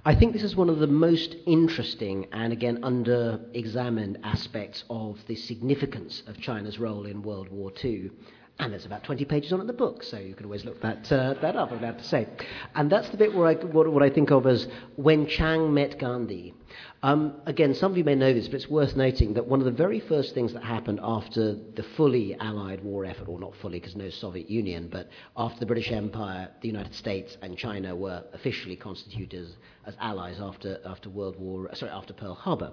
I 0.04 0.16
think 0.16 0.32
this 0.32 0.42
is 0.42 0.56
one 0.56 0.68
of 0.68 0.80
the 0.80 0.88
most 0.88 1.36
interesting 1.46 2.26
and 2.32 2.52
again 2.52 2.80
under 2.82 3.38
examined 3.54 4.18
aspects 4.24 4.82
of 4.90 5.20
the 5.28 5.36
significance 5.36 6.24
of 6.26 6.40
China's 6.40 6.80
role 6.80 7.06
in 7.06 7.22
World 7.22 7.50
War 7.52 7.70
II. 7.84 8.10
And 8.58 8.72
there's 8.72 8.86
about 8.86 9.04
20 9.04 9.26
pages 9.26 9.52
on 9.52 9.58
it 9.58 9.62
in 9.62 9.66
the 9.66 9.74
book, 9.74 10.02
so 10.02 10.16
you 10.18 10.34
can 10.34 10.46
always 10.46 10.64
look 10.64 10.80
that, 10.80 11.12
uh, 11.12 11.34
that 11.42 11.56
up, 11.56 11.72
I'm 11.72 11.78
glad 11.78 11.98
to 11.98 12.04
say. 12.04 12.26
And 12.74 12.90
that's 12.90 13.10
the 13.10 13.18
bit 13.18 13.34
where 13.34 13.48
I, 13.48 13.54
what, 13.54 13.92
what 13.92 14.02
I 14.02 14.08
think 14.08 14.30
of 14.30 14.46
as 14.46 14.66
when 14.96 15.26
Chiang 15.26 15.74
met 15.74 15.98
Gandhi. 15.98 16.54
Um, 17.02 17.34
again, 17.44 17.74
some 17.74 17.92
of 17.92 17.98
you 17.98 18.04
may 18.04 18.14
know 18.14 18.32
this, 18.32 18.48
but 18.48 18.54
it's 18.54 18.68
worth 18.68 18.96
noting 18.96 19.34
that 19.34 19.46
one 19.46 19.60
of 19.60 19.66
the 19.66 19.72
very 19.72 20.00
first 20.00 20.32
things 20.32 20.54
that 20.54 20.62
happened 20.62 21.00
after 21.02 21.54
the 21.54 21.82
fully 21.98 22.34
Allied 22.36 22.82
war 22.82 23.04
effort, 23.04 23.28
or 23.28 23.38
not 23.38 23.54
fully 23.56 23.78
because 23.78 23.94
no 23.94 24.08
Soviet 24.08 24.48
Union, 24.48 24.88
but 24.90 25.10
after 25.36 25.60
the 25.60 25.66
British 25.66 25.92
Empire, 25.92 26.48
the 26.62 26.68
United 26.68 26.94
States 26.94 27.36
and 27.42 27.58
China 27.58 27.94
were 27.94 28.24
officially 28.32 28.74
constituted 28.74 29.38
as, 29.38 29.56
as 29.84 29.94
allies 30.00 30.40
after, 30.40 30.80
after 30.86 31.10
World 31.10 31.38
War, 31.38 31.68
sorry, 31.74 31.92
after 31.92 32.14
Pearl 32.14 32.34
Harbor, 32.34 32.72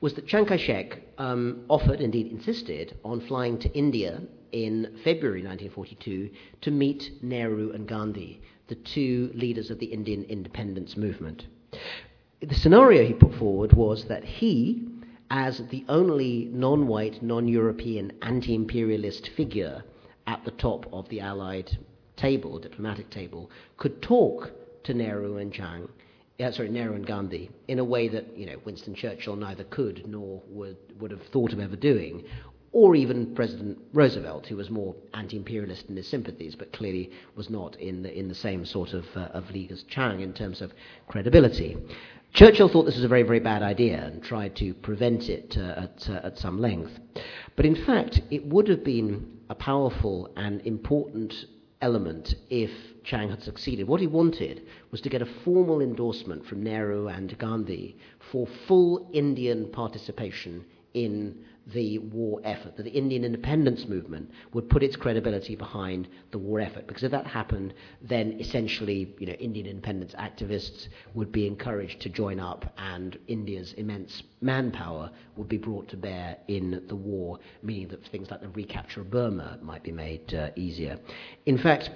was 0.00 0.14
that 0.14 0.26
Chiang 0.26 0.46
Kai-shek 0.46 0.98
um, 1.18 1.66
offered, 1.68 2.00
indeed 2.00 2.28
insisted, 2.28 2.96
on 3.04 3.20
flying 3.20 3.58
to 3.58 3.70
India 3.76 4.22
in 4.52 4.98
February 5.04 5.42
1942 5.42 6.30
to 6.62 6.70
meet 6.70 7.22
Nehru 7.22 7.72
and 7.72 7.86
Gandhi, 7.86 8.40
the 8.68 8.74
two 8.76 9.30
leaders 9.34 9.70
of 9.70 9.78
the 9.78 9.86
Indian 9.86 10.24
independence 10.24 10.96
movement. 10.96 11.46
The 12.40 12.54
scenario 12.54 13.04
he 13.04 13.12
put 13.12 13.34
forward 13.34 13.72
was 13.74 14.06
that 14.06 14.24
he, 14.24 14.88
as 15.30 15.62
the 15.70 15.84
only 15.88 16.48
non 16.52 16.86
white, 16.86 17.22
non 17.22 17.48
European, 17.48 18.12
anti 18.22 18.54
imperialist 18.54 19.28
figure 19.36 19.84
at 20.26 20.44
the 20.44 20.52
top 20.52 20.86
of 20.92 21.08
the 21.08 21.20
Allied 21.20 21.76
table, 22.16 22.58
diplomatic 22.58 23.10
table, 23.10 23.50
could 23.76 24.00
talk 24.00 24.52
to 24.84 24.94
Nehru 24.94 25.36
and 25.38 25.52
Chiang, 25.52 25.88
uh, 26.40 26.50
sorry, 26.50 26.70
Nehru 26.70 26.94
and 26.94 27.06
Gandhi, 27.06 27.50
in 27.68 27.78
a 27.78 27.84
way 27.84 28.08
that 28.08 28.36
you 28.36 28.46
know 28.46 28.56
Winston 28.64 28.94
Churchill 28.94 29.36
neither 29.36 29.64
could 29.64 30.06
nor 30.06 30.40
would, 30.48 30.76
would 30.98 31.10
have 31.10 31.22
thought 31.32 31.52
of 31.52 31.60
ever 31.60 31.76
doing, 31.76 32.24
or 32.72 32.94
even 32.94 33.34
President 33.34 33.78
Roosevelt, 33.92 34.46
who 34.46 34.56
was 34.56 34.70
more 34.70 34.94
anti-imperialist 35.14 35.86
in 35.88 35.96
his 35.96 36.06
sympathies, 36.06 36.54
but 36.54 36.72
clearly 36.72 37.10
was 37.34 37.50
not 37.50 37.76
in 37.76 38.02
the, 38.02 38.16
in 38.16 38.28
the 38.28 38.34
same 38.34 38.64
sort 38.64 38.92
of, 38.92 39.04
uh, 39.16 39.28
of 39.32 39.50
league 39.50 39.72
as 39.72 39.82
Chiang 39.84 40.20
in 40.20 40.32
terms 40.32 40.60
of 40.60 40.72
credibility. 41.08 41.76
Churchill 42.32 42.68
thought 42.68 42.84
this 42.84 42.94
was 42.94 43.04
a 43.04 43.08
very, 43.08 43.24
very 43.24 43.40
bad 43.40 43.62
idea 43.62 44.04
and 44.04 44.22
tried 44.22 44.54
to 44.56 44.72
prevent 44.74 45.28
it 45.28 45.56
uh, 45.58 45.88
at, 45.88 46.08
uh, 46.08 46.20
at 46.26 46.38
some 46.38 46.60
length. 46.60 46.92
But 47.56 47.66
in 47.66 47.74
fact, 47.74 48.22
it 48.30 48.46
would 48.46 48.68
have 48.68 48.84
been 48.84 49.38
a 49.48 49.54
powerful 49.56 50.30
and 50.36 50.60
important 50.64 51.46
element 51.82 52.34
if 52.50 52.70
Chiang 53.02 53.30
had 53.30 53.42
succeeded. 53.42 53.88
What 53.88 54.00
he 54.00 54.06
wanted 54.06 54.62
was 54.92 55.00
to 55.00 55.08
get 55.08 55.22
a 55.22 55.26
formal 55.44 55.80
endorsement 55.80 56.46
from 56.46 56.62
Nehru 56.62 57.08
and 57.08 57.36
Gandhi 57.36 57.96
for 58.30 58.46
full 58.68 59.10
Indian 59.12 59.68
participation 59.72 60.64
in 60.94 61.44
the 61.72 61.98
war 61.98 62.40
effort, 62.44 62.76
that 62.76 62.82
the 62.82 62.90
Indian 62.90 63.24
independence 63.24 63.86
movement 63.86 64.30
would 64.52 64.68
put 64.68 64.82
its 64.82 64.96
credibility 64.96 65.56
behind 65.56 66.08
the 66.30 66.38
war 66.38 66.60
effort. 66.60 66.86
Because 66.86 67.02
if 67.02 67.10
that 67.10 67.26
happened, 67.26 67.74
then 68.02 68.38
essentially, 68.40 69.14
you 69.18 69.26
know, 69.26 69.32
Indian 69.34 69.66
independence 69.66 70.14
activists 70.18 70.88
would 71.14 71.32
be 71.32 71.46
encouraged 71.46 72.00
to 72.00 72.08
join 72.08 72.40
up, 72.40 72.72
and 72.78 73.18
India's 73.28 73.72
immense 73.74 74.22
manpower 74.40 75.10
would 75.36 75.48
be 75.48 75.58
brought 75.58 75.88
to 75.88 75.96
bear 75.96 76.36
in 76.48 76.82
the 76.88 76.96
war, 76.96 77.38
meaning 77.62 77.88
that 77.88 78.06
things 78.08 78.30
like 78.30 78.40
the 78.40 78.48
recapture 78.48 79.00
of 79.00 79.10
Burma 79.10 79.58
might 79.62 79.82
be 79.82 79.92
made 79.92 80.32
uh, 80.34 80.50
easier. 80.56 80.98
In 81.46 81.58
fact, 81.58 81.90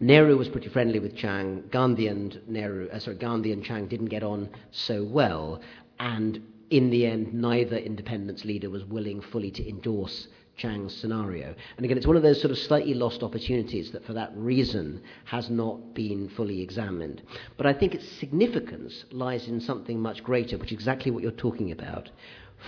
Nehru 0.00 0.36
was 0.36 0.48
pretty 0.48 0.68
friendly 0.68 0.98
with 1.00 1.16
Chiang. 1.16 1.64
Gandhi 1.70 2.06
and 2.06 2.40
Nehru, 2.46 2.88
uh, 2.90 2.98
sorry, 3.00 3.16
Gandhi 3.16 3.52
and 3.52 3.64
Chiang 3.64 3.88
didn't 3.88 4.06
get 4.06 4.22
on 4.22 4.48
so 4.70 5.04
well, 5.04 5.60
and 5.98 6.40
in 6.70 6.90
the 6.90 7.06
end, 7.06 7.32
neither 7.32 7.76
independence 7.76 8.44
leader 8.44 8.70
was 8.70 8.84
willing 8.84 9.20
fully 9.20 9.50
to 9.52 9.68
endorse 9.68 10.28
Chiang's 10.56 10.94
scenario. 10.94 11.54
And 11.76 11.84
again, 11.84 11.96
it's 11.96 12.06
one 12.06 12.16
of 12.16 12.22
those 12.22 12.40
sort 12.40 12.50
of 12.50 12.58
slightly 12.58 12.94
lost 12.94 13.22
opportunities 13.22 13.92
that, 13.92 14.04
for 14.04 14.12
that 14.14 14.32
reason, 14.34 15.00
has 15.24 15.48
not 15.48 15.94
been 15.94 16.28
fully 16.30 16.60
examined. 16.60 17.22
But 17.56 17.66
I 17.66 17.72
think 17.72 17.94
its 17.94 18.08
significance 18.18 19.04
lies 19.12 19.48
in 19.48 19.60
something 19.60 20.00
much 20.00 20.22
greater, 20.22 20.58
which 20.58 20.72
is 20.72 20.76
exactly 20.76 21.10
what 21.10 21.22
you're 21.22 21.32
talking 21.32 21.70
about. 21.70 22.10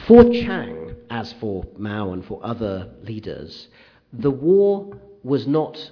For 0.06 0.22
Chiang, 0.24 0.94
as 1.10 1.32
for 1.35 1.66
Mao 1.77 2.12
and 2.12 2.24
for 2.24 2.40
other 2.44 2.90
leaders, 3.02 3.68
the 4.12 4.31
war 4.31 4.97
was 5.24 5.47
not 5.47 5.90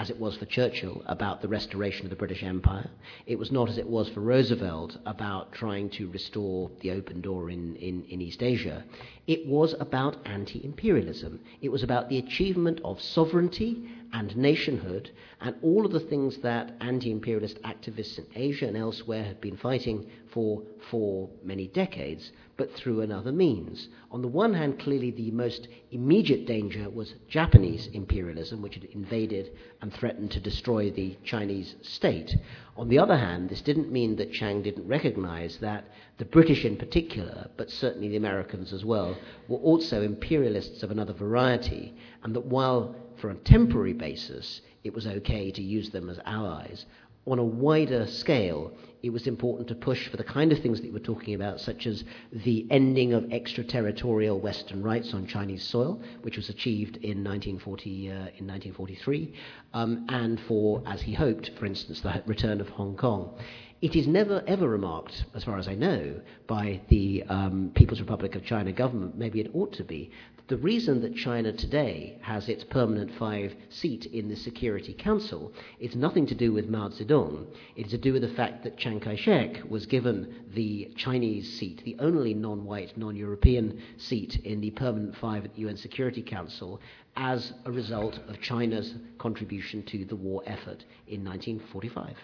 as 0.00 0.08
it 0.08 0.18
was 0.18 0.34
for 0.38 0.46
Churchill, 0.46 1.02
about 1.04 1.42
the 1.42 1.48
restoration 1.48 2.06
of 2.06 2.10
the 2.10 2.16
British 2.16 2.42
Empire. 2.42 2.88
It 3.26 3.38
was 3.38 3.52
not 3.52 3.68
as 3.68 3.76
it 3.76 3.86
was 3.86 4.08
for 4.08 4.20
Roosevelt 4.20 4.96
about 5.04 5.52
trying 5.52 5.90
to 5.90 6.08
restore 6.08 6.70
the 6.80 6.92
open 6.92 7.20
door 7.20 7.50
in, 7.50 7.76
in, 7.76 8.04
in 8.04 8.22
East 8.22 8.42
Asia. 8.42 8.82
It 9.26 9.46
was 9.46 9.74
about 9.78 10.16
anti 10.24 10.64
imperialism. 10.64 11.40
It 11.60 11.68
was 11.68 11.82
about 11.82 12.08
the 12.08 12.16
achievement 12.16 12.80
of 12.82 12.98
sovereignty 12.98 13.90
and 14.14 14.34
nationhood 14.38 15.10
and 15.42 15.54
all 15.60 15.84
of 15.84 15.92
the 15.92 16.00
things 16.00 16.38
that 16.38 16.76
anti 16.80 17.10
imperialist 17.10 17.60
activists 17.62 18.18
in 18.18 18.24
Asia 18.34 18.68
and 18.68 18.78
elsewhere 18.78 19.24
have 19.24 19.42
been 19.42 19.58
fighting 19.58 20.06
for 20.32 20.62
for 20.90 21.28
many 21.44 21.66
decades, 21.66 22.32
but 22.60 22.74
through 22.74 23.00
another 23.00 23.32
means. 23.32 23.88
On 24.10 24.20
the 24.20 24.28
one 24.28 24.52
hand, 24.52 24.78
clearly 24.78 25.10
the 25.10 25.30
most 25.30 25.66
immediate 25.92 26.46
danger 26.46 26.90
was 26.90 27.14
Japanese 27.26 27.86
imperialism, 27.94 28.60
which 28.60 28.74
had 28.74 28.84
invaded 28.84 29.52
and 29.80 29.90
threatened 29.90 30.30
to 30.32 30.40
destroy 30.40 30.90
the 30.90 31.16
Chinese 31.24 31.76
state. 31.80 32.36
On 32.76 32.86
the 32.90 32.98
other 32.98 33.16
hand, 33.16 33.48
this 33.48 33.62
didn't 33.62 33.90
mean 33.90 34.14
that 34.16 34.32
Chiang 34.32 34.60
didn't 34.60 34.86
recognize 34.86 35.56
that 35.62 35.86
the 36.18 36.26
British 36.26 36.66
in 36.66 36.76
particular, 36.76 37.48
but 37.56 37.70
certainly 37.70 38.08
the 38.10 38.18
Americans 38.18 38.74
as 38.74 38.84
well, 38.84 39.16
were 39.48 39.56
also 39.56 40.02
imperialists 40.02 40.82
of 40.82 40.90
another 40.90 41.14
variety, 41.14 41.94
and 42.24 42.36
that 42.36 42.44
while 42.44 42.94
for 43.16 43.30
a 43.30 43.36
temporary 43.36 43.94
basis 43.94 44.60
it 44.84 44.92
was 44.92 45.06
okay 45.06 45.50
to 45.50 45.62
use 45.62 45.88
them 45.88 46.10
as 46.10 46.20
allies, 46.26 46.84
on 47.26 47.38
a 47.38 47.44
wider 47.44 48.06
scale, 48.06 48.72
it 49.02 49.10
was 49.10 49.26
important 49.26 49.68
to 49.68 49.74
push 49.74 50.08
for 50.08 50.16
the 50.16 50.24
kind 50.24 50.52
of 50.52 50.58
things 50.60 50.80
that 50.80 50.86
you 50.86 50.92
were 50.92 50.98
talking 50.98 51.34
about, 51.34 51.60
such 51.60 51.86
as 51.86 52.04
the 52.32 52.66
ending 52.70 53.12
of 53.12 53.30
extraterritorial 53.32 54.38
Western 54.38 54.82
rights 54.82 55.14
on 55.14 55.26
Chinese 55.26 55.62
soil, 55.62 56.00
which 56.22 56.36
was 56.36 56.48
achieved 56.48 56.96
in 56.96 57.24
1940 57.24 58.08
uh, 58.08 58.12
in 58.12 58.46
1943, 58.46 59.32
um, 59.72 60.06
and 60.08 60.40
for, 60.40 60.82
as 60.86 61.00
he 61.02 61.14
hoped, 61.14 61.50
for 61.58 61.66
instance, 61.66 62.00
the 62.00 62.22
return 62.26 62.60
of 62.60 62.68
Hong 62.70 62.96
Kong. 62.96 63.38
It 63.80 63.96
is 63.96 64.06
never 64.06 64.44
ever 64.46 64.68
remarked, 64.68 65.24
as 65.34 65.44
far 65.44 65.58
as 65.58 65.66
I 65.66 65.74
know, 65.74 66.20
by 66.46 66.82
the 66.88 67.22
um, 67.30 67.70
People's 67.74 68.00
Republic 68.00 68.34
of 68.34 68.44
China 68.44 68.72
government, 68.72 69.16
maybe 69.16 69.40
it 69.40 69.50
ought 69.54 69.72
to 69.74 69.84
be, 69.84 70.10
the 70.50 70.56
reason 70.56 71.00
that 71.00 71.14
China 71.14 71.52
today 71.52 72.18
has 72.22 72.48
its 72.48 72.64
permanent 72.64 73.08
five 73.20 73.54
seat 73.68 74.06
in 74.06 74.28
the 74.28 74.34
Security 74.34 74.92
Council 74.92 75.52
is 75.78 75.94
nothing 75.94 76.26
to 76.26 76.34
do 76.34 76.52
with 76.52 76.68
Mao 76.68 76.88
Zedong. 76.88 77.46
It 77.76 77.86
is 77.86 77.92
to 77.92 77.98
do 77.98 78.12
with 78.12 78.22
the 78.22 78.34
fact 78.34 78.64
that 78.64 78.76
Chiang 78.76 78.98
Kai 78.98 79.14
shek 79.14 79.60
was 79.68 79.86
given 79.86 80.46
the 80.52 80.90
Chinese 80.96 81.56
seat, 81.56 81.82
the 81.84 81.94
only 82.00 82.34
non 82.34 82.64
white, 82.64 82.98
non 82.98 83.14
European 83.14 83.80
seat 83.96 84.40
in 84.42 84.60
the 84.60 84.72
permanent 84.72 85.14
five 85.18 85.44
at 85.44 85.54
the 85.54 85.60
UN 85.60 85.76
Security 85.76 86.20
Council, 86.20 86.80
as 87.14 87.52
a 87.64 87.70
result 87.70 88.18
of 88.26 88.40
China's 88.40 88.96
contribution 89.18 89.84
to 89.84 90.04
the 90.04 90.16
war 90.16 90.42
effort 90.46 90.84
in 91.06 91.24
1945. 91.24 92.16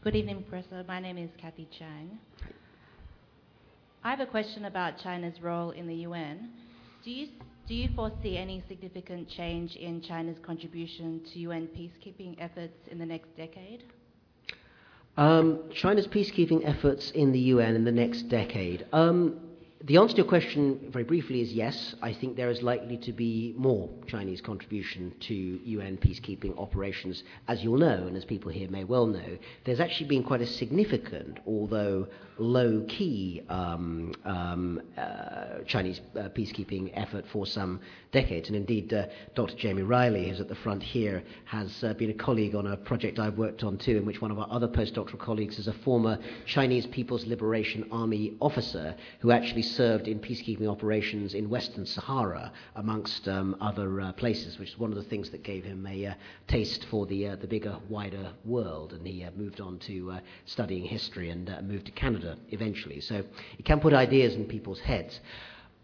Good 0.00 0.14
evening, 0.14 0.44
Professor. 0.48 0.84
My 0.86 1.00
name 1.00 1.18
is 1.18 1.28
Kathy 1.40 1.66
Chang. 1.76 2.20
I 4.04 4.10
have 4.10 4.20
a 4.20 4.26
question 4.26 4.66
about 4.66 4.96
China's 5.02 5.42
role 5.42 5.72
in 5.72 5.88
the 5.88 5.94
UN. 5.96 6.50
Do 7.04 7.10
you, 7.10 7.26
do 7.66 7.74
you 7.74 7.88
foresee 7.96 8.36
any 8.38 8.62
significant 8.68 9.28
change 9.28 9.74
in 9.74 10.00
China's 10.00 10.38
contribution 10.40 11.20
to 11.32 11.40
UN 11.40 11.66
peacekeeping 11.76 12.36
efforts 12.38 12.76
in 12.92 13.00
the 13.00 13.04
next 13.06 13.36
decade? 13.36 13.82
Um, 15.16 15.64
China's 15.74 16.06
peacekeeping 16.06 16.62
efforts 16.64 17.10
in 17.10 17.32
the 17.32 17.40
UN 17.40 17.74
in 17.74 17.84
the 17.84 17.90
next 17.90 18.28
decade. 18.28 18.86
Um, 18.92 19.40
the 19.84 19.96
answer 19.96 20.16
to 20.16 20.22
your 20.22 20.28
question, 20.28 20.88
very 20.90 21.04
briefly, 21.04 21.40
is 21.40 21.52
yes. 21.52 21.94
I 22.02 22.12
think 22.12 22.36
there 22.36 22.50
is 22.50 22.62
likely 22.62 22.96
to 22.98 23.12
be 23.12 23.54
more 23.56 23.88
Chinese 24.08 24.40
contribution 24.40 25.14
to 25.20 25.34
UN 25.34 25.98
peacekeeping 25.98 26.58
operations. 26.58 27.22
As 27.46 27.62
you'll 27.62 27.78
know, 27.78 28.06
and 28.08 28.16
as 28.16 28.24
people 28.24 28.50
here 28.50 28.68
may 28.68 28.82
well 28.82 29.06
know, 29.06 29.38
there's 29.64 29.78
actually 29.78 30.08
been 30.08 30.24
quite 30.24 30.40
a 30.40 30.46
significant, 30.46 31.38
although 31.46 32.08
low 32.38 32.84
key, 32.88 33.42
um, 33.48 34.12
um, 34.24 34.80
uh, 34.96 35.58
Chinese 35.66 36.00
uh, 36.16 36.28
peacekeeping 36.30 36.90
effort 36.94 37.24
for 37.32 37.46
some 37.46 37.80
decades. 38.12 38.48
And 38.48 38.56
indeed, 38.56 38.92
uh, 38.92 39.06
Dr. 39.34 39.54
Jamie 39.56 39.82
Reilly, 39.82 40.28
who's 40.28 40.40
at 40.40 40.48
the 40.48 40.54
front 40.56 40.82
here, 40.82 41.22
has 41.44 41.84
uh, 41.84 41.94
been 41.94 42.10
a 42.10 42.14
colleague 42.14 42.54
on 42.54 42.66
a 42.66 42.76
project 42.76 43.18
I've 43.18 43.38
worked 43.38 43.62
on 43.62 43.78
too, 43.78 43.96
in 43.96 44.04
which 44.04 44.20
one 44.20 44.30
of 44.30 44.38
our 44.38 44.48
other 44.50 44.68
postdoctoral 44.68 45.18
colleagues 45.18 45.58
is 45.58 45.68
a 45.68 45.72
former 45.72 46.18
Chinese 46.46 46.86
People's 46.86 47.26
Liberation 47.26 47.86
Army 47.92 48.34
officer 48.40 48.94
who 49.20 49.30
actually 49.30 49.62
served 49.76 50.08
in 50.08 50.18
peacekeeping 50.18 50.68
operations 50.68 51.34
in 51.34 51.48
Western 51.48 51.86
Sahara, 51.86 52.52
amongst 52.76 53.28
um, 53.28 53.56
other 53.60 54.00
uh, 54.00 54.12
places, 54.12 54.58
which 54.58 54.70
is 54.70 54.78
one 54.78 54.90
of 54.90 54.96
the 54.96 55.08
things 55.10 55.30
that 55.30 55.42
gave 55.42 55.64
him 55.64 55.86
a 55.86 56.06
uh, 56.06 56.14
taste 56.46 56.86
for 56.90 57.06
the, 57.06 57.28
uh, 57.28 57.36
the 57.36 57.46
bigger, 57.46 57.76
wider 57.88 58.32
world. 58.44 58.92
And 58.92 59.06
he 59.06 59.24
uh, 59.24 59.30
moved 59.36 59.60
on 59.60 59.78
to 59.80 60.12
uh, 60.12 60.20
studying 60.46 60.84
history 60.84 61.30
and 61.30 61.54
moved 61.66 61.86
to 61.86 61.92
Canada 61.92 62.36
eventually. 62.50 63.00
So 63.00 63.22
it 63.58 63.64
can 63.64 63.80
put 63.80 63.92
ideas 63.92 64.34
in 64.34 64.44
people's 64.46 64.80
heads. 64.80 65.20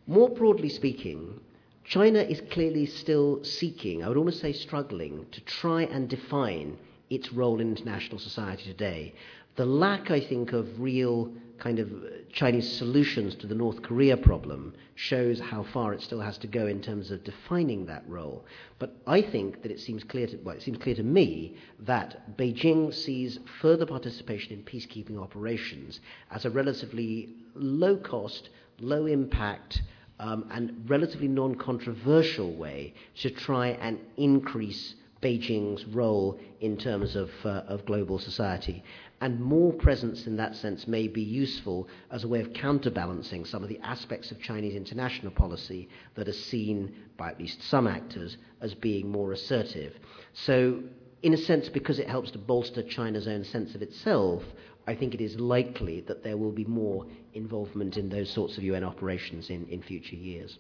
More 0.07 0.29
broadly 0.29 0.69
speaking, 0.69 1.41
China 1.85 2.21
is 2.21 2.41
clearly 2.51 2.87
still 2.87 3.45
seeking, 3.45 4.03
I 4.03 4.09
would 4.09 4.17
almost 4.17 4.41
say 4.41 4.53
struggling, 4.53 5.27
to 5.33 5.41
try 5.43 5.83
and 5.83 6.09
define 6.09 6.79
its 7.11 7.33
role 7.33 7.61
in 7.61 7.71
international 7.71 8.19
society 8.19 8.65
today. 8.65 9.15
The 9.57 9.67
lack, 9.67 10.11
I 10.11 10.21
think, 10.21 10.53
of 10.53 10.81
real 10.81 11.33
kind 11.59 11.79
of 11.79 11.89
Chinese 12.33 12.71
solutions 12.77 13.35
to 13.37 13.47
the 13.47 13.55
North 13.55 13.83
Korea 13.83 14.17
problem 14.17 14.75
shows 14.97 15.41
how 15.41 15.63
far 15.63 15.93
it 15.93 16.03
still 16.03 16.21
has 16.21 16.37
to 16.39 16.47
go 16.47 16.67
in 16.67 16.81
terms 16.83 17.11
of 17.11 17.25
defining 17.25 17.87
that 17.87 18.05
role. 18.09 18.45
But 18.79 18.97
I 19.07 19.23
think 19.23 19.63
that 19.63 19.71
it 19.71 19.81
seems 19.81 20.05
clear 20.05 20.27
to, 20.27 20.37
well, 20.39 20.57
it 20.57 20.63
seems 20.63 20.79
clear 20.79 20.95
to 20.97 21.03
me 21.03 21.57
that 21.81 22.37
Beijing 22.37 22.93
sees 22.93 23.39
further 23.61 23.87
participation 23.87 24.53
in 24.53 24.63
peacekeeping 24.63 25.19
operations 25.19 26.01
as 26.31 26.45
a 26.45 26.51
relatively 26.51 27.35
low 27.55 27.97
cost, 27.97 28.51
low 28.81 29.07
impact, 29.07 29.83
um, 30.19 30.47
and 30.51 30.85
relatively 30.89 31.29
non 31.29 31.55
controversial 31.55 32.55
way 32.55 32.95
to 33.17 33.31
try 33.31 33.69
and 33.69 33.99
increase 34.17 34.95
Beijing's 35.25 35.87
role 35.87 36.39
in 36.61 36.77
terms 36.77 37.17
of, 37.17 37.31
uh, 37.45 37.63
of 37.67 37.87
global 37.87 38.19
society. 38.19 38.85
And 39.25 39.41
more 39.41 39.73
presence 39.73 40.27
in 40.27 40.37
that 40.37 40.55
sense 40.55 40.87
may 40.87 41.09
be 41.09 41.23
useful 41.23 41.89
as 42.11 42.25
a 42.25 42.29
way 42.29 42.43
of 42.43 42.53
counterbalancing 42.53 43.47
some 43.47 43.63
of 43.63 43.71
the 43.71 43.79
aspects 43.79 44.31
of 44.31 44.39
Chinese 44.39 44.75
international 44.75 45.33
policy 45.33 45.89
that 46.15 46.29
are 46.29 46.33
seen 46.35 46.95
by 47.17 47.31
at 47.31 47.39
least 47.39 47.63
some 47.63 47.87
actors 47.87 48.37
as 48.61 48.75
being 48.75 49.11
more 49.11 49.33
assertive. 49.33 49.95
So, 50.35 50.83
in 51.23 51.33
a 51.33 51.39
sense, 51.39 51.71
because 51.71 51.99
it 51.99 52.07
helps 52.07 52.33
to 52.33 52.39
bolster 52.39 52.83
China's 52.83 53.27
own 53.27 53.45
sense 53.45 53.75
of 53.75 53.81
itself, 53.81 54.43
I 54.87 54.95
think 54.95 55.15
it 55.15 55.23
is 55.23 55.41
likely 55.41 56.03
that 56.03 56.23
there 56.23 56.37
will 56.37 56.53
be 56.53 56.67
more 56.67 57.07
involvement 57.33 57.97
in 57.97 58.11
those 58.11 58.29
sorts 58.29 58.59
of 58.59 58.63
UN 58.63 58.85
operations 58.85 59.49
in, 59.49 59.67
in 59.69 59.81
future 59.81 60.17
years. 60.17 60.59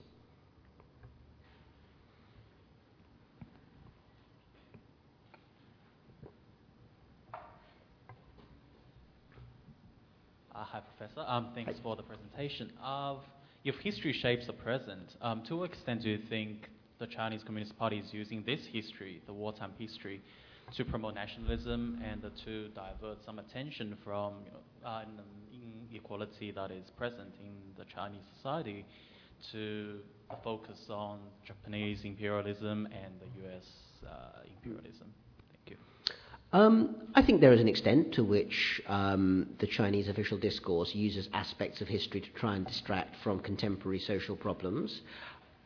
Professor. 11.15 11.31
Um, 11.31 11.49
thanks 11.55 11.78
for 11.82 11.97
the 11.97 12.03
presentation. 12.03 12.73
Uh, 12.82 13.16
if 13.65 13.77
history 13.77 14.12
shapes 14.12 14.47
the 14.47 14.53
present, 14.53 15.16
um, 15.23 15.43
to 15.45 15.57
what 15.57 15.70
extent 15.70 16.03
do 16.03 16.11
you 16.11 16.19
think 16.28 16.69
the 16.99 17.07
Chinese 17.07 17.43
Communist 17.45 17.78
Party 17.78 17.99
is 17.99 18.12
using 18.12 18.43
this 18.45 18.61
history, 18.73 19.23
the 19.27 19.32
wartime 19.32 19.73
history, 19.78 20.20
to 20.77 20.85
promote 20.85 21.15
nationalism 21.15 22.01
and 22.05 22.23
to 22.45 22.69
divert 22.69 23.24
some 23.24 23.39
attention 23.39 23.97
from 24.03 24.35
you 24.45 24.51
know, 24.51 24.89
uh, 24.89 25.05
inequality 25.91 26.51
that 26.51 26.70
is 26.70 26.91
present 26.97 27.32
in 27.41 27.55
the 27.78 27.85
Chinese 27.95 28.23
society 28.36 28.85
to 29.53 29.99
focus 30.43 30.78
on 30.89 31.19
Japanese 31.47 32.01
imperialism 32.05 32.86
and 32.86 33.15
the 33.20 33.47
US 33.47 33.66
uh, 34.07 34.41
imperialism? 34.47 35.12
Um, 36.55 36.95
I 37.17 37.23
think 37.23 37.41
there 37.41 37.53
is 37.53 37.61
an 37.61 37.67
extent 37.67 38.15
to 38.15 38.23
which 38.23 38.81
um, 38.87 39.49
the 39.59 39.67
Chinese 39.67 40.07
official 40.07 40.39
discourse 40.39 40.95
uses 40.95 41.29
aspects 41.33 41.81
of 41.81 41.89
history 41.89 42.21
to 42.21 42.31
try 42.31 42.55
and 42.55 42.65
distract 42.65 43.17
from 43.25 43.41
contemporary 43.41 43.99
social 43.99 44.37
problems. 44.37 45.01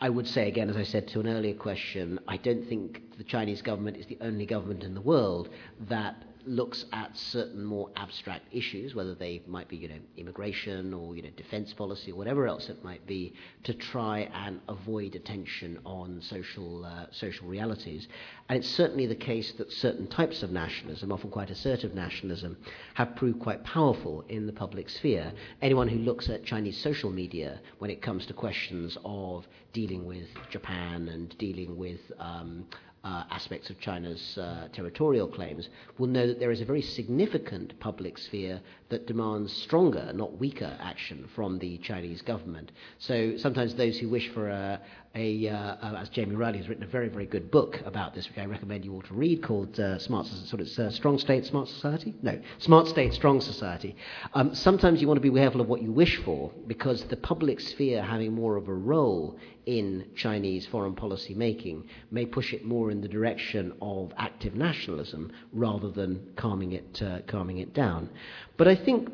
I 0.00 0.08
would 0.08 0.26
say 0.26 0.48
again, 0.48 0.70
as 0.70 0.78
I 0.78 0.84
said 0.84 1.06
to 1.08 1.20
an 1.20 1.28
earlier 1.28 1.52
question, 1.52 2.18
I 2.26 2.38
don't 2.38 2.66
think 2.66 3.02
the 3.18 3.24
Chinese 3.24 3.60
government 3.60 3.98
is 3.98 4.06
the 4.06 4.16
only 4.22 4.46
government 4.46 4.82
in 4.82 4.94
the 4.94 5.02
world 5.02 5.50
that 5.90 6.24
looks 6.48 6.84
at 6.92 7.16
certain 7.16 7.64
more 7.64 7.90
abstract 7.96 8.46
issues, 8.52 8.94
whether 8.94 9.14
they 9.14 9.42
might 9.46 9.68
be, 9.68 9.76
you 9.76 9.88
know, 9.88 9.98
immigration 10.16 10.94
or 10.94 11.14
you 11.14 11.22
know, 11.22 11.30
defence 11.36 11.72
policy 11.72 12.12
or 12.12 12.16
whatever 12.16 12.46
else 12.46 12.68
it 12.68 12.82
might 12.82 13.06
be, 13.06 13.34
to 13.64 13.74
try 13.74 14.28
and 14.32 14.60
avoid 14.68 15.14
attention 15.14 15.78
on 15.84 16.20
social 16.22 16.84
uh, 16.84 17.06
social 17.10 17.46
realities. 17.46 18.08
And 18.48 18.58
it's 18.58 18.68
certainly 18.68 19.06
the 19.06 19.14
case 19.14 19.52
that 19.58 19.72
certain 19.72 20.06
types 20.06 20.42
of 20.42 20.50
nationalism, 20.50 21.12
often 21.12 21.30
quite 21.30 21.50
assertive 21.50 21.94
nationalism, 21.94 22.56
have 22.94 23.14
proved 23.16 23.40
quite 23.40 23.62
powerful 23.64 24.24
in 24.28 24.46
the 24.46 24.52
public 24.52 24.88
sphere. 24.88 25.32
Anyone 25.62 25.88
who 25.88 25.98
looks 25.98 26.28
at 26.28 26.44
Chinese 26.44 26.78
social 26.78 27.10
media 27.10 27.60
when 27.78 27.90
it 27.90 28.02
comes 28.02 28.26
to 28.26 28.32
questions 28.32 28.96
of 29.04 29.46
dealing 29.72 30.06
with 30.06 30.26
Japan 30.50 31.08
and 31.08 31.36
dealing 31.38 31.76
with 31.76 32.00
um, 32.18 32.66
uh, 33.08 33.24
aspects 33.30 33.70
of 33.70 33.80
China's 33.80 34.36
uh, 34.36 34.68
territorial 34.72 35.26
claims 35.26 35.68
will 35.98 36.06
know 36.06 36.26
that 36.26 36.38
there 36.38 36.50
is 36.50 36.60
a 36.60 36.64
very 36.64 36.82
significant 36.82 37.78
public 37.80 38.18
sphere 38.18 38.60
that 38.90 39.06
demands 39.06 39.52
stronger, 39.52 40.12
not 40.14 40.38
weaker, 40.38 40.76
action 40.80 41.28
from 41.34 41.58
the 41.58 41.78
Chinese 41.78 42.22
government. 42.22 42.72
So 42.98 43.36
sometimes 43.36 43.74
those 43.74 43.98
who 43.98 44.08
wish 44.08 44.28
for 44.30 44.48
a, 44.48 44.80
a, 45.14 45.48
uh, 45.48 45.96
as 45.96 46.08
Jamie 46.08 46.36
Reilly 46.36 46.58
has 46.58 46.68
written 46.68 46.84
a 46.84 46.86
very, 46.86 47.08
very 47.08 47.26
good 47.26 47.50
book 47.50 47.80
about 47.84 48.14
this, 48.14 48.28
which 48.28 48.38
I 48.38 48.46
recommend 48.46 48.84
you 48.84 48.94
all 48.94 49.02
to 49.02 49.14
read, 49.14 49.42
called 49.42 49.78
uh, 49.78 49.98
Smart, 49.98 50.26
sort 50.26 50.60
of, 50.60 50.68
uh, 50.78 50.90
Strong 50.90 51.18
State, 51.18 51.44
Smart 51.44 51.68
Society? 51.68 52.14
No, 52.22 52.40
Smart 52.58 52.88
State, 52.88 53.12
Strong 53.12 53.42
Society. 53.42 53.94
Um, 54.32 54.54
sometimes 54.54 55.00
you 55.00 55.08
want 55.08 55.22
to 55.22 55.30
be 55.30 55.36
careful 55.36 55.60
of 55.60 55.68
what 55.68 55.82
you 55.82 55.92
wish 55.92 56.16
for, 56.24 56.50
because 56.66 57.04
the 57.04 57.16
public 57.16 57.60
sphere 57.60 58.02
having 58.02 58.32
more 58.32 58.56
of 58.56 58.68
a 58.68 58.74
role 58.74 59.38
in 59.66 60.06
Chinese 60.16 60.66
foreign 60.66 60.94
policy 60.94 61.34
making 61.34 61.86
may 62.10 62.24
push 62.24 62.54
it 62.54 62.64
more 62.64 62.90
in 62.90 63.02
the 63.02 63.08
direction 63.08 63.74
of 63.82 64.10
active 64.16 64.54
nationalism 64.54 65.30
rather 65.52 65.90
than 65.90 66.32
calming 66.36 66.72
it, 66.72 67.02
uh, 67.02 67.18
calming 67.26 67.58
it 67.58 67.74
down. 67.74 68.08
But 68.56 68.66
I 68.66 68.76
think 68.84 69.10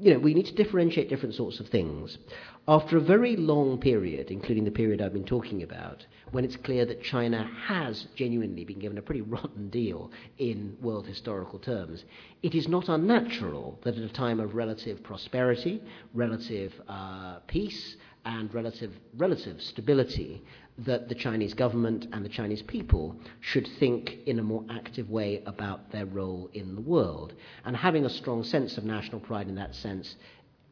you 0.00 0.12
know, 0.12 0.18
we 0.18 0.34
need 0.34 0.46
to 0.46 0.54
differentiate 0.54 1.08
different 1.08 1.34
sorts 1.34 1.58
of 1.58 1.68
things. 1.68 2.18
After 2.68 2.96
a 2.96 3.00
very 3.00 3.36
long 3.36 3.78
period, 3.78 4.30
including 4.30 4.64
the 4.64 4.70
period 4.70 5.00
I've 5.00 5.12
been 5.12 5.24
talking 5.24 5.62
about, 5.62 6.04
when 6.32 6.44
it's 6.44 6.56
clear 6.56 6.84
that 6.84 7.02
China 7.02 7.48
has 7.66 8.06
genuinely 8.14 8.64
been 8.64 8.78
given 8.78 8.98
a 8.98 9.02
pretty 9.02 9.20
rotten 9.22 9.70
deal 9.70 10.10
in 10.38 10.76
world 10.82 11.06
historical 11.06 11.58
terms, 11.58 12.04
it 12.42 12.54
is 12.54 12.68
not 12.68 12.88
unnatural 12.88 13.78
that 13.84 13.96
at 13.96 14.02
a 14.02 14.12
time 14.12 14.40
of 14.40 14.54
relative 14.54 15.02
prosperity, 15.02 15.80
relative 16.12 16.72
uh, 16.88 17.38
peace, 17.46 17.96
and 18.26 18.52
relative, 18.52 18.92
relative 19.16 19.62
stability, 19.62 20.42
that 20.78 21.08
the 21.08 21.14
Chinese 21.14 21.54
government 21.54 22.06
and 22.12 22.24
the 22.24 22.28
Chinese 22.28 22.62
people 22.62 23.16
should 23.40 23.66
think 23.78 24.18
in 24.26 24.38
a 24.38 24.42
more 24.42 24.64
active 24.70 25.08
way 25.08 25.42
about 25.46 25.90
their 25.90 26.06
role 26.06 26.50
in 26.52 26.74
the 26.74 26.80
world. 26.80 27.32
And 27.64 27.76
having 27.76 28.04
a 28.04 28.10
strong 28.10 28.44
sense 28.44 28.76
of 28.76 28.84
national 28.84 29.20
pride 29.20 29.48
in 29.48 29.54
that 29.54 29.74
sense 29.74 30.16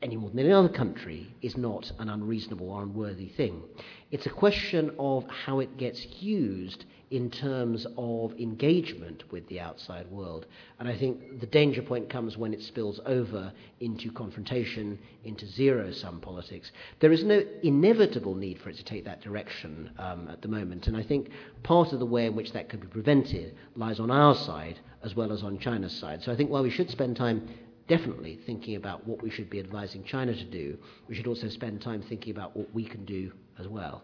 any 0.02 0.16
more 0.16 0.28
than 0.28 0.40
any 0.40 0.52
other 0.52 0.68
country 0.68 1.34
is 1.40 1.56
not 1.56 1.90
an 1.98 2.10
unreasonable 2.10 2.70
or 2.70 2.82
unworthy 2.82 3.28
thing. 3.28 3.62
It's 4.10 4.26
a 4.26 4.30
question 4.30 4.90
of 4.98 5.24
how 5.28 5.60
it 5.60 5.78
gets 5.78 6.06
used 6.20 6.84
in 7.14 7.30
terms 7.30 7.86
of 7.96 8.32
engagement 8.40 9.22
with 9.30 9.46
the 9.48 9.60
outside 9.60 10.04
world. 10.10 10.46
And 10.80 10.88
I 10.88 10.98
think 10.98 11.38
the 11.38 11.46
danger 11.46 11.80
point 11.80 12.10
comes 12.10 12.36
when 12.36 12.52
it 12.52 12.60
spills 12.60 12.98
over 13.06 13.52
into 13.78 14.10
confrontation, 14.10 14.98
into 15.22 15.46
zero 15.46 15.92
sum 15.92 16.20
politics. 16.20 16.72
There 16.98 17.12
is 17.12 17.22
no 17.22 17.44
inevitable 17.62 18.34
need 18.34 18.58
for 18.58 18.68
it 18.70 18.76
to 18.78 18.84
take 18.84 19.04
that 19.04 19.20
direction 19.20 19.92
um, 19.96 20.26
at 20.28 20.42
the 20.42 20.48
moment. 20.48 20.88
And 20.88 20.96
I 20.96 21.04
think 21.04 21.28
part 21.62 21.92
of 21.92 22.00
the 22.00 22.06
way 22.06 22.26
in 22.26 22.34
which 22.34 22.52
that 22.52 22.68
could 22.68 22.80
be 22.80 22.88
prevented 22.88 23.54
lies 23.76 24.00
on 24.00 24.10
our 24.10 24.34
side 24.34 24.80
as 25.04 25.14
well 25.14 25.30
as 25.30 25.44
on 25.44 25.60
China's 25.60 25.96
side. 25.96 26.20
So 26.20 26.32
I 26.32 26.36
think 26.36 26.50
while 26.50 26.64
we 26.64 26.70
should 26.70 26.90
spend 26.90 27.16
time 27.16 27.48
definitely 27.86 28.40
thinking 28.44 28.74
about 28.74 29.06
what 29.06 29.22
we 29.22 29.30
should 29.30 29.50
be 29.50 29.60
advising 29.60 30.02
China 30.02 30.34
to 30.34 30.44
do, 30.44 30.76
we 31.06 31.14
should 31.14 31.28
also 31.28 31.48
spend 31.48 31.80
time 31.80 32.02
thinking 32.02 32.32
about 32.32 32.56
what 32.56 32.74
we 32.74 32.84
can 32.84 33.04
do 33.04 33.30
as 33.60 33.68
well. 33.68 34.02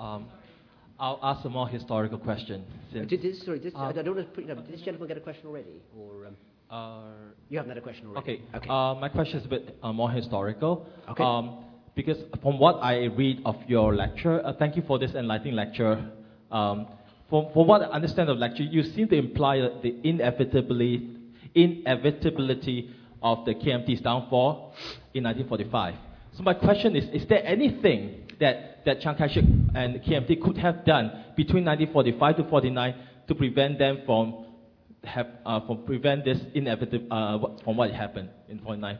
Um, 0.00 0.26
I'll 1.00 1.20
ask 1.22 1.44
a 1.44 1.48
more 1.48 1.68
historical 1.68 2.18
question. 2.18 2.64
Did 2.92 3.22
this, 3.22 3.44
sorry, 3.44 3.60
did, 3.60 3.74
I 3.76 3.92
don't 3.92 4.16
want 4.16 4.28
to 4.28 4.34
put, 4.34 4.44
you 4.44 4.48
know, 4.48 4.60
did 4.60 4.72
this 4.72 4.80
gentleman 4.80 5.08
get 5.08 5.16
a 5.16 5.20
question 5.20 5.46
already? 5.46 5.80
Or, 5.96 6.26
um, 6.26 6.36
uh, 6.70 7.10
you 7.48 7.58
haven't 7.58 7.70
had 7.70 7.78
a 7.78 7.80
question 7.80 8.08
already? 8.08 8.32
Okay. 8.32 8.56
okay. 8.56 8.68
Uh, 8.68 8.94
my 8.94 9.08
question 9.08 9.38
is 9.38 9.46
a 9.46 9.48
bit 9.48 9.76
uh, 9.82 9.92
more 9.92 10.10
historical. 10.10 10.88
Okay. 11.08 11.22
Um, 11.22 11.64
because 11.94 12.18
from 12.42 12.58
what 12.58 12.74
I 12.82 13.04
read 13.04 13.42
of 13.44 13.56
your 13.68 13.94
lecture, 13.94 14.44
uh, 14.44 14.52
thank 14.58 14.76
you 14.76 14.82
for 14.86 14.98
this 14.98 15.14
enlightening 15.14 15.54
lecture. 15.54 16.10
Um, 16.50 16.88
from, 17.30 17.52
from 17.52 17.66
what 17.66 17.82
I 17.82 17.86
understand 17.86 18.28
of 18.28 18.38
lecture, 18.38 18.62
you 18.64 18.82
seem 18.82 19.08
to 19.08 19.16
imply 19.16 19.58
the 19.58 19.96
inevitability, 20.02 21.16
inevitability 21.54 22.90
of 23.22 23.44
the 23.44 23.54
KMT's 23.54 24.00
downfall 24.00 24.74
in 25.14 25.24
1945. 25.24 25.94
So 26.36 26.42
my 26.42 26.54
question 26.54 26.96
is, 26.96 27.04
is 27.10 27.28
there 27.28 27.44
anything 27.44 28.27
that, 28.40 28.84
that 28.84 29.00
Chiang 29.00 29.16
Kai-shek 29.16 29.44
and 29.74 30.02
KMT 30.02 30.40
could 30.42 30.58
have 30.58 30.84
done 30.84 31.10
between 31.36 31.64
1945 31.64 32.36
to 32.36 32.44
49 32.44 32.94
to 33.28 33.34
prevent 33.34 33.78
them 33.78 34.02
from 34.06 34.46
have, 35.04 35.28
uh, 35.46 35.60
from 35.66 35.84
prevent 35.84 36.24
this 36.24 36.38
inevitable 36.54 37.06
uh, 37.10 37.62
from 37.62 37.76
what 37.76 37.90
happened 37.92 38.30
in 38.48 38.58
49? 38.58 38.98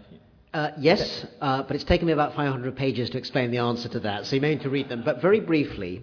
Uh, 0.55 0.71
yes, 0.79 1.27
uh, 1.41 1.63
but 1.63 1.75
it's 1.77 1.85
taken 1.85 2.07
me 2.07 2.13
about 2.13 2.35
500 2.35 2.75
pages 2.75 3.11
to 3.11 3.19
explain 3.19 3.51
the 3.51 3.59
answer 3.59 3.89
to 3.89 4.01
that, 4.01 4.27
so 4.27 4.35
you 4.35 4.41
may 4.41 4.55
need 4.55 4.63
to 4.63 4.71
read 4.71 4.89
them. 4.89 5.03
But 5.05 5.21
very 5.21 5.41
briefly, 5.41 6.03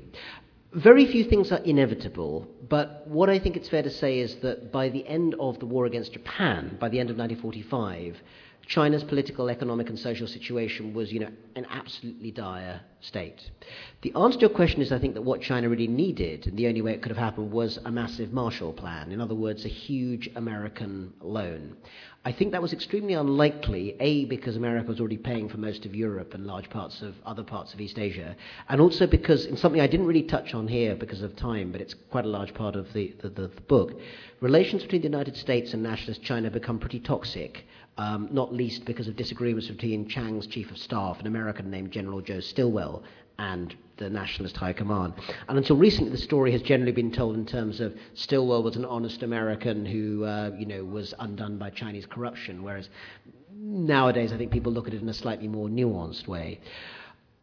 very 0.72 1.06
few 1.08 1.24
things 1.24 1.52
are 1.52 1.60
inevitable, 1.60 2.48
but 2.70 3.08
what 3.08 3.30
I 3.30 3.40
think 3.40 3.56
it's 3.56 3.70
fair 3.70 3.82
to 3.82 3.90
say 3.90 4.20
is 4.20 4.36
that 4.38 4.72
by 4.72 4.90
the 4.90 5.08
end 5.08 5.36
of 5.40 5.60
the 5.60 5.66
war 5.66 5.86
against 5.86 6.14
Japan, 6.14 6.78
by 6.80 6.90
the 6.90 7.00
end 7.00 7.10
of 7.10 7.18
1945, 7.18 8.22
China's 8.68 9.04
political, 9.04 9.50
economic, 9.50 9.90
and 9.90 10.00
social 10.00 10.28
situation 10.28 10.94
was, 10.94 11.12
you 11.12 11.20
know, 11.20 11.30
an 11.56 11.68
absolutely 11.70 12.32
dire 12.32 12.82
state. 13.00 13.52
The 14.02 14.14
answer 14.16 14.40
to 14.40 14.42
your 14.48 14.56
question 14.56 14.82
is, 14.82 14.92
I 14.92 15.00
think, 15.00 15.14
that 15.14 15.22
what 15.22 15.42
China 15.42 15.70
really 15.70 15.88
needed, 15.88 16.48
and 16.48 16.58
the 16.58 16.68
only 16.68 16.82
way 16.82 16.94
it 16.94 17.02
could 17.02 17.12
have 17.12 17.18
happened, 17.18 17.52
was 17.52 17.78
a 17.86 17.92
massive 17.92 18.34
Marshall 18.34 18.74
Plan. 18.74 19.12
In 19.12 19.22
other 19.22 19.36
words, 19.36 19.66
a 19.66 19.70
huge 19.70 20.30
American 20.36 21.14
loan. 21.22 21.76
I 22.28 22.32
think 22.32 22.54
that 22.54 22.62
was 22.62 22.74
extremely 22.74 23.14
unlikely, 23.14 23.96
A, 24.00 24.26
because 24.26 24.56
America 24.56 24.88
was 24.88 25.00
already 25.00 25.18
paying 25.18 25.48
for 25.48 25.58
most 25.58 25.86
of 25.86 25.94
Europe 25.94 26.34
and 26.34 26.48
large 26.48 26.72
parts 26.72 27.04
of 27.04 27.14
other 27.24 27.44
parts 27.44 27.76
of 27.76 27.80
East 27.80 28.00
Asia, 28.00 28.36
and 28.68 28.82
also 28.82 29.06
because, 29.06 29.46
in 29.46 29.58
something 29.58 29.80
I 29.80 29.86
didn't 29.86 30.08
really 30.08 30.24
touch 30.24 30.56
on 30.56 30.68
here 30.68 30.96
because 30.96 31.22
of 31.22 31.36
time, 31.36 31.72
but 31.72 31.82
it's 31.82 31.94
quite 32.10 32.26
a 32.26 32.30
large 32.30 32.56
part 32.56 32.76
of 32.76 32.92
the, 32.94 33.14
the, 33.22 33.30
the 33.30 33.48
book, 33.68 34.00
relations 34.42 34.82
between 34.82 35.02
the 35.02 35.08
United 35.08 35.38
States 35.38 35.74
and 35.74 35.84
nationalist 35.84 36.24
China 36.24 36.50
become 36.50 36.80
pretty 36.80 37.00
toxic 37.00 37.64
um, 37.98 38.30
not 38.32 38.54
least 38.54 38.86
because 38.86 39.08
of 39.08 39.16
disagreements 39.16 39.68
between 39.68 40.08
Chiang's 40.08 40.48
chief 40.48 40.72
of 40.72 40.78
staff, 40.78 41.20
an 41.20 41.28
American 41.28 41.70
named 41.72 41.92
General 41.92 42.22
Joe 42.22 42.40
Stilwell, 42.40 43.04
and 43.38 43.76
the 43.98 44.10
Nationalist 44.10 44.58
High 44.58 44.74
Command. 44.74 45.14
And 45.48 45.58
until 45.58 45.78
recently, 45.78 46.12
the 46.12 46.18
story 46.18 46.52
has 46.52 46.62
generally 46.62 46.92
been 46.92 47.12
told 47.12 47.36
in 47.36 47.46
terms 47.46 47.80
of 47.80 47.96
Stilwell 48.14 48.64
was 48.64 48.76
an 48.76 48.86
honest 48.86 49.24
American 49.24 49.86
who, 49.86 50.24
uh, 50.24 50.52
you 50.58 50.66
know, 50.66 50.84
was 50.84 51.14
undone 51.20 51.58
by 51.58 51.70
Chinese 51.70 52.06
corruption, 52.06 52.64
whereas 52.64 52.90
nowadays 53.54 54.34
I 54.34 54.38
think 54.38 54.52
people 54.52 54.72
look 54.72 54.88
at 54.88 54.94
it 54.94 55.02
in 55.02 55.10
a 55.10 55.14
slightly 55.14 55.48
more 55.48 55.70
nuanced 55.70 56.28
way. 56.28 56.60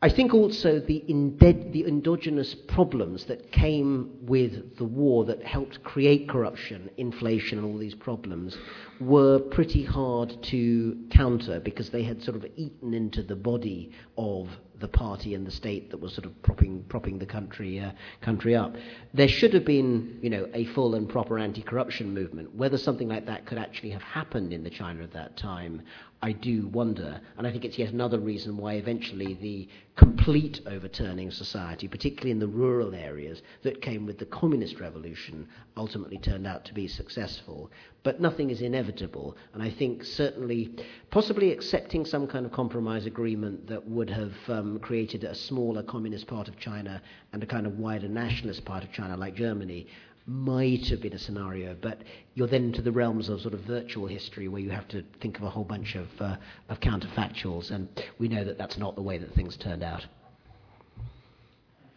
I 0.04 0.08
think 0.08 0.34
also 0.34 0.80
the, 0.80 1.04
the 1.06 1.84
endogenous 1.86 2.56
problems 2.66 3.26
that 3.26 3.52
came 3.52 4.10
with 4.22 4.76
the 4.76 4.84
war 4.84 5.24
that 5.26 5.44
helped 5.44 5.84
create 5.84 6.28
corruption, 6.28 6.90
inflation, 6.96 7.58
and 7.58 7.64
all 7.64 7.78
these 7.78 7.94
problems 7.94 8.58
were 9.00 9.38
pretty 9.38 9.84
hard 9.84 10.36
to 10.50 10.96
counter 11.10 11.60
because 11.60 11.90
they 11.90 12.02
had 12.02 12.20
sort 12.20 12.36
of 12.36 12.44
eaten 12.56 12.94
into 12.94 13.22
the 13.22 13.36
body 13.36 13.92
of 14.18 14.48
the 14.80 14.88
party 14.88 15.36
and 15.36 15.46
the 15.46 15.52
state 15.52 15.92
that 15.92 16.00
was 16.00 16.12
sort 16.12 16.26
of 16.26 16.42
propping, 16.42 16.82
propping 16.88 17.20
the 17.20 17.26
country, 17.26 17.78
uh, 17.78 17.92
country 18.20 18.56
up. 18.56 18.74
There 19.14 19.28
should 19.28 19.54
have 19.54 19.64
been, 19.64 20.18
you 20.20 20.30
know, 20.30 20.48
a 20.52 20.64
full 20.74 20.96
and 20.96 21.08
proper 21.08 21.38
anti-corruption 21.38 22.12
movement. 22.12 22.52
Whether 22.56 22.76
something 22.76 23.06
like 23.06 23.26
that 23.26 23.46
could 23.46 23.58
actually 23.58 23.90
have 23.90 24.02
happened 24.02 24.52
in 24.52 24.64
the 24.64 24.70
China 24.70 25.04
at 25.04 25.12
that 25.12 25.36
time, 25.36 25.82
I 26.24 26.30
do 26.30 26.68
wonder. 26.68 27.20
And 27.36 27.48
I 27.48 27.50
think 27.50 27.64
it's 27.64 27.78
yet 27.78 27.92
another 27.92 28.20
reason 28.20 28.56
why 28.56 28.74
eventually 28.74 29.34
the 29.34 29.68
complete 29.96 30.60
overturning 30.66 31.28
of 31.28 31.34
society, 31.34 31.88
particularly 31.88 32.30
in 32.30 32.38
the 32.38 32.46
rural 32.46 32.94
areas 32.94 33.42
that 33.62 33.82
came 33.82 34.06
with 34.06 34.18
the 34.18 34.26
communist 34.26 34.78
revolution, 34.78 35.48
ultimately 35.76 36.18
turned 36.18 36.46
out 36.46 36.64
to 36.66 36.74
be 36.74 36.86
successful. 36.86 37.72
But 38.04 38.20
nothing 38.20 38.50
is 38.50 38.62
inevitable, 38.62 39.36
and 39.52 39.64
I 39.64 39.70
think 39.70 40.04
certainly, 40.04 40.70
possibly 41.10 41.50
accepting 41.50 42.04
some 42.04 42.28
kind 42.28 42.46
of 42.46 42.52
compromise 42.52 43.04
agreement 43.04 43.66
that 43.66 43.84
would 43.88 44.10
have 44.10 44.34
um, 44.48 44.78
created 44.78 45.24
a 45.24 45.34
smaller 45.34 45.82
communist 45.82 46.28
part 46.28 46.46
of 46.46 46.56
China 46.56 47.02
and 47.32 47.42
a 47.42 47.46
kind 47.46 47.66
of 47.66 47.80
wider 47.80 48.08
nationalist 48.08 48.64
part 48.64 48.84
of 48.84 48.92
China 48.92 49.16
like 49.16 49.34
Germany 49.34 49.88
might 50.26 50.86
have 50.88 51.00
been 51.00 51.12
a 51.12 51.18
scenario, 51.18 51.76
but 51.80 51.98
you're 52.34 52.46
then 52.46 52.64
into 52.64 52.82
the 52.82 52.92
realms 52.92 53.28
of 53.28 53.40
sort 53.40 53.54
of 53.54 53.60
virtual 53.60 54.06
history 54.06 54.48
where 54.48 54.60
you 54.60 54.70
have 54.70 54.86
to 54.88 55.02
think 55.20 55.36
of 55.38 55.44
a 55.44 55.50
whole 55.50 55.64
bunch 55.64 55.96
of, 55.96 56.08
uh, 56.20 56.36
of 56.68 56.80
counterfactuals, 56.80 57.70
and 57.70 57.88
we 58.18 58.28
know 58.28 58.44
that 58.44 58.58
that's 58.58 58.78
not 58.78 58.94
the 58.94 59.02
way 59.02 59.18
that 59.18 59.34
things 59.34 59.56
turned 59.56 59.82
out. 59.82 60.06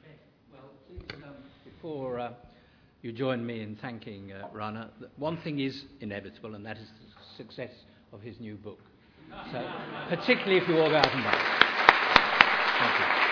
Okay. 0.03 0.15
Well, 0.51 0.61
please, 0.87 1.23
um, 1.23 1.33
before 1.63 2.19
uh, 2.19 2.33
you 3.01 3.11
join 3.11 3.45
me 3.45 3.61
in 3.61 3.75
thanking 3.75 4.31
uh, 4.31 4.47
Rana, 4.51 4.89
one 5.17 5.37
thing 5.37 5.59
is 5.59 5.85
inevitable, 6.01 6.55
and 6.55 6.65
that 6.65 6.77
is 6.77 6.87
the 6.87 7.43
success 7.43 7.71
of 8.11 8.21
his 8.21 8.39
new 8.39 8.55
book. 8.55 8.79
So, 9.51 9.71
particularly 10.09 10.57
if 10.57 10.67
you 10.67 10.75
walk 10.75 10.93
out 10.93 11.11
and 11.11 11.23
buy. 11.23 11.55
Thank 12.77 13.19
you. 13.19 13.24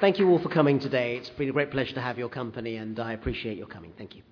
Thank 0.00 0.18
you 0.18 0.30
all 0.30 0.38
for 0.38 0.48
coming 0.48 0.80
today. 0.80 1.18
It's 1.18 1.28
been 1.28 1.50
a 1.50 1.52
great 1.52 1.70
pleasure 1.70 1.92
to 1.92 2.00
have 2.00 2.16
your 2.18 2.30
company, 2.30 2.76
and 2.76 2.98
I 2.98 3.12
appreciate 3.12 3.58
your 3.58 3.66
coming. 3.66 3.92
Thank 3.98 4.16
you. 4.16 4.22